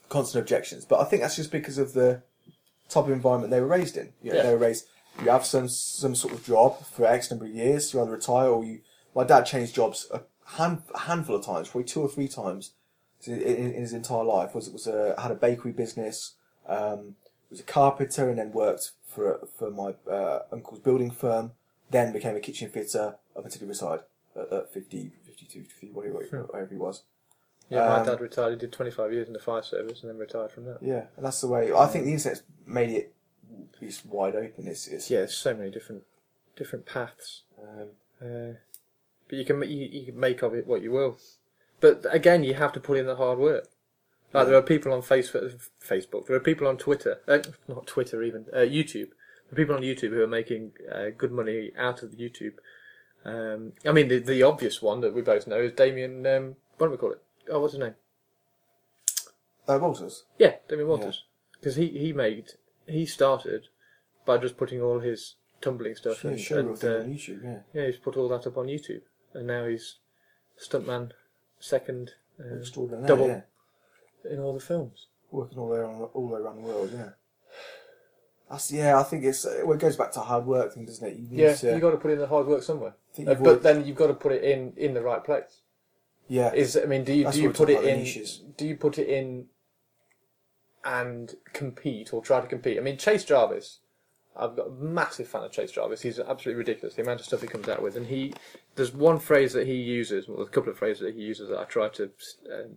constant 0.08 0.42
objections. 0.42 0.84
But 0.84 1.00
I 1.00 1.04
think 1.04 1.22
that's 1.22 1.36
just 1.36 1.52
because 1.52 1.78
of 1.78 1.92
the 1.92 2.22
type 2.88 3.04
of 3.04 3.10
environment 3.10 3.50
they 3.50 3.60
were 3.60 3.66
raised 3.66 3.96
in. 3.96 4.12
You 4.22 4.32
know, 4.32 4.36
Yeah. 4.38 4.42
they 4.44 4.52
were 4.52 4.58
raised. 4.58 4.86
You 5.22 5.30
have 5.30 5.44
some 5.44 5.68
some 5.68 6.14
sort 6.14 6.34
of 6.34 6.44
job 6.44 6.84
for 6.84 7.04
X 7.06 7.30
number 7.30 7.44
of 7.46 7.52
years. 7.52 7.92
You 7.92 8.00
either 8.00 8.10
retire 8.10 8.48
or 8.48 8.64
you. 8.64 8.80
My 9.14 9.24
dad 9.24 9.46
changed 9.46 9.74
jobs 9.74 10.06
a, 10.12 10.22
hand, 10.56 10.82
handful 10.94 11.36
of 11.36 11.44
times, 11.44 11.68
probably 11.68 11.84
two 11.88 12.00
or 12.02 12.08
three 12.08 12.28
times 12.28 12.72
in, 13.24 13.34
in, 13.40 13.72
in 13.74 13.80
his 13.80 13.92
entire 13.92 14.24
life. 14.24 14.54
Was 14.54 14.70
was 14.70 14.86
a 14.86 15.14
had 15.20 15.30
a 15.30 15.34
bakery 15.34 15.72
business. 15.72 16.34
Um, 16.66 17.16
was 17.50 17.60
a 17.60 17.64
carpenter 17.64 18.28
and 18.28 18.38
then 18.38 18.52
worked 18.52 18.90
for 19.06 19.40
for 19.56 19.70
my 19.70 19.94
uh, 20.10 20.40
uncle's 20.52 20.80
building 20.80 21.10
firm. 21.10 21.52
Then 21.90 22.12
became 22.12 22.36
a 22.36 22.40
kitchen 22.40 22.68
fitter 22.70 23.16
up 23.36 23.44
until 23.44 23.60
he 23.60 23.66
retired 23.66 24.00
at, 24.36 24.52
at 24.52 24.72
50, 24.72 25.12
52, 25.24 25.64
50, 25.64 25.90
whatever, 25.92 26.18
whatever 26.50 26.68
he 26.70 26.76
was. 26.76 27.02
Yeah, 27.70 27.86
my 27.86 27.96
Um, 28.00 28.06
dad 28.06 28.20
retired. 28.20 28.50
He 28.52 28.56
did 28.58 28.72
25 28.72 29.12
years 29.12 29.26
in 29.26 29.32
the 29.34 29.38
fire 29.38 29.62
service 29.62 30.00
and 30.02 30.10
then 30.10 30.18
retired 30.18 30.52
from 30.52 30.64
that. 30.66 30.78
Yeah, 30.82 31.04
and 31.16 31.24
that's 31.24 31.40
the 31.40 31.48
way. 31.48 31.72
I 31.72 31.86
think 31.86 32.04
the 32.06 32.12
internet's 32.12 32.42
made 32.66 32.90
it 32.90 33.14
it's 33.80 34.04
wide 34.04 34.34
open. 34.34 34.66
It's, 34.66 34.86
it's 34.86 35.10
Yeah, 35.10 35.18
there's 35.18 35.36
so 35.36 35.54
many 35.54 35.70
different 35.70 36.02
different 36.56 36.86
paths. 36.86 37.42
um, 37.62 37.88
Uh, 38.20 38.54
but 39.28 39.38
you 39.38 39.44
can 39.44 39.62
you, 39.62 39.86
you 39.86 40.06
can 40.06 40.18
make 40.18 40.42
of 40.42 40.54
it 40.54 40.66
what 40.66 40.82
you 40.82 40.90
will. 40.92 41.18
But 41.80 42.04
again, 42.10 42.42
you 42.42 42.54
have 42.54 42.72
to 42.72 42.80
put 42.80 42.98
in 42.98 43.06
the 43.06 43.16
hard 43.16 43.38
work. 43.38 43.68
Like 44.32 44.46
there 44.48 44.56
are 44.56 44.62
people 44.62 44.92
on 44.92 45.00
Facebook, 45.00 45.68
Facebook. 45.82 46.26
There 46.26 46.36
are 46.36 46.40
people 46.40 46.66
on 46.66 46.76
Twitter, 46.76 47.20
uh, 47.26 47.38
not 47.66 47.86
Twitter 47.86 48.22
even, 48.22 48.46
uh, 48.52 48.58
YouTube. 48.58 49.10
Are 49.50 49.54
people 49.54 49.74
on 49.74 49.82
YouTube 49.82 50.10
who 50.10 50.22
are 50.22 50.26
making 50.28 50.72
uh, 50.92 51.06
good 51.16 51.32
money 51.32 51.72
out 51.78 52.02
of 52.02 52.10
YouTube. 52.12 52.54
Um, 53.24 53.72
I 53.86 53.92
mean, 53.92 54.08
the 54.08 54.18
the 54.18 54.42
obvious 54.42 54.80
one 54.82 55.00
that 55.00 55.14
we 55.14 55.22
both 55.22 55.46
know 55.46 55.60
is 55.60 55.72
Damien. 55.72 56.26
Um, 56.26 56.56
what 56.76 56.86
do 56.88 56.90
we 56.92 56.96
call 56.98 57.12
it? 57.12 57.22
Oh, 57.50 57.60
what's 57.60 57.72
his 57.72 57.80
name? 57.80 57.94
uh, 59.66 59.78
Walters. 59.80 60.24
Yeah, 60.38 60.54
Damien 60.68 60.88
Walters. 60.88 61.24
Because 61.54 61.76
he 61.76 61.88
he 61.88 62.12
made 62.12 62.52
he 62.86 63.04
started 63.06 63.68
by 64.24 64.38
just 64.38 64.56
putting 64.56 64.80
all 64.80 65.00
his 65.00 65.34
tumbling 65.60 65.94
stuff 65.96 66.24
and, 66.24 66.38
show 66.38 66.58
and, 66.58 66.68
uh, 66.84 66.98
on 67.00 67.12
YouTube. 67.14 67.42
Yeah, 67.44 67.58
yeah, 67.74 67.86
he's 67.86 67.96
put 67.96 68.16
all 68.16 68.28
that 68.28 68.46
up 68.46 68.56
on 68.56 68.66
YouTube, 68.66 69.02
and 69.34 69.46
now 69.46 69.66
he's 69.66 69.96
stuntman 70.62 71.10
second 71.58 72.12
uh, 72.40 72.56
extraordinary. 72.58 73.06
double- 73.08 73.26
Yeah, 73.28 73.40
in 74.30 74.38
all 74.40 74.54
the 74.54 74.60
films. 74.60 75.06
working 75.30 75.58
all 75.58 75.68
the 75.70 75.76
around, 75.76 76.00
all 76.14 76.28
the 76.28 76.34
way 76.34 76.40
around 76.40 76.56
the 76.62 76.68
world. 76.68 76.90
Yeah. 76.94 77.10
That's, 78.50 78.72
yeah, 78.72 78.98
I 78.98 79.02
think 79.02 79.24
it's 79.24 79.44
well, 79.44 79.72
it 79.72 79.78
goes 79.78 79.96
back 79.96 80.10
to 80.12 80.20
hard 80.20 80.46
work 80.46 80.72
thing, 80.72 80.86
doesn't 80.86 81.06
it? 81.06 81.16
You 81.16 81.28
need 81.28 81.38
Yeah, 81.38 81.54
to, 81.54 81.74
you 81.74 81.80
got 81.80 81.90
to 81.90 81.98
put 81.98 82.10
in 82.10 82.18
the 82.18 82.26
hard 82.26 82.46
work 82.46 82.62
somewhere, 82.62 82.94
Uh, 83.18 83.24
but 83.24 83.40
already- 83.40 83.60
then 83.60 83.86
you've 83.86 83.96
got 83.96 84.06
to 84.06 84.14
put 84.14 84.32
it 84.32 84.42
in 84.42 84.72
in 84.76 84.94
the 84.94 85.02
right 85.02 85.22
place. 85.22 85.60
yeah, 86.28 86.52
Is 86.54 86.76
I 86.76 86.84
mean, 86.86 87.04
do 87.04 87.12
you 87.12 87.24
That's 87.24 87.36
do 87.36 87.42
you 87.42 87.50
put 87.50 87.68
it 87.68 87.74
talking 87.74 87.74
about, 87.76 87.84
the 87.84 87.92
in? 87.92 87.98
niches. 88.04 88.42
Do 88.56 88.66
you 88.66 88.76
put 88.76 88.98
it 88.98 89.08
in 89.08 89.48
and 90.84 91.34
compete 91.52 92.12
or 92.12 92.22
try 92.22 92.40
to 92.40 92.46
compete? 92.46 92.78
I 92.78 92.80
mean, 92.80 92.96
Chase 92.96 93.24
Jarvis. 93.24 93.80
I've 94.36 94.54
got 94.54 94.68
a 94.68 94.70
massive 94.70 95.26
fan 95.26 95.42
of 95.42 95.50
Chase 95.50 95.72
Jarvis. 95.72 96.02
He's 96.02 96.20
absolutely 96.20 96.54
ridiculous 96.60 96.94
the 96.94 97.02
amount 97.02 97.18
of 97.18 97.26
stuff 97.26 97.40
he 97.42 97.48
comes 97.48 97.68
out 97.68 97.82
with, 97.82 97.96
and 97.96 98.06
he 98.06 98.32
there's 98.76 98.94
one 98.94 99.18
phrase 99.18 99.52
that 99.54 99.66
he 99.66 99.74
uses, 99.74 100.28
well, 100.28 100.36
there's 100.36 100.48
a 100.48 100.52
couple 100.52 100.70
of 100.70 100.78
phrases 100.78 101.00
that 101.02 101.16
he 101.16 101.22
uses 101.22 101.48
that 101.48 101.58
I 101.58 101.64
try 101.64 101.88
to 101.88 102.04
uh, 102.50 102.68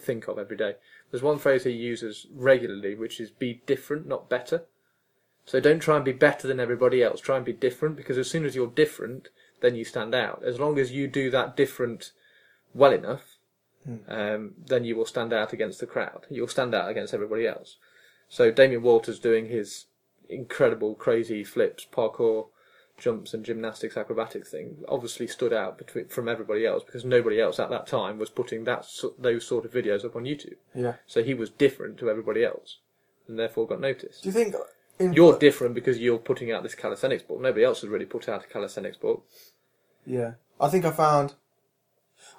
think 0.00 0.26
of 0.26 0.38
every 0.38 0.56
day. 0.56 0.76
There's 1.10 1.22
one 1.22 1.38
phrase 1.38 1.64
he 1.64 1.70
uses 1.70 2.26
regularly, 2.32 2.94
which 2.94 3.20
is 3.20 3.30
"be 3.30 3.60
different, 3.66 4.06
not 4.06 4.30
better." 4.30 4.64
So 5.44 5.60
don't 5.60 5.80
try 5.80 5.96
and 5.96 6.04
be 6.04 6.12
better 6.12 6.46
than 6.46 6.60
everybody 6.60 7.02
else. 7.02 7.20
Try 7.20 7.36
and 7.36 7.44
be 7.44 7.52
different 7.52 7.96
because 7.96 8.18
as 8.18 8.30
soon 8.30 8.44
as 8.44 8.54
you're 8.54 8.68
different, 8.68 9.28
then 9.60 9.74
you 9.74 9.84
stand 9.84 10.14
out. 10.14 10.42
As 10.44 10.60
long 10.60 10.78
as 10.78 10.92
you 10.92 11.08
do 11.08 11.30
that 11.30 11.56
different 11.56 12.12
well 12.74 12.92
enough, 12.92 13.38
um, 14.08 14.52
then 14.66 14.84
you 14.84 14.96
will 14.96 15.06
stand 15.06 15.32
out 15.32 15.52
against 15.52 15.80
the 15.80 15.86
crowd. 15.86 16.26
You'll 16.30 16.48
stand 16.48 16.74
out 16.74 16.88
against 16.88 17.12
everybody 17.14 17.46
else. 17.46 17.76
So 18.28 18.50
Damien 18.50 18.82
Walters 18.82 19.18
doing 19.18 19.48
his 19.48 19.86
incredible, 20.28 20.94
crazy 20.94 21.44
flips, 21.44 21.86
parkour, 21.90 22.46
jumps, 22.96 23.34
and 23.34 23.44
gymnastics, 23.44 23.96
acrobatics 23.96 24.50
thing 24.50 24.76
obviously 24.88 25.26
stood 25.26 25.52
out 25.52 25.78
between 25.78 26.06
from 26.06 26.28
everybody 26.28 26.64
else 26.64 26.84
because 26.84 27.04
nobody 27.04 27.40
else 27.40 27.58
at 27.58 27.70
that 27.70 27.86
time 27.86 28.18
was 28.18 28.30
putting 28.30 28.64
that 28.64 28.86
those 29.18 29.44
sort 29.44 29.64
of 29.64 29.72
videos 29.72 30.04
up 30.04 30.14
on 30.14 30.24
YouTube. 30.24 30.56
Yeah. 30.74 30.94
So 31.06 31.22
he 31.22 31.34
was 31.34 31.50
different 31.50 31.98
to 31.98 32.08
everybody 32.08 32.44
else, 32.44 32.78
and 33.26 33.38
therefore 33.38 33.66
got 33.66 33.80
noticed. 33.80 34.22
Do 34.22 34.28
you 34.28 34.32
think 34.32 34.54
in, 35.02 35.12
You're 35.12 35.38
different 35.38 35.74
because 35.74 35.98
you're 35.98 36.18
putting 36.18 36.52
out 36.52 36.62
this 36.62 36.74
calisthenics 36.74 37.22
book. 37.22 37.40
Nobody 37.40 37.64
else 37.64 37.80
has 37.82 37.90
really 37.90 38.04
put 38.06 38.28
out 38.28 38.44
a 38.44 38.46
calisthenics 38.46 38.96
book. 38.96 39.24
Yeah, 40.06 40.32
I 40.60 40.68
think 40.68 40.84
I 40.84 40.90
found. 40.90 41.34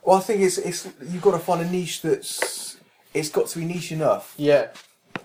Well, 0.03 0.17
I 0.17 0.21
think 0.21 0.41
it's 0.41 0.57
it's 0.57 0.87
you've 1.01 1.21
got 1.21 1.31
to 1.31 1.39
find 1.39 1.61
a 1.61 1.69
niche 1.69 2.01
that's 2.01 2.77
it's 3.13 3.29
got 3.29 3.47
to 3.47 3.59
be 3.59 3.65
niche 3.65 3.91
enough, 3.91 4.33
Yeah, 4.37 4.67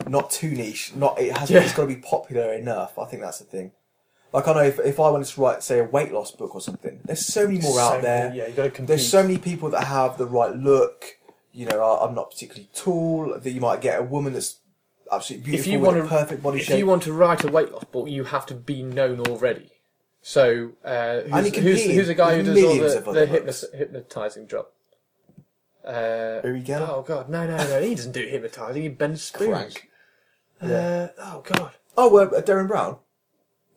not 0.07 0.31
too 0.31 0.51
niche. 0.51 0.95
Not 0.95 1.19
it 1.21 1.37
has 1.37 1.51
Yeah. 1.51 1.61
it's 1.61 1.73
got 1.75 1.83
to 1.83 1.89
be 1.89 1.97
popular 1.97 2.53
enough. 2.53 2.99
I 2.99 3.07
think 3.07 3.23
that's 3.23 3.39
the 3.39 3.45
thing. 3.45 3.73
Like 4.33 4.47
I 4.47 4.53
know 4.53 4.63
if, 4.63 4.79
if 4.81 5.01
I 5.01 5.09
wanted 5.11 5.27
to 5.29 5.41
write 5.41 5.63
say 5.63 5.79
a 5.79 5.85
weight 5.85 6.13
loss 6.13 6.31
book 6.33 6.55
or 6.55 6.61
something, 6.61 7.01
there's 7.05 7.25
so 7.25 7.47
many 7.47 7.61
more 7.61 7.81
out 7.81 8.03
there. 8.03 8.33
Yeah, 8.35 8.47
you 8.49 8.53
got 8.55 8.65
to 8.65 8.71
compete. 8.71 8.89
There's 8.89 9.09
so 9.09 9.23
many 9.23 9.39
people 9.39 9.71
that 9.71 9.85
have 9.85 10.19
the 10.19 10.27
right 10.27 10.55
look. 10.55 11.17
You 11.53 11.67
know, 11.67 11.83
I'm 11.83 12.15
not 12.15 12.31
particularly 12.31 12.69
tall. 12.75 13.39
That 13.43 13.51
you 13.51 13.61
might 13.61 13.81
get 13.81 13.99
a 13.99 14.03
woman 14.03 14.35
that's 14.35 14.59
absolutely 15.11 15.55
if 15.55 15.67
you 15.67 15.81
want 15.81 15.99
a 15.99 16.03
to, 16.03 16.09
perfect 16.09 16.43
body 16.43 16.59
if 16.61 16.67
shape. 16.67 16.79
you 16.79 16.87
want 16.87 17.03
to 17.05 17.13
write 17.13 17.45
a 17.45 17.49
weight 17.49 17.73
loss 17.73 17.85
book, 17.85 18.09
you 18.09 18.25
have 18.25 18.47
to 18.47 18.55
be 18.55 18.83
known 18.83 19.21
already. 19.21 19.71
So 20.23 20.73
uh, 20.85 21.21
who's, 21.21 21.57
who's, 21.57 21.85
who's 21.85 22.07
the 22.09 22.15
guy 22.15 22.37
who 22.37 22.43
does 22.43 22.65
all 22.65 22.75
the, 22.75 23.13
the 23.13 23.27
hypnos- 23.27 23.75
hypnotizing 23.75 24.49
job? 24.49 24.67
Uh, 25.85 26.41
Uri 26.45 26.63
Geller? 26.63 26.89
oh 26.89 27.03
god, 27.03 27.29
no, 27.31 27.47
no, 27.47 27.57
no! 27.57 27.81
He 27.81 27.95
doesn't 27.95 28.13
do 28.13 28.27
hypnotizing. 28.27 28.83
He 28.83 28.89
bends 28.89 29.23
spoons. 29.23 29.51
Crank. 29.51 29.89
Uh, 30.61 31.09
oh 31.19 31.43
god, 31.45 31.73
Oh, 31.97 32.17
uh, 32.19 32.41
Derren 32.43 32.69
Brown, 32.69 32.97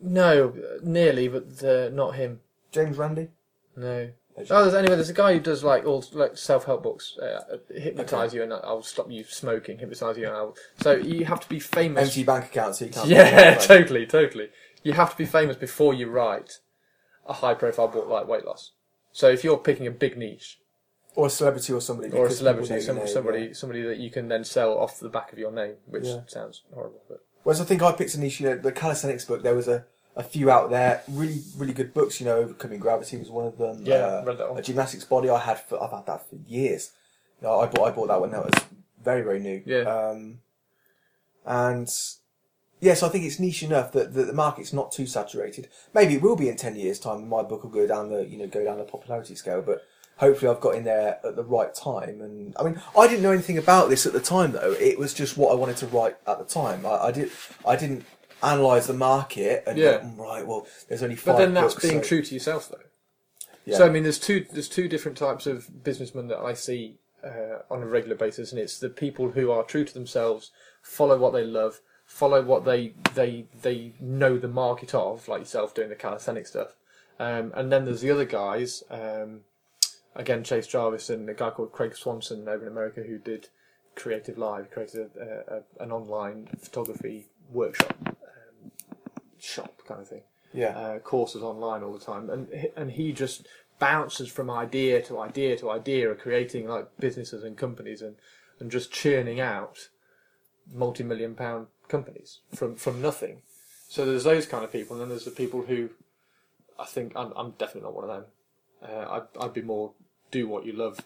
no, 0.01 0.53
nearly, 0.83 1.27
but 1.27 1.63
uh, 1.63 1.89
not 1.89 2.15
him. 2.15 2.41
James 2.71 2.97
Randi. 2.97 3.29
No. 3.77 4.09
Oh, 4.37 4.63
there's, 4.63 4.73
anyway, 4.73 4.95
there's 4.95 5.09
a 5.09 5.13
guy 5.13 5.33
who 5.33 5.39
does 5.39 5.63
like 5.63 5.85
all 5.85 6.03
like 6.13 6.37
self-help 6.37 6.83
books, 6.83 7.17
uh, 7.17 7.57
hypnotize 7.69 8.33
you, 8.33 8.43
and 8.43 8.53
I'll 8.53 8.81
stop 8.81 9.11
you 9.11 9.23
smoking. 9.23 9.77
Hypnotize 9.77 10.17
you, 10.17 10.27
and 10.27 10.35
I'll. 10.35 10.55
So 10.81 10.93
you 10.95 11.25
have 11.25 11.41
to 11.41 11.49
be 11.49 11.59
famous. 11.59 12.05
Empty 12.09 12.23
bank 12.23 12.45
account, 12.45 12.75
so 12.75 12.85
you 12.85 12.91
can't. 12.91 13.07
Yeah, 13.09 13.55
totally, 13.55 14.05
totally. 14.05 14.49
You 14.83 14.93
have 14.93 15.11
to 15.11 15.17
be 15.17 15.25
famous 15.25 15.57
before 15.57 15.93
you 15.93 16.09
write 16.09 16.59
a 17.27 17.33
high-profile 17.33 17.89
book 17.89 18.07
like 18.07 18.27
weight 18.27 18.45
loss. 18.45 18.71
So 19.11 19.29
if 19.29 19.43
you're 19.43 19.57
picking 19.57 19.85
a 19.85 19.91
big 19.91 20.17
niche 20.17 20.59
or 21.15 21.27
a 21.27 21.29
celebrity 21.29 21.73
or 21.73 21.81
somebody. 21.81 22.09
or 22.11 22.25
a 22.25 22.29
because 22.29 22.39
people 22.39 22.53
know 22.53 22.63
celebrity, 22.63 22.73
your 22.73 22.81
some, 22.81 22.95
name, 22.97 23.07
somebody, 23.07 23.39
yeah. 23.47 23.53
somebody 23.53 23.81
that 23.83 23.97
you 23.97 24.09
can 24.09 24.27
then 24.29 24.43
sell 24.43 24.77
off 24.77 24.99
the 24.99 25.09
back 25.09 25.31
of 25.33 25.37
your 25.39 25.51
name, 25.51 25.75
which 25.85 26.05
Yeah. 26.05 26.21
sounds 26.27 26.63
horrible. 26.73 27.01
But 27.07 27.19
Whereas 27.43 27.59
I 27.59 27.65
think 27.65 27.81
I 27.81 27.91
picked 27.91 28.15
a 28.15 28.19
niche. 28.19 28.39
You 28.39 28.49
know, 28.49 28.57
the 28.57 28.71
calisthenics 28.71 29.25
book. 29.25 29.43
There 29.43 29.55
was 29.55 29.67
a, 29.67 29.85
a 30.15 30.23
few 30.23 30.49
out 30.49 30.69
there, 30.69 31.03
really 31.07 31.41
really 31.57 31.73
good 31.73 31.93
books. 31.93 32.19
You 32.19 32.25
know, 32.25 32.37
Overcoming 32.37 32.79
Gravity 32.79 33.17
was 33.17 33.29
one 33.29 33.45
of 33.45 33.57
them. 33.57 33.85
Yeah, 33.85 33.95
uh, 33.95 34.23
read 34.25 34.37
that 34.37 34.49
one. 34.49 34.59
A 34.59 34.61
gymnastics 34.61 35.05
body. 35.05 35.29
I 35.29 35.39
had 35.39 35.59
for, 35.59 35.81
I've 35.81 35.91
had 35.91 36.05
that 36.05 36.29
for 36.29 36.35
years. 36.47 36.91
You 37.41 37.47
know, 37.47 37.59
I 37.59 37.67
bought 37.67 37.87
I 37.87 37.91
bought 37.91 38.07
that 38.07 38.21
when 38.21 38.31
that 38.31 38.43
was 38.43 38.63
very 39.03 39.21
very 39.21 39.39
new. 39.39 39.63
Yeah. 39.65 39.81
Um, 39.81 40.39
and 41.45 41.89
yes, 42.79 43.03
I 43.03 43.09
think 43.09 43.25
it's 43.25 43.39
niche 43.39 43.63
enough 43.63 43.91
that, 43.93 44.13
that 44.13 44.27
the 44.27 44.33
market's 44.33 44.73
not 44.73 44.91
too 44.91 45.05
saturated. 45.05 45.69
Maybe 45.93 46.15
it 46.15 46.21
will 46.21 46.35
be 46.35 46.49
in 46.49 46.57
ten 46.57 46.75
years' 46.75 46.99
time. 46.99 47.27
My 47.27 47.43
book 47.43 47.63
will 47.63 47.71
go 47.71 47.87
down 47.87 48.09
the 48.09 48.27
you 48.27 48.37
know 48.37 48.47
go 48.47 48.63
down 48.63 48.77
the 48.77 48.83
popularity 48.83 49.35
scale, 49.35 49.61
but. 49.61 49.83
Hopefully, 50.17 50.51
I've 50.51 50.61
got 50.61 50.75
in 50.75 50.83
there 50.83 51.17
at 51.25 51.35
the 51.35 51.43
right 51.43 51.73
time. 51.73 52.21
And 52.21 52.53
I 52.59 52.61
mean, 52.61 52.79
I 52.95 53.07
didn't 53.07 53.23
know 53.23 53.31
anything 53.31 53.57
about 53.57 53.89
this 53.89 54.05
at 54.05 54.13
the 54.13 54.19
time, 54.19 54.51
though. 54.51 54.73
It 54.73 54.99
was 54.99 55.15
just 55.15 55.35
what 55.35 55.51
I 55.51 55.55
wanted 55.55 55.77
to 55.77 55.87
write 55.87 56.15
at 56.27 56.37
the 56.37 56.45
time. 56.45 56.85
I, 56.85 57.05
I 57.05 57.11
did, 57.11 57.31
I 57.65 57.75
didn't 57.75 58.05
analyze 58.43 58.87
the 58.87 58.93
market 58.93 59.63
and 59.67 59.77
Yeah. 59.77 59.97
go, 59.97 60.03
"Mm, 60.05 60.17
right. 60.17 60.45
Well, 60.47 60.67
there's 60.87 61.03
only 61.03 61.15
five. 61.15 61.35
but 61.35 61.37
then 61.39 61.53
that's 61.53 61.73
books, 61.75 61.87
being 61.87 62.01
so-" 62.01 62.07
true 62.09 62.21
to 62.23 62.33
yourself, 62.33 62.69
though. 62.69 62.77
Yeah. 63.65 63.77
So 63.77 63.85
I 63.85 63.89
mean, 63.89 64.03
there's 64.03 64.19
two 64.19 64.45
there's 64.51 64.69
two 64.69 64.87
different 64.87 65.17
types 65.17 65.45
of 65.45 65.83
businessmen 65.83 66.27
that 66.29 66.39
I 66.39 66.53
see 66.53 66.97
uh, 67.23 67.59
on 67.69 67.83
a 67.83 67.85
regular 67.85 68.15
basis, 68.15 68.51
and 68.51 68.59
it's 68.59 68.79
the 68.79 68.89
people 68.89 69.31
who 69.31 69.51
are 69.51 69.63
true 69.63 69.85
to 69.85 69.93
themselves, 69.93 70.51
follow 70.81 71.17
what 71.17 71.33
they 71.33 71.43
love, 71.43 71.81
follow 72.05 72.41
what 72.41 72.65
they 72.65 72.93
they 73.13 73.45
they 73.61 73.93
know 73.99 74.37
the 74.37 74.47
market 74.47 74.95
of, 74.95 75.27
like 75.27 75.41
yourself 75.41 75.75
doing 75.75 75.89
the 75.89 75.95
calisthenic 75.95 76.47
stuff, 76.47 76.75
um, 77.19 77.51
and 77.55 77.71
then 77.71 77.85
there's 77.85 78.01
the 78.01 78.09
other 78.11 78.25
guys. 78.25 78.83
Um, 78.89 79.41
again, 80.15 80.43
Chase 80.43 80.65
Jarvis 80.67 81.09
and 81.11 81.29
a 81.29 81.33
guy 81.35 81.51
called 81.51 81.71
Craig 81.71 81.95
Swanson 81.95 82.47
over 82.49 82.63
in 82.63 82.67
America 82.71 83.01
who 83.03 83.19
did 83.19 83.49
Creative 83.95 84.37
Live, 84.37 84.71
created 84.71 85.11
a, 85.15 85.63
a, 85.79 85.83
an 85.83 85.91
online 85.91 86.49
photography 86.59 87.27
workshop 87.51 87.95
shop 89.41 89.81
kind 89.87 89.99
of 90.01 90.07
thing 90.07 90.21
Yeah. 90.53 90.77
uh, 90.77 90.99
courses 90.99 91.41
online 91.41 91.83
all 91.83 91.93
the 91.93 92.05
time, 92.05 92.29
and 92.29 92.47
he- 92.53 92.71
and 92.75 92.91
he 92.91 93.11
just 93.11 93.47
bounces 93.79 94.29
from 94.31 94.49
idea 94.49 95.01
to 95.01 95.19
idea 95.19 95.57
to 95.57 95.71
idea 95.71 96.09
of 96.11 96.19
creating 96.19 96.67
like 96.67 96.87
businesses 96.99 97.43
and 97.43 97.57
companies 97.57 98.01
and 98.01 98.15
and 98.59 98.69
just 98.71 98.91
churning 98.91 99.39
out 99.39 99.89
multi-million 100.71 101.35
pound 101.35 101.67
companies 101.87 102.39
from 102.53 102.75
from 102.75 103.01
nothing. 103.01 103.41
So 103.89 104.05
there's 104.05 104.23
those 104.23 104.45
kind 104.45 104.63
of 104.63 104.71
people, 104.71 104.95
and 104.95 105.01
then 105.01 105.09
there's 105.09 105.25
the 105.25 105.31
people 105.31 105.63
who 105.63 105.89
I 106.79 106.85
think 106.85 107.13
I'm, 107.15 107.33
I'm 107.35 107.51
definitely 107.51 107.81
not 107.89 107.93
one 107.95 108.09
of 108.09 108.15
them. 108.15 108.25
Uh, 108.81 109.05
I'd, 109.11 109.43
I'd 109.43 109.53
be 109.53 109.61
more 109.61 109.91
do 110.31 110.47
what 110.47 110.65
you 110.65 110.73
love 110.73 110.99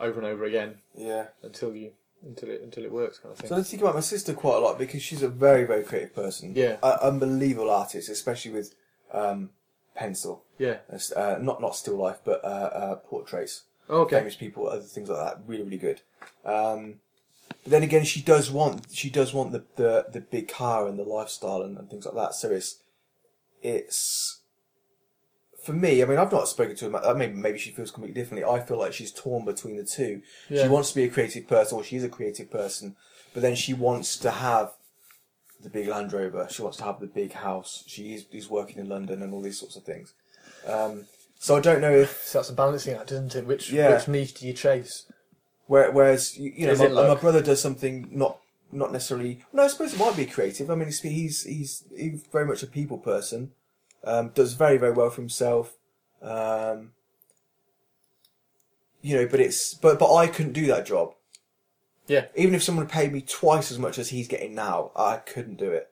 over 0.00 0.18
and 0.18 0.26
over 0.26 0.44
again 0.44 0.76
yeah. 0.96 1.26
until 1.42 1.74
you 1.74 1.92
until 2.24 2.50
it 2.50 2.62
until 2.62 2.84
it 2.84 2.92
works 2.92 3.18
kind 3.18 3.32
of 3.32 3.38
thing. 3.38 3.48
So 3.48 3.56
I 3.56 3.62
think 3.62 3.82
about 3.82 3.94
my 3.94 4.00
sister 4.00 4.32
quite 4.34 4.56
a 4.56 4.60
lot 4.60 4.78
because 4.78 5.02
she's 5.02 5.22
a 5.22 5.28
very, 5.28 5.64
very 5.64 5.82
creative 5.84 6.14
person. 6.14 6.52
Yeah. 6.54 6.76
Uh, 6.82 6.98
unbelievable 7.02 7.70
artist, 7.70 8.08
especially 8.08 8.52
with 8.52 8.74
um, 9.12 9.50
pencil. 9.94 10.44
yeah. 10.58 10.78
Uh, 11.16 11.36
not 11.40 11.60
not 11.60 11.76
still 11.76 11.96
life, 11.96 12.20
but 12.24 12.44
uh, 12.44 12.48
uh, 12.48 12.94
portraits. 12.96 13.64
Okay. 13.90 14.18
Famous 14.18 14.36
people, 14.36 14.68
other 14.68 14.80
things 14.82 15.08
like 15.08 15.18
that. 15.18 15.42
Really, 15.46 15.64
really 15.64 15.78
good. 15.78 16.00
Um, 16.44 17.00
but 17.48 17.70
then 17.72 17.82
again, 17.82 18.04
she 18.04 18.22
does 18.22 18.50
want 18.50 18.86
she 18.92 19.10
does 19.10 19.34
want 19.34 19.52
the 19.52 19.64
the, 19.76 20.06
the 20.12 20.20
big 20.20 20.48
car 20.48 20.86
and 20.86 20.98
the 20.98 21.04
lifestyle 21.04 21.62
and, 21.62 21.76
and 21.76 21.90
things 21.90 22.06
like 22.06 22.14
that. 22.14 22.34
So 22.34 22.50
it's 22.50 22.80
it's 23.60 24.40
for 25.62 25.72
me. 25.72 26.02
I 26.02 26.06
mean, 26.06 26.18
I've 26.18 26.32
not 26.32 26.48
spoken 26.48 26.76
to 26.76 26.90
her. 26.90 27.04
I 27.06 27.14
mean, 27.14 27.40
maybe 27.40 27.58
she 27.58 27.70
feels 27.70 27.90
completely 27.90 28.20
differently. 28.20 28.44
I 28.48 28.60
feel 28.60 28.78
like 28.78 28.92
she's 28.92 29.12
torn 29.12 29.44
between 29.44 29.76
the 29.76 29.84
two. 29.84 30.22
Yeah. 30.48 30.64
She 30.64 30.68
wants 30.68 30.90
to 30.90 30.94
be 30.96 31.04
a 31.04 31.08
creative 31.08 31.46
person, 31.46 31.78
or 31.78 31.84
she 31.84 31.96
is 31.96 32.04
a 32.04 32.08
creative 32.08 32.50
person, 32.50 32.96
but 33.32 33.42
then 33.42 33.54
she 33.54 33.72
wants 33.74 34.16
to 34.18 34.30
have 34.30 34.72
the 35.62 35.70
big 35.70 35.88
Land 35.88 36.12
Rover. 36.12 36.48
She 36.50 36.62
wants 36.62 36.78
to 36.78 36.84
have 36.84 37.00
the 37.00 37.06
big 37.06 37.32
house. 37.32 37.84
She 37.86 38.14
is, 38.14 38.26
is 38.32 38.50
working 38.50 38.78
in 38.78 38.88
London 38.88 39.22
and 39.22 39.32
all 39.32 39.40
these 39.40 39.58
sorts 39.60 39.76
of 39.76 39.84
things. 39.84 40.12
Um, 40.66 41.06
so 41.38 41.56
I 41.56 41.60
don't 41.60 41.80
know 41.80 41.92
if 41.92 42.22
So 42.24 42.38
that's 42.38 42.50
a 42.50 42.54
balancing 42.54 42.94
act, 42.94 43.12
isn't 43.12 43.34
it? 43.34 43.46
Which 43.46 43.70
Yeah. 43.70 43.94
which 43.94 44.08
niche 44.08 44.34
do 44.34 44.46
you 44.46 44.52
chase? 44.52 45.06
Where, 45.66 45.90
whereas 45.90 46.36
you, 46.36 46.52
you 46.54 46.66
know, 46.66 46.76
my, 46.76 47.08
my 47.08 47.14
brother 47.14 47.42
does 47.42 47.60
something 47.60 48.08
not 48.10 48.38
not 48.72 48.90
necessarily. 48.92 49.44
No, 49.52 49.64
I 49.64 49.66
suppose 49.68 49.92
it 49.92 49.98
might 49.98 50.16
be 50.16 50.26
creative. 50.26 50.70
I 50.70 50.74
mean, 50.74 50.86
he's 50.86 51.00
he's, 51.42 51.86
he's 51.94 52.24
very 52.32 52.46
much 52.46 52.62
a 52.62 52.66
people 52.66 52.98
person. 52.98 53.52
Um, 54.04 54.30
does 54.30 54.54
very 54.54 54.78
very 54.78 54.92
well 54.92 55.10
for 55.10 55.20
himself. 55.20 55.76
Um, 56.20 56.92
you 59.00 59.16
know, 59.16 59.26
but 59.26 59.40
it's 59.40 59.74
but 59.74 59.98
but 59.98 60.14
I 60.14 60.26
couldn't 60.26 60.52
do 60.52 60.66
that 60.66 60.86
job. 60.86 61.14
Yeah. 62.06 62.26
Even 62.34 62.54
if 62.54 62.62
someone 62.62 62.86
paid 62.86 63.12
me 63.12 63.20
twice 63.20 63.70
as 63.70 63.78
much 63.78 63.98
as 63.98 64.10
he's 64.10 64.28
getting 64.28 64.54
now, 64.54 64.90
I 64.96 65.16
couldn't 65.16 65.56
do 65.56 65.70
it. 65.70 65.90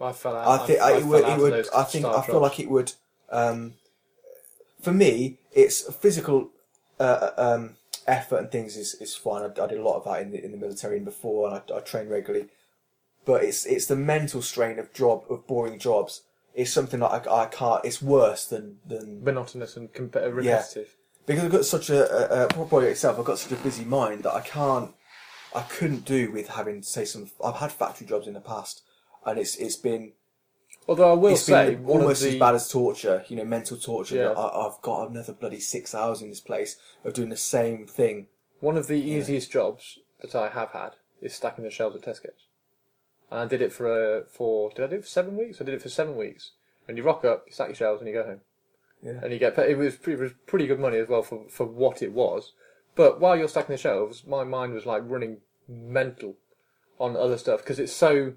I 0.00 0.12
fell 0.12 0.36
out. 0.36 0.60
I 0.60 0.66
think 0.66 0.80
I, 0.80 0.92
I, 0.92 0.98
it 0.98 1.06
would. 1.06 1.24
It 1.24 1.38
would. 1.38 1.66
I 1.74 1.84
think. 1.84 2.04
I 2.04 2.22
feel 2.22 2.34
jobs. 2.34 2.42
like 2.42 2.60
it 2.60 2.70
would. 2.70 2.92
Um, 3.30 3.74
for 4.80 4.92
me, 4.92 5.38
it's 5.52 5.92
physical 5.94 6.50
uh, 7.00 7.30
um, 7.36 7.76
effort 8.06 8.36
and 8.36 8.50
things 8.50 8.76
is, 8.76 8.94
is 8.94 9.14
fine. 9.14 9.42
I, 9.42 9.46
I 9.46 9.66
did 9.66 9.78
a 9.78 9.82
lot 9.82 9.96
of 9.96 10.04
that 10.04 10.22
in 10.22 10.30
the 10.30 10.44
in 10.44 10.52
the 10.52 10.58
military 10.58 10.96
and 10.96 11.04
before, 11.04 11.48
and 11.48 11.56
I, 11.56 11.76
I 11.76 11.80
train 11.80 12.08
regularly. 12.08 12.48
But 13.24 13.42
it's 13.42 13.64
it's 13.66 13.86
the 13.86 13.96
mental 13.96 14.42
strain 14.42 14.78
of 14.78 14.92
job 14.92 15.24
of 15.30 15.46
boring 15.46 15.78
jobs. 15.78 16.22
It's 16.56 16.72
something 16.72 17.00
that 17.00 17.28
I, 17.28 17.42
I 17.42 17.46
can't. 17.46 17.84
It's 17.84 18.00
worse 18.02 18.46
than 18.46 18.78
than 18.84 19.22
monotonous 19.22 19.76
and 19.76 19.92
comp- 19.92 20.16
uh, 20.16 20.32
repetitive. 20.32 20.96
because 21.26 21.44
I've 21.44 21.52
got 21.52 21.64
such 21.64 21.90
a, 21.90 22.00
a, 22.10 22.44
a 22.44 22.48
probably 22.48 22.88
itself. 22.88 23.18
I've 23.18 23.24
got 23.24 23.38
such 23.38 23.52
a 23.52 23.62
busy 23.62 23.84
mind 23.84 24.24
that 24.24 24.34
I 24.34 24.40
can't. 24.40 24.92
I 25.54 25.62
couldn't 25.62 26.04
do 26.04 26.30
with 26.32 26.48
having 26.48 26.82
say 26.82 27.04
some. 27.04 27.30
I've 27.44 27.56
had 27.56 27.72
factory 27.72 28.06
jobs 28.06 28.26
in 28.26 28.34
the 28.34 28.40
past, 28.40 28.82
and 29.24 29.38
it's 29.38 29.54
it's 29.56 29.76
been 29.76 30.12
Although 30.88 31.10
I 31.10 31.14
will 31.14 31.32
it's 31.32 31.42
say, 31.42 31.76
almost 31.84 32.22
of 32.22 32.28
the 32.28 32.34
as 32.36 32.40
bad 32.40 32.54
as 32.54 32.68
torture, 32.70 33.24
you 33.28 33.36
know, 33.36 33.44
mental 33.44 33.76
torture. 33.76 34.16
Yeah. 34.16 34.30
I, 34.30 34.66
I've 34.66 34.80
got 34.82 35.10
another 35.10 35.32
bloody 35.32 35.58
six 35.60 35.94
hours 35.94 36.22
in 36.22 36.28
this 36.28 36.40
place 36.40 36.76
of 37.04 37.12
doing 37.12 37.28
the 37.28 37.36
same 37.36 37.86
thing. 37.86 38.28
one 38.60 38.76
of 38.76 38.86
the 38.86 38.94
easiest 38.94 39.50
jobs 39.50 39.98
that 40.20 40.34
I 40.34 40.48
have 40.48 40.70
had 40.70 40.90
is 41.20 41.34
stacking 41.34 41.64
the 41.64 41.70
shelves 41.70 41.96
at 41.96 42.02
Tesco's. 42.02 42.45
And 43.30 43.40
I 43.40 43.46
did 43.46 43.62
it 43.62 43.72
for 43.72 43.90
uh, 43.90 44.24
for 44.28 44.70
did 44.70 44.84
I 44.84 44.88
do 44.88 44.96
it 44.96 45.02
for 45.02 45.08
seven 45.08 45.36
weeks? 45.36 45.60
I 45.60 45.64
did 45.64 45.74
it 45.74 45.82
for 45.82 45.88
seven 45.88 46.16
weeks. 46.16 46.52
And 46.88 46.96
you 46.96 47.02
rock 47.02 47.24
up, 47.24 47.44
you 47.46 47.52
stack 47.52 47.68
your 47.68 47.74
shelves, 47.76 48.00
and 48.00 48.08
you 48.08 48.14
go 48.14 48.24
home. 48.24 48.40
Yeah. 49.02 49.20
And 49.22 49.32
you 49.32 49.38
get 49.38 49.56
paid. 49.56 49.70
It 49.70 49.76
was 49.76 49.96
pretty, 49.96 50.20
it 50.20 50.22
was 50.22 50.32
pretty 50.46 50.66
good 50.66 50.78
money 50.80 50.98
as 50.98 51.08
well 51.08 51.22
for 51.22 51.44
for 51.48 51.66
what 51.66 52.02
it 52.02 52.12
was. 52.12 52.52
But 52.94 53.20
while 53.20 53.36
you're 53.36 53.48
stacking 53.48 53.74
the 53.74 53.78
shelves, 53.78 54.24
my 54.26 54.44
mind 54.44 54.72
was 54.72 54.86
like 54.86 55.02
running 55.04 55.38
mental 55.68 56.36
on 56.98 57.16
other 57.16 57.36
stuff 57.36 57.60
because 57.60 57.78
it's 57.78 57.92
so 57.92 58.34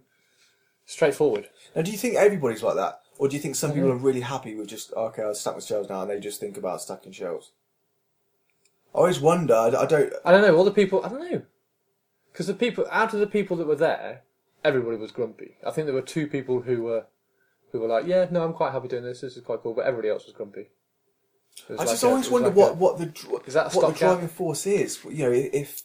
straightforward. 0.85 1.49
Now, 1.75 1.83
do 1.83 1.91
you 1.91 1.97
think 1.97 2.15
everybody's 2.15 2.63
like 2.63 2.75
that, 2.75 2.99
or 3.17 3.29
do 3.29 3.35
you 3.35 3.41
think 3.41 3.55
some 3.55 3.69
Mm-hmm. 3.71 3.79
people 3.79 3.91
are 3.91 3.95
really 3.97 4.21
happy 4.21 4.55
with 4.55 4.67
just 4.67 4.91
okay, 4.93 5.21
I'll 5.21 5.35
stack 5.35 5.53
my 5.53 5.59
shelves 5.59 5.89
now, 5.89 6.01
and 6.01 6.09
they 6.09 6.19
just 6.19 6.39
think 6.39 6.57
about 6.57 6.81
stacking 6.81 7.11
shelves? 7.13 7.51
I 8.93 8.97
always 8.97 9.19
wonder. 9.19 9.53
I, 9.53 9.67
I 9.67 9.85
don't. 9.85 10.11
I 10.25 10.31
don't 10.31 10.41
know. 10.41 10.57
All 10.57 10.65
the 10.65 10.71
people, 10.71 11.05
I 11.05 11.09
don't 11.09 11.31
know, 11.31 11.43
because 12.33 12.47
the 12.47 12.53
people 12.55 12.85
out 12.91 13.13
of 13.13 13.19
the 13.19 13.27
people 13.27 13.55
that 13.57 13.67
were 13.67 13.75
there, 13.75 14.23
everybody 14.63 14.97
was 14.97 15.11
grumpy. 15.11 15.55
I 15.65 15.71
think 15.71 15.85
there 15.85 15.93
were 15.95 16.01
two 16.01 16.27
people 16.27 16.61
who 16.61 16.83
were 16.83 17.05
who 17.71 17.79
were 17.79 17.87
like, 17.87 18.05
"Yeah, 18.07 18.27
no, 18.31 18.43
I'm 18.43 18.53
quite 18.53 18.71
happy 18.71 18.87
doing 18.87 19.03
this. 19.03 19.21
This 19.21 19.37
is 19.37 19.43
quite 19.43 19.61
cool," 19.61 19.73
but 19.73 19.85
everybody 19.85 20.09
else 20.09 20.25
was 20.25 20.33
grumpy. 20.33 20.69
Was 21.67 21.79
I 21.79 21.83
like 21.83 21.87
just 21.89 22.03
a- 22.03 22.07
always 22.07 22.29
wonder 22.29 22.47
like 22.49 22.57
what, 22.57 22.71
a- 22.71 22.75
what 22.75 22.97
the 22.97 23.05
what 23.29 23.45
the 23.93 23.99
driving 23.99 24.27
force 24.27 24.65
is. 24.67 24.99
You 25.09 25.25
know, 25.25 25.31
if 25.31 25.83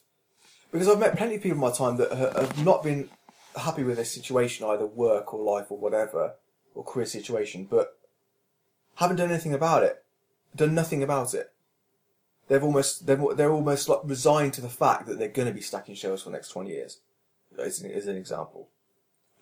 because 0.73 0.89
I've 0.89 0.99
met 0.99 1.17
plenty 1.17 1.37
of 1.37 1.43
people 1.43 1.57
in 1.57 1.61
my 1.61 1.71
time 1.71 1.97
that 1.99 2.11
have 2.13 2.65
not 2.65 2.83
been 2.83 3.09
happy 3.57 3.85
with 3.85 3.97
their 3.97 4.05
situation, 4.05 4.67
either 4.67 4.87
work 4.87 5.33
or 5.33 5.41
life 5.43 5.71
or 5.71 5.79
whatever, 5.79 6.35
or 6.75 6.85
career 6.85 7.07
situation, 7.07 7.65
but 7.65 7.99
haven't 8.97 9.17
done 9.17 9.31
anything 9.31 9.55
about 9.55 9.83
it, 9.83 10.05
done 10.55 10.75
nothing 10.75 11.03
about 11.03 11.35
it. 11.35 11.53
They've 12.49 12.63
almost 12.63 13.07
they've, 13.07 13.21
they're 13.37 13.53
almost 13.53 13.89
like 13.89 14.01
resigned 14.05 14.55
to 14.55 14.61
the 14.61 14.69
fact 14.69 15.07
that 15.07 15.19
they're 15.19 15.29
going 15.29 15.49
to 15.49 15.55
be 15.55 15.61
stacking 15.61 15.95
shelves 15.95 16.23
for 16.23 16.31
the 16.31 16.37
next 16.37 16.49
twenty 16.51 16.71
years. 16.71 16.99
As 17.59 17.81
an, 17.83 17.91
as 17.91 18.07
an 18.07 18.17
example, 18.17 18.69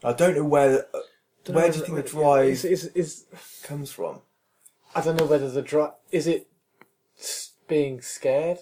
I 0.04 0.12
don't 0.12 0.34
know 0.36 0.44
where 0.44 0.86
uh, 0.94 0.98
Don't 1.44 1.54
know 1.56 1.62
where 1.62 1.70
do 1.72 1.78
you 1.78 1.84
think 1.84 1.96
the 1.96 2.02
drive 2.02 2.48
is, 2.48 2.64
is, 2.64 2.84
is 2.94 3.24
comes 3.62 3.90
from. 3.90 4.20
I 4.94 5.00
don't 5.00 5.16
know 5.18 5.26
whether 5.26 5.50
the 5.50 5.62
drive 5.62 5.92
is 6.10 6.26
it 6.26 6.48
being 7.68 8.00
scared. 8.00 8.58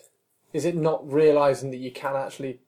Is 0.52 0.64
it 0.64 0.76
not 0.76 1.10
realizing 1.10 1.70
that 1.70 1.76
you 1.78 1.92
can 1.92 2.16
actually 2.16 2.60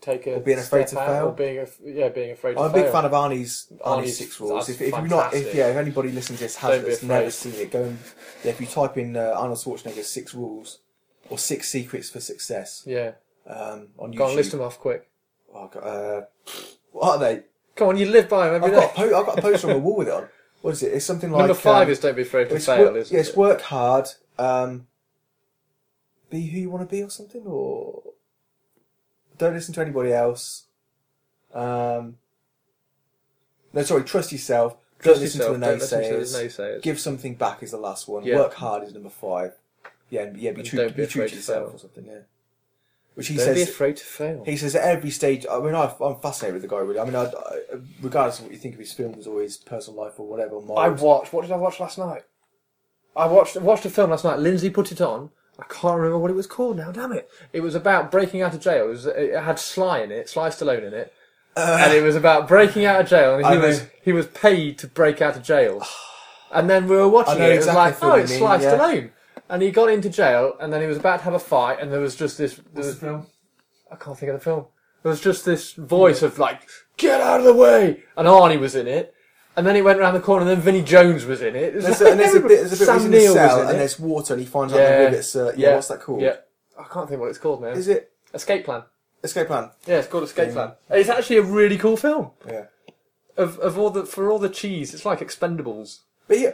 take 0.00 0.26
a 0.26 0.34
Or 0.36 0.40
being 0.40 0.58
afraid 0.58 0.86
to 0.88 0.96
fail? 0.96 1.26
or 1.28 1.32
being 1.32 1.58
af- 1.58 1.78
yeah, 1.84 2.08
being 2.08 2.30
afraid. 2.32 2.56
I'm 2.56 2.64
a 2.64 2.68
to 2.68 2.74
big 2.82 2.92
fan 2.92 3.04
of 3.04 3.12
Arnie's 3.12 3.72
Arnie's 3.84 4.08
Arnie's- 4.08 4.18
six 4.18 4.40
rules. 4.40 4.68
If, 4.68 4.80
if 4.80 4.90
you're 4.90 5.02
not, 5.08 5.34
if 5.34 5.54
yeah, 5.54 5.68
if 5.68 5.76
anybody 5.76 6.10
listening 6.10 6.38
to 6.38 6.44
this 6.44 6.56
has 6.56 7.02
never 7.02 7.30
seen 7.30 7.54
it, 7.54 7.70
go 7.70 7.84
and 7.84 7.98
yeah, 8.44 8.50
if 8.50 8.60
you 8.60 8.66
type 8.66 8.96
in 8.98 9.16
uh, 9.16 9.34
Arnold 9.36 9.58
Schwarzenegger's 9.58 10.08
six 10.08 10.34
rules 10.34 10.80
or 11.28 11.38
six 11.38 11.68
secrets 11.68 12.10
for 12.10 12.18
success 12.20 12.82
Yeah, 12.86 13.12
um, 13.46 13.88
on 13.98 14.12
YouTube. 14.12 14.16
go 14.16 14.24
on, 14.26 14.36
list 14.36 14.50
them 14.52 14.60
off 14.62 14.78
quick. 14.78 15.09
Oh, 15.62 15.68
God, 15.68 15.80
uh, 15.80 16.22
what 16.92 17.08
are 17.10 17.18
they? 17.18 17.42
Come 17.76 17.88
on, 17.88 17.96
you 17.96 18.06
live 18.06 18.28
by 18.28 18.46
them 18.46 18.56
every 18.56 18.74
I've 18.76 18.80
day. 18.80 18.80
got, 18.80 19.06
a 19.06 19.10
po- 19.10 19.20
I've 19.20 19.26
got 19.26 19.38
a 19.38 19.42
poster 19.42 19.66
on 19.68 19.72
the 19.74 19.78
wall 19.80 19.96
with 19.96 20.08
it 20.08 20.14
on. 20.14 20.28
What 20.62 20.72
is 20.72 20.82
it? 20.82 20.92
It's 20.92 21.06
something 21.06 21.30
like 21.30 21.38
Number 21.38 21.54
five 21.54 21.86
um, 21.86 21.90
is 21.92 22.00
don't 22.00 22.14
be 22.14 22.20
afraid 22.20 22.50
to 22.50 22.56
it's 22.56 22.66
fail. 22.66 22.84
work, 22.84 22.96
isn't 22.96 23.14
yeah, 23.14 23.20
it's 23.20 23.30
it? 23.30 23.36
work 23.36 23.62
hard. 23.62 24.08
Um, 24.38 24.86
be 26.28 26.46
who 26.48 26.58
you 26.60 26.68
want 26.70 26.86
to 26.86 26.94
be, 26.94 27.02
or 27.02 27.08
something, 27.08 27.42
or 27.46 28.02
don't 29.38 29.54
listen 29.54 29.72
to 29.74 29.80
anybody 29.80 30.12
else. 30.12 30.64
Um, 31.54 32.18
no, 33.72 33.82
sorry, 33.84 34.04
trust 34.04 34.32
yourself. 34.32 34.76
Trust 34.98 35.16
don't 35.16 35.22
listen 35.24 35.38
yourself, 35.40 35.54
to 35.56 35.60
the 35.60 35.66
don't 35.66 35.78
listen 35.78 36.02
to 36.02 36.08
the 36.08 36.14
naysayers. 36.24 36.58
naysayers. 36.76 36.82
Give 36.82 37.00
something 37.00 37.34
back 37.36 37.62
is 37.62 37.70
the 37.70 37.78
last 37.78 38.06
one. 38.06 38.24
Yeah. 38.24 38.36
Work 38.36 38.52
hard 38.54 38.82
is 38.84 38.92
number 38.92 39.08
five. 39.08 39.54
Yeah, 40.10 40.24
and, 40.24 40.36
yeah, 40.36 40.50
be 40.52 40.60
And 40.60 40.68
true. 40.68 40.78
don't 40.80 40.94
Be, 40.94 41.04
be 41.04 41.08
true 41.08 41.22
afraid 41.22 41.28
to 41.28 41.30
to 41.30 41.36
yourself 41.36 41.66
fail. 41.68 41.76
or 41.76 41.78
something. 41.78 42.04
Yeah. 42.04 42.18
Which 43.14 43.28
he 43.28 43.36
Don't 43.36 43.54
be 43.54 43.62
afraid 43.62 43.96
to 43.96 44.04
fail. 44.04 44.44
He 44.44 44.56
says 44.56 44.74
at 44.76 44.84
every 44.84 45.10
stage. 45.10 45.44
I 45.50 45.58
mean, 45.60 45.74
I, 45.74 45.92
I'm 46.00 46.20
fascinated 46.20 46.54
with 46.54 46.62
the 46.62 46.68
guy. 46.68 46.80
Really. 46.80 47.00
I 47.00 47.04
mean, 47.04 47.16
I, 47.16 47.24
I, 47.24 47.60
regardless 48.00 48.38
of 48.38 48.44
what 48.46 48.52
you 48.52 48.58
think 48.58 48.74
of 48.74 48.80
his 48.80 48.92
films 48.92 49.26
or 49.26 49.42
his 49.42 49.56
personal 49.56 50.00
life 50.00 50.18
or 50.18 50.26
whatever. 50.26 50.56
I 50.76 50.88
watched. 50.88 51.32
What 51.32 51.42
did 51.42 51.52
I 51.52 51.56
watch 51.56 51.80
last 51.80 51.98
night? 51.98 52.22
I 53.16 53.26
watched 53.26 53.56
watched 53.56 53.84
a 53.84 53.90
film 53.90 54.10
last 54.10 54.24
night. 54.24 54.38
Lindsay 54.38 54.70
put 54.70 54.92
it 54.92 55.00
on. 55.00 55.30
I 55.58 55.64
can't 55.64 55.96
remember 55.96 56.18
what 56.18 56.30
it 56.30 56.34
was 56.34 56.46
called 56.46 56.76
now. 56.76 56.92
Damn 56.92 57.12
it! 57.12 57.28
It 57.52 57.60
was 57.60 57.74
about 57.74 58.10
breaking 58.10 58.40
out 58.40 58.54
of 58.54 58.60
jail. 58.60 58.84
It, 58.84 58.88
was, 58.88 59.06
it 59.06 59.34
had 59.34 59.58
Sly 59.58 60.00
in 60.00 60.12
it, 60.12 60.28
Sly 60.30 60.48
Stallone 60.48 60.86
in 60.86 60.94
it, 60.94 61.12
uh, 61.56 61.78
and 61.80 61.92
it 61.92 62.02
was 62.02 62.16
about 62.16 62.48
breaking 62.48 62.86
out 62.86 63.00
of 63.00 63.08
jail. 63.08 63.34
And 63.34 63.44
he 63.44 63.52
I 63.52 63.56
was 63.58 63.80
know. 63.80 63.86
he 64.02 64.12
was 64.12 64.26
paid 64.28 64.78
to 64.78 64.86
break 64.86 65.20
out 65.20 65.36
of 65.36 65.42
jail. 65.42 65.84
And 66.52 66.68
then 66.68 66.88
we 66.88 66.96
were 66.96 67.08
watching 67.08 67.34
I 67.34 67.38
know 67.38 67.50
it. 67.50 67.54
It 67.54 67.56
was 67.58 67.66
like, 67.66 68.02
oh, 68.02 68.16
you 68.16 68.22
it's 68.22 68.30
mean, 68.30 68.40
Sly 68.40 68.60
yeah. 68.60 68.76
Stallone. 68.76 69.10
And 69.50 69.60
he 69.62 69.70
got 69.72 69.90
into 69.90 70.08
jail, 70.08 70.56
and 70.60 70.72
then 70.72 70.80
he 70.80 70.86
was 70.86 70.96
about 70.96 71.18
to 71.18 71.24
have 71.24 71.34
a 71.34 71.38
fight, 71.40 71.80
and 71.80 71.92
there 71.92 72.00
was 72.00 72.14
just 72.16 72.38
this. 72.38 72.54
There 72.54 72.64
What's 72.72 72.86
was, 72.86 73.00
the 73.00 73.06
film? 73.06 73.26
I 73.90 73.96
can't 73.96 74.16
think 74.16 74.30
of 74.30 74.38
the 74.38 74.44
film. 74.44 74.66
There 75.02 75.10
was 75.10 75.20
just 75.20 75.44
this 75.44 75.72
voice 75.72 76.22
of 76.22 76.38
like, 76.38 76.68
"Get 76.96 77.20
out 77.20 77.40
of 77.40 77.46
the 77.46 77.54
way!" 77.54 78.02
And 78.16 78.28
Arnie 78.28 78.60
was 78.60 78.74
in 78.76 78.86
it. 78.86 79.12
And 79.56 79.66
then 79.66 79.74
he 79.74 79.82
went 79.82 79.98
around 79.98 80.14
the 80.14 80.20
corner, 80.20 80.42
and 80.42 80.50
then 80.50 80.60
Vinnie 80.60 80.82
Jones 80.84 81.24
was 81.26 81.42
in 81.42 81.56
it. 81.56 81.62
It 81.64 81.74
was 81.74 81.84
There's 81.84 82.00
like 82.00 82.08
a, 82.08 82.12
and 82.12 82.20
there's 82.20 82.34
a 82.34 82.40
bit, 82.48 82.48
there's 82.48 82.72
a 82.72 82.76
bit 82.78 82.86
where 82.88 82.94
he's 82.94 83.02
Sam 83.02 83.06
in 83.06 83.10
the 83.10 83.18
Neill 83.18 83.34
cell 83.34 83.46
was 83.48 83.54
in 83.56 83.66
and 83.66 83.74
it. 83.74 83.78
there's 83.78 83.98
water 83.98 84.34
and 84.34 84.40
he 84.42 84.46
finds 84.48 84.72
out 84.72 84.78
Yeah. 84.78 84.98
the 84.98 85.04
rivets. 85.06 85.36
Uh, 85.36 85.52
yeah, 85.56 85.74
what's 85.74 85.88
that 85.88 86.00
called? 86.00 86.20
Yeah, 86.22 86.36
I 86.78 86.84
can't 86.84 87.08
think 87.08 87.20
what 87.20 87.28
it's 87.30 87.38
called 87.38 87.60
now. 87.62 87.68
Is 87.68 87.88
it 87.88 88.12
Escape 88.32 88.64
Plan. 88.64 88.84
Escape 89.24 89.48
Plan? 89.48 89.70
Yeah, 89.86 89.98
it's 89.98 90.06
called 90.08 90.22
Escape 90.24 90.52
Plan. 90.52 90.72
It's 90.90 91.08
actually 91.08 91.38
a 91.38 91.42
really 91.42 91.76
cool 91.76 91.96
film. 91.96 92.30
Yeah. 92.46 92.66
Of 93.36 93.58
of 93.58 93.76
all 93.76 93.90
the 93.90 94.06
for 94.06 94.30
all 94.30 94.38
the 94.38 94.48
cheese, 94.48 94.94
it's 94.94 95.04
like 95.04 95.18
Expendables. 95.18 96.00
But 96.28 96.38
yeah, 96.38 96.52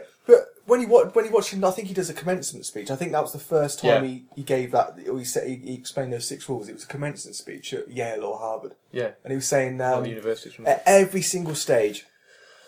when 0.67 0.79
he 0.81 0.85
watch, 0.85 1.15
when 1.15 1.25
you 1.25 1.31
watch 1.31 1.49
him, 1.51 1.63
I 1.65 1.71
think 1.71 1.87
he 1.87 1.93
does 1.93 2.09
a 2.09 2.13
commencement 2.13 2.65
speech. 2.65 2.91
I 2.91 2.95
think 2.95 3.11
that 3.13 3.21
was 3.23 3.33
the 3.33 3.39
first 3.39 3.79
time 3.79 4.03
Yeah. 4.03 4.09
he, 4.09 4.25
he 4.35 4.43
gave 4.43 4.71
that. 4.71 4.99
Or 5.09 5.17
he 5.17 5.25
said 5.25 5.47
he, 5.47 5.55
he 5.55 5.73
explained 5.73 6.13
those 6.13 6.27
six 6.27 6.47
rules. 6.47 6.67
It 6.69 6.73
was 6.73 6.83
a 6.83 6.87
commencement 6.87 7.35
speech 7.35 7.73
at 7.73 7.89
Yale 7.89 8.23
or 8.23 8.37
Harvard, 8.37 8.75
Yeah, 8.91 9.11
and 9.23 9.31
he 9.31 9.35
was 9.35 9.47
saying 9.47 9.81
um, 9.81 10.03
the 10.03 10.09
universities 10.09 10.53
from 10.53 10.67
at 10.67 10.83
every 10.85 11.21
single 11.23 11.55
stage 11.55 12.05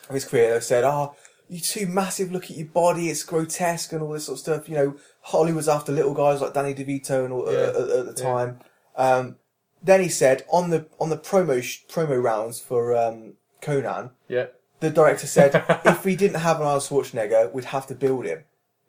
of 0.08 0.16
his 0.16 0.26
career, 0.26 0.54
they 0.56 0.60
said, 0.62 0.84
"Oh, 0.84 1.14
you're 1.50 1.62
too 1.62 1.86
massive. 1.88 2.32
Look 2.32 2.46
at 2.46 2.58
your 2.58 2.68
body. 2.68 3.10
It's 3.10 3.24
grotesque 3.24 3.92
and 3.94 4.02
all 4.02 4.12
this 4.14 4.26
sort 4.26 4.38
of 4.38 4.40
stuff." 4.40 4.70
You 4.70 4.76
know, 4.76 4.96
Hollywood's 5.22 5.68
after 5.68 5.92
little 5.92 6.14
guys 6.14 6.42
like 6.42 6.54
Danny 6.54 6.74
DeVito 6.74 7.26
and 7.26 7.34
all 7.34 7.52
Yeah. 7.52 7.60
at, 7.60 7.76
at, 7.76 7.90
at 7.90 8.06
the 8.16 8.16
Yeah. 8.18 8.24
time. 8.34 8.60
Um, 8.96 9.36
then 9.84 10.02
he 10.02 10.10
said 10.10 10.44
on 10.50 10.70
the 10.72 10.88
on 11.00 11.10
the 11.10 11.18
promo 11.18 11.62
sh- 11.62 11.80
promo 11.90 12.22
rounds 12.22 12.60
for 12.60 12.96
um, 12.96 13.34
Conan, 13.62 14.12
yeah, 14.28 14.48
the 14.80 14.90
director 14.90 15.28
said 15.28 15.52
if 15.86 16.06
we 16.06 16.16
didn't 16.16 16.40
have 16.40 16.58
an 16.58 16.64
Arnold 16.66 16.84
Schwarzenegger, 16.84 17.52
we'd 17.54 17.66
have 17.66 17.88
to 17.88 17.96
build 17.96 18.26
him. 18.26 18.44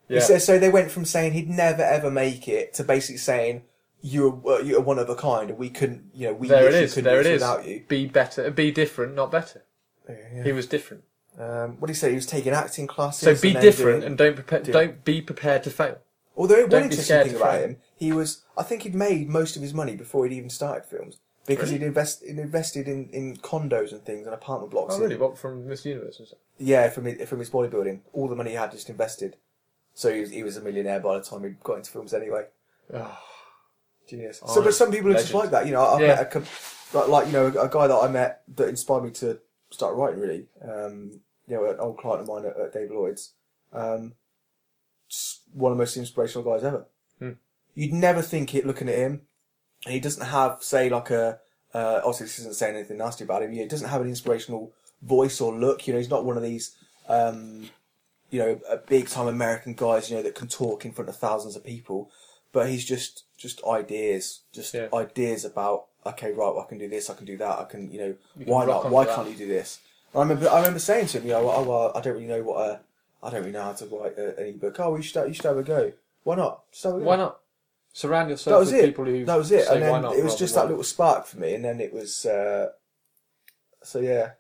yeah. 0.09 0.21
He 0.21 0.39
so 0.39 0.59
they 0.59 0.71
went 0.71 0.91
from 0.91 1.05
saying 1.05 1.33
he'd 1.33 1.51
never 1.51 1.83
ever 1.83 2.11
make 2.11 2.49
it 2.49 2.75
to 2.75 2.85
basically 2.85 3.19
saying 3.19 3.63
you're 4.03 4.41
uh, 4.47 4.59
you're 4.61 4.81
one 4.81 4.99
of 4.99 5.09
a 5.11 5.15
kind, 5.15 5.51
and 5.51 5.59
we 5.59 5.69
couldn't, 5.71 6.05
you 6.15 6.29
know, 6.29 6.33
we 6.35 6.49
there 6.49 6.61
it 6.63 6.65
literally 6.67 6.85
is. 6.85 6.95
couldn't 6.95 7.11
There 7.11 7.21
it 7.21 7.25
do 7.25 7.31
is. 7.31 7.41
without 7.41 7.67
you. 7.67 7.85
Be 7.89 8.07
better. 8.07 8.51
Be 8.51 8.71
different, 8.71 9.15
not 9.15 9.31
better. 9.31 9.65
Yeah. 10.09 10.43
He 10.43 10.53
was 10.53 10.67
different. 10.67 11.05
Um, 11.39 11.77
what 11.79 11.87
did 11.87 11.95
he 11.95 11.99
say? 11.99 12.09
He 12.11 12.15
was 12.17 12.27
taking 12.27 12.53
acting 12.53 12.87
classes. 12.87 13.21
So 13.21 13.41
be 13.41 13.49
and 13.49 13.57
then 13.57 13.63
different 13.63 14.01
doing- 14.01 14.07
and 14.09 14.19
don't 14.19 14.35
prepare. 14.35 14.61
doing- 14.61 14.73
Don't 14.73 15.05
be 15.05 15.21
prepared 15.23 15.63
to 15.65 15.71
fail. 15.71 15.99
Although 16.37 16.63
one 16.63 16.71
be 16.71 16.77
interesting 16.77 17.05
scared 17.05 17.27
thing 17.27 17.35
to 17.37 17.41
about 17.43 17.61
him, 17.61 17.77
he 17.95 18.13
was 18.13 18.43
I 18.57 18.63
think 18.63 18.83
he'd 18.83 18.95
made 18.95 19.29
most 19.29 19.57
of 19.57 19.63
his 19.63 19.75
money 19.75 19.95
before 19.97 20.27
he'd 20.27 20.35
even 20.37 20.49
started 20.51 20.87
films 20.87 21.19
because 21.57 21.71
he'd 21.71 21.83
invest 21.83 22.23
he'd 22.27 22.39
invested 22.39 22.89
in, 22.89 23.09
in 23.11 23.37
condos 23.37 23.93
and 23.93 24.05
things 24.05 24.27
and 24.27 24.35
apartment 24.35 24.71
blocks. 24.71 24.95
Oh, 24.95 25.01
really? 25.01 25.17
What 25.17 25.39
from 25.39 25.67
Miss 25.69 25.85
Universe 25.85 26.19
and 26.19 26.29
stuff? 26.29 26.39
Yeah, 26.59 26.89
from 26.91 27.05
his, 27.05 27.29
from 27.29 27.39
his 27.39 27.51
bodybuilding, 27.51 28.01
all 28.13 28.29
the 28.29 28.37
money 28.37 28.51
he 28.51 28.57
had 28.57 28.71
just 28.71 28.91
invested. 28.91 29.37
So 29.95 30.13
he 30.13 30.21
was, 30.21 30.31
he 30.31 30.43
was 30.43 30.57
a 30.57 30.61
millionaire 30.61 31.01
by 31.01 31.19
the 31.19 31.25
time 31.25 31.45
he 31.45 31.51
got 31.63 31.79
into 31.79 31.91
films 31.91 32.15
anyway. 32.15 32.47
Oh, 32.93 33.19
Genius. 34.09 34.41
Oh, 34.45 34.53
so, 34.55 34.63
but 34.65 34.75
some 34.75 34.91
people 34.91 35.11
are 35.13 35.15
just 35.15 35.33
like 35.33 35.53
that. 35.53 35.67
You 35.67 35.73
know, 35.73 35.87
I've 35.87 36.01
Yeah. 36.01 36.09
met 36.09 36.35
a 36.35 36.43
like, 36.93 37.09
like 37.09 37.27
you 37.27 37.33
know 37.33 37.47
a 37.47 37.69
guy 37.69 37.87
that 37.87 37.95
I 37.95 38.09
met 38.09 38.43
that 38.57 38.69
inspired 38.69 39.05
me 39.05 39.11
to 39.13 39.39
start 39.71 39.95
writing. 39.95 40.19
Really, 40.19 40.47
um, 40.61 41.21
you 41.47 41.55
know, 41.55 41.71
an 41.71 41.79
old 41.79 41.99
client 41.99 42.23
of 42.23 42.27
mine 42.27 42.45
at, 42.47 42.59
at 42.59 42.73
Dave 42.73 42.91
Lloyd's. 42.91 43.35
Um, 43.73 44.15
one 45.53 45.73
of 45.73 45.79
the 45.79 45.83
most 45.83 45.97
inspirational 45.97 46.45
guys 46.45 46.65
ever. 46.65 46.87
Hmm. 47.19 47.33
You'd 47.75 47.93
never 47.93 48.23
think 48.23 48.55
it 48.55 48.67
looking 48.67 48.89
at 48.89 48.97
him. 48.99 49.23
He 49.87 50.01
doesn't 50.01 50.27
have, 50.27 50.63
say, 50.63 50.89
like 50.89 51.11
a. 51.11 51.39
Uh, 51.73 52.01
obviously, 52.05 52.27
this 52.27 52.39
isn't 52.41 52.57
saying 52.57 52.75
anything 52.75 52.99
nasty 52.99 53.25
about 53.25 53.43
him. 53.43 53.53
He 53.53 53.65
doesn't 53.67 53.89
have 53.89 54.01
an 54.01 54.09
inspirational 54.09 54.73
voice 55.03 55.41
or 55.41 55.55
look. 55.55 55.87
You 55.87 55.93
know, 55.95 55.99
he's 56.01 56.11
not 56.11 56.25
one 56.25 56.37
of 56.37 56.43
these. 56.43 56.77
Um, 57.09 57.71
you 58.31 58.39
know, 58.39 58.61
big 58.87 59.09
time 59.09 59.27
American 59.27 59.75
guys, 59.75 60.11
you 60.11 60.17
know, 60.17 60.23
that 60.23 60.35
can 60.35 60.49
talk 60.49 60.85
in 60.85 60.93
front 60.93 61.09
of 61.09 61.17
thousands 61.17 61.57
of 61.57 61.65
people. 61.65 62.11
But 62.53 62.69
he's 62.69 62.85
just, 62.85 63.25
just 63.37 63.61
ideas, 63.65 64.41
just 64.53 64.75
Yeah. 64.75 64.89
ideas 64.93 65.45
about, 65.45 65.87
okay, 66.05 66.29
right, 66.29 66.37
well, 66.37 66.61
I 66.61 66.69
can 66.69 66.79
do 66.79 66.89
this, 66.89 67.09
I 67.11 67.15
can 67.15 67.27
do 67.27 67.37
that, 67.39 67.59
I 67.61 67.65
can, 67.65 67.91
you 67.93 67.99
know, 67.99 68.15
You 68.37 68.47
why 68.47 68.67
not? 68.67 68.91
Why 68.91 69.05
that. 69.05 69.15
can't 69.15 69.29
you 69.31 69.37
do 69.37 69.47
this? 69.47 69.79
I 70.15 70.19
remember, 70.21 70.49
I 70.49 70.57
remember 70.59 70.81
saying 70.81 71.07
to 71.09 71.19
him, 71.19 71.27
you 71.27 71.33
know, 71.33 71.49
oh, 71.51 71.63
well, 71.63 71.93
I 71.95 72.01
don't 72.01 72.15
really 72.15 72.27
know 72.27 72.43
what 72.43 72.69
a, 72.69 72.81
I 73.23 73.31
don't 73.31 73.41
really 73.41 73.53
know 73.53 73.63
how 73.63 73.73
to 73.73 73.87
write 73.87 74.19
a, 74.19 74.37
an 74.41 74.47
ebook. 74.49 74.81
Oh, 74.81 74.97
you 74.97 75.03
should, 75.03 75.29
you 75.29 75.35
should 75.35 75.45
have 75.45 75.59
a 75.59 75.63
go. 75.63 75.93
Why 76.25 76.35
not? 76.37 76.63
Just 76.73 76.85
have 76.85 76.95
a 76.95 76.99
go. 76.99 77.05
why 77.05 77.17
not? 77.17 77.39
Surround 77.93 78.31
yourself 78.31 78.55
That 78.55 78.61
was 78.61 78.73
with 78.73 78.83
it. 78.83 78.87
people 78.87 79.05
who 79.05 79.25
That 79.25 79.37
was 79.37 79.51
it. 79.51 79.65
say 79.67 79.73
And 79.73 79.81
why 79.83 79.93
then 79.93 80.03
not 80.03 80.17
it 80.17 80.25
was 80.25 80.37
just 80.37 80.55
that 80.55 80.69
little 80.69 80.85
spark 80.85 81.27
for 81.27 81.39
me. 81.39 81.55
And 81.55 81.65
then 81.65 81.81
it 81.81 81.93
was, 81.93 82.25
uh, 82.25 82.69
so 83.83 84.01
yeah. 84.01 84.33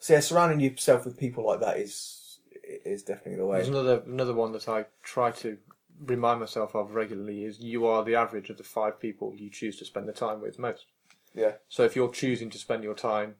So 0.00 0.12
yeah, 0.14 0.20
surrounding 0.20 0.60
yourself 0.60 1.04
with 1.04 1.18
people 1.18 1.46
like 1.46 1.60
that 1.60 1.78
is, 1.78 2.40
is 2.84 3.02
definitely 3.02 3.36
the 3.36 3.46
way. 3.46 3.58
There's 3.58 3.68
another 3.68 4.02
another 4.06 4.34
one 4.34 4.52
that 4.52 4.68
I 4.68 4.86
try 5.02 5.30
to 5.32 5.58
remind 6.04 6.40
myself 6.40 6.74
of 6.74 6.94
regularly 6.94 7.44
is 7.44 7.60
you 7.60 7.86
are 7.86 8.04
the 8.04 8.14
average 8.16 8.50
of 8.50 8.58
the 8.58 8.62
five 8.64 9.00
people 9.00 9.34
you 9.34 9.48
choose 9.48 9.78
to 9.78 9.84
spend 9.84 10.08
the 10.08 10.12
time 10.12 10.40
with 10.42 10.58
most. 10.58 10.86
Yeah. 11.34 11.52
So 11.68 11.84
if 11.84 11.96
you're 11.96 12.10
choosing 12.12 12.50
to 12.50 12.58
spend 12.58 12.82
your 12.82 12.94
time, 12.94 13.36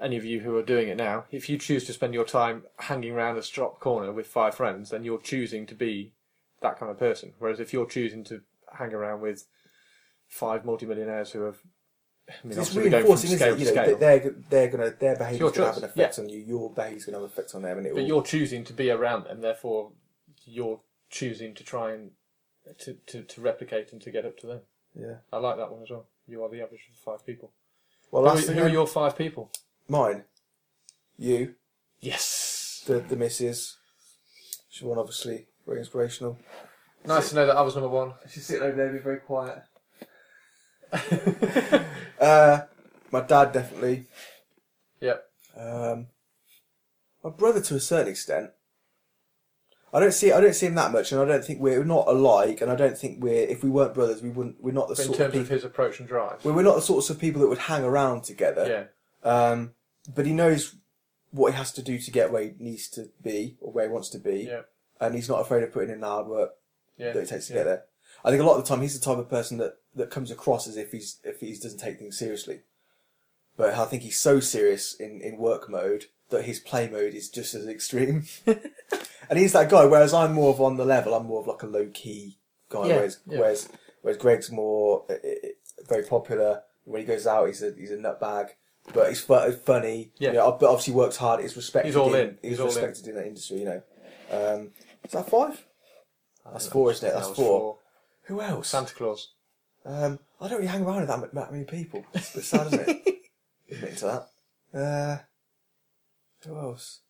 any 0.00 0.16
of 0.16 0.24
you 0.24 0.40
who 0.40 0.56
are 0.56 0.62
doing 0.62 0.88
it 0.88 0.96
now, 0.96 1.24
if 1.30 1.48
you 1.48 1.58
choose 1.58 1.84
to 1.84 1.92
spend 1.92 2.14
your 2.14 2.24
time 2.24 2.64
hanging 2.78 3.12
around 3.12 3.36
a 3.36 3.42
strop 3.42 3.78
corner 3.78 4.12
with 4.12 4.26
five 4.26 4.54
friends, 4.54 4.90
then 4.90 5.04
you're 5.04 5.20
choosing 5.20 5.66
to 5.66 5.74
be 5.74 6.12
that 6.62 6.78
kind 6.78 6.90
of 6.90 6.98
person. 6.98 7.32
Whereas 7.38 7.60
if 7.60 7.72
you're 7.72 7.86
choosing 7.86 8.24
to 8.24 8.40
hang 8.72 8.92
around 8.94 9.20
with 9.20 9.44
five 10.28 10.64
multimillionaires 10.64 11.30
who 11.32 11.42
have, 11.42 11.58
I 12.28 12.32
mean, 12.44 12.50
it's 12.56 12.58
obviously 12.58 12.84
we 12.84 12.90
go 12.90 12.98
from 12.98 13.06
reinforcing, 13.06 13.32
isn't 13.32 13.48
it? 13.48 13.58
You 13.58 13.64
know, 13.66 13.70
scale, 13.72 13.96
they're 13.98 14.34
they're 14.50 14.68
gonna 14.68 14.90
their 14.90 15.16
behaviour's 15.16 15.40
your 15.40 15.50
gonna 15.50 15.66
have 15.66 15.76
an 15.78 15.84
effect 15.84 16.18
on 16.18 16.28
you. 16.28 16.38
Your 16.38 16.70
behaviour's 16.72 17.04
gonna 17.04 17.18
have 17.18 17.24
an 17.24 17.30
effect 17.30 17.54
on 17.54 17.62
them, 17.62 17.78
and 17.78 17.86
it 17.86 17.94
but 17.94 18.02
will. 18.02 18.08
you're 18.08 18.22
choosing 18.22 18.64
to 18.64 18.72
be 18.72 18.90
around 18.90 19.24
them. 19.24 19.40
Therefore, 19.40 19.92
you're 20.44 20.80
choosing 21.10 21.54
to 21.54 21.64
try 21.64 21.92
and 21.92 22.12
to, 22.78 22.94
to, 23.06 23.22
to 23.22 23.40
replicate 23.40 23.92
and 23.92 24.00
to 24.02 24.10
get 24.10 24.24
up 24.24 24.38
to 24.38 24.46
them. 24.46 24.60
Yeah. 24.94 25.16
I 25.32 25.38
like 25.38 25.56
that 25.56 25.72
one 25.72 25.82
as 25.82 25.90
well. 25.90 26.06
You 26.28 26.44
are 26.44 26.48
the 26.48 26.62
average 26.62 26.88
of 26.90 26.96
five 26.96 27.26
people. 27.26 27.52
Well, 28.12 28.22
Who, 28.22 28.28
last 28.28 28.44
are- 28.44 28.46
thing 28.48 28.56
who 28.56 28.62
are 28.62 28.68
your 28.68 28.86
five 28.86 29.18
people? 29.18 29.50
mine, 29.88 30.24
you, 31.18 31.56
Yes. 32.00 32.82
the 32.86 33.00
the 33.00 33.16
missus. 33.16 33.76
She 34.70 34.84
one 34.84 34.98
obviously 34.98 35.48
very 35.66 35.78
inspirational. 35.78 36.38
Nice 37.04 37.30
to 37.30 37.34
know 37.36 37.46
that 37.46 37.56
I 37.56 37.62
was 37.62 37.74
number 37.74 37.88
one. 37.88 38.12
She's 38.30 38.46
sitting 38.46 38.62
over 38.62 38.76
there, 38.76 38.92
be 38.92 38.98
very 38.98 39.18
quiet. 39.18 39.62
Uh, 42.20 42.60
my 43.10 43.20
dad 43.20 43.50
definitely. 43.52 44.06
Yep. 45.00 45.24
Um, 45.56 46.06
my 47.24 47.30
brother 47.30 47.60
to 47.60 47.74
a 47.74 47.80
certain 47.80 48.06
extent. 48.06 48.50
I 49.92 49.98
don't 49.98 50.12
see 50.12 50.30
I 50.30 50.40
don't 50.40 50.54
see 50.54 50.66
him 50.66 50.76
that 50.76 50.92
much, 50.92 51.10
and 51.10 51.20
I 51.20 51.24
don't 51.24 51.44
think 51.44 51.58
we're 51.58 51.82
not 51.82 52.06
alike, 52.06 52.60
and 52.60 52.70
I 52.70 52.76
don't 52.76 52.96
think 52.96 53.20
we're 53.20 53.48
if 53.48 53.64
we 53.64 53.70
weren't 53.70 53.92
brothers, 53.94 54.22
we 54.22 54.30
wouldn't. 54.30 54.62
We're 54.62 54.70
not 54.70 54.86
the 54.88 54.94
But 54.94 55.00
in 55.00 55.06
sort 55.06 55.18
of 55.18 55.18
terms 55.18 55.32
people. 55.32 55.42
of 55.42 55.48
his 55.48 55.64
approach 55.64 55.98
and 55.98 56.08
drive. 56.08 56.44
we're 56.44 56.62
not 56.62 56.76
the 56.76 56.80
sorts 56.82 57.10
of 57.10 57.18
people 57.18 57.40
that 57.42 57.48
would 57.48 57.58
hang 57.58 57.82
around 57.82 58.22
together. 58.22 58.88
Yeah. 59.24 59.28
Um, 59.28 59.72
but 60.14 60.24
he 60.24 60.32
knows 60.32 60.76
what 61.32 61.52
he 61.52 61.58
has 61.58 61.72
to 61.72 61.82
do 61.82 61.98
to 61.98 62.10
get 62.12 62.30
where 62.30 62.42
he 62.44 62.52
needs 62.60 62.88
to 62.90 63.08
be 63.20 63.56
or 63.60 63.72
where 63.72 63.86
he 63.88 63.92
wants 63.92 64.10
to 64.10 64.18
be, 64.18 64.44
Yeah. 64.48 64.60
And 65.06 65.14
he's 65.14 65.28
not 65.28 65.40
afraid 65.40 65.62
of 65.62 65.72
putting 65.72 65.90
in 65.90 66.00
the 66.00 66.06
hard 66.06 66.26
work 66.26 66.50
Yeah. 66.96 67.12
that 67.12 67.20
it 67.22 67.28
takes 67.28 67.46
to 67.48 67.52
yeah. 67.52 67.58
get 67.60 67.64
there. 67.64 67.82
I 68.24 68.30
think 68.30 68.42
a 68.42 68.46
lot 68.46 68.56
of 68.58 68.64
the 68.64 68.68
time 68.68 68.82
he's 68.82 68.98
the 68.98 69.04
type 69.04 69.18
of 69.18 69.28
person 69.28 69.58
that, 69.58 69.74
that 69.94 70.10
comes 70.10 70.30
across 70.30 70.66
as 70.68 70.76
if 70.76 70.92
he's 70.92 71.18
if 71.24 71.40
he 71.40 71.52
doesn't 71.54 71.78
take 71.80 71.98
things 71.98 72.18
seriously. 72.18 72.60
But 73.56 73.74
I 73.74 73.84
think 73.84 74.02
he's 74.02 74.18
so 74.18 74.40
serious 74.40 74.94
in, 74.94 75.20
in 75.20 75.36
work 75.38 75.68
mode 75.68 76.06
that 76.30 76.44
his 76.44 76.58
play 76.60 76.88
mode 76.88 77.14
is 77.14 77.28
just 77.28 77.54
as 77.54 77.66
extreme. 77.68 78.24
and 78.46 79.38
he's 79.38 79.52
that 79.52 79.68
guy, 79.70 79.84
whereas 79.84 80.14
I'm 80.14 80.32
more 80.32 80.50
of 80.50 80.60
on 80.60 80.76
the 80.76 80.84
level. 80.84 81.14
I'm 81.14 81.26
more 81.26 81.40
of 81.40 81.46
like 81.46 81.62
a 81.62 81.66
low 81.66 81.88
key 81.92 82.38
guy. 82.70 82.86
Yeah, 82.86 82.96
Whereas, 82.96 83.18
yeah. 83.26 83.38
whereas 83.38 83.68
whereas 84.00 84.16
Greg's 84.18 84.50
more 84.50 85.04
uh, 85.10 85.14
uh, 85.14 85.48
very 85.88 86.04
popular. 86.04 86.62
When 86.84 87.00
he 87.02 87.06
goes 87.06 87.26
out, 87.26 87.46
he's 87.46 87.62
a 87.62 87.72
he's 87.76 87.90
a 87.92 87.96
nutbag. 87.96 88.48
But 88.92 89.10
he's 89.10 89.20
fu- 89.20 89.52
funny. 89.52 90.12
Yeah. 90.18 90.30
You 90.30 90.34
know, 90.36 90.52
but 90.58 90.68
obviously 90.68 90.94
works 90.94 91.16
hard. 91.16 91.40
He's 91.40 91.54
respected. 91.56 91.88
He's 91.88 91.96
all 91.96 92.14
in, 92.14 92.20
in. 92.30 92.38
He's, 92.42 92.50
He's 92.52 92.60
all 92.60 92.68
in. 92.68 92.74
respected 92.74 93.06
in. 93.08 93.14
that 93.16 93.26
industry. 93.26 93.58
You 93.58 93.64
know. 93.66 93.82
Um, 94.30 94.70
is 95.04 95.12
that 95.12 95.28
five? 95.28 95.64
That's 96.50 96.66
four, 96.66 96.90
isn't 96.90 97.08
it? 97.08 97.12
That's 97.14 97.30
four. 97.30 97.78
Who 98.24 98.40
else? 98.40 98.68
Santa 98.68 98.94
Claus. 98.94 99.32
Um, 99.84 100.18
I 100.40 100.48
don't 100.48 100.58
really 100.58 100.68
hang 100.68 100.84
around 100.84 101.00
with 101.00 101.08
that, 101.08 101.18
mu- 101.20 101.28
that 101.32 101.52
many 101.52 101.64
people. 101.64 102.04
It's 102.14 102.32
a 102.32 102.38
bit 102.38 102.44
sad, 102.44 102.66
isn't 102.68 102.80
it? 102.88 102.88
Admit 103.70 103.90
into 103.90 104.04
that. 104.72 104.78
Uh, 104.78 105.18
who 106.46 106.56
else? 106.58 107.00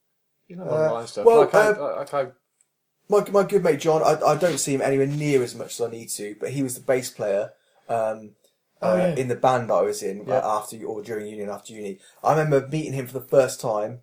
You 0.48 0.56
know, 0.56 0.64
Uh, 0.64 0.88
online 0.88 1.06
stuff. 1.06 1.24
well, 1.26 1.40
like, 1.40 1.54
I, 1.54 1.68
uh, 1.68 1.96
like 1.96 2.14
I, 2.14 2.26
My 3.08 3.30
my 3.30 3.42
good 3.44 3.62
mate 3.64 3.80
John. 3.80 4.02
I, 4.02 4.20
I 4.24 4.36
don't 4.36 4.58
see 4.58 4.74
him 4.74 4.82
anywhere 4.82 5.06
near 5.06 5.42
as 5.42 5.54
much 5.54 5.78
as 5.78 5.86
I 5.86 5.90
need 5.90 6.08
to, 6.10 6.36
but 6.40 6.50
he 6.50 6.62
was 6.62 6.74
the 6.74 6.80
bass 6.80 7.10
player. 7.10 7.52
Um, 7.88 8.32
Oh, 8.84 8.94
uh, 8.94 8.96
yeah. 8.96 9.14
in 9.14 9.28
the 9.28 9.36
band 9.36 9.70
that 9.70 9.74
I 9.74 9.82
was 9.82 10.02
in 10.02 10.26
Yeah. 10.26 10.34
like, 10.34 10.42
after 10.42 10.84
or 10.84 11.02
during 11.02 11.28
uni 11.28 11.42
and 11.42 11.50
after 11.52 11.72
uni. 11.72 12.00
I 12.24 12.32
remember 12.32 12.66
meeting 12.66 12.94
him 12.94 13.06
for 13.06 13.12
the 13.12 13.20
first 13.28 13.60
time. 13.60 14.00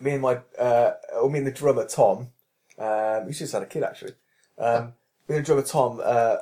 Me 0.00 0.10
and 0.10 0.22
my, 0.22 0.40
uh, 0.58 0.94
or 1.14 1.30
me 1.30 1.38
and 1.38 1.46
the 1.46 1.52
drummer 1.52 1.86
Tom. 1.86 2.30
Um, 2.78 3.26
he's 3.26 3.38
just 3.38 3.52
had 3.52 3.62
a 3.62 3.66
kid 3.66 3.82
actually. 3.82 4.12
Um, 4.58 4.94
me 5.28 5.36
and 5.36 5.44
drummer 5.44 5.62
Tom 5.62 6.00
uh, 6.04 6.36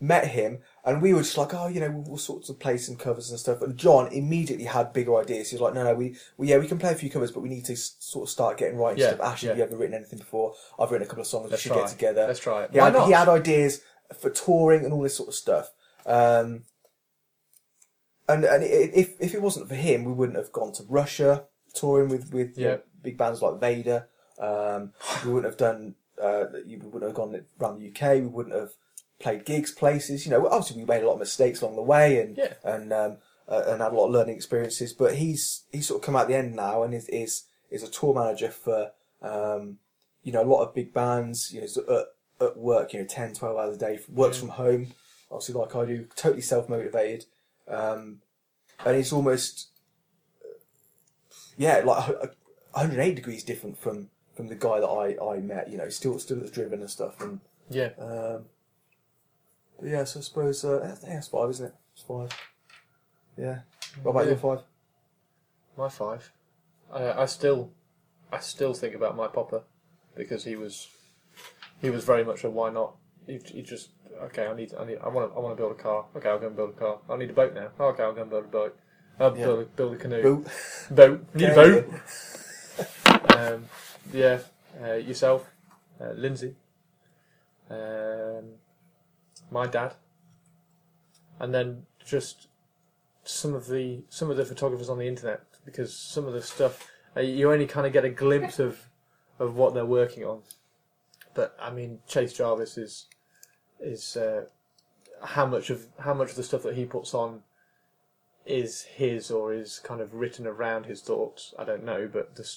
met 0.00 0.28
him, 0.28 0.58
and 0.84 1.00
we 1.02 1.12
were 1.12 1.22
just 1.22 1.36
like, 1.38 1.54
oh, 1.54 1.68
you 1.68 1.80
know, 1.80 1.90
we'll, 1.90 2.04
we'll 2.08 2.16
sort 2.18 2.48
of 2.48 2.58
play 2.58 2.76
some 2.78 2.96
covers 2.96 3.30
and 3.30 3.38
stuff. 3.38 3.62
And 3.62 3.76
John 3.76 4.08
immediately 4.12 4.64
had 4.66 4.92
bigger 4.92 5.16
ideas. 5.18 5.50
He 5.50 5.56
was 5.56 5.60
like, 5.60 5.74
no, 5.74 5.84
no, 5.84 5.94
we, 5.94 6.16
we 6.36 6.48
yeah, 6.48 6.58
we 6.58 6.66
can 6.66 6.78
play 6.78 6.92
a 6.92 6.94
few 6.96 7.10
covers, 7.10 7.30
but 7.30 7.40
we 7.40 7.48
need 7.48 7.64
to 7.66 7.72
s- 7.74 7.96
sort 8.00 8.24
of 8.24 8.30
start 8.30 8.58
getting 8.58 8.78
right 8.78 8.96
Yeah, 8.98 9.14
stuff. 9.14 9.20
Ash, 9.20 9.42
yeah. 9.42 9.50
have 9.50 9.58
you 9.58 9.64
ever 9.64 9.76
written 9.76 9.94
anything 9.94 10.18
before? 10.18 10.54
I've 10.78 10.90
written 10.90 11.04
a 11.06 11.08
couple 11.08 11.22
of 11.22 11.26
songs. 11.28 11.50
let's 11.50 11.62
we 11.64 11.68
should 11.68 11.72
try. 11.74 11.82
get 11.82 11.90
together. 11.90 12.24
Let's 12.26 12.40
try 12.40 12.62
it. 12.64 12.70
He 12.72 12.78
Why 12.78 12.90
not? 12.90 13.06
he 13.06 13.12
had 13.12 13.28
ideas 13.28 13.82
for 14.18 14.30
touring 14.30 14.84
and 14.84 14.92
all 14.92 15.02
this 15.02 15.16
sort 15.16 15.28
of 15.28 15.34
stuff. 15.34 15.70
Um, 16.06 16.64
and 18.28 18.44
and 18.44 18.62
if 18.64 19.14
if 19.20 19.34
it 19.34 19.42
wasn't 19.42 19.68
for 19.68 19.74
him, 19.74 20.04
we 20.04 20.12
wouldn't 20.12 20.38
have 20.38 20.52
gone 20.52 20.72
to 20.74 20.84
Russia 20.88 21.44
touring 21.74 22.08
with 22.08 22.32
with 22.32 22.56
you 22.56 22.64
know, 22.64 22.70
Yeah. 22.72 22.76
big 23.02 23.18
bands 23.18 23.42
like 23.42 23.60
Vader. 23.60 24.08
Um, 24.42 24.92
we 25.24 25.32
wouldn't 25.32 25.50
have 25.52 25.58
done. 25.58 25.94
Uh, 26.22 26.44
you 26.66 26.78
wouldn't 26.78 27.04
have 27.04 27.14
gone 27.14 27.44
around 27.60 27.78
the 27.80 27.88
UK. 27.88 28.14
We 28.20 28.26
wouldn't 28.26 28.54
have 28.54 28.72
played 29.20 29.44
gigs 29.44 29.70
places. 29.72 30.24
You 30.26 30.32
know, 30.32 30.46
obviously 30.46 30.78
we 30.82 30.86
made 30.86 31.02
a 31.02 31.06
lot 31.06 31.14
of 31.14 31.20
mistakes 31.20 31.62
along 31.62 31.76
the 31.76 31.82
way, 31.82 32.20
and 32.20 32.36
Yeah. 32.36 32.54
and 32.64 32.92
um, 32.92 33.16
uh, 33.48 33.62
and 33.68 33.80
had 33.80 33.92
a 33.92 33.94
lot 33.96 34.06
of 34.06 34.10
learning 34.12 34.36
experiences. 34.36 34.92
But 34.92 35.14
he's 35.16 35.64
he's 35.72 35.86
sort 35.88 36.00
of 36.02 36.06
come 36.06 36.16
out 36.16 36.28
the 36.28 36.34
end 36.36 36.54
now, 36.56 36.82
and 36.82 36.92
is 36.92 37.08
is 37.08 37.44
is 37.70 37.82
a 37.82 37.88
tour 37.88 38.14
manager 38.14 38.50
for 38.50 38.90
um, 39.22 39.78
you 40.22 40.32
know 40.32 40.42
a 40.42 40.50
lot 40.52 40.62
of 40.64 40.74
big 40.74 40.92
bands. 40.92 41.52
You 41.52 41.60
know, 41.62 41.96
at, 41.96 42.46
at 42.48 42.56
work, 42.56 42.92
you 42.92 42.98
know, 43.00 43.06
10, 43.06 43.34
12 43.34 43.56
hours 43.56 43.76
a 43.76 43.78
day, 43.78 44.00
works 44.08 44.36
Yeah. 44.36 44.40
from 44.40 44.48
home. 44.50 44.86
Obviously, 45.30 45.54
like 45.54 45.74
I 45.76 45.84
do, 45.86 46.06
totally 46.16 46.42
self 46.42 46.68
motivated, 46.68 47.24
um, 47.68 48.20
and 48.84 48.96
he's 48.96 49.12
almost 49.12 49.68
yeah, 51.56 51.78
like 51.84 52.08
a- 52.08 52.12
a- 52.12 52.30
180 52.74 53.14
degrees 53.14 53.44
different 53.44 53.78
from 53.78 54.08
from 54.34 54.48
the 54.48 54.54
guy 54.54 54.80
that 54.80 54.86
I, 54.86 55.16
I 55.34 55.38
met. 55.40 55.68
You 55.70 55.78
know, 55.78 55.88
still 55.88 56.18
still 56.18 56.42
as 56.42 56.50
driven 56.50 56.80
and 56.80 56.90
stuff, 56.90 57.20
and 57.20 57.40
Yeah. 57.70 57.90
um, 57.98 58.44
but 59.78 59.88
yeah, 59.88 60.04
so 60.04 60.20
I 60.20 60.22
suppose 60.22 60.64
uh, 60.64 60.96
that's 61.02 61.28
five, 61.28 61.50
isn't 61.50 61.66
it? 61.66 61.74
It's 61.94 62.02
five. 62.02 62.30
Yeah. 63.36 63.60
What 64.02 64.12
about 64.12 64.24
Yeah. 64.24 64.30
your 64.30 64.38
five? 64.38 64.60
My 65.76 65.88
five. 65.88 66.30
I, 66.92 67.22
I 67.22 67.26
still, 67.26 67.70
I 68.30 68.38
still 68.40 68.74
think 68.74 68.94
about 68.94 69.16
my 69.16 69.26
popper 69.28 69.62
because 70.14 70.44
he 70.44 70.56
was, 70.56 70.88
he 71.80 71.88
was 71.90 72.04
very 72.04 72.24
much 72.24 72.44
a 72.44 72.50
why 72.50 72.70
not. 72.70 72.94
He, 73.26 73.38
he 73.46 73.62
just 73.62 73.90
okay. 74.24 74.46
I 74.46 74.54
need, 74.54 74.74
I 74.78 74.84
need, 74.84 74.98
I 75.02 75.08
want 75.08 75.30
to, 75.30 75.36
I 75.36 75.40
want 75.40 75.56
to 75.56 75.60
build 75.60 75.72
a 75.72 75.82
car. 75.82 76.04
Okay, 76.16 76.28
I'll 76.28 76.38
go 76.38 76.48
and 76.48 76.56
build 76.56 76.70
a 76.70 76.72
car. 76.74 76.98
I 77.08 77.16
need 77.16 77.30
a 77.30 77.32
boat 77.32 77.54
now. 77.54 77.68
Okay, 77.80 78.02
I'll 78.02 78.12
go 78.12 78.20
and 78.22 78.30
build 78.30 78.44
a 78.44 78.48
boat. 78.48 78.78
I'll 79.18 79.36
Yeah. 79.36 79.44
build, 79.46 79.58
a, 79.60 79.64
build 79.64 79.94
a 79.94 79.96
canoe. 79.96 80.22
Boat. 80.22 80.46
Boat. 80.90 81.34
Need 81.34 81.48
a 81.50 81.54
boat. 81.54 81.88
Um, 83.36 83.64
yeah. 84.12 84.40
Uh, 84.82 84.94
yourself, 84.94 85.50
uh, 86.00 86.12
Lindsay. 86.12 86.54
Um, 87.70 88.54
my 89.50 89.66
dad. 89.66 89.94
And 91.38 91.52
then 91.52 91.86
just 92.04 92.48
some 93.24 93.54
of 93.54 93.68
the 93.68 94.02
some 94.08 94.30
of 94.30 94.36
the 94.36 94.44
photographers 94.44 94.88
on 94.88 94.98
the 94.98 95.06
internet 95.06 95.42
because 95.64 95.94
some 95.96 96.26
of 96.26 96.32
the 96.32 96.42
stuff 96.42 96.90
uh, 97.16 97.20
you 97.20 97.52
only 97.52 97.66
kind 97.66 97.86
of 97.86 97.92
get 97.92 98.04
a 98.04 98.10
glimpse 98.10 98.58
of 98.58 98.88
of 99.38 99.56
what 99.56 99.74
they're 99.74 99.86
working 99.86 100.24
on. 100.24 100.42
But 101.34 101.56
I 101.60 101.70
mean, 101.70 102.00
Chase 102.06 102.32
Jarvis 102.32 102.76
is 102.78 103.06
is 103.80 104.16
uh, 104.16 104.46
how 105.24 105.46
much 105.46 105.70
of 105.70 105.86
how 105.98 106.14
much 106.14 106.30
of 106.30 106.36
the 106.36 106.42
stuff 106.42 106.62
that 106.62 106.76
he 106.76 106.84
puts 106.84 107.14
on 107.14 107.42
is 108.44 108.82
his 108.82 109.30
or 109.30 109.52
is 109.52 109.78
kind 109.78 110.00
of 110.00 110.14
written 110.14 110.46
around 110.46 110.86
his 110.86 111.00
thoughts. 111.00 111.54
I 111.58 111.64
don't 111.64 111.84
know, 111.84 112.08
but 112.12 112.34
the 112.36 112.50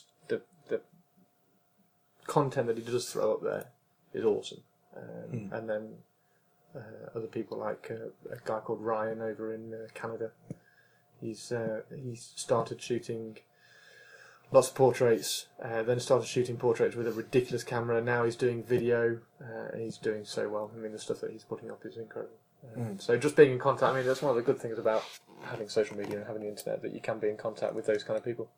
content 2.27 2.67
that 2.67 2.77
he 2.77 2.83
does 2.83 3.11
throw 3.11 3.33
up 3.33 3.43
there 3.43 3.65
is 4.13 4.23
awesome. 4.25 4.61
Um, 4.95 5.49
And 5.53 5.69
then 5.69 5.89
uh, 6.75 6.79
other 7.15 7.27
people 7.27 7.57
like 7.57 7.91
uh, 7.91 8.33
a 8.33 8.37
guy 8.45 8.59
called 8.59 8.81
Ryan 8.81 9.21
over 9.21 9.53
in 9.53 9.73
uh, 9.73 9.87
Canada. 9.93 10.31
He's 11.21 11.51
uh, 11.51 11.81
he's 11.95 12.31
started 12.35 12.81
shooting 12.81 13.37
lots 14.51 14.69
of 14.69 14.75
portraits, 14.75 15.47
uh, 15.63 15.83
then 15.83 15.99
started 15.99 16.27
shooting 16.27 16.57
portraits 16.57 16.95
with 16.95 17.07
a 17.07 17.11
ridiculous 17.11 17.63
camera. 17.63 18.01
Now 18.01 18.25
he's 18.25 18.35
doing 18.35 18.63
video, 18.63 19.19
uh, 19.41 19.71
and 19.73 19.81
he's 19.81 19.97
doing 19.97 20.25
so 20.25 20.47
well. 20.49 20.71
I 20.75 20.79
mean, 20.79 20.91
the 20.91 20.99
stuff 20.99 21.21
that 21.21 21.31
he's 21.31 21.43
putting 21.43 21.71
up 21.71 21.85
is 21.85 21.97
incredible. 21.97 22.35
Um, 22.75 22.99
So 22.99 23.17
just 23.17 23.35
being 23.35 23.51
in 23.51 23.59
contact. 23.59 23.91
I 23.91 23.95
mean, 23.95 24.05
that's 24.05 24.21
one 24.21 24.29
of 24.31 24.35
the 24.35 24.41
good 24.41 24.59
things 24.59 24.77
about 24.77 25.03
having 25.43 25.67
social 25.69 25.97
media 25.97 26.17
and 26.17 26.25
having 26.27 26.41
the 26.41 26.49
internet 26.49 26.81
that 26.81 26.93
you 26.93 26.99
can 27.01 27.19
be 27.19 27.29
in 27.29 27.37
contact 27.37 27.73
with 27.75 27.85
those 27.85 28.03
kind 28.03 28.17
of 28.17 28.23
people. 28.23 28.49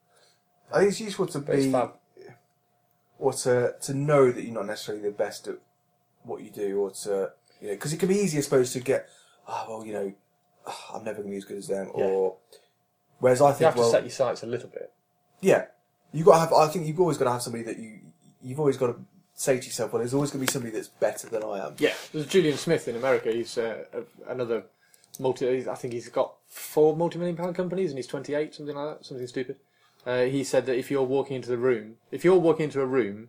I 0.74 0.80
think 0.80 0.92
it's 0.92 1.00
useful 1.02 1.28
to 1.28 1.40
But 1.40 1.56
it's 1.56 1.66
be, 1.66 1.72
fab. 1.72 1.94
Or 3.20 3.34
to 3.34 3.76
to 3.82 3.94
know 3.94 4.32
that 4.32 4.44
you're 4.44 4.54
not 4.54 4.66
necessarily 4.68 5.04
the 5.04 5.12
best 5.12 5.48
at 5.48 5.58
what 6.24 6.42
you 6.42 6.50
do, 6.50 6.80
or 6.80 6.92
to 6.92 7.32
you 7.62 7.68
know, 7.70 7.74
because 7.74 7.94
it 7.94 7.98
can 8.00 8.10
be 8.10 8.16
easy, 8.16 8.38
I 8.38 8.42
suppose, 8.42 8.72
to 8.74 8.80
get, 8.80 9.10
oh 9.48 9.66
well, 9.68 9.86
you 9.86 9.94
know, 9.94 10.14
"Ah, 10.66 10.96
I'm 10.96 11.04
never 11.04 11.18
going 11.18 11.30
to 11.30 11.32
be 11.32 11.38
as 11.38 11.46
good 11.46 11.58
as 11.58 11.68
them, 11.68 11.90
Yeah. 11.96 12.06
or 12.06 12.36
whereas 13.20 13.42
I 13.42 13.50
think 13.52 13.62
You 13.62 13.66
have 13.68 13.76
to 13.76 13.82
well, 13.82 13.92
set 13.92 14.04
your 14.04 14.12
sights 14.12 14.44
a 14.44 14.48
little 14.48 14.70
bit. 14.70 14.92
yeah, 15.42 15.66
you 16.12 16.24
got 16.24 16.34
to 16.34 16.40
have. 16.42 16.54
I 16.54 16.68
think 16.68 16.86
you've 16.86 17.00
always 17.00 17.18
got 17.18 17.26
to 17.26 17.32
have 17.32 17.42
somebody 17.42 17.64
that 17.64 17.78
you 17.80 18.00
you've 18.42 18.60
always 18.60 18.78
got 18.78 18.88
to 18.88 18.96
say 19.34 19.60
to 19.60 19.66
yourself, 19.66 19.94
well, 19.94 20.00
there's 20.00 20.14
always 20.14 20.32
going 20.32 20.44
to 20.44 20.48
be 20.50 20.52
somebody 20.52 20.72
that's 20.74 20.88
better 20.88 21.28
than 21.30 21.44
I 21.44 21.66
am. 21.68 21.76
Yeah, 21.80 21.94
there's 22.12 22.26
Julian 22.28 22.58
Smith 22.58 22.88
in 22.88 22.96
America. 22.96 23.32
He's 23.32 23.58
uh, 23.58 23.84
another 24.28 24.64
multi. 25.20 25.68
I 25.70 25.76
think 25.76 25.94
he's 25.94 26.10
got 26.10 26.34
four 26.48 26.96
multi-million 26.96 27.36
pound 27.38 27.56
companies, 27.56 27.92
and 27.92 27.98
he's 27.98 28.08
28, 28.08 28.54
something 28.56 28.76
like 28.76 28.98
that, 29.00 29.06
something 29.06 29.26
stupid. 29.28 29.58
Uh, 30.08 30.24
he 30.24 30.42
said 30.42 30.66
that 30.66 30.78
if 30.78 30.90
you're 30.90 31.04
walking 31.04 31.36
into 31.36 31.50
the 31.50 31.58
room, 31.58 31.96
if 32.12 32.24
you're 32.24 32.38
walking 32.38 32.64
into 32.64 32.80
a 32.80 32.86
room 32.86 33.28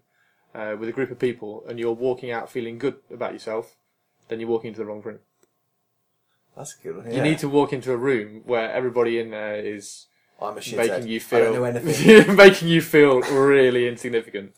uh, 0.55 0.77
with 0.79 0.89
a 0.89 0.93
group 0.93 1.11
of 1.11 1.19
people, 1.19 1.65
and 1.69 1.77
you're 1.77 1.93
walking 1.93 2.31
out 2.31 2.49
feeling 2.49 2.79
good 2.79 2.95
about 3.13 3.33
yourself, 3.33 3.75
then 4.29 4.39
you're 4.39 4.49
walking 4.49 4.69
into 4.69 4.79
the 4.79 4.87
wrong 4.87 5.03
room. 5.03 5.19
That's 6.57 6.77
a 6.79 6.83
good 6.83 6.97
one. 6.97 7.07
You 7.11 7.17
yeah. 7.17 7.23
need 7.25 7.39
to 7.41 7.49
walk 7.49 7.73
into 7.73 7.91
a 7.93 7.97
room 7.97 8.43
where 8.45 8.71
everybody 8.73 9.19
in 9.19 9.31
there 9.31 9.57
is 9.57 10.07
I'm 10.41 10.57
a 10.57 10.61
shithead. 10.61 10.77
making 10.77 11.09
you 11.09 11.21
I 11.33 11.39
don't 11.41 11.55
know 11.55 11.81
feel 11.81 12.17
anything. 12.17 12.37
making 12.37 12.69
you 12.69 12.81
feel 12.81 13.21
really 13.23 13.89
insignificant. 13.89 14.55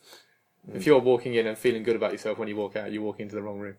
Mm. 0.69 0.75
If 0.75 0.85
you're 0.85 0.99
walking 0.99 1.33
in 1.33 1.47
and 1.47 1.57
feeling 1.57 1.81
good 1.81 1.95
about 1.95 2.11
yourself 2.11 2.37
when 2.37 2.47
you 2.47 2.55
walk 2.55 2.75
out, 2.75 2.91
you 2.91 3.01
walk 3.01 3.19
into 3.19 3.33
the 3.33 3.41
wrong 3.41 3.59
room. 3.59 3.77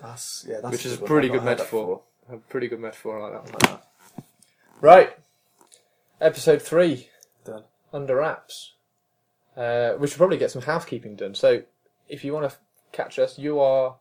That's 0.00 0.46
yeah. 0.48 0.60
That's 0.62 0.72
Which 0.72 0.84
a 0.86 0.88
is 0.88 0.94
a 0.94 1.02
pretty 1.02 1.28
good 1.28 1.44
metaphor. 1.44 2.00
A 2.30 2.38
pretty 2.38 2.68
good 2.68 2.80
metaphor 2.80 3.20
I 3.20 3.36
like 3.38 3.46
that. 3.46 3.60
that. 3.60 3.86
Right, 4.80 5.18
episode 6.20 6.62
three. 6.62 7.08
Under 7.94 8.16
wraps. 8.16 8.74
Uh, 9.56 9.94
we 9.98 10.08
should 10.08 10.18
probably 10.18 10.36
get 10.36 10.50
some 10.50 10.62
housekeeping 10.62 11.16
done. 11.16 11.34
So, 11.34 11.62
if 12.08 12.24
you 12.24 12.34
want 12.34 12.50
to 12.50 12.56
catch 12.92 13.18
us, 13.18 13.38
you 13.38 13.60
are 13.60 13.96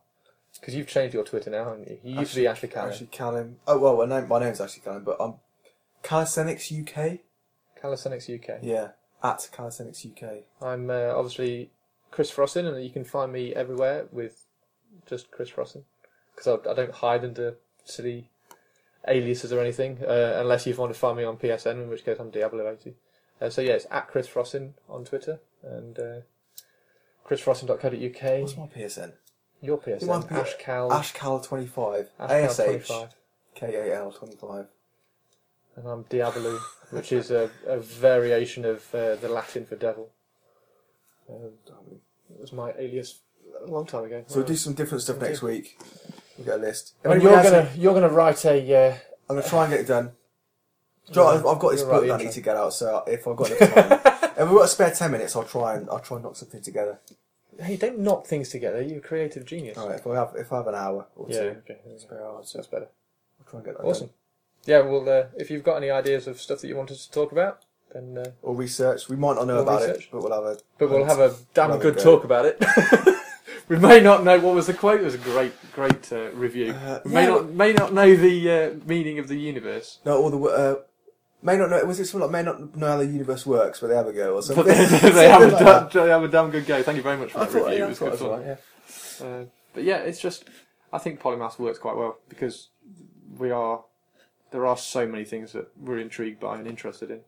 because 0.59 0.75
you've 0.75 0.87
changed 0.87 1.13
your 1.13 1.23
Twitter 1.23 1.49
now, 1.49 1.65
haven't 1.65 1.87
you? 1.87 1.99
You 2.03 2.19
used 2.19 2.33
to 2.33 2.39
be 2.39 2.47
Ashley 2.47 2.69
Callan. 2.69 2.91
Actually, 2.91 3.07
Callum. 3.07 3.57
Oh 3.67 3.77
well, 3.79 4.05
my 4.05 4.19
name 4.19 4.27
my 4.27 4.39
name's 4.39 4.61
actually 4.61 4.81
Callum, 4.81 5.03
but 5.03 5.17
I'm 5.19 5.35
Calisthenics 6.01 6.71
UK. 6.71 7.19
Calisthenics 7.79 8.29
UK. 8.29 8.59
Yeah, 8.61 8.89
at 9.23 9.49
Calisthenics 9.51 10.05
UK. 10.05 10.43
I'm 10.61 10.89
uh, 10.89 11.13
obviously 11.15 11.71
Chris 12.11 12.31
Frossin, 12.31 12.67
and 12.67 12.83
you 12.83 12.89
can 12.89 13.03
find 13.03 13.31
me 13.31 13.53
everywhere 13.53 14.07
with 14.11 14.45
just 15.05 15.31
Chris 15.31 15.49
Frossin 15.49 15.83
because 16.35 16.59
I, 16.65 16.71
I 16.71 16.73
don't 16.73 16.93
hide 16.93 17.23
under 17.23 17.55
silly 17.85 18.29
aliases 19.07 19.51
or 19.51 19.59
anything, 19.59 19.99
uh, 20.03 20.37
unless 20.37 20.65
you 20.65 20.75
want 20.75 20.93
to 20.93 20.99
find 20.99 21.17
me 21.17 21.23
on 21.23 21.37
PSN, 21.37 21.83
in 21.83 21.89
which 21.89 22.05
case 22.05 22.17
I'm 22.19 22.31
Diablo80. 22.31 22.93
Uh, 23.43 23.49
so 23.49 23.61
yeah, 23.61 23.73
it's 23.73 23.85
at 23.91 24.07
Chris 24.07 24.27
Frossin 24.27 24.71
on 24.87 25.03
Twitter 25.03 25.41
and 25.63 25.99
uh, 25.99 26.19
chrisfrossin.co.uk. 27.27 28.41
What's 28.41 28.57
my 28.57 28.67
PSN? 28.67 29.11
Your 29.61 29.77
PSN, 29.77 30.29
be 30.29 30.35
Ashcal, 30.35 30.91
Ashcal25. 30.91 32.07
Ashcal25, 32.21 33.09
KAL25. 33.57 34.67
and 35.75 35.87
I'm 35.87 36.03
Diablo, 36.03 36.57
which 36.91 37.11
is 37.11 37.31
a, 37.31 37.49
a 37.67 37.79
variation 37.79 38.63
of 38.63 38.83
uh, 38.95 39.15
the 39.15 39.27
Latin 39.27 39.65
for 39.65 39.75
devil. 39.75 40.09
Um, 41.29 41.51
it 42.29 42.39
was 42.39 42.53
my 42.53 42.71
alias 42.77 43.19
a 43.65 43.69
long 43.69 43.85
time 43.85 44.05
ago. 44.05 44.23
So 44.27 44.37
we'll 44.37 44.47
do 44.47 44.55
some 44.55 44.73
different 44.73 45.03
stuff 45.03 45.19
next 45.19 45.41
week. 45.41 45.77
We'll 46.37 46.45
get 46.45 46.59
a 46.59 46.61
list. 46.61 46.95
And 47.03 47.13
Anybody 47.13 47.33
you're 47.33 47.41
has 47.41 47.51
gonna 47.51 47.69
you're 47.77 47.93
gonna 47.93 48.09
write 48.09 48.45
a 48.45 48.75
uh, 48.75 48.95
I'm 49.29 49.35
gonna 49.35 49.47
try 49.47 49.65
and 49.65 49.71
get 49.73 49.81
it 49.81 49.87
done. 49.87 50.13
Do 51.07 51.11
you 51.11 51.15
know 51.17 51.25
what, 51.25 51.35
I've- 51.37 51.47
I've 51.49 51.59
got 51.59 51.71
this 51.71 51.81
You'll 51.81 51.89
book 51.91 52.07
that 52.07 52.13
I 52.13 52.23
need 52.23 52.31
to 52.31 52.41
get 52.41 52.55
out, 52.55 52.73
so 52.73 53.03
if 53.07 53.27
I've 53.27 53.35
got 53.35 53.51
enough 53.51 53.73
time, 53.73 53.99
if 54.37 54.49
we've 54.49 54.57
got 54.57 54.65
a 54.65 54.67
spare 54.67 54.91
ten 54.91 55.11
minutes, 55.11 55.35
I'll 55.35 55.43
try 55.43 55.75
and 55.75 55.89
I'll 55.89 55.99
try 55.99 56.15
and 56.17 56.23
knock 56.23 56.35
something 56.37 56.61
together. 56.61 56.99
Hey, 57.59 57.75
don't 57.77 57.99
knock 57.99 58.25
things 58.25 58.49
together. 58.49 58.81
You're 58.81 58.97
a 58.97 59.01
creative 59.01 59.45
genius. 59.45 59.77
All 59.77 59.89
right, 59.89 59.99
if 59.99 60.07
I 60.07 60.15
have 60.15 60.33
if 60.35 60.51
I 60.53 60.57
have 60.57 60.67
an 60.67 60.75
hour 60.75 61.05
or 61.15 61.27
Yeah, 61.29 61.39
two, 61.41 61.49
okay. 61.69 61.77
spare 61.97 62.23
hour, 62.25 62.39
so 62.43 62.57
That's 62.57 62.67
better. 62.67 62.87
I'll 63.39 63.49
try 63.49 63.59
and 63.59 63.65
get 63.65 63.77
that 63.77 63.83
Awesome. 63.83 64.07
done. 64.07 64.13
Yeah, 64.65 64.79
well, 64.81 65.07
uh, 65.09 65.25
if 65.37 65.51
you've 65.51 65.63
got 65.63 65.75
any 65.75 65.89
ideas 65.91 66.25
of 66.25 66.39
stuff 66.39 66.61
that 66.61 66.67
you 66.69 66.77
want 66.77 66.89
us 66.89 67.05
to 67.05 67.11
talk 67.11 67.31
about, 67.33 67.59
then 67.93 68.17
uh, 68.17 68.31
Or 68.41 68.55
research. 68.55 69.09
We 69.09 69.17
might 69.17 69.35
not 69.35 69.45
know 69.45 69.57
Or 69.57 69.63
about 69.63 69.81
research. 69.81 70.05
it, 70.05 70.09
but 70.11 70.23
we'll 70.23 70.31
have 70.33 70.45
a. 70.45 70.57
but 70.79 70.89
we'll 70.89 71.03
have 71.05 71.19
a 71.19 71.35
damn 71.53 71.69
We'll 71.69 71.77
have 71.79 71.85
a 71.85 71.91
good 71.91 71.97
go. 71.97 72.03
talk 72.03 72.23
about 72.23 72.45
it. 72.45 72.63
we 73.67 73.77
may 73.77 73.99
not 73.99 74.23
know 74.23 74.39
what 74.39 74.55
was 74.55 74.67
the 74.67 74.73
quote. 74.73 75.01
It 75.01 75.03
was 75.03 75.15
a 75.15 75.19
great, 75.19 75.51
great 75.73 76.11
uh, 76.13 76.31
review. 76.31 76.71
Uh, 76.71 77.01
we 77.05 77.11
may 77.11 77.23
yeah, 77.23 77.27
not 77.29 77.49
may 77.49 77.73
not 77.73 77.93
know 77.93 78.15
the 78.15 78.49
uh, 78.51 78.71
meaning 78.87 79.19
of 79.19 79.27
the 79.27 79.35
universe, 79.37 79.99
No, 80.05 80.17
all 80.21 80.29
the 80.31 80.39
uh, 80.39 80.75
may 81.43 81.57
not 81.57 81.69
know. 81.69 81.83
Was 81.85 81.99
it 81.99 82.05
something 82.05 82.21
like 82.31 82.31
may 82.31 82.43
not 82.43 82.75
know 82.75 82.87
how 82.87 82.97
the 82.97 83.05
universe 83.05 83.45
works, 83.45 83.79
but 83.79 83.87
they 83.87 83.95
have 83.95 84.07
a 84.07 84.13
go 84.13 84.35
or 84.35 84.41
something? 84.43 84.65
they, 84.65 84.73
have 85.29 85.41
a 85.41 85.47
like 85.47 85.91
damn, 85.91 86.03
they 86.05 86.09
have 86.09 86.23
a 86.23 86.27
damn 86.27 86.49
good 86.51 86.65
go. 86.65 86.81
Thank 86.83 86.97
you 86.97 87.03
very 87.03 87.17
much 87.17 87.31
for 87.31 87.39
I 87.39 87.45
that 87.45 87.51
thought, 87.51 87.63
review. 87.65 87.77
yeah, 87.79 87.85
it 87.85 87.89
was 87.89 87.99
good 87.99 88.19
fun. 88.19 88.29
right, 88.31 88.45
yeah. 89.21 89.25
Uh, 89.27 89.45
but 89.73 89.83
yeah, 89.83 89.97
it's 89.97 90.19
just 90.19 90.45
I 90.91 90.97
think 90.97 91.21
polymath 91.21 91.59
works 91.59 91.79
quite 91.79 91.95
well 91.95 92.17
because 92.29 92.69
we 93.37 93.51
are 93.51 93.83
there 94.51 94.65
are 94.65 94.77
so 94.77 95.07
many 95.07 95.25
things 95.25 95.53
that 95.53 95.67
we're 95.79 95.99
intrigued 95.99 96.39
by 96.39 96.57
and 96.57 96.67
interested 96.67 97.09
in. 97.11 97.21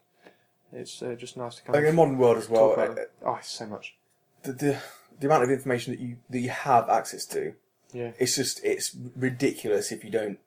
It's 0.74 1.02
uh, 1.02 1.16
just 1.18 1.38
nice 1.38 1.56
to 1.56 1.62
kind 1.64 1.74
Like 1.76 1.84
in 1.84 1.88
of 1.90 1.94
the 1.94 1.98
modern 1.98 2.18
world 2.18 2.38
as 2.38 2.50
well, 2.50 2.74
uh, 2.78 2.84
it. 2.92 3.12
Oh, 3.26 3.40
so 3.42 3.66
much. 3.66 3.96
the, 4.44 4.54
the 4.54 4.78
the 5.20 5.28
amount 5.28 5.44
of 5.44 5.50
information 5.50 5.94
that 5.94 6.00
you 6.02 6.18
that 6.30 6.40
you 6.40 6.50
have 6.50 6.90
access 6.90 7.26
to, 7.28 7.54
Yeah. 7.94 8.12
it's 8.20 8.36
just 8.36 8.64
it's 8.64 8.96
ridiculous 9.16 9.92
if 9.92 10.04
you 10.04 10.10
don't. 10.12 10.38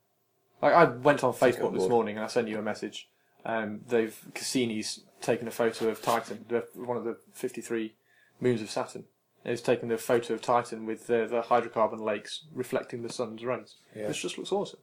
Like 0.61 0.75
I 0.75 0.85
went 0.85 1.25
on 1.25 1.33
Facebook 1.33 1.73
this 1.73 1.89
morning 1.89 2.17
and 2.17 2.25
I 2.25 2.29
sent 2.29 2.49
you 2.49 2.59
a 2.59 2.63
message. 2.63 3.09
Um, 3.49 3.81
they've 3.89 4.17
Cassini's 4.35 5.01
taken 5.21 5.49
a 5.49 5.51
photo 5.51 5.89
of 5.89 6.01
Titan, 6.03 6.45
one 6.75 6.97
of 6.97 7.05
the 7.05 7.17
fifty-three 7.33 7.95
moons 8.41 8.63
of 8.63 8.71
Saturn. 8.71 9.05
It's 9.45 9.63
taken 9.63 9.91
a 9.91 9.97
photo 9.99 10.35
of 10.35 10.43
Titan 10.43 10.85
with 10.85 11.07
the, 11.07 11.27
the 11.27 11.41
hydrocarbon 11.41 12.01
lakes 12.01 12.45
reflecting 12.55 13.03
the 13.03 13.09
sun's 13.13 13.43
rays. 13.43 13.77
Yeah. 13.97 14.09
This 14.09 14.19
just 14.19 14.37
looks 14.37 14.53
awesome. 14.53 14.81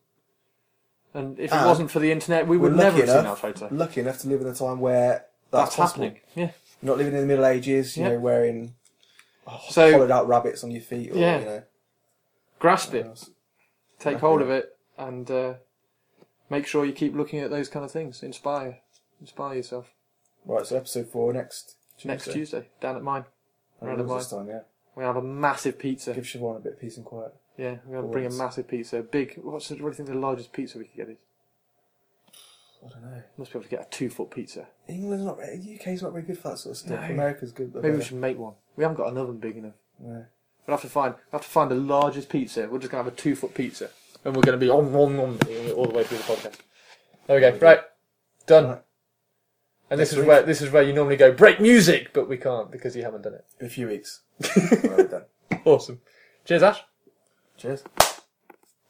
And 1.13 1.37
if 1.39 1.51
it 1.51 1.55
And 1.55 1.65
wasn't 1.67 1.91
for 1.91 1.99
the 1.99 2.11
internet, 2.11 2.47
we 2.47 2.57
would 2.57 2.75
never 2.75 2.97
have 2.97 3.07
seen 3.09 3.23
that 3.23 3.37
photo. 3.37 3.69
Lucky 3.71 4.01
enough 4.01 4.17
to 4.19 4.27
live 4.27 4.41
in 4.41 4.47
a 4.47 4.55
time 4.55 4.79
where 4.79 5.25
that's, 5.51 5.75
That's, 5.75 5.75
possible. 5.75 6.05
happening. 6.05 6.21
Yeah. 6.35 6.51
You're 6.81 6.91
not 6.91 6.97
living 6.97 7.13
in 7.13 7.21
the 7.21 7.27
Middle 7.27 7.45
Ages. 7.45 7.95
You 7.95 8.03
Yeah. 8.03 8.09
know, 8.09 8.19
wearing 8.19 8.73
So 9.69 9.91
hollowed 9.91 10.09
out 10.11 10.27
rabbits 10.27 10.63
on 10.63 10.71
your 10.71 10.81
feet, 10.81 11.11
or 11.11 11.17
Yeah. 11.17 11.39
you 11.39 11.45
know. 11.45 11.63
grasp 12.59 12.93
it, 12.95 13.05
else. 13.05 13.29
take 13.99 14.17
hold 14.17 14.41
of 14.41 14.49
it, 14.49 14.75
and 14.97 15.29
uh, 15.29 15.53
make 16.49 16.67
sure 16.67 16.85
you 16.85 16.93
keep 16.93 17.15
looking 17.15 17.39
at 17.39 17.49
those 17.49 17.69
kind 17.69 17.85
of 17.85 17.91
things. 17.91 18.23
Inspire, 18.23 18.79
inspire 19.21 19.55
yourself. 19.55 19.93
Right, 20.45 20.65
so 20.65 20.77
episode 20.77 21.07
four 21.07 21.33
next 21.33 21.75
Next 22.03 22.31
Tuesday, 22.31 22.67
down 22.81 22.97
at 22.97 23.03
mine, 23.03 23.23
oh, 23.25 23.31
And 23.79 23.87
round 23.89 24.01
of 24.01 24.07
yours 24.07 24.23
this 24.23 24.31
time, 24.37 24.47
yeah. 24.49 24.59
we 24.95 25.03
have 25.03 25.15
a 25.15 25.21
massive 25.21 25.79
pizza. 25.79 26.13
Give 26.13 26.25
Siobhan 26.25 26.57
a 26.57 26.59
bit 26.59 26.73
of 26.73 26.79
peace 26.79 26.97
and 26.97 27.05
quiet. 27.05 27.33
Yeah, 27.57 27.77
we're 27.85 28.01
to 28.01 28.07
bring 28.07 28.25
a 28.25 28.27
Always. 28.27 28.37
massive 28.37 28.67
pizza. 28.67 29.01
Big. 29.01 29.39
What's 29.41 29.69
the, 29.69 29.75
what 29.75 29.81
do 29.81 29.85
you 29.87 29.93
think 29.93 30.09
the 30.09 30.15
largest 30.15 30.51
pizza 30.51 30.77
we 30.77 30.85
could 30.85 30.97
get 30.97 31.09
is? 31.09 31.17
I 32.85 32.89
don't 32.89 33.01
know. 33.03 33.23
Must 33.37 33.51
be 33.51 33.57
able 33.57 33.63
to 33.63 33.69
get 33.69 33.81
a 33.87 33.89
two 33.89 34.09
foot 34.09 34.29
pizza. 34.29 34.67
England's 34.89 35.25
not. 35.25 35.37
very- 35.37 35.79
UK's 35.79 36.01
not 36.03 36.11
very 36.11 36.23
good 36.23 36.37
for 36.37 36.49
that 36.49 36.57
sort 36.59 36.73
of 36.73 36.77
stuff. 36.77 36.99
No. 37.01 37.13
America's 37.13 37.51
good. 37.53 37.73
but 37.73 37.81
Maybe 37.81 37.95
we 37.97 38.03
should 38.03 38.17
make 38.17 38.37
one. 38.37 38.53
We 38.75 38.83
haven't 38.83 38.97
got 38.97 39.11
an 39.11 39.17
oven 39.17 39.37
big 39.37 39.57
enough. 39.57 39.73
Yeah. 40.03 40.23
We'll 40.67 40.77
have 40.77 40.81
to 40.81 40.89
find. 40.89 41.13
We'll 41.13 41.39
have 41.39 41.43
to 41.43 41.47
find 41.47 41.71
the 41.71 41.75
largest 41.75 42.27
pizza. 42.29 42.67
We're 42.69 42.79
just 42.79 42.91
to 42.91 42.97
have 42.97 43.07
a 43.07 43.11
two 43.11 43.35
foot 43.35 43.53
pizza, 43.55 43.89
and 44.25 44.35
we're 44.35 44.41
going 44.41 44.59
to 44.59 44.65
be 44.65 44.69
on 44.69 44.93
on 44.93 45.19
on 45.19 45.39
all 45.73 45.85
the 45.85 45.93
way 45.93 46.03
through 46.03 46.17
the 46.17 46.23
podcast. 46.23 46.55
There 47.27 47.35
we 47.35 47.41
go. 47.41 47.57
Right, 47.57 47.79
done. 48.45 48.67
Right. 48.67 48.81
And 49.89 49.99
this 49.99 50.09
Next 50.09 50.13
is 50.13 50.17
week. 50.19 50.27
where 50.27 50.43
this 50.43 50.61
is 50.61 50.71
where 50.71 50.83
you 50.83 50.93
normally 50.93 51.15
go 51.15 51.31
break 51.31 51.61
music, 51.61 52.11
but 52.13 52.27
we 52.27 52.37
can't 52.37 52.71
because 52.71 52.95
you 52.95 53.03
haven't 53.03 53.21
done 53.21 53.35
it. 53.35 53.45
In 53.59 53.67
a 53.67 53.69
few 53.69 53.87
weeks. 53.87 54.21
We're 54.83 55.07
done. 55.07 55.25
Awesome. 55.63 56.01
Cheers, 56.43 56.63
Ash. 56.63 56.81
Cheers. 57.57 57.83